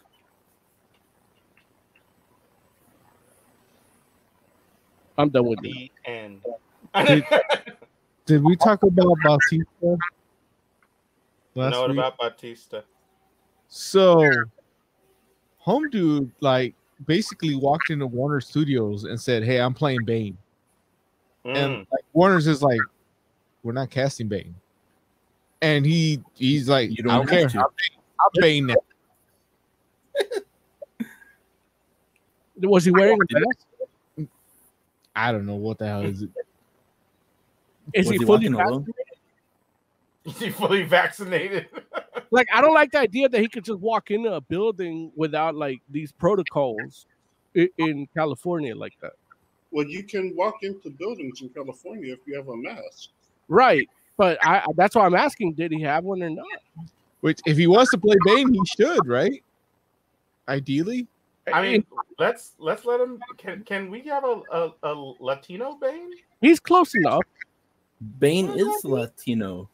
i'm 5.18 5.28
done 5.28 5.46
with 5.46 5.58
you 5.62 5.72
The 5.72 5.90
end. 6.04 6.40
Did, 7.06 7.24
did 8.26 8.42
we 8.42 8.56
talk 8.56 8.82
about 8.82 9.16
Bautista 9.22 9.96
last 11.54 11.72
know 11.72 11.80
what 11.82 11.90
week? 11.90 11.98
about 11.98 12.18
Batista? 12.18 12.80
So, 13.68 14.28
Home 15.58 15.88
Dude, 15.90 16.30
like, 16.40 16.74
basically 17.06 17.54
walked 17.54 17.90
into 17.90 18.06
Warner 18.06 18.40
Studios 18.40 19.04
and 19.04 19.20
said, 19.20 19.42
Hey, 19.42 19.60
I'm 19.60 19.74
playing 19.74 20.04
Bane. 20.04 20.36
Mm. 21.44 21.56
And 21.56 21.76
like, 21.92 22.04
Warner's 22.12 22.46
is 22.46 22.62
like, 22.62 22.80
We're 23.62 23.72
not 23.72 23.90
casting 23.90 24.28
Bane. 24.28 24.54
And 25.62 25.84
he 25.84 26.20
he's 26.34 26.68
like, 26.68 26.90
You 26.90 27.02
don't 27.02 27.12
I 27.12 27.16
don't 27.16 27.28
care. 27.28 27.40
have 27.48 27.54
I'm 27.56 27.60
to. 27.62 27.68
Bane, 27.76 27.98
I'm 28.20 28.30
Bane 28.40 28.66
now. 28.66 28.74
was 32.68 32.84
he 32.84 32.90
wearing 32.90 33.18
a 33.18 33.40
mask 33.40 33.66
I 35.16 35.32
don't 35.32 35.46
know 35.46 35.56
what 35.56 35.78
the 35.78 35.86
hell 35.86 36.02
is 36.02 36.22
it. 36.22 36.30
is 37.92 38.06
Was 38.06 38.12
he 38.12 38.18
he 38.18 38.24
fully 38.24 38.48
walking 38.48 38.56
vaccinated? 38.56 38.70
alone? 38.72 38.86
Is 40.24 40.38
he 40.38 40.50
fully 40.50 40.82
vaccinated? 40.82 41.68
like 42.30 42.46
i 42.52 42.60
don't 42.60 42.74
like 42.74 42.92
the 42.92 42.98
idea 42.98 43.28
that 43.28 43.40
he 43.40 43.48
could 43.48 43.64
just 43.64 43.80
walk 43.80 44.10
into 44.10 44.32
a 44.32 44.40
building 44.40 45.10
without 45.16 45.54
like 45.56 45.80
these 45.90 46.12
protocols 46.12 47.06
in, 47.54 47.68
in 47.78 48.06
california 48.14 48.74
like 48.76 48.92
that 49.00 49.12
Well, 49.72 49.86
you 49.86 50.04
can 50.04 50.34
walk 50.36 50.56
into 50.62 50.90
buildings 50.90 51.40
in 51.42 51.48
California 51.48 52.12
if 52.12 52.20
you 52.26 52.36
have 52.36 52.48
a 52.48 52.56
mask. 52.56 53.10
right 53.48 53.88
but 54.16 54.38
I 54.46 54.58
I- 54.58 54.72
that's 54.76 54.94
why 54.94 55.06
i'm 55.06 55.14
asking 55.16 55.54
did 55.54 55.72
he 55.72 55.80
have 55.82 56.04
one 56.04 56.22
or 56.22 56.30
not 56.30 56.46
Which 57.20 57.40
if 57.46 57.56
he 57.56 57.66
wants 57.66 57.90
to 57.90 57.98
play 57.98 58.16
Bane, 58.24 58.52
he 58.54 58.60
should, 58.64 59.06
right? 59.06 59.42
Ideally. 60.48 61.06
I 61.52 61.60
mean, 61.62 61.84
let's 62.18 62.52
let's 62.58 62.84
let 62.86 63.00
him. 63.00 63.20
Can 63.36 63.62
can 63.64 63.90
we 63.90 64.00
have 64.02 64.24
a 64.24 64.40
a, 64.50 64.72
a 64.82 64.92
Latino 65.20 65.76
Bane? 65.80 66.10
he's 66.40 66.58
close 66.60 66.94
enough 66.94 67.22
Bane 68.18 68.48
is 68.56 68.84
Latino. 68.84 69.68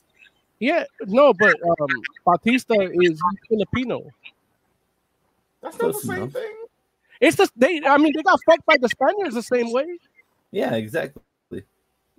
Yeah 0.58 0.84
no 1.06 1.32
but 1.34 1.54
um 1.80 1.88
batista 2.24 2.74
is 2.80 3.20
filipino 3.48 4.02
That's 5.62 5.78
not 5.78 5.92
the 5.92 6.00
same 6.00 6.16
enough. 6.16 6.32
thing. 6.32 6.54
it's 7.20 7.36
the 7.36 7.48
they 7.56 7.80
i 7.86 7.98
mean 7.98 8.12
they 8.16 8.22
got 8.22 8.38
fucked 8.46 8.64
by 8.66 8.76
the 8.80 8.88
spaniards 8.88 9.34
the 9.34 9.42
same 9.42 9.72
way 9.72 9.86
Yeah, 10.52 10.74
exactly. 10.74 11.22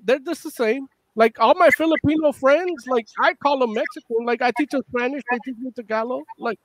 they're 0.03 0.19
just 0.19 0.43
the 0.43 0.51
same 0.51 0.87
like 1.15 1.39
all 1.39 1.55
my 1.55 1.69
filipino 1.71 2.31
friends 2.31 2.85
like 2.87 3.07
i 3.19 3.33
call 3.33 3.57
them 3.59 3.73
mexican 3.73 4.25
like 4.25 4.41
i 4.41 4.51
teach 4.57 4.69
them 4.69 4.83
spanish 4.93 5.23
they 5.31 5.39
teach 5.45 5.57
me 5.59 5.71
tagalog 5.71 6.23
like 6.37 6.59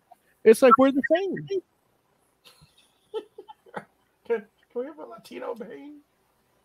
it's 0.45 0.61
like 0.63 0.77
we're 0.79 0.93
the 0.93 1.03
same 1.15 1.35
Can, 4.27 4.45
can 4.71 4.81
we 4.81 4.87
have 4.87 4.99
a 5.01 5.05
Latino 5.05 5.53
Bane? 5.55 5.97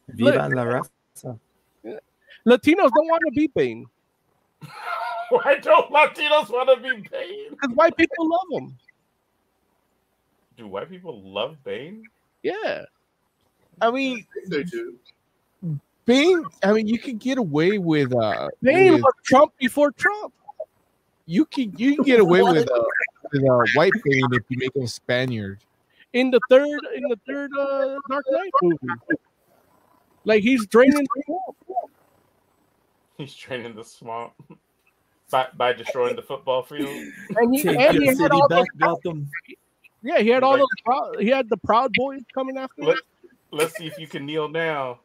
Viva 0.10 0.48
la 0.48 0.64
raza. 0.64 1.40
latinos 2.46 2.92
don't 2.96 3.08
want 3.08 3.22
to 3.26 3.32
be 3.36 3.48
bane 3.56 3.86
Why 5.30 5.56
don't 5.62 5.92
Latinos 5.92 6.50
want 6.50 6.70
to 6.70 6.78
be 6.82 7.08
Bane? 7.10 7.50
because 7.52 7.76
white 7.76 7.96
people 7.98 8.30
love 8.30 8.48
them 8.52 8.78
Do 10.58 10.68
white 10.68 10.90
people 10.90 11.22
love 11.22 11.58
Bane? 11.64 12.04
yeah 12.44 12.84
I 13.82 13.92
mean, 13.92 14.26
They 14.50 14.64
do. 14.64 14.96
Bane. 16.06 16.44
I 16.64 16.72
mean, 16.74 16.88
you 16.88 16.98
can 16.98 17.18
get 17.18 17.38
away 17.38 17.78
with 17.78 18.16
uh, 18.16 18.48
Bane 18.64 18.94
with- 18.94 19.02
was 19.04 19.14
Trump 19.24 19.54
before 19.60 19.92
Trump. 19.92 20.34
you 21.28 21.46
can 21.46 21.74
you 21.78 21.96
can 21.96 22.04
get 22.06 22.20
away 22.20 22.42
with 22.42 22.68
uh, 22.72 22.84
with 23.32 23.44
uh, 23.44 23.60
white 23.76 23.92
Bane 24.04 24.24
if 24.32 24.44
you 24.50 24.58
make 24.58 24.76
him 24.76 24.84
a 24.84 24.88
Spaniard. 24.88 25.60
in 26.14 26.32
the 26.32 26.40
third 26.50 26.80
in 26.96 27.04
the 27.10 27.20
third 27.28 27.52
uh, 27.60 27.98
Dark 28.10 28.26
Knight 28.32 28.50
movie. 28.64 28.78
Like 30.24 30.42
he's 30.42 30.66
draining 30.66 31.04
the 31.16 31.24
swamp. 31.26 31.58
He's 33.18 33.34
training 33.34 33.76
the 33.76 33.84
swamp 33.84 34.34
by, 35.32 35.48
by 35.56 35.74
destroying 35.74 36.16
the 36.16 36.22
football 36.22 36.64
field. 36.64 36.88
And 37.36 37.54
he, 37.56 37.64
Take 37.64 37.78
and 37.80 37.98
he 37.98 38.08
had 38.08 38.32
all 38.32 38.48
back, 38.48 38.66
those, 38.80 39.00
Gotham. 39.04 39.30
yeah, 40.04 40.20
he 40.20 40.30
had 40.30 40.44
all 40.44 40.54
Like- 40.60 40.62
those. 40.86 41.20
He 41.20 41.28
had 41.30 41.50
the 41.50 41.58
Proud 41.58 41.92
Boys 41.94 42.22
coming 42.34 42.58
after 42.58 42.82
him. 42.82 42.88
Let, 42.90 42.98
let's 43.52 43.76
see 43.78 43.88
if 43.88 43.98
you 43.98 44.08
can 44.08 44.26
kneel 44.26 44.48
now. 44.50 45.00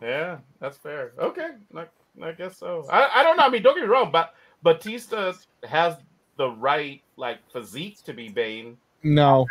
yeah, 0.00 0.38
that's 0.60 0.76
fair. 0.78 1.12
Okay, 1.18 1.50
I, 1.76 1.86
I 2.22 2.32
guess 2.32 2.56
so. 2.56 2.86
I, 2.90 3.20
I 3.20 3.22
don't 3.22 3.36
know. 3.36 3.44
I 3.44 3.48
mean, 3.50 3.62
don't 3.62 3.74
get 3.74 3.82
me 3.82 3.88
wrong, 3.88 4.10
but 4.12 4.34
Batista 4.62 5.32
has 5.68 5.96
the 6.36 6.50
right 6.50 7.02
like 7.16 7.38
physique 7.52 8.02
to 8.04 8.12
be 8.14 8.28
Bane. 8.28 8.76
No, 9.02 9.46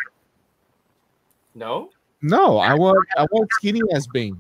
No, 1.56 1.90
no, 2.22 2.58
I 2.58 2.74
want 2.76 2.98
I 3.18 3.26
want 3.32 3.50
skinny 3.54 3.82
as 3.94 4.08
Bane. 4.08 4.38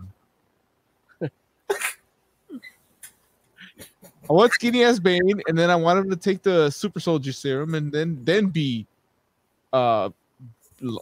I 4.29 4.33
want 4.33 4.53
skinny 4.53 4.83
ass 4.83 4.99
Bane, 4.99 5.41
and 5.47 5.57
then 5.57 5.69
I 5.69 5.75
want 5.75 5.99
him 5.99 6.09
to 6.09 6.15
take 6.15 6.43
the 6.43 6.69
super 6.69 6.99
soldier 6.99 7.31
serum 7.31 7.73
and 7.73 7.91
then 7.91 8.19
then 8.23 8.47
be 8.47 8.85
uh 9.73 10.09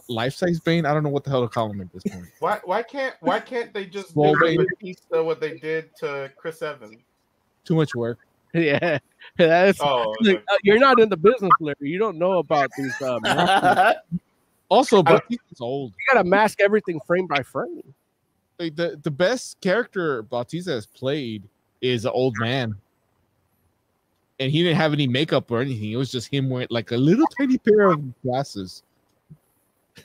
life 0.08 0.34
size 0.34 0.58
Bane. 0.60 0.86
I 0.86 0.94
don't 0.94 1.02
know 1.02 1.10
what 1.10 1.24
the 1.24 1.30
hell 1.30 1.42
to 1.42 1.48
call 1.48 1.70
him 1.70 1.80
at 1.80 1.92
this 1.92 2.02
point. 2.04 2.26
why 2.38 2.60
why 2.64 2.82
can't 2.82 3.14
why 3.20 3.40
can't 3.40 3.72
they 3.74 3.84
just 3.84 4.12
Swole 4.12 4.34
do 4.34 4.40
Bane. 4.40 4.66
Batista 4.80 5.22
what 5.22 5.40
they 5.40 5.58
did 5.58 5.94
to 5.96 6.32
Chris 6.36 6.62
Evans? 6.62 6.96
Too 7.64 7.74
much 7.74 7.94
work. 7.94 8.18
Yeah, 8.54 8.98
that's. 9.36 9.78
Oh, 9.82 10.14
Look, 10.20 10.42
uh, 10.50 10.56
you're 10.62 10.78
not 10.78 10.98
in 10.98 11.10
the 11.10 11.18
business, 11.18 11.52
Larry. 11.60 11.76
You 11.82 11.98
don't 11.98 12.16
know 12.16 12.38
about 12.38 12.70
these. 12.78 12.94
Uh. 13.00 13.92
Also, 14.70 15.00
I- 15.00 15.02
Batista's 15.02 15.60
old. 15.60 15.90
you 15.90 16.14
gotta 16.14 16.26
mask 16.26 16.60
everything 16.62 16.98
frame 17.06 17.26
by 17.26 17.42
frame. 17.42 17.94
Like 18.58 18.74
the 18.74 18.98
the 19.02 19.10
best 19.10 19.60
character 19.60 20.22
Bautista 20.22 20.70
has 20.70 20.86
played 20.86 21.42
is 21.82 22.06
an 22.06 22.10
old 22.14 22.36
man, 22.38 22.74
and 24.40 24.50
he 24.50 24.62
didn't 24.62 24.76
have 24.76 24.92
any 24.92 25.06
makeup 25.06 25.50
or 25.50 25.60
anything. 25.60 25.90
It 25.92 25.96
was 25.96 26.10
just 26.10 26.32
him 26.32 26.48
wearing 26.48 26.68
like 26.70 26.90
a 26.92 26.96
little 26.96 27.26
tiny 27.38 27.58
pair 27.58 27.90
of 27.90 28.22
glasses. 28.22 28.82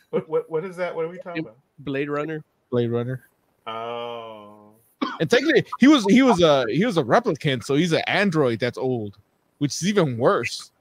what, 0.10 0.28
what 0.30 0.50
what 0.50 0.66
is 0.66 0.76
that? 0.78 0.96
What 0.96 1.06
are 1.06 1.10
we 1.10 1.18
talking 1.18 1.42
about? 1.44 1.58
Blade 1.80 2.10
Runner. 2.10 2.44
Blade 2.72 2.88
Runner. 2.90 3.28
Oh, 3.68 4.72
And 5.20 5.30
technically, 5.30 5.66
he 5.80 5.88
was 5.88 6.06
he 6.06 6.22
was 6.22 6.42
a 6.42 6.66
he 6.70 6.86
was 6.86 6.98
a 6.98 7.04
replicant, 7.04 7.64
so 7.64 7.76
he's 7.76 7.92
an 7.94 8.02
android 8.08 8.60
that's 8.60 8.78
old, 8.78 9.18
which 9.60 9.72
is 9.74 9.88
even 9.88 10.18
worse. 10.18 10.72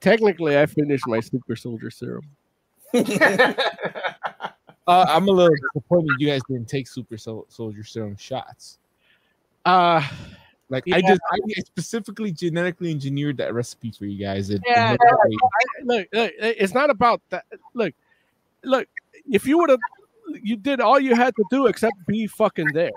Technically, 0.00 0.58
I 0.58 0.66
finished 0.66 1.06
my 1.06 1.20
super 1.20 1.56
soldier 1.56 1.90
serum. 1.90 2.24
Uh, 4.86 5.06
I'm 5.08 5.26
a 5.28 5.30
little 5.30 5.56
disappointed 5.72 6.10
you 6.18 6.28
guys 6.28 6.42
didn't 6.46 6.68
take 6.68 6.86
super 6.86 7.16
Sol- 7.16 7.46
soldier 7.48 7.82
serum 7.84 8.18
shots. 8.18 8.78
Uh 9.64 10.06
Like 10.70 10.84
I 10.92 11.00
just 11.02 11.20
I 11.30 11.38
specifically 11.60 12.32
genetically 12.32 12.90
engineered 12.90 13.36
that 13.36 13.52
recipe 13.52 13.90
for 13.90 14.06
you 14.06 14.18
guys. 14.24 14.50
It- 14.50 14.56
it 14.56 14.62
Yeah, 14.66 14.92
looked 14.92 15.02
great. 15.22 15.38
look, 15.84 16.08
look, 16.12 16.32
it's 16.38 16.72
not 16.74 16.88
about 16.90 17.20
that. 17.30 17.44
Look, 17.74 17.94
look, 18.62 18.88
if 19.30 19.46
you 19.46 19.58
would 19.58 19.70
have, 19.70 19.80
you 20.42 20.56
did 20.56 20.80
all 20.80 20.98
you 20.98 21.14
had 21.14 21.34
to 21.36 21.44
do 21.50 21.66
except 21.66 21.94
be 22.06 22.26
fucking 22.26 22.68
there. 22.72 22.90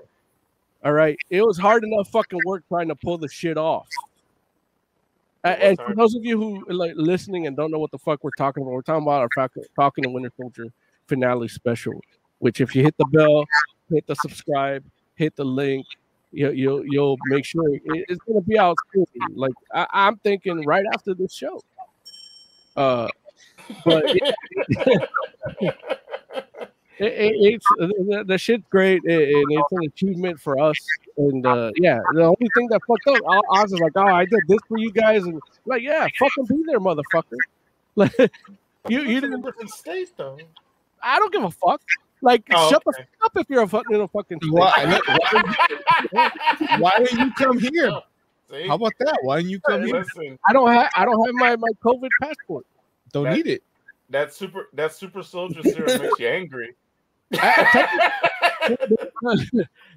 All 0.85 0.94
right, 0.94 1.18
it 1.30 1.41
was 1.41 1.57
hard 1.57 1.84
enough 1.84 2.07
fucking 2.10 2.39
work 2.45 2.64
trying 2.69 2.88
to 2.88 2.95
pull 2.95 3.18
the 3.18 3.27
shit 3.27 3.57
off. 3.57 3.88
Uh, 5.44 5.49
and 5.49 5.77
for 5.77 5.94
those 5.95 6.15
of 6.15 6.23
you 6.26 6.38
who 6.38 6.65
like 6.73 6.94
listening 6.95 7.48
and 7.48 7.56
don't 7.56 7.72
know 7.72 7.80
what 7.80 7.91
the 7.91 7.98
fuck 7.98 8.23
we're 8.23 8.31
talking 8.38 8.64
about, 8.64 8.72
we're 8.73 8.81
talking 8.81 9.03
about 9.03 9.22
our 9.22 9.30
Falcon, 9.35 9.64
Falcon 9.76 10.06
and 10.06 10.14
Winter 10.14 10.31
Soldier 10.38 10.68
finale 11.07 11.48
special. 11.48 11.94
Which, 12.39 12.61
if 12.61 12.76
you 12.76 12.84
hit 12.84 12.95
the 12.98 13.06
bell, 13.06 13.45
hit 13.89 14.06
the 14.07 14.15
subscribe, 14.15 14.84
hit 15.15 15.35
the 15.35 15.44
link, 15.44 15.85
you, 16.38 16.51
you'll 16.51 16.84
you'll 16.85 17.18
make 17.27 17.45
sure 17.45 17.68
it- 17.73 17.81
it's 18.09 18.22
gonna 18.27 18.41
be 18.41 18.57
out 18.59 18.77
soon. 18.93 19.05
Like 19.35 19.53
I, 19.73 19.88
I'm 19.91 20.18
thinking 20.18 20.64
right 20.65 20.85
after 20.93 21.14
this 21.14 21.34
show. 21.34 21.61
Uh, 22.76 23.07
but 23.85 24.03
it, 24.07 24.35
it, 25.59 25.73
it, 26.99 27.35
it's 27.53 27.65
the, 27.77 28.23
the 28.27 28.38
shit's 28.38 28.64
great 28.69 29.03
and 29.03 29.11
it's 29.11 29.72
an 29.72 29.84
achievement 29.85 30.39
for 30.39 30.59
us. 30.59 30.77
And 31.18 31.45
uh, 31.45 31.72
yeah, 31.77 31.99
the 32.14 32.23
only 32.23 32.49
thing 32.55 32.68
that 32.69 32.81
fucked 32.88 33.07
up, 33.07 33.22
I, 33.27 33.35
I 33.57 33.61
was 33.64 33.72
just 33.72 33.81
like, 33.81 33.93
oh, 33.95 34.07
I 34.07 34.26
did 34.26 34.41
this 34.47 34.59
for 34.68 34.77
you 34.77 34.91
guys, 34.91 35.23
and 35.23 35.39
like, 35.65 35.81
yeah, 35.81 36.07
fucking 36.19 36.45
be 36.45 36.64
there, 36.68 36.80
motherfucker. 36.80 37.38
Like, 37.95 38.14
you 38.89 39.01
you 39.01 39.18
It's 39.18 39.26
in 39.26 39.34
a 39.34 39.38
didn't. 39.38 39.41
different 39.41 39.72
state 39.72 40.09
though. 40.18 40.38
I 41.01 41.18
don't 41.18 41.34
give 41.34 41.43
a 41.43 41.49
fuck. 41.49 41.81
Like, 42.22 42.44
Oh, 42.53 42.69
shut 42.69 42.81
okay. 42.88 43.03
the 43.03 43.18
fuck 43.19 43.26
up 43.26 43.38
if 43.41 43.49
you're 43.49 43.61
a 43.64 43.68
fucking 43.68 43.95
in 43.95 44.02
a 44.02 44.07
fucking. 44.07 44.39
state. 44.41 44.52
Why, 44.52 44.99
why, 46.11 46.31
why 46.80 46.91
don't 46.98 47.11
you 47.14 47.31
come 47.34 47.60
here? 47.60 47.91
See? 48.49 48.68
How 48.68 48.76
about 48.76 48.94
that? 48.99 49.19
Why 49.23 49.38
didn't 49.38 49.52
you 49.52 49.60
come 49.60 49.84
here? 49.85 49.98
Listen, 49.98 50.39
I 50.48 50.53
don't 50.53 50.72
have 50.72 50.89
I 50.95 51.06
don't 51.06 51.23
have 51.26 51.35
my 51.35 51.56
my 51.57 51.68
COVID 51.84 52.10
passport. 52.22 52.65
Don't 53.11 53.26
That- 53.26 53.35
need 53.35 53.48
it. 53.48 53.61
that 54.10 54.34
super 54.34 54.69
that 54.73 54.94
super 54.94 55.22
soldier 55.22 55.61
serum 55.64 56.02
makes 56.02 56.19
you 56.19 56.27
angry. 56.27 56.73
I- 57.34 58.11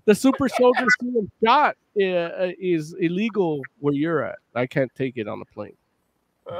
the 0.04 0.14
super 0.14 0.48
soldier 0.48 0.86
serum 1.00 1.30
shot 1.44 1.76
uh, 2.00 2.50
is 2.58 2.94
illegal 3.00 3.62
where 3.78 3.94
you're 3.94 4.22
at. 4.24 4.38
I 4.54 4.66
can't 4.66 4.92
take 4.94 5.16
it 5.16 5.28
on 5.28 5.38
the 5.38 5.44
plane. 5.46 5.76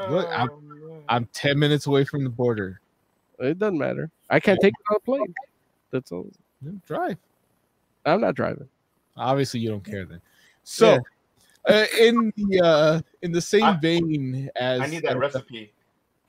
Look, 0.08 0.28
I'm- 0.28 0.48
Oh. 0.52 1.02
I'm 1.08 1.24
ten 1.32 1.58
minutes 1.58 1.86
away 1.86 2.04
from 2.04 2.22
the 2.24 2.30
border. 2.30 2.80
It 3.40 3.58
doesn't 3.58 3.78
matter. 3.78 4.10
I 4.28 4.38
can't 4.38 4.60
take 4.60 4.74
it 4.78 4.84
on 4.92 4.96
a 4.96 5.00
plane. 5.00 5.34
That's 5.90 6.12
all. 6.12 6.26
Yeah, 6.62 6.72
Drive. 6.86 7.16
I'm 8.06 8.20
not 8.20 8.34
driving. 8.34 8.68
Obviously, 9.16 9.60
you 9.60 9.68
don't 9.70 9.84
care 9.84 10.04
then. 10.04 10.20
So, 10.64 10.98
uh, 11.68 11.84
in 11.98 12.32
the 12.36 12.60
uh, 12.64 13.00
in 13.22 13.32
the 13.32 13.40
same 13.40 13.64
I- 13.64 13.76
vein 13.78 14.50
as 14.56 14.80
I 14.80 14.86
need 14.86 15.02
that 15.02 15.12
as- 15.12 15.16
recipe. 15.16 15.72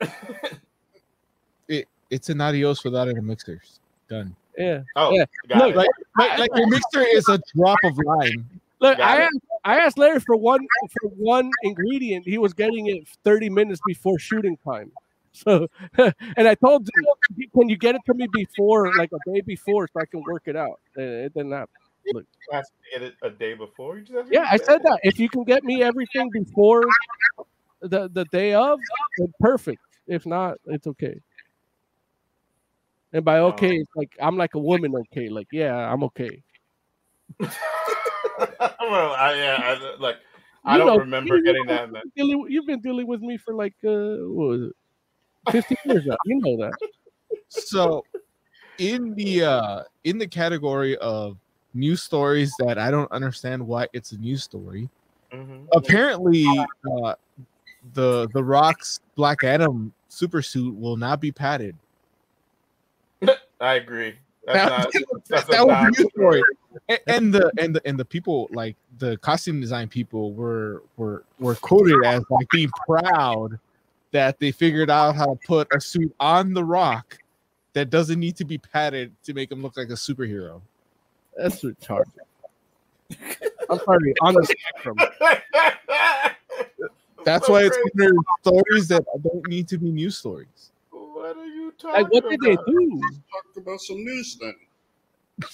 it, 1.68 1.88
it's 2.10 2.28
an 2.28 2.40
adios 2.40 2.84
without 2.84 3.08
any 3.08 3.20
mixers. 3.20 3.80
Done. 4.08 4.34
Yeah. 4.58 4.82
Oh, 4.96 5.12
Yeah. 5.12 5.24
got 5.48 5.58
Look, 5.58 5.70
it. 5.70 5.76
Like, 5.76 5.88
like, 6.18 6.38
like 6.38 6.50
your 6.56 6.66
mixer 6.68 7.00
is 7.02 7.28
a 7.28 7.38
drop 7.56 7.78
of 7.84 7.96
lime. 8.04 8.48
Look, 8.80 8.98
Got 8.98 9.08
I 9.08 9.16
it. 9.16 9.22
asked, 9.22 9.38
I 9.64 9.76
asked 9.78 9.98
Larry 9.98 10.20
for 10.20 10.36
one 10.36 10.60
for 11.00 11.08
one 11.10 11.50
ingredient. 11.62 12.26
He 12.26 12.36
was 12.38 12.52
getting 12.52 12.88
it 12.88 13.06
30 13.24 13.48
minutes 13.48 13.80
before 13.86 14.18
shooting 14.18 14.58
time. 14.64 14.90
So, 15.34 15.66
and 15.98 16.48
I 16.48 16.54
told 16.54 16.82
him, 16.82 17.48
"Can 17.54 17.68
you 17.68 17.76
get 17.76 17.94
it 17.94 18.02
to 18.06 18.14
me 18.14 18.26
before, 18.32 18.92
like 18.96 19.10
a 19.12 19.30
day 19.32 19.40
before, 19.40 19.88
so 19.88 20.00
I 20.00 20.06
can 20.06 20.22
work 20.26 20.42
it 20.46 20.56
out?" 20.56 20.78
And 20.94 21.04
it 21.04 21.34
didn't 21.34 21.52
happen. 21.52 21.68
Has 22.50 22.68
to 22.68 22.74
get 22.92 23.02
it 23.02 23.14
a 23.22 23.30
day 23.30 23.54
before. 23.54 23.96
You 23.96 24.04
just 24.04 24.16
have 24.16 24.32
Yeah, 24.32 24.46
I 24.50 24.58
said 24.58 24.76
it. 24.76 24.82
that. 24.82 25.00
If 25.02 25.18
you 25.18 25.28
can 25.28 25.44
get 25.44 25.64
me 25.64 25.82
everything 25.82 26.30
before 26.30 26.82
the 27.80 28.08
the 28.12 28.24
day 28.26 28.54
of, 28.54 28.78
then 29.16 29.32
perfect. 29.40 29.80
If 30.06 30.26
not, 30.26 30.58
it's 30.66 30.86
okay. 30.86 31.18
And 33.12 33.24
by 33.24 33.38
okay, 33.38 33.76
it's 33.76 33.90
like 33.96 34.14
I'm 34.20 34.36
like 34.36 34.54
a 34.54 34.58
woman. 34.58 34.94
Okay, 34.94 35.28
like 35.28 35.48
yeah, 35.52 35.74
I'm 35.74 36.02
okay. 36.04 36.42
well, 37.40 39.12
I, 39.12 39.34
yeah, 39.36 39.56
I, 39.60 39.96
like 39.98 40.16
I 40.64 40.74
You 40.74 40.78
don't 40.78 40.86
know, 40.88 40.98
remember 40.98 41.40
getting 41.40 41.66
that. 41.66 41.90
man. 41.90 42.02
Dealing, 42.16 42.46
you've 42.48 42.66
been 42.66 42.80
dealing 42.80 43.06
with 43.06 43.20
me 43.20 43.36
for 43.38 43.54
like 43.54 43.74
uh, 43.84 44.16
what 44.28 44.48
was 44.48 44.62
it, 44.62 44.76
15 45.50 45.78
years 45.86 46.06
now. 46.06 46.16
You 46.24 46.40
know 46.40 46.56
that. 46.58 46.72
So, 47.48 48.04
in 48.78 49.14
the 49.14 49.44
uh, 49.44 49.82
in 50.04 50.18
the 50.18 50.26
category 50.26 50.96
of 50.98 51.36
news 51.74 52.02
stories 52.02 52.52
that 52.58 52.78
I 52.78 52.90
don't 52.90 53.10
understand 53.12 53.66
why 53.66 53.88
it's 53.92 54.12
a 54.12 54.18
news 54.18 54.42
story. 54.42 54.88
Mhm. 55.32 55.66
Apparently, 55.72 56.46
uh, 56.48 57.14
the 57.94 58.28
the 58.32 58.42
Rock's 58.42 59.00
Black 59.16 59.44
Adam 59.44 59.92
super 60.08 60.42
suit 60.42 60.76
will 60.76 60.96
not 60.96 61.20
be 61.20 61.32
padded. 61.32 61.76
I 63.60 63.74
agree. 63.74 64.14
That, 64.46 64.68
That's 64.68 64.94
not. 64.94 65.22
That's 65.28 65.46
that 65.48 65.60
a 65.60 65.66
was 65.66 65.76
a 65.76 65.84
news 65.84 65.98
non-story. 66.00 66.40
story. 66.40 66.42
And, 66.88 67.00
and 67.06 67.34
the 67.34 67.52
and 67.58 67.76
the 67.76 67.82
and 67.84 67.98
the 67.98 68.04
people 68.04 68.48
like 68.52 68.76
the 68.98 69.16
costume 69.18 69.60
design 69.60 69.88
people 69.88 70.32
were 70.32 70.82
were 70.96 71.24
were 71.38 71.54
quoted 71.56 72.04
as 72.04 72.24
like 72.30 72.48
being 72.50 72.70
proud 72.86 73.58
that 74.12 74.38
they 74.38 74.52
figured 74.52 74.90
out 74.90 75.16
how 75.16 75.26
to 75.26 75.38
put 75.46 75.68
a 75.74 75.80
suit 75.80 76.14
on 76.20 76.52
the 76.54 76.64
Rock 76.64 77.18
that 77.72 77.90
doesn't 77.90 78.20
need 78.20 78.36
to 78.36 78.44
be 78.44 78.58
padded 78.58 79.14
to 79.24 79.34
make 79.34 79.50
him 79.50 79.62
look 79.62 79.76
like 79.76 79.88
a 79.88 79.94
superhero. 79.94 80.60
That's 81.36 81.62
retarded. 81.62 82.04
I'm 83.70 83.78
sorry, 83.84 84.14
on 84.20 84.34
the 84.34 84.44
spectrum. 84.46 84.98
That's 87.24 87.46
So 87.46 87.52
why 87.52 87.62
it's 87.64 87.76
crazy. 87.94 88.12
stories 88.42 88.88
that 88.88 89.04
don't 89.22 89.46
need 89.48 89.68
to 89.68 89.78
be 89.78 89.90
news 89.90 90.18
stories. 90.18 90.72
What 90.90 91.36
are 91.36 91.46
you 91.46 91.72
talking 91.78 92.02
Like, 92.02 92.12
what 92.12 92.28
did 92.28 92.40
they 92.40 92.52
about? 92.52 92.66
do? 92.66 93.00
Talk 93.30 93.44
about 93.56 93.80
some 93.80 94.04
news 94.04 94.38
then. 94.40 94.54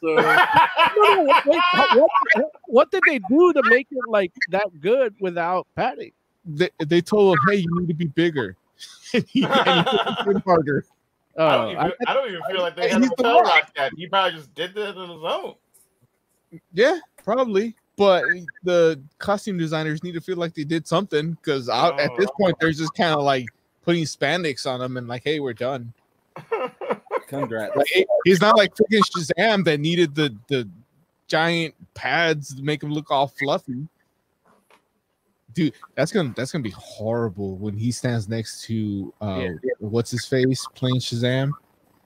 So, 0.00 0.16
no, 0.16 1.24
wait, 1.46 1.60
how- 1.72 1.96
what, 1.96 2.10
what 2.66 2.90
did 2.90 3.02
they 3.06 3.18
do 3.20 3.54
to 3.54 3.62
make 3.62 3.86
it 3.90 4.04
like 4.06 4.32
that 4.50 4.66
good 4.82 5.14
without 5.18 5.66
padding? 5.74 6.12
They, 6.46 6.70
they 6.84 7.00
told 7.00 7.34
him, 7.34 7.40
"Hey, 7.48 7.56
you 7.58 7.80
need 7.80 7.88
to 7.88 7.94
be 7.94 8.06
bigger." 8.06 8.56
and 9.14 9.24
he, 9.28 9.44
and 9.44 9.88
he 9.88 10.24
put 10.24 10.36
it 10.36 10.42
harder. 10.44 10.84
I 11.38 11.42
Oh, 11.42 11.48
don't, 11.62 11.70
even, 11.72 11.82
I, 12.06 12.10
I 12.10 12.14
don't 12.14 12.28
even 12.28 12.42
feel 12.48 12.60
like 12.60 12.76
they 12.76 12.88
had 12.88 13.00
He's 13.02 13.10
to 13.10 13.16
tell 13.22 13.40
Rock. 13.40 13.52
Rock 13.52 13.74
that. 13.76 13.92
He 13.96 14.06
probably 14.06 14.38
just 14.38 14.54
did 14.54 14.74
that 14.74 14.96
on 14.96 15.08
his 15.10 15.24
own. 15.24 15.54
Yeah, 16.72 16.98
probably. 17.24 17.74
But 17.96 18.24
the 18.62 19.00
costume 19.18 19.56
designers 19.58 20.02
need 20.02 20.12
to 20.14 20.20
feel 20.20 20.36
like 20.36 20.54
they 20.54 20.64
did 20.64 20.86
something 20.86 21.32
because 21.32 21.68
at 21.68 21.96
this 22.18 22.28
Oh. 22.28 22.34
point 22.40 22.56
they're 22.60 22.72
just 22.72 22.94
kind 22.94 23.14
of 23.14 23.22
like 23.24 23.46
putting 23.82 24.04
spandex 24.04 24.66
on 24.66 24.80
them 24.80 24.96
and 24.96 25.06
like, 25.08 25.22
hey, 25.24 25.40
we're 25.40 25.52
done. 25.54 25.92
Congrats. 27.28 27.74
Like, 27.76 27.88
he's 28.24 28.40
not 28.40 28.56
like 28.56 28.74
freaking 28.74 29.00
Shazam 29.02 29.64
that 29.64 29.80
needed 29.80 30.14
the 30.14 30.34
the 30.48 30.68
giant 31.26 31.74
pads 31.94 32.54
to 32.54 32.62
make 32.62 32.82
him 32.82 32.90
look 32.92 33.10
all 33.10 33.28
fluffy. 33.28 33.88
Dude, 35.54 35.72
that's 35.94 36.10
gonna 36.12 36.32
that's 36.36 36.50
gonna 36.52 36.62
be 36.64 36.74
horrible 36.76 37.56
when 37.56 37.76
he 37.76 37.92
stands 37.92 38.28
next 38.28 38.62
to 38.64 39.12
uh 39.20 39.38
Yeah. 39.42 39.50
what's 39.78 40.10
his 40.10 40.26
face 40.26 40.66
playing 40.74 40.96
Shazam. 41.00 41.50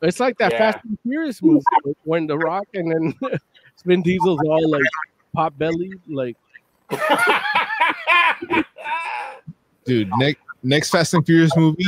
It's 0.02 0.20
like 0.20 0.36
that 0.38 0.52
Yeah. 0.52 0.72
Fast 0.72 0.84
and 0.84 0.98
Furious 1.02 1.42
movie 1.42 1.64
when 2.04 2.26
The 2.26 2.36
Rock 2.38 2.66
and 2.74 2.92
then 2.92 3.14
Vin 3.84 4.02
Diesel's 4.02 4.40
all 4.46 4.68
like 4.70 4.82
pot 5.34 5.56
belly, 5.58 5.92
like 6.06 6.36
Dude, 9.84 10.10
next 10.18 10.40
next 10.62 10.90
Fast 10.90 11.14
and 11.14 11.24
Furious 11.24 11.56
movie, 11.56 11.86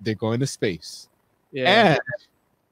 they're 0.00 0.14
going 0.14 0.40
to 0.40 0.46
space. 0.46 1.08
yeah. 1.52 1.96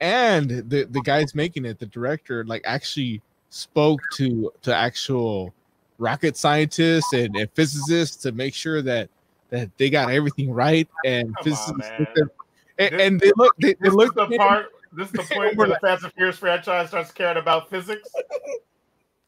and 0.01 0.51
and 0.53 0.71
the 0.71 0.85
the 0.85 1.01
guys 1.03 1.35
making 1.35 1.65
it 1.65 1.79
the 1.79 1.87
director 1.87 2.45
like 2.45 2.63
actually 2.65 3.23
spoke 3.51 4.01
to 4.15 4.53
to 4.63 4.75
actual 4.75 5.53
rocket 6.01 6.37
scientists 6.37 7.13
and, 7.13 7.37
and 7.37 7.49
physicists 7.53 8.17
to 8.17 8.33
make 8.33 8.55
sure 8.55 8.83
that 8.83 9.09
that 9.51 9.71
they 9.79 9.91
got 9.91 10.11
everything 10.11 10.51
right 10.51 10.89
and 11.05 11.35
Come 11.37 11.45
physicists 11.45 11.71
on, 11.71 11.79
man. 11.79 12.07
and, 12.09 12.93
This- 12.93 13.01
and 13.03 13.21
they 13.21 13.33
look 13.37 13.55
they, 13.59 13.75
they 13.75 13.89
is 13.89 13.95
look 13.95 14.15
the 14.15 14.27
part. 14.37 14.67
This 14.93 15.07
is 15.09 15.13
the 15.13 15.23
point 15.35 15.57
where 15.57 15.69
the 15.69 15.79
Fast 15.81 16.03
and 16.03 16.13
Furious 16.15 16.39
franchise 16.39 16.89
starts 16.89 17.13
caring 17.13 17.37
about 17.37 17.69
physics. 17.71 18.11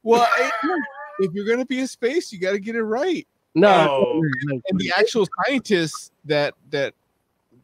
well 0.03 0.27
if 1.21 1.33
you're 1.33 1.47
gonna 1.47 1.67
be 1.67 1.79
in 1.81 1.87
space 1.87 2.33
you 2.33 2.41
got 2.41 2.53
to 2.53 2.59
get 2.59 2.75
it 2.75 2.83
right 2.83 3.27
no, 3.55 4.23
like, 4.51 4.63
and 4.71 4.81
the 4.81 4.91
actual 4.97 5.27
scientists 5.45 6.11
that 6.25 6.55
that 6.71 6.95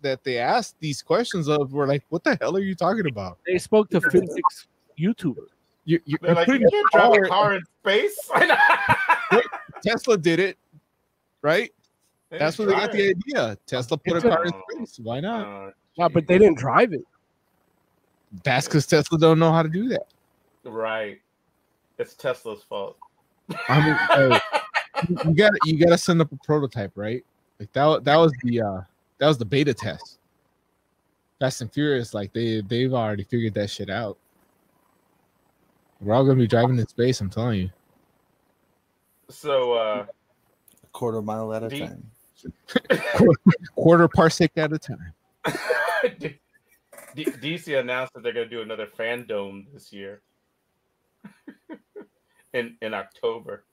that 0.02 0.22
they 0.22 0.36
asked 0.38 0.76
these 0.80 1.00
questions 1.00 1.48
of 1.48 1.72
were 1.72 1.86
like 1.86 2.04
what 2.10 2.22
the 2.22 2.36
hell 2.42 2.54
are 2.56 2.60
you 2.60 2.74
talking 2.74 3.06
about 3.06 3.38
they 3.46 3.56
spoke 3.56 3.88
to 3.88 4.00
physics 4.02 4.66
YouTubers. 4.98 5.48
You, 5.88 5.98
you're, 6.04 6.18
They're 6.20 6.34
like, 6.34 6.46
putting 6.46 6.60
you 6.62 6.68
can't 6.70 6.86
drive 6.92 7.12
a 7.24 7.28
car 7.28 7.54
in 7.54 7.62
space. 7.80 8.30
Tesla 9.82 10.18
did 10.18 10.38
it, 10.38 10.58
right? 11.42 11.72
They 12.30 12.38
That's 12.38 12.58
didn't 12.58 12.72
where 12.72 12.80
they 12.80 12.86
got 12.86 12.92
try 12.92 13.00
the 13.00 13.14
idea. 13.48 13.58
Tesla 13.66 13.96
put 13.96 14.12
a 14.12 14.16
It's 14.16 14.24
a- 14.26 14.28
car 14.28 14.44
in 14.44 14.86
space. 14.86 14.98
Why 15.02 15.20
not? 15.20 15.46
Uh, 15.46 15.70
No, 15.96 16.08
but 16.10 16.26
they 16.26 16.36
didn't 16.38 16.58
drive 16.58 16.92
it. 16.92 17.00
That's 18.44 18.66
because 18.68 18.86
Tesla 18.86 19.18
don't 19.18 19.38
know 19.38 19.50
how 19.50 19.62
to 19.62 19.68
do 19.70 19.88
that. 19.88 20.06
right. 20.64 21.18
It's 21.98 22.14
Tesla's 22.14 22.62
fault. 22.62 22.96
I 23.68 23.84
mean, 23.84 23.94
hey, 24.10 24.40
you- 25.08 25.18
you 25.30 25.34
got 25.34 25.52
you 25.64 25.78
got 25.78 25.90
to 25.90 25.98
send 25.98 26.20
up 26.20 26.30
a 26.32 26.36
prototype, 26.44 26.92
right? 26.96 27.24
Like 27.58 27.72
that. 27.72 28.04
That 28.04 28.16
was 28.16 28.32
the 28.42 28.60
uh 28.60 28.80
that 29.18 29.26
was 29.26 29.38
the 29.38 29.44
beta 29.46 29.72
test. 29.72 30.18
Fast 31.40 31.60
and 31.62 31.72
Furious, 31.72 32.12
like 32.14 32.32
they 32.34 32.60
they've 32.60 32.92
already 32.92 33.24
figured 33.24 33.54
that 33.54 33.70
shit 33.70 33.88
out. 33.90 34.18
We're 36.00 36.14
all 36.14 36.24
gonna 36.24 36.36
be 36.36 36.46
driving 36.46 36.78
in 36.78 36.86
space. 36.86 37.20
I'm 37.20 37.30
telling 37.30 37.60
you. 37.60 37.70
So 39.30 39.72
uh 39.74 40.06
A 40.84 40.86
quarter 40.92 41.22
mile 41.22 41.52
at 41.52 41.62
a 41.62 41.68
D- 41.68 41.80
time. 41.80 42.10
Quarter 43.74 44.08
parsec 44.08 44.50
at 44.56 44.72
a 44.72 44.78
time. 44.78 45.12
D- 46.18 46.38
D- 47.14 47.24
DC 47.24 47.78
announced 47.78 48.12
that 48.14 48.22
they're 48.22 48.32
going 48.32 48.48
to 48.48 48.54
do 48.54 48.62
another 48.62 48.86
fandom 48.86 49.66
this 49.72 49.92
year 49.92 50.22
in 52.54 52.76
in 52.80 52.94
October, 52.94 53.64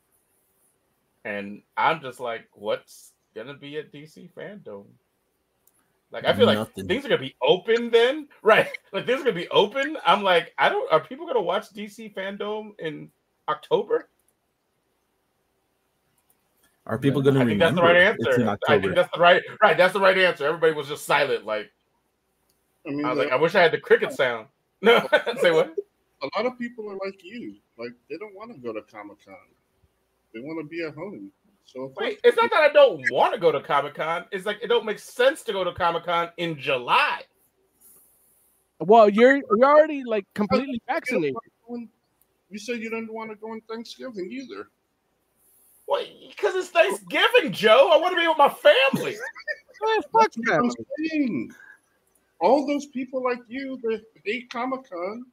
and 1.24 1.62
I'm 1.78 2.02
just 2.02 2.20
like, 2.20 2.48
what's 2.54 3.14
going 3.36 3.48
to 3.48 3.54
be 3.54 3.78
a 3.78 3.84
DC 3.84 4.32
fandom? 4.34 4.86
Like, 6.12 6.24
I 6.26 6.34
feel 6.34 6.46
like 6.46 6.58
Nothing. 6.58 6.88
things 6.88 7.04
are 7.06 7.10
going 7.10 7.20
to 7.20 7.28
be 7.28 7.36
open 7.42 7.90
then, 7.90 8.28
right? 8.44 8.70
Like 8.94 9.06
things 9.06 9.22
are 9.22 9.24
going 9.24 9.36
to 9.36 9.42
be 9.42 9.50
open. 9.50 9.98
I'm 10.06 10.24
like, 10.24 10.54
I 10.58 10.70
don't. 10.70 10.90
Are 10.92 11.00
people 11.00 11.26
going 11.26 11.36
to 11.36 11.42
watch 11.42 11.74
DC 11.74 12.14
fandom 12.14 12.72
in 12.80 13.10
October? 13.50 14.10
Are 16.88 16.98
people 17.00 17.22
going 17.22 17.36
to 17.36 17.42
I 17.42 17.46
think 17.46 17.60
that's 17.60 17.76
the 17.76 17.82
right 17.82 17.96
It's 17.96 18.38
in 18.38 18.44
answer. 18.44 18.58
I 18.70 18.80
think 18.80 18.96
that's 18.96 19.12
the 19.14 19.20
right. 19.20 19.42
Right, 19.62 19.76
that's 19.76 19.94
the 19.94 20.00
right 20.00 20.18
answer. 20.18 20.46
Everybody 20.46 20.74
was 20.74 20.88
just 20.88 21.06
silent. 21.06 21.46
Like 21.46 21.72
I 22.88 22.92
mean, 22.92 23.04
I 23.06 23.10
was 23.10 23.18
the- 23.18 23.24
like, 23.26 23.34
I 23.34 23.36
wish 23.38 23.56
I 23.56 23.62
had 23.64 23.72
the 23.72 23.80
cricket 23.80 24.12
sound. 24.14 24.48
No, 24.82 25.08
say 25.42 25.52
what? 25.52 25.76
a 26.22 26.30
lot 26.38 26.46
of 26.46 26.58
people 26.60 26.88
are 26.90 26.98
like 27.04 27.24
you. 27.24 27.56
Like 27.78 27.92
they 28.10 28.18
don't 28.18 28.36
want 28.36 28.54
to 28.54 28.60
go 28.60 28.72
to 28.72 28.82
Comic 28.84 29.18
Con. 29.26 29.36
They 30.34 30.42
want 30.42 30.64
to 30.64 30.70
be 30.70 30.84
at 30.86 30.94
home. 30.94 31.32
So 31.66 31.92
Wait, 31.98 32.20
it's 32.24 32.38
not 32.38 32.52
that 32.52 32.62
I 32.62 32.72
don't 32.72 33.02
want 33.12 33.34
to 33.34 33.40
go 33.40 33.52
to 33.52 33.60
Comic 33.60 33.96
Con. 33.96 34.26
It's 34.32 34.46
like 34.46 34.60
it 34.62 34.68
don't 34.68 34.86
make 34.86 35.00
sense 35.00 35.42
to 35.44 35.52
go 35.52 35.64
to 35.64 35.74
Comic 35.74 36.06
Con 36.06 36.30
in 36.38 36.58
July. 36.60 37.22
Well, 38.80 39.10
you're 39.10 39.38
you're 39.38 39.66
already 39.66 40.04
like 40.04 40.26
completely 40.36 40.82
vaccinated. 40.88 41.34
wanna 41.34 41.50
go 41.68 41.76
in- 41.76 41.90
You 42.50 42.60
said 42.60 42.80
you 42.80 42.90
didn't 42.90 43.12
want 43.12 43.32
to 43.32 43.36
go 43.36 43.52
on 43.52 43.62
Thanksgiving 43.70 44.32
either. 44.32 44.68
Well, 45.88 46.04
because 46.30 46.56
it's 46.56 46.70
Thanksgiving, 46.70 47.52
Joe. 47.52 47.90
I 47.92 47.98
want 47.98 48.16
to 48.16 48.20
be 48.20 48.28
with 48.28 48.38
my 48.38 48.50
family. 48.50 49.16
Man, 49.82 50.02
fuck 50.12 50.32
That's 50.34 50.36
that. 50.36 51.50
All 52.40 52.68
those 52.68 52.86
people 52.88 53.24
like 53.24 53.40
you 53.48 53.80
that 53.84 54.02
hate 54.24 54.50
Comic 54.50 54.90
Con 54.90 55.26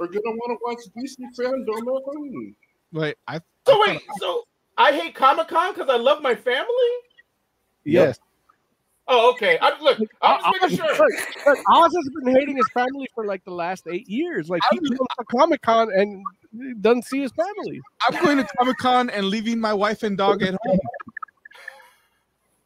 are 0.00 0.06
gonna 0.06 0.20
want 0.24 0.50
to 0.50 0.58
watch 0.62 1.04
DC 1.04 1.18
fandom 1.38 1.96
at 1.96 2.04
home. 2.04 2.56
Wait, 2.92 3.16
I 3.26 3.40
So 3.66 3.80
wait, 3.86 4.02
so 4.18 4.44
I 4.78 4.92
hate 4.92 5.14
Comic 5.14 5.48
Con 5.48 5.74
because 5.74 5.90
I 5.90 5.96
love 5.96 6.22
my 6.22 6.34
family. 6.34 6.90
yes. 7.84 8.18
Oh, 9.10 9.32
okay. 9.32 9.58
I, 9.62 9.72
look, 9.80 9.98
I'm 10.20 10.38
just 10.60 10.62
making 10.62 10.76
sure. 10.76 10.86
look, 10.86 11.46
look, 11.46 11.58
Oz 11.70 11.94
has 11.96 12.10
been 12.22 12.36
hating 12.36 12.56
his 12.56 12.68
family 12.74 13.08
for 13.14 13.24
like 13.24 13.42
the 13.44 13.50
last 13.50 13.86
eight 13.88 14.06
years. 14.06 14.50
Like 14.50 14.60
he 14.70 14.78
goes 14.78 14.98
to 14.98 15.24
Comic 15.30 15.62
Con 15.62 15.90
and 15.90 16.22
doesn't 16.82 17.06
see 17.06 17.22
his 17.22 17.32
family. 17.32 17.80
I'm 18.06 18.22
going 18.22 18.36
to 18.36 18.46
Comic 18.58 18.76
Con 18.76 19.08
and 19.08 19.26
leaving 19.26 19.58
my 19.58 19.72
wife 19.72 20.02
and 20.02 20.16
dog 20.16 20.42
at 20.42 20.54
home. 20.62 20.78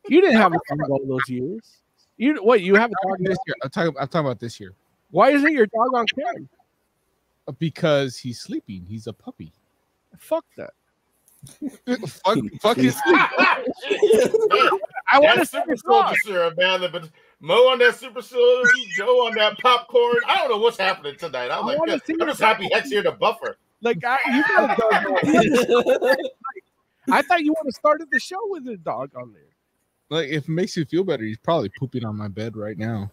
You 0.08 0.20
didn't 0.20 0.36
have 0.36 0.52
a 0.52 0.58
dog 0.68 0.90
all 0.90 1.06
those 1.06 1.28
years. 1.28 1.78
You 2.16 2.42
what? 2.42 2.60
You 2.60 2.74
have 2.74 2.90
a 2.90 3.08
dog 3.08 3.18
this 3.20 3.38
year. 3.46 3.54
I'm 3.62 3.70
talking. 3.70 3.94
I'm 4.00 4.08
talking 4.08 4.26
about 4.26 4.40
this 4.40 4.58
year 4.58 4.74
Why 5.12 5.30
isn't 5.30 5.52
your 5.52 5.66
dog 5.66 5.94
on 5.94 6.06
cam? 6.06 6.48
because 7.58 8.16
he's 8.16 8.40
sleeping. 8.40 8.84
He's 8.88 9.06
a 9.06 9.12
puppy. 9.12 9.52
Fuck 10.18 10.44
that. 10.56 10.72
Fuck, 12.06 12.38
fuck 12.60 12.76
his. 12.76 12.96
I 13.06 13.64
want 15.18 15.34
to 15.34 15.40
That 15.40 15.48
see 15.48 15.58
super 15.58 15.68
your 15.68 15.76
soldier 15.76 16.50
dog. 16.56 16.80
man. 16.80 16.90
But 16.92 17.08
Mo 17.40 17.54
on 17.68 17.78
that 17.80 17.96
super 17.96 18.22
soldier, 18.22 18.70
Joe 18.96 19.26
on 19.26 19.34
that 19.34 19.58
popcorn. 19.58 20.16
I 20.28 20.36
don't 20.36 20.50
know 20.50 20.58
what's 20.58 20.78
happening 20.78 21.16
tonight. 21.18 21.50
I'm 21.50 21.64
I 21.64 21.66
like, 21.66 21.78
wanna 21.78 21.92
good. 21.92 22.04
see 22.06 22.14
I'm 22.20 22.28
just 22.28 22.40
happy 22.40 22.68
Heck's 22.72 22.90
here 22.90 23.02
to 23.02 23.12
buffer. 23.12 23.56
Like 23.80 24.04
I, 24.04 24.18
you 24.36 24.44
got 24.44 24.78
a 24.78 24.80
dog. 24.80 26.16
I 27.10 27.22
thought 27.22 27.42
you 27.42 27.52
would 27.58 27.66
have 27.66 27.74
started 27.74 28.08
the 28.12 28.20
show 28.20 28.38
with 28.44 28.68
a 28.68 28.76
dog 28.76 29.10
on 29.16 29.32
there. 29.32 29.42
Like, 30.08 30.28
if 30.28 30.44
it 30.44 30.50
makes 30.50 30.76
you 30.76 30.84
feel 30.84 31.02
better, 31.04 31.24
he's 31.24 31.38
probably 31.38 31.68
pooping 31.70 32.04
on 32.04 32.16
my 32.16 32.28
bed 32.28 32.56
right 32.56 32.78
now. 32.78 33.10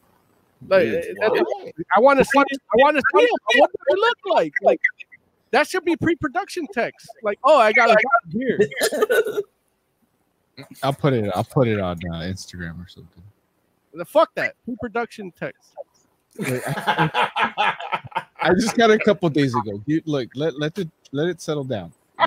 Like, 0.68 0.84
Dude, 0.84 1.18
I 1.96 2.00
want 2.00 2.20
to 2.20 2.26
see. 2.26 2.38
I 2.38 2.44
want 2.76 2.98
to 2.98 3.02
see 3.16 3.24
him. 3.24 3.30
What 3.56 3.72
does 3.72 3.86
it 3.88 3.98
look 4.00 4.18
like? 4.36 4.54
Like 4.62 4.80
that 5.52 5.68
should 5.68 5.86
be 5.86 5.96
pre-production 5.96 6.68
text. 6.74 7.10
Like, 7.24 7.40
oh, 7.44 7.58
I 7.58 7.72
got 7.72 7.90
a 7.90 7.94
dog 7.94 8.32
here. 8.32 8.60
I'll 10.84 10.94
put 10.94 11.14
it. 11.14 11.32
I'll 11.34 11.44
put 11.44 11.68
it 11.68 11.80
on 11.80 11.98
uh, 12.12 12.20
Instagram 12.22 12.84
or 12.84 12.88
something. 12.88 13.24
The 13.94 14.06
fuck 14.06 14.34
that 14.36 14.56
pre-production 14.66 15.32
text. 15.38 15.74
Wait, 16.38 16.62
I, 16.68 17.76
I 18.42 18.54
just 18.54 18.76
got 18.78 18.92
it 18.92 19.02
a 19.02 19.04
couple 19.04 19.30
days 19.30 19.56
ago. 19.56 19.82
You, 19.86 20.02
look, 20.06 20.30
let 20.36 20.58
let 20.60 20.78
it 20.78 20.90
let 21.12 21.28
it 21.28 21.42
settle 21.42 21.64
down. 21.64 21.92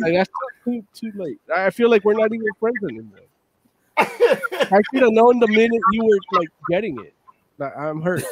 Like, 0.00 0.12
that's 0.12 0.30
too, 0.64 0.84
too 0.92 1.12
late. 1.14 1.40
I 1.54 1.70
feel 1.70 1.88
like 1.88 2.04
we're 2.04 2.14
not 2.14 2.32
even 2.34 2.46
friends 2.58 2.76
anymore. 2.82 3.20
I 3.96 4.80
should 4.92 5.02
have 5.02 5.12
known 5.12 5.38
the 5.38 5.46
minute 5.48 5.80
you 5.92 6.04
were 6.04 6.38
like 6.38 6.48
getting 6.68 6.98
it. 7.00 7.14
Like, 7.58 7.76
I'm 7.76 8.02
hurt. 8.02 8.24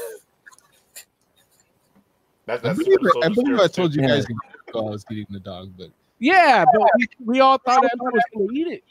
That's, 2.46 2.64
I 2.64 2.72
believe, 2.74 2.98
I, 3.22 3.28
believe 3.28 3.58
I 3.58 3.66
told 3.66 3.94
you 3.94 4.02
guys 4.02 4.24
while 4.72 4.88
I 4.88 4.90
was 4.90 5.04
getting 5.04 5.26
the 5.30 5.40
dog, 5.40 5.72
but 5.76 5.90
Yeah, 6.20 6.64
but 6.72 6.88
we, 6.98 7.08
we 7.24 7.40
all 7.40 7.58
thought 7.58 7.84
I 7.84 7.88
was 8.00 8.22
gonna 8.32 8.52
eat 8.52 8.68
it. 8.68 8.84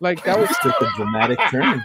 Like 0.00 0.22
that 0.24 0.38
was 0.38 0.48
Just 0.48 0.64
a 0.82 0.90
dramatic 0.96 1.38
turn. 1.50 1.82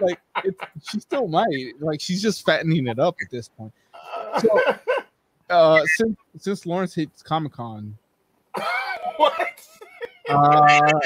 like 0.00 0.20
it's, 0.44 0.58
she 0.88 1.00
still 1.00 1.28
might. 1.28 1.74
Like 1.80 2.00
she's 2.00 2.22
just 2.22 2.44
fattening 2.46 2.86
it 2.86 2.98
up 2.98 3.16
at 3.22 3.30
this 3.30 3.48
point. 3.48 3.72
So, 4.40 4.60
uh, 5.50 5.82
since 5.96 6.16
since 6.38 6.64
Lawrence 6.64 6.94
hates 6.94 7.22
Comic 7.22 7.52
Con, 7.52 7.96
what? 9.16 9.34
uh, 10.30 11.00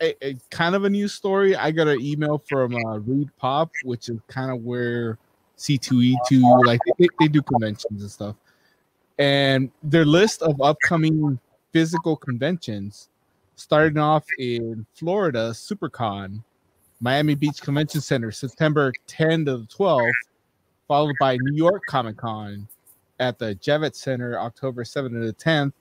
a, 0.00 0.26
a 0.26 0.36
kind 0.50 0.74
of 0.74 0.84
a 0.84 0.90
news 0.90 1.12
story. 1.14 1.56
I 1.56 1.70
got 1.70 1.88
an 1.88 2.00
email 2.00 2.42
from 2.48 2.76
uh, 2.86 2.98
Reed 2.98 3.30
Pop, 3.38 3.70
which 3.84 4.08
is 4.08 4.18
kind 4.28 4.50
of 4.50 4.62
where 4.62 5.18
C2E2. 5.60 6.64
Like 6.66 6.80
they, 6.98 7.06
they 7.20 7.28
do 7.28 7.42
conventions 7.42 8.02
and 8.02 8.10
stuff. 8.10 8.36
And 9.18 9.70
their 9.82 10.06
list 10.06 10.42
of 10.42 10.60
upcoming 10.62 11.38
physical 11.72 12.16
conventions, 12.16 13.10
starting 13.56 13.98
off 13.98 14.24
in 14.38 14.86
Florida, 14.94 15.50
SuperCon, 15.50 16.42
Miami 17.00 17.34
Beach 17.34 17.60
Convention 17.60 18.00
Center, 18.00 18.30
September 18.30 18.92
10 19.06 19.44
to 19.44 19.58
the 19.58 19.66
12th, 19.66 20.10
followed 20.88 21.14
by 21.20 21.36
New 21.40 21.56
York 21.56 21.82
Comic 21.86 22.16
Con 22.16 22.66
at 23.18 23.38
the 23.38 23.54
Javits 23.56 23.96
Center, 23.96 24.38
October 24.38 24.84
7 24.84 25.12
to 25.12 25.26
the 25.26 25.32
10th. 25.34 25.72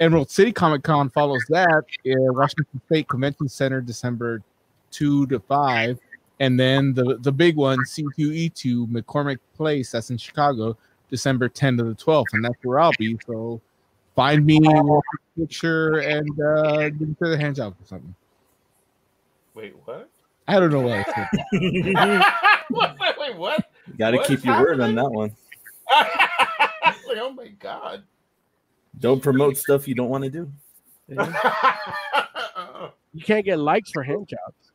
Emerald 0.00 0.30
City 0.30 0.52
Comic 0.52 0.82
Con 0.82 1.08
follows 1.08 1.44
that 1.48 1.84
in 2.04 2.18
Washington 2.34 2.80
State 2.86 3.08
Convention 3.08 3.48
Center, 3.48 3.80
December 3.80 4.42
2 4.90 5.26
to 5.28 5.38
5. 5.38 5.98
And 6.40 6.58
then 6.58 6.94
the, 6.94 7.18
the 7.20 7.32
big 7.32 7.56
one, 7.56 7.78
C2E2, 7.78 8.88
McCormick 8.88 9.38
Place, 9.56 9.92
that's 9.92 10.10
in 10.10 10.18
Chicago, 10.18 10.76
December 11.08 11.48
10th 11.48 11.78
to 11.78 11.84
the 11.84 11.94
12th. 11.94 12.26
And 12.32 12.44
that's 12.44 12.58
where 12.62 12.80
I'll 12.80 12.92
be. 12.98 13.16
So 13.26 13.60
find 14.16 14.44
me, 14.44 14.60
a 14.64 15.00
picture, 15.38 15.98
and 15.98 16.28
uh, 16.40 16.88
give 16.90 17.00
me 17.08 17.16
the 17.20 17.38
hand 17.38 17.56
job 17.56 17.74
or 17.80 17.86
something. 17.86 18.14
Wait, 19.54 19.74
what? 19.84 20.10
I 20.48 20.58
don't 20.58 20.70
know 20.70 20.80
what 20.80 20.92
I 20.92 21.04
said. 21.04 21.28
What? 22.68 22.96
Wait, 23.18 23.36
what? 23.36 23.70
Got 23.98 24.10
to 24.12 24.16
What 24.18 24.26
keep 24.26 24.38
is 24.40 24.44
your 24.44 24.60
word 24.60 24.80
on 24.80 24.94
that 24.96 25.10
one. 25.10 25.34
I 25.90 26.60
was 26.86 26.94
like, 27.08 27.18
oh 27.18 27.32
my 27.32 27.48
god. 27.48 28.02
Don't 28.98 29.22
promote 29.22 29.56
stuff 29.56 29.88
you 29.88 29.94
don't 29.94 30.08
want 30.08 30.24
to 30.24 30.30
do. 30.30 30.50
You 33.12 33.24
can't 33.24 33.44
get 33.44 33.58
likes 33.58 33.90
for 33.92 34.02
hand 34.02 34.28
jobs. 34.28 34.72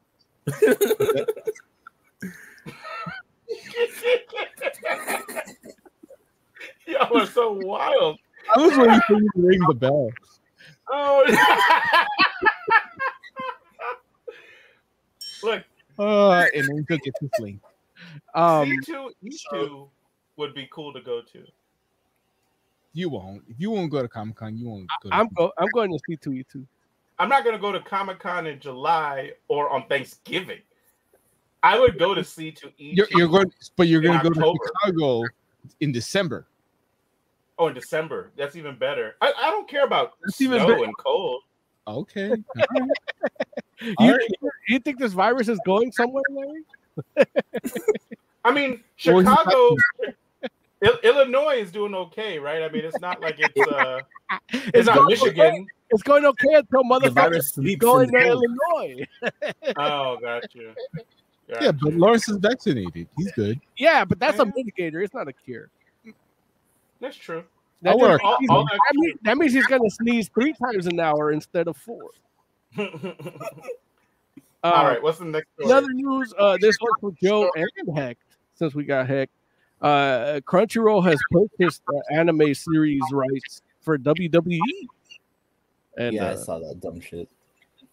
Y'all 6.88 7.18
are 7.18 7.26
so 7.28 7.52
wild. 7.52 8.18
I 8.56 8.60
was 8.60 8.78
waiting 8.78 9.02
for 9.08 9.14
you 9.14 9.30
to 9.36 9.42
ring 9.42 9.60
the 9.68 9.74
bell. 9.76 10.10
Oh. 10.90 11.26
Look, 15.44 15.64
Uh, 15.98 16.46
and 16.56 16.68
then 16.68 16.86
took 16.90 17.06
it 17.06 17.14
to 17.22 17.30
sleep. 17.36 17.62
Um, 18.34 18.66
C2 18.66 19.10
E2 19.24 19.90
would 20.38 20.54
be 20.54 20.68
cool 20.72 20.94
to 20.94 21.02
go 21.02 21.22
to. 21.22 21.46
You 22.94 23.10
won't. 23.10 23.44
If 23.48 23.60
you 23.60 23.72
won't 23.72 23.92
go 23.92 24.02
to 24.02 24.08
Comic 24.08 24.38
Con, 24.38 24.58
you 24.58 24.68
won't 24.68 24.88
go. 25.04 25.10
To 25.10 25.16
I'm 25.16 25.28
go, 25.36 25.52
I'm 25.58 25.70
going 25.74 25.92
to 25.92 26.00
C2E2. 26.10 26.66
I'm 27.20 27.30
not 27.30 27.44
gonna 27.44 27.60
go 27.60 27.72
to 27.72 27.80
Comic 27.82 28.20
Con 28.20 28.48
in 28.48 28.60
July 28.60 29.34
or 29.48 29.70
on 29.70 29.86
Thanksgiving. 29.88 30.60
I 31.62 31.78
would 31.78 32.00
go 32.00 32.14
to 32.16 32.22
C2 32.22 32.56
E2 32.64 32.72
You're, 32.78 33.08
you're 33.12 33.28
going, 33.28 33.52
but 33.76 33.88
you're 33.88 34.02
going 34.02 34.18
to 34.18 34.30
go 34.30 34.54
to 34.54 34.60
Chicago 34.66 35.24
in 35.82 35.92
December. 35.92 36.48
Oh, 37.58 37.68
in 37.68 37.74
December. 37.74 38.32
That's 38.38 38.56
even 38.56 38.78
better. 38.78 39.18
I, 39.20 39.34
I 39.38 39.50
don't 39.50 39.68
care 39.68 39.84
about 39.84 40.14
That's 40.24 40.40
even 40.40 40.60
snow 40.60 40.68
better. 40.68 40.84
and 40.86 40.98
cold. 40.98 41.42
Okay. 41.88 42.34
You, 43.82 43.96
All 43.98 44.12
right. 44.12 44.32
you 44.68 44.80
think 44.80 45.00
this 45.00 45.14
virus 45.14 45.48
is 45.48 45.58
going 45.66 45.94
somewhere, 45.94 46.22
Larry? 46.30 47.26
I 48.44 48.52
mean, 48.52 48.84
Chicago, 48.98 49.78
Il- 50.04 50.14
Illinois 50.82 51.58
is 51.58 51.72
doing 51.72 51.94
okay, 51.94 52.40
right? 52.40 52.64
I 52.64 52.70
mean, 52.70 52.86
it's 52.86 53.00
not 53.02 53.22
like 53.22 53.36
it's 53.38 53.72
uh, 53.72 54.00
it's, 54.50 54.88
not 54.88 55.08
Michigan. 55.10 55.46
Okay. 55.46 55.66
It's 55.92 56.04
going 56.04 56.26
okay 56.26 56.54
until 56.54 56.84
The 56.84 56.90
motherfuckers 56.90 57.14
virus 57.14 57.50
sleeps 57.54 57.82
going 57.82 58.12
to. 58.12 58.18
Illinois. 58.18 59.06
Oh, 59.78 60.18
gotcha. 60.22 60.48
you. 60.54 60.74
Got 61.50 61.62
Yeah, 61.62 61.72
but 61.72 61.94
Lawrence 61.96 62.30
is 62.30 62.38
vaccinated. 62.38 63.08
He's 63.18 63.32
good. 63.34 63.60
Yeah, 63.78 64.06
but 64.06 64.20
that's 64.20 64.40
a 64.40 64.46
Yeah. 64.46 64.52
mitigator. 64.64 65.04
It's 65.04 65.14
not 65.14 65.28
a 65.28 65.34
cure. 65.34 65.70
That's 67.02 67.18
true. 67.18 67.44
That, 67.82 67.96
I 67.96 67.98
means, 67.98 68.20
All- 68.24 68.38
he's- 68.40 68.50
all 68.50 68.66
that, 68.66 68.80
means, 68.94 69.20
that 69.24 69.38
means 69.38 69.54
he's 69.54 69.66
going 69.66 69.82
to 69.84 69.90
sneeze 69.90 70.30
three 70.30 70.54
times 70.54 70.86
an 70.86 71.00
hour 71.00 71.32
instead 71.32 71.68
of 71.68 71.78
four. 71.78 72.10
Uh, 72.78 72.84
All 74.64 74.86
right, 74.86 75.02
what's 75.02 75.18
the 75.20 75.26
next 75.26 75.48
story? 75.54 75.72
Another 75.72 75.88
news. 75.94 76.34
Uh, 76.38 76.58
this 76.60 76.76
one 76.80 76.92
for 77.00 77.12
Joe 77.24 77.50
and 77.56 77.98
Heck. 77.98 78.18
Since 78.56 78.76
we 78.76 78.84
got 78.84 79.08
Heck, 79.08 79.30
uh, 79.82 80.40
Crunchyroll 80.46 81.04
has 81.04 81.20
purchased 81.32 81.82
uh, 81.88 82.14
anime 82.14 82.54
series 82.54 83.02
rights 83.12 83.62
for 83.82 83.98
WWE. 83.98 84.60
And 85.98 86.16
Yeah, 86.16 86.26
I 86.26 86.34
uh, 86.34 86.38
saw 86.38 86.60
that 86.60 86.80
dumb 86.80 87.00
shit. 87.00 87.30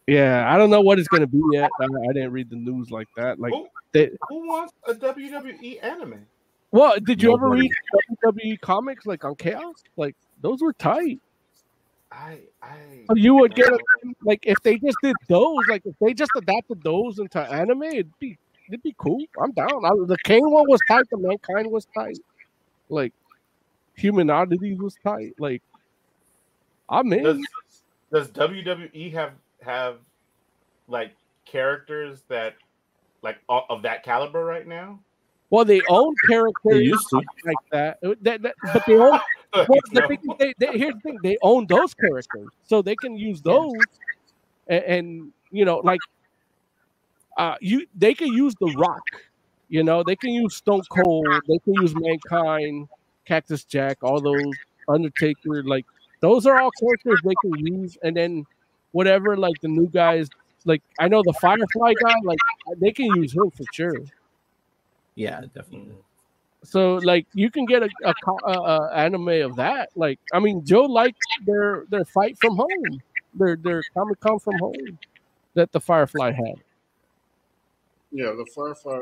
yeah, 0.07 0.53
I 0.53 0.59
don't 0.59 0.71
know 0.71 0.81
what 0.81 0.99
it's 0.99 1.09
going 1.09 1.23
to 1.23 1.27
be 1.27 1.43
yet. 1.53 1.71
I, 1.81 1.85
I 1.85 2.13
didn't 2.13 2.33
read 2.33 2.51
the 2.51 2.57
news 2.57 2.91
like 2.91 3.09
that. 3.17 3.39
Like, 3.39 3.53
Who, 3.53 3.69
they, 3.93 4.11
who 4.29 4.47
wants 4.49 4.73
a 4.87 4.95
WWE 4.95 5.83
anime? 5.83 6.27
well, 6.71 6.99
did 7.01 7.23
you 7.23 7.33
ever 7.33 7.49
read 7.49 7.71
WWE 8.25 8.61
comics 8.61 9.07
like 9.07 9.25
on 9.25 9.35
Chaos? 9.37 9.83
Like 9.97 10.17
those 10.41 10.61
were 10.61 10.73
tight. 10.73 11.21
I 12.13 12.41
I 12.63 12.77
So 13.09 13.17
you 13.17 13.35
would 13.35 13.55
get 13.55 13.69
a, 13.69 13.79
like 14.23 14.41
if 14.47 14.59
they 14.63 14.79
just 14.79 14.97
did 15.03 15.17
those, 15.29 15.59
like 15.69 15.83
if 15.85 15.95
they 16.01 16.15
just 16.15 16.31
adapted 16.37 16.83
those 16.83 17.19
into 17.19 17.41
anime, 17.41 17.83
it'd 17.83 18.19
be 18.19 18.39
it'd 18.69 18.83
be 18.83 18.95
cool. 18.99 19.23
I'm 19.43 19.53
down. 19.53 19.85
I, 19.85 19.91
the 20.07 20.17
Kane 20.25 20.51
one 20.51 20.65
was 20.69 20.81
tight. 20.89 21.05
The 21.11 21.19
Mankind 21.19 21.71
was 21.71 21.87
tight. 21.95 22.19
Like 22.89 23.13
Human 23.95 24.31
Oddities 24.31 24.79
was 24.79 24.97
tight. 25.03 25.35
Like 25.39 25.63
I'm 26.89 27.13
in. 27.13 27.23
does, 27.25 27.47
does 28.13 28.29
WWE 28.29 29.13
have 29.13 29.33
have 29.63 29.97
like 30.89 31.13
characters 31.45 32.23
that 32.29 32.55
like 33.23 33.39
of 33.49 33.83
that 33.83 34.03
caliber 34.05 34.45
right 34.45 34.67
now? 34.67 35.01
well, 35.51 35.65
they 35.65 35.81
own 35.89 36.13
characters 36.29 36.73
They 36.73 36.79
used 36.83 37.09
to. 37.11 37.17
like 37.45 37.57
that. 37.71 37.99
That, 38.23 38.43
that- 38.43 38.55
but 38.73 38.83
they 38.87 38.97
own. 38.97 39.19
Well, 39.55 39.67
the 39.91 40.03
thing 40.03 40.19
is 40.23 40.37
they, 40.39 40.55
they, 40.59 40.79
here's 40.79 40.93
the 40.97 41.01
thing: 41.01 41.19
they 41.23 41.39
own 41.41 41.67
those 41.67 41.95
characters, 41.95 42.47
so 42.65 42.83
they 42.83 42.95
can 42.95 43.17
use 43.17 43.41
those, 43.41 43.73
and, 44.67 44.85
and 44.85 45.33
you 45.51 45.65
know, 45.65 45.79
like, 45.79 46.01
uh, 47.37 47.57
you 47.61 47.87
they 47.95 48.15
can 48.15 48.29
use 48.29 48.55
the 48.61 48.75
Rock, 48.77 49.03
you 49.69 49.83
know, 49.83 50.03
they 50.03 50.17
can 50.17 50.31
use 50.31 50.57
Stone 50.57 50.83
Cold, 50.91 51.27
they 51.49 51.59
can 51.59 51.75
use 51.75 51.95
Mankind, 51.95 52.89
Cactus 53.25 53.65
Jack, 53.65 53.99
all 54.03 54.21
those 54.21 54.55
Undertaker, 54.89 55.63
like 55.65 55.85
those 56.21 56.47
are 56.47 56.61
all 56.61 56.71
characters 56.81 57.21
they 57.25 57.35
can 57.43 57.67
use, 57.67 57.99
and 58.03 58.17
then 58.17 58.47
whatever, 58.93 59.37
like 59.37 59.61
the 59.61 59.69
new 59.69 59.89
guys, 59.89 60.29
like 60.65 60.83
I 60.99 61.09
know 61.09 61.23
the 61.25 61.35
Firefly 61.35 61.95
guy, 62.03 62.15
like 62.25 62.39
they 62.79 62.93
can 62.93 63.07
use 63.07 63.35
him 63.35 63.51
for 63.51 63.65
sure. 63.73 63.99
Yeah, 65.15 65.43
definitely. 65.55 65.97
So 66.63 66.97
like 66.97 67.27
you 67.35 67.51
can 67.51 67.65
get 67.67 67.83
a, 67.83 67.89
a, 68.05 68.15
a, 68.45 68.53
a 68.53 68.95
anime 68.95 69.29
of 69.43 69.57
that. 69.57 69.91
Like 69.95 70.19
I 70.33 70.41
mean, 70.41 70.65
Joe 70.65 70.83
liked 70.83 71.19
their 71.45 71.85
their 71.91 72.05
fight 72.05 72.39
from 72.39 72.57
home, 72.57 73.03
their 73.35 73.57
their 73.57 73.83
Comic 73.95 74.21
Con 74.21 74.39
from 74.39 74.59
home 74.59 74.99
that 75.55 75.73
the 75.73 75.81
Firefly 75.81 76.33
had. 76.33 76.57
Yeah, 78.17 78.33
the 78.33 78.47
Firefly 78.55 79.01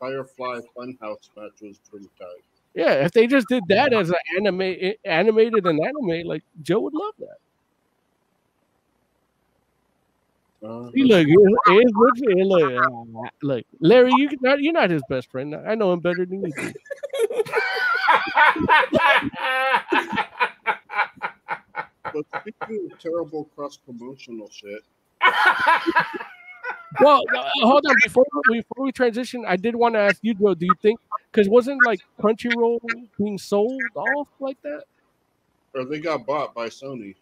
Firefly 0.00 0.58
Funhouse 0.76 1.30
match 1.36 1.60
was 1.62 1.78
pretty 1.88 2.08
tight. 2.18 2.42
Yeah, 2.74 3.04
if 3.04 3.12
they 3.12 3.28
just 3.28 3.46
did 3.48 3.62
that 3.68 3.92
as 3.92 4.10
an 4.10 4.16
anime 4.36 4.94
animated 5.04 5.66
an 5.66 5.78
anime, 5.84 6.26
like 6.26 6.42
Joe 6.60 6.80
would 6.80 6.94
love 6.94 7.14
that. 7.20 7.36
Uh, 10.68 10.90
See, 10.90 11.04
look, 11.04 11.26
it's, 11.28 11.54
it's 11.68 11.92
literally- 11.94 12.44
look, 12.44 12.84
uh, 12.84 13.28
look, 13.42 13.64
Larry, 13.78 14.10
you 14.16 14.28
not 14.40 14.60
you're 14.60 14.72
not 14.72 14.90
his 14.90 15.02
best 15.08 15.30
friend. 15.30 15.54
I 15.54 15.76
know 15.76 15.92
him 15.92 16.00
better 16.00 16.26
than 16.26 16.42
you 16.44 16.52
do. 16.52 16.72
but 22.12 22.24
speaking 22.40 22.88
of 22.90 22.98
terrible 22.98 23.44
cross 23.54 23.76
promotional 23.76 24.50
shit, 24.50 24.82
Well, 26.98 27.22
uh, 27.36 27.48
hold 27.62 27.86
on 27.86 27.94
before 28.02 28.24
we 28.48 28.58
before 28.60 28.84
we 28.84 28.92
transition. 28.92 29.44
I 29.46 29.56
did 29.56 29.76
want 29.76 29.94
to 29.94 30.00
ask 30.00 30.18
you, 30.22 30.34
Joe. 30.34 30.54
Do 30.54 30.66
you 30.66 30.74
think 30.82 30.98
because 31.30 31.48
wasn't 31.48 31.84
like 31.86 32.00
Crunchyroll 32.20 32.80
being 33.18 33.38
sold 33.38 33.80
off 33.94 34.28
like 34.40 34.60
that? 34.62 34.84
or 35.74 35.84
they 35.84 36.00
got 36.00 36.26
bought 36.26 36.54
by 36.54 36.68
Sony. 36.68 37.14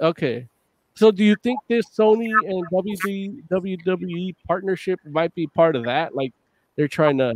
Okay. 0.00 0.46
So 0.94 1.10
do 1.10 1.24
you 1.24 1.36
think 1.42 1.60
this 1.68 1.86
Sony 1.86 2.30
and 2.46 2.66
WWE 2.70 4.34
partnership 4.46 5.00
might 5.04 5.34
be 5.34 5.46
part 5.46 5.76
of 5.76 5.84
that? 5.84 6.14
Like 6.14 6.32
they're 6.76 6.88
trying 6.88 7.18
to 7.18 7.34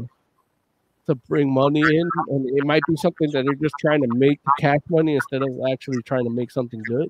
to 1.07 1.15
bring 1.15 1.53
money 1.53 1.81
in 1.81 2.11
and 2.29 2.49
it 2.59 2.65
might 2.65 2.83
be 2.89 2.97
something 2.97 3.31
that 3.33 3.45
they're 3.45 3.55
just 3.55 3.75
trying 3.79 4.01
to 4.01 4.09
make 4.15 4.43
the 4.43 4.53
cash 4.59 4.81
money 4.89 5.15
instead 5.15 5.43
of 5.43 5.51
actually 5.71 6.03
trying 6.03 6.25
to 6.25 6.31
make 6.31 6.51
something 6.51 6.83
good. 6.85 7.09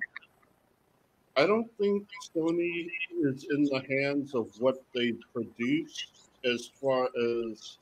I 1.36 1.46
don't 1.46 1.68
think 1.78 2.06
Sony 2.34 2.88
is 3.22 3.46
in 3.50 3.64
the 3.64 3.82
hands 3.88 4.34
of 4.34 4.48
what 4.60 4.76
they 4.94 5.12
produce 5.32 6.06
as 6.44 6.70
far 6.80 7.06
as 7.06 7.78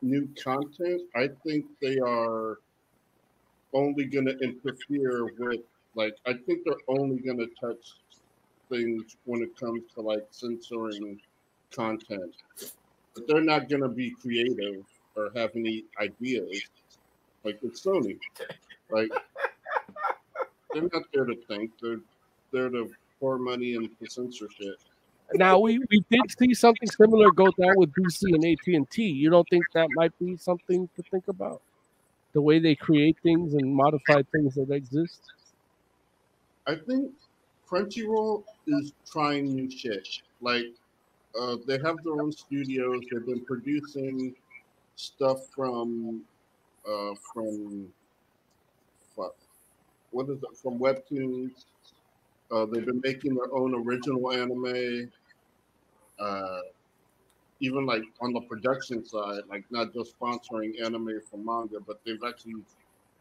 new 0.00 0.28
content. 0.42 1.02
I 1.14 1.28
think 1.44 1.66
they 1.80 1.98
are 1.98 2.58
only 3.74 4.04
going 4.04 4.26
to 4.26 4.38
interfere 4.38 5.26
with, 5.38 5.60
like, 5.94 6.14
I 6.26 6.32
think 6.32 6.64
they're 6.64 6.74
only 6.88 7.18
going 7.18 7.38
to 7.38 7.48
touch 7.60 7.94
things 8.70 9.16
when 9.24 9.42
it 9.42 9.54
comes 9.58 9.82
to 9.94 10.00
like 10.00 10.26
censoring 10.30 11.20
content. 11.70 12.34
But 13.14 13.28
they're 13.28 13.44
not 13.44 13.68
going 13.68 13.82
to 13.82 13.88
be 13.88 14.10
creative 14.22 14.84
or 15.14 15.30
have 15.36 15.50
any 15.54 15.84
ideas. 16.00 16.62
Like 17.44 17.58
it's 17.62 17.84
Sony. 17.84 18.18
Like 18.90 19.10
they're 20.72 20.88
not 20.92 21.02
there 21.12 21.26
to 21.26 21.36
think. 21.48 21.72
They're 21.80 22.00
there 22.52 22.68
to 22.68 22.90
pour 23.20 23.38
money 23.38 23.74
into 23.74 24.08
censorship. 24.08 24.76
Now 25.34 25.58
we, 25.58 25.78
we 25.90 26.04
did 26.10 26.20
see 26.38 26.52
something 26.54 26.88
similar 26.90 27.30
go 27.30 27.46
down 27.58 27.76
with 27.76 27.92
DC 27.92 28.22
and 28.22 28.44
AT 28.44 28.74
and 28.74 28.90
T. 28.90 29.04
You 29.04 29.30
don't 29.30 29.48
think 29.48 29.64
that 29.74 29.88
might 29.94 30.16
be 30.18 30.36
something 30.36 30.88
to 30.94 31.02
think 31.10 31.28
about? 31.28 31.62
The 32.34 32.40
way 32.40 32.58
they 32.58 32.74
create 32.74 33.16
things 33.22 33.54
and 33.54 33.74
modify 33.74 34.22
things 34.32 34.54
that 34.54 34.70
exist. 34.70 35.20
I 36.66 36.76
think 36.76 37.12
Crunchyroll 37.68 38.44
is 38.66 38.92
trying 39.10 39.54
new 39.54 39.70
shit. 39.70 40.06
Like 40.40 40.66
uh, 41.38 41.56
they 41.66 41.78
have 41.78 41.96
their 42.04 42.20
own 42.20 42.32
studios. 42.32 43.02
They've 43.10 43.24
been 43.24 43.44
producing 43.44 44.34
stuff 44.96 45.46
from 45.54 46.22
uh, 46.86 47.14
from 47.32 47.88
fuck, 49.16 49.34
what 50.10 50.28
is 50.28 50.42
it 50.42 50.56
from 50.56 50.78
webtoons. 50.78 51.64
Uh, 52.52 52.66
they've 52.66 52.84
been 52.84 53.00
making 53.02 53.34
their 53.34 53.52
own 53.54 53.74
original 53.74 54.30
anime. 54.30 55.10
Uh, 56.18 56.60
even 57.60 57.86
like 57.86 58.02
on 58.20 58.32
the 58.32 58.40
production 58.42 59.04
side, 59.04 59.42
like 59.48 59.64
not 59.70 59.94
just 59.94 60.18
sponsoring 60.18 60.80
anime 60.84 61.20
from 61.30 61.44
manga, 61.44 61.78
but 61.80 62.00
they've 62.04 62.22
actually 62.26 62.60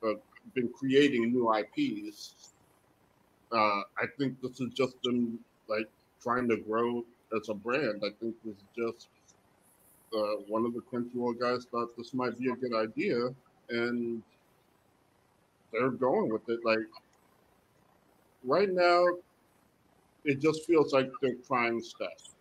uh, 0.04 0.14
been 0.56 0.68
creating 0.70 1.32
new 1.32 1.54
IPs. 1.54 2.54
Uh, 3.52 3.82
I 3.98 4.06
think 4.18 4.42
this 4.42 4.60
is 4.60 4.74
just 4.74 5.02
them 5.04 5.40
like 5.68 5.88
trying 6.22 6.50
to 6.50 6.58
grow 6.58 7.06
as 7.40 7.50
a 7.50 7.54
brand. 7.54 8.02
I 8.04 8.10
think 8.20 8.36
this 8.44 8.56
is 8.56 8.64
just 8.76 9.08
uh, 10.16 10.42
one 10.48 10.66
of 10.66 10.74
the 10.74 10.82
Crunchyroll 10.82 11.40
guys 11.40 11.66
thought 11.72 11.96
this 11.96 12.14
might 12.14 12.38
be 12.40 12.50
a 12.50 12.56
good 12.56 12.74
idea, 12.74 13.30
and 13.70 14.22
they're 15.72 15.90
going 15.90 16.30
with 16.30 16.50
it. 16.50 16.66
Like 16.66 16.80
right 18.44 18.70
now, 18.70 19.06
it 20.24 20.40
just 20.40 20.66
feels 20.66 20.94
like 20.94 21.10
they're 21.22 21.36
trying 21.48 21.82
stuff, 21.82 22.34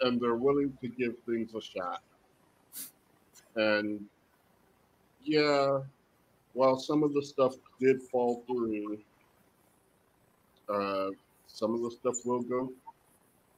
and 0.00 0.20
they're 0.20 0.36
willing 0.36 0.76
to 0.80 0.88
give 0.88 1.14
things 1.26 1.54
a 1.54 1.60
shot. 1.60 2.02
And 3.56 4.04
yeah, 5.22 5.80
while 6.52 6.78
some 6.78 7.02
of 7.02 7.12
the 7.12 7.22
stuff 7.22 7.54
did 7.80 8.02
fall 8.02 8.42
through, 8.46 8.98
uh, 10.68 11.10
some 11.46 11.74
of 11.74 11.82
the 11.82 11.90
stuff 11.90 12.24
will 12.24 12.42
go 12.42 12.72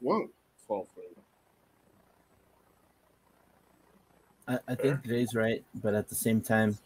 won't 0.01 0.31
fall 0.67 0.87
through. 0.95 1.05
I, 4.49 4.73
I 4.73 4.75
think 4.75 5.05
Jay's 5.05 5.35
right, 5.35 5.63
but 5.75 5.95
at 5.95 6.09
the 6.09 6.15
same 6.15 6.41
time, 6.41 6.79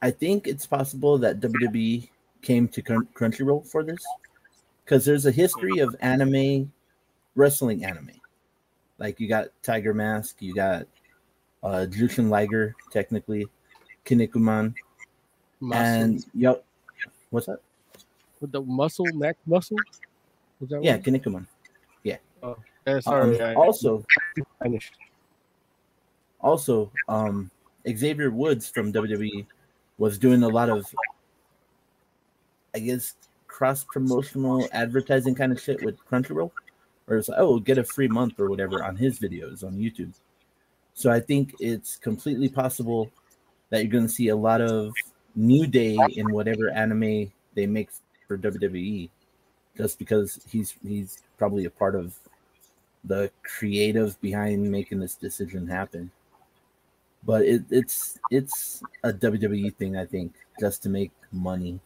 I 0.00 0.10
think 0.10 0.46
it's 0.46 0.66
possible 0.66 1.18
that 1.18 1.40
WWE 1.40 2.08
came 2.42 2.68
to 2.68 2.82
Crun- 2.82 3.08
Crunchyroll 3.14 3.66
for 3.66 3.82
this 3.82 4.04
because 4.88 5.04
there's 5.04 5.26
a 5.26 5.30
history 5.30 5.80
of 5.80 5.94
anime, 6.00 6.72
wrestling 7.34 7.84
anime. 7.84 8.12
Like 8.96 9.20
you 9.20 9.28
got 9.28 9.48
Tiger 9.62 9.92
Mask, 9.92 10.40
you 10.40 10.54
got 10.54 10.86
uh, 11.62 11.86
Jushin 11.90 12.30
Liger, 12.30 12.74
technically, 12.90 13.46
Kinnikuman, 14.06 14.74
and 15.72 16.24
yep. 16.32 16.64
What's 17.30 17.46
that? 17.46 17.58
with 18.40 18.52
the 18.52 18.62
muscle, 18.62 19.04
Mac 19.14 19.36
muscle. 19.46 19.76
Was 20.60 20.70
that 20.70 20.82
Yeah, 20.82 20.94
one? 20.94 21.02
Kinnikuman. 21.02 21.46
Oh, 22.40 22.56
yeah, 22.86 23.00
sorry. 23.00 23.40
Um, 23.40 23.42
I, 23.42 23.54
also, 23.54 24.04
finished. 24.62 24.94
also, 26.40 26.92
um, 27.08 27.50
Xavier 27.84 28.30
Woods 28.30 28.70
from 28.70 28.92
WWE 28.92 29.44
was 29.98 30.18
doing 30.18 30.44
a 30.44 30.48
lot 30.48 30.70
of, 30.70 30.86
I 32.76 32.78
guess, 32.78 33.16
cross 33.58 33.82
promotional 33.82 34.68
advertising 34.70 35.34
kind 35.34 35.50
of 35.50 35.60
shit 35.60 35.82
with 35.82 35.98
Crunchyroll, 36.08 36.52
where 37.06 37.18
it's 37.18 37.28
like, 37.28 37.40
oh, 37.40 37.58
get 37.58 37.76
a 37.76 37.82
free 37.82 38.06
month 38.06 38.38
or 38.38 38.48
whatever 38.48 38.84
on 38.84 38.94
his 38.94 39.18
videos 39.18 39.64
on 39.64 39.76
YouTube. 39.76 40.12
So 40.94 41.10
I 41.10 41.18
think 41.18 41.56
it's 41.58 41.96
completely 41.96 42.48
possible 42.48 43.10
that 43.70 43.82
you're 43.82 43.90
going 43.90 44.06
to 44.06 44.12
see 44.12 44.28
a 44.28 44.36
lot 44.36 44.60
of 44.60 44.92
New 45.34 45.66
Day 45.66 45.98
in 46.14 46.32
whatever 46.32 46.70
anime 46.70 47.32
they 47.54 47.66
make 47.66 47.90
for 48.28 48.38
WWE, 48.38 49.10
just 49.76 49.98
because 49.98 50.38
he's 50.48 50.76
he's 50.86 51.18
probably 51.36 51.64
a 51.64 51.70
part 51.70 51.96
of 51.96 52.16
the 53.02 53.28
creative 53.42 54.20
behind 54.20 54.70
making 54.70 55.00
this 55.00 55.16
decision 55.16 55.66
happen 55.66 56.12
but 57.24 57.42
it, 57.42 57.62
it's 57.70 58.18
it's 58.30 58.82
a 59.02 59.12
WWE 59.12 59.74
thing, 59.74 59.96
I 59.96 60.06
think, 60.06 60.34
just 60.60 60.82
to 60.84 60.88
make 60.88 61.10
money. 61.32 61.80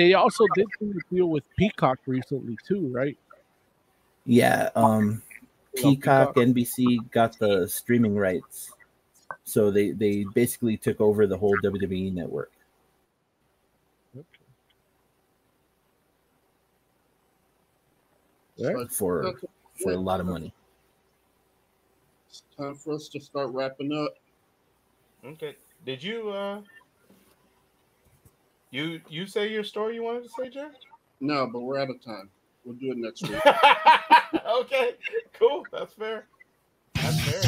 They 0.00 0.14
also 0.14 0.46
did 0.54 0.66
do 0.80 0.98
a 0.98 1.14
deal 1.14 1.26
with 1.26 1.44
Peacock 1.58 1.98
recently 2.06 2.56
too, 2.66 2.88
right? 2.88 3.18
Yeah, 4.24 4.70
um, 4.74 5.20
Peacock, 5.74 6.32
Peacock. 6.32 6.36
NBC 6.36 7.10
got 7.10 7.38
the 7.38 7.68
streaming 7.68 8.16
rights, 8.16 8.72
so 9.44 9.70
they 9.70 9.90
they 9.90 10.24
basically 10.32 10.78
took 10.78 11.02
over 11.02 11.26
the 11.26 11.36
whole 11.36 11.54
WWE 11.62 12.14
network. 12.14 12.50
Yeah. 18.56 18.84
for 18.88 19.22
That's- 19.22 19.44
for 19.82 19.92
a 19.92 19.98
lot 19.98 20.20
of 20.20 20.24
money. 20.26 20.54
It's 22.30 22.42
time 22.56 22.74
for 22.74 22.94
us 22.94 23.06
to 23.08 23.20
start 23.20 23.50
wrapping 23.52 23.92
up. 23.92 24.14
Okay. 25.26 25.56
Did 25.84 26.02
you 26.02 26.30
uh 26.30 26.62
you 28.70 29.00
you 29.08 29.26
say 29.26 29.50
your 29.50 29.64
story 29.64 29.94
you 29.94 30.02
wanted 30.02 30.24
to 30.24 30.28
say, 30.30 30.48
Jay? 30.48 30.68
No, 31.20 31.48
but 31.52 31.60
we're 31.60 31.78
out 31.78 31.90
of 31.90 32.02
time. 32.04 32.30
We'll 32.64 32.76
do 32.76 32.92
it 32.92 32.98
next 32.98 33.28
week. 33.28 33.40
okay, 34.46 34.94
cool. 35.32 35.64
That's 35.72 35.94
fair. 35.94 36.26
That's 36.94 37.20
fair. 37.20 37.42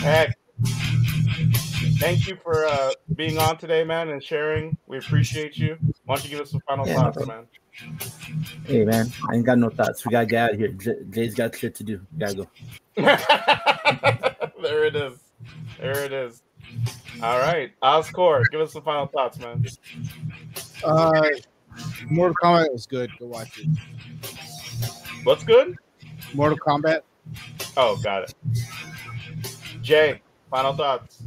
Heck. 0.00 0.36
Thank 1.98 2.28
you 2.28 2.36
for 2.36 2.66
uh, 2.66 2.92
being 3.16 3.38
on 3.38 3.58
today, 3.58 3.82
man, 3.84 4.08
and 4.10 4.22
sharing. 4.22 4.76
We 4.86 4.98
appreciate 4.98 5.56
you. 5.58 5.76
Why 6.06 6.14
don't 6.14 6.24
you 6.24 6.30
give 6.30 6.40
us 6.40 6.52
some 6.52 6.60
final 6.66 6.86
Yeah, 6.86 6.94
no 6.94 7.00
thoughts, 7.02 7.16
problem. 7.16 7.36
man? 7.38 7.48
Hey 8.64 8.84
man, 8.84 9.12
I 9.28 9.34
ain't 9.36 9.44
got 9.44 9.58
no 9.58 9.70
thoughts. 9.70 10.04
We 10.04 10.10
gotta 10.12 10.26
get 10.26 10.44
out 10.44 10.52
of 10.54 10.58
here. 10.58 10.68
J- 10.68 11.04
Jay's 11.10 11.34
got 11.34 11.56
shit 11.56 11.74
to 11.76 11.84
do. 11.84 12.00
We 12.12 12.18
gotta 12.18 12.34
go. 12.34 12.46
there 14.62 14.84
it 14.84 14.96
is. 14.96 15.18
There 15.78 16.04
it 16.04 16.12
is. 16.12 16.42
All 17.22 17.38
right, 17.38 17.72
Oscore, 17.82 18.44
give 18.50 18.60
us 18.60 18.72
some 18.72 18.82
final 18.82 19.06
thoughts, 19.06 19.38
man. 19.38 19.64
Uh, 20.84 21.28
Mortal 22.08 22.34
Kombat 22.42 22.72
was 22.72 22.86
good. 22.86 23.10
Go 23.18 23.26
watch 23.26 23.58
it. 23.58 23.66
What's 25.24 25.44
good? 25.44 25.76
Mortal 26.34 26.58
Kombat. 26.58 27.00
Oh, 27.76 27.96
got 28.02 28.24
it. 28.24 28.34
Jay, 29.82 30.20
final 30.50 30.74
thoughts. 30.74 31.22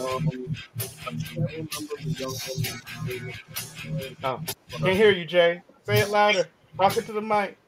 Um, 0.00 0.56
I 0.78 1.12
can't 1.12 1.50
remember 1.50 1.94
the 2.02 2.10
young 2.18 2.34
woman. 2.48 3.34
Oh, 4.24 4.40
can't 4.70 4.96
hear 4.96 5.10
you, 5.10 5.24
Jay. 5.24 5.62
Say 5.84 5.98
it 5.98 6.10
louder. 6.10 6.48
Talk 6.78 6.96
it 6.96 7.06
to 7.06 7.12
the 7.12 7.20
mic. 7.20 7.58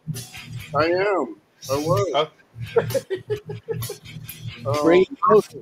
I 0.74 0.86
am. 0.86 1.36
I 1.70 1.76
was. 1.76 2.12
Oh. 2.14 2.30
Um, 4.66 4.74
Great 4.82 5.08
emotion. 5.28 5.60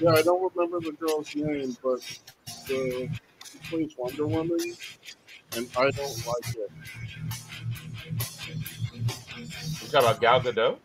yeah, 0.00 0.10
I 0.10 0.22
don't 0.22 0.52
remember 0.54 0.80
the 0.80 0.92
girl's 0.98 1.34
name, 1.34 1.76
but 1.82 2.00
the 2.66 3.08
she 3.44 3.58
plays 3.70 3.94
Wonder 3.96 4.26
Woman, 4.26 4.58
and 5.56 5.68
I 5.76 5.90
don't 5.90 6.26
like 6.26 6.56
it. 6.56 6.70
You 9.36 9.88
talking 9.88 9.98
about 10.08 10.20
Gal 10.20 10.40
Gadot? 10.40 10.78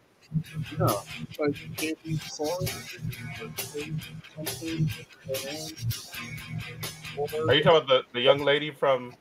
Yeah, 0.80 1.02
it's 1.22 1.40
like 1.40 1.56
Katie 1.78 2.20
Corin 2.36 2.68
or 3.48 3.58
something. 4.48 4.90
Are 7.48 7.54
you 7.54 7.64
talking 7.64 7.78
about 7.78 7.88
the, 7.88 8.04
the 8.14 8.22
young 8.22 8.40
lady 8.40 8.72
from 8.72 9.14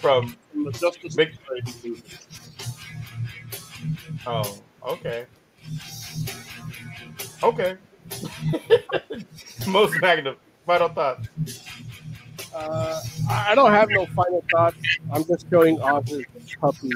from? 0.00 0.34
from 0.52 0.64
the 0.64 0.72
Justice 0.72 1.14
Big- 1.14 1.38
League 1.50 1.74
movie? 1.84 2.02
Oh, 4.26 4.58
okay, 4.86 5.26
okay. 7.42 7.76
Most 9.66 10.00
magnum. 10.00 10.36
Final 10.66 10.88
thoughts. 10.88 11.28
Uh, 12.54 13.00
I 13.28 13.54
don't 13.54 13.70
have 13.70 13.88
no 13.90 14.06
final 14.06 14.44
thoughts. 14.50 14.76
I'm 15.12 15.24
just 15.24 15.48
showing 15.50 15.80
off 15.80 16.06
his 16.08 16.24
puppy. 16.60 16.90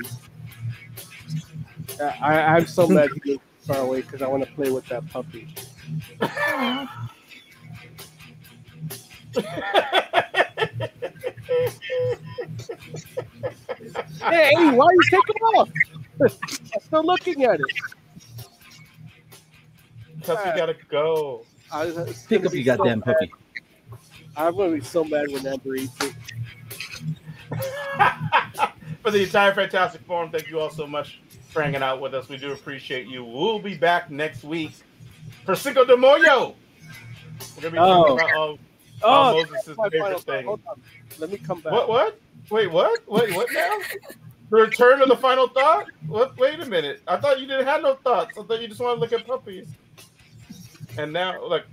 I, 2.00 2.40
I'm 2.40 2.66
so 2.66 2.88
mad 2.88 3.10
he 3.22 3.32
lives 3.32 3.42
far 3.60 3.78
away 3.78 4.02
because 4.02 4.22
I 4.22 4.26
want 4.28 4.44
to 4.44 4.50
play 4.52 4.70
with 4.70 4.86
that 4.88 5.08
puppy. 5.10 5.48
hey, 14.20 14.70
why 14.70 14.92
you 14.92 15.02
taking 15.10 15.42
off? 15.56 15.68
I'm 16.22 16.80
still 16.80 17.04
looking 17.04 17.44
at 17.44 17.60
it. 17.60 17.66
Because 20.16 20.38
we 20.44 20.52
gotta 20.58 20.76
go. 20.88 21.44
I, 21.72 21.90
Pick 22.28 22.46
up 22.46 22.54
your 22.54 22.64
goddamn 22.76 23.00
bad. 23.00 23.14
puppy. 23.14 23.32
I'm 24.36 24.56
gonna 24.56 24.72
be 24.74 24.80
so 24.80 25.04
mad 25.04 25.26
when 25.30 25.46
Amber 25.46 25.74
eats 25.76 25.92
it. 26.02 26.14
For 29.02 29.10
the 29.10 29.22
entire 29.22 29.52
Fantastic 29.54 30.00
Forum, 30.02 30.30
thank 30.30 30.48
you 30.48 30.58
all 30.60 30.70
so 30.70 30.86
much 30.86 31.20
for 31.50 31.62
hanging 31.62 31.82
out 31.82 32.00
with 32.00 32.14
us. 32.14 32.28
We 32.28 32.38
do 32.38 32.52
appreciate 32.52 33.06
you. 33.06 33.22
We'll 33.24 33.58
be 33.58 33.76
back 33.76 34.10
next 34.10 34.44
week 34.44 34.72
for 35.44 35.54
Cinco 35.54 35.84
de 35.84 35.94
Mayo. 35.96 36.54
We're 37.56 37.62
gonna 37.62 37.70
be 37.72 37.78
Oh. 37.78 37.86
talking 37.86 38.14
about 38.20 38.32
all, 38.34 38.58
Oh, 39.02 39.08
all 39.08 39.34
that's 39.44 39.50
Moses' 39.68 39.76
favorite 39.92 40.20
thing. 40.22 40.46
Hold 40.46 40.60
on. 40.68 40.80
Let 41.18 41.30
me 41.30 41.36
come 41.38 41.60
back. 41.60 41.72
What? 41.72 41.88
What? 41.88 42.18
Wait, 42.50 42.70
what? 42.70 43.00
Wait, 43.06 43.34
what 43.36 43.48
now? 43.52 43.78
The 44.54 44.60
return 44.60 45.02
of 45.02 45.08
the 45.08 45.16
final 45.16 45.48
thought? 45.48 45.86
What? 46.06 46.38
Wait 46.38 46.60
a 46.60 46.64
minute. 46.64 47.02
I 47.08 47.16
thought 47.16 47.40
you 47.40 47.46
didn't 47.48 47.66
have 47.66 47.82
no 47.82 47.96
thoughts. 47.96 48.38
I 48.38 48.44
thought 48.44 48.62
you 48.62 48.68
just 48.68 48.80
want 48.80 48.96
to 48.96 49.00
look 49.00 49.12
at 49.12 49.26
puppies. 49.26 49.66
And 50.96 51.12
now, 51.12 51.44
like, 51.44 51.64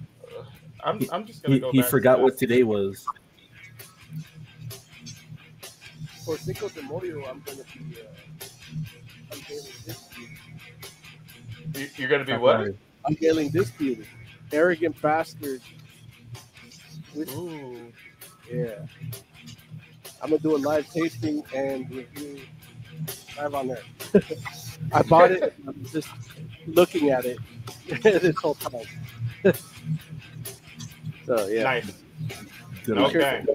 I'm, 0.83 0.99
I'm 1.11 1.27
just 1.27 1.43
gonna 1.43 1.53
He, 1.53 1.59
go. 1.61 1.71
he 1.71 1.77
back 1.77 1.85
to 1.85 1.91
forgot 1.91 2.17
that. 2.17 2.23
what 2.23 2.37
today 2.39 2.63
was. 2.63 3.05
For 6.25 6.39
Cinco 6.39 6.69
de 6.69 6.81
Mayo, 6.81 7.23
I'm 7.29 7.43
gonna 7.45 7.61
be 7.71 7.97
uh, 8.01 8.45
unveiling 9.31 9.73
Disputed. 9.85 10.37
You- 11.75 11.89
You're 11.97 12.09
gonna 12.09 12.25
be 12.25 12.33
what? 12.33 12.73
Unveiling 13.05 13.49
Disputed. 13.51 14.07
Arrogant 14.51 14.99
bastard. 15.03 15.61
With, 17.13 17.31
Ooh. 17.35 17.93
yeah. 18.51 18.87
I'm 20.19 20.31
gonna 20.31 20.39
do 20.41 20.55
a 20.55 20.57
live 20.57 20.89
tasting 20.89 21.43
and 21.53 21.87
review 21.91 22.39
live 23.37 23.53
on 23.53 23.67
there. 23.67 23.83
I 24.91 25.01
bought 25.03 25.31
it. 25.31 25.53
I'm 25.67 25.85
just 25.85 26.09
looking 26.67 27.09
at 27.09 27.25
it 27.25 27.37
this 28.03 28.35
whole 28.37 28.55
time. 28.55 28.85
so 31.25 31.47
yeah. 31.47 31.63
Nice. 31.63 31.91
Good 32.83 32.97
Okay. 32.97 33.45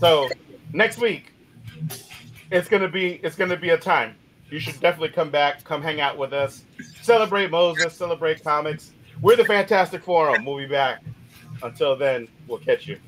So 0.00 0.28
next 0.72 0.98
week, 0.98 1.32
it's 2.50 2.68
gonna 2.68 2.88
be 2.88 3.14
it's 3.22 3.36
gonna 3.36 3.56
be 3.56 3.70
a 3.70 3.78
time. 3.78 4.16
You 4.50 4.60
should 4.60 4.78
definitely 4.80 5.08
come 5.08 5.30
back, 5.30 5.64
come 5.64 5.82
hang 5.82 6.00
out 6.00 6.18
with 6.18 6.32
us, 6.32 6.64
celebrate 7.02 7.50
Moses, 7.50 7.94
celebrate 7.94 8.44
comics. 8.44 8.92
We're 9.20 9.36
the 9.36 9.44
Fantastic 9.44 10.02
Forum. 10.02 10.44
We'll 10.44 10.58
be 10.58 10.66
back. 10.66 11.02
Until 11.62 11.96
then, 11.96 12.28
we'll 12.46 12.58
catch 12.58 12.86
you. 12.86 12.98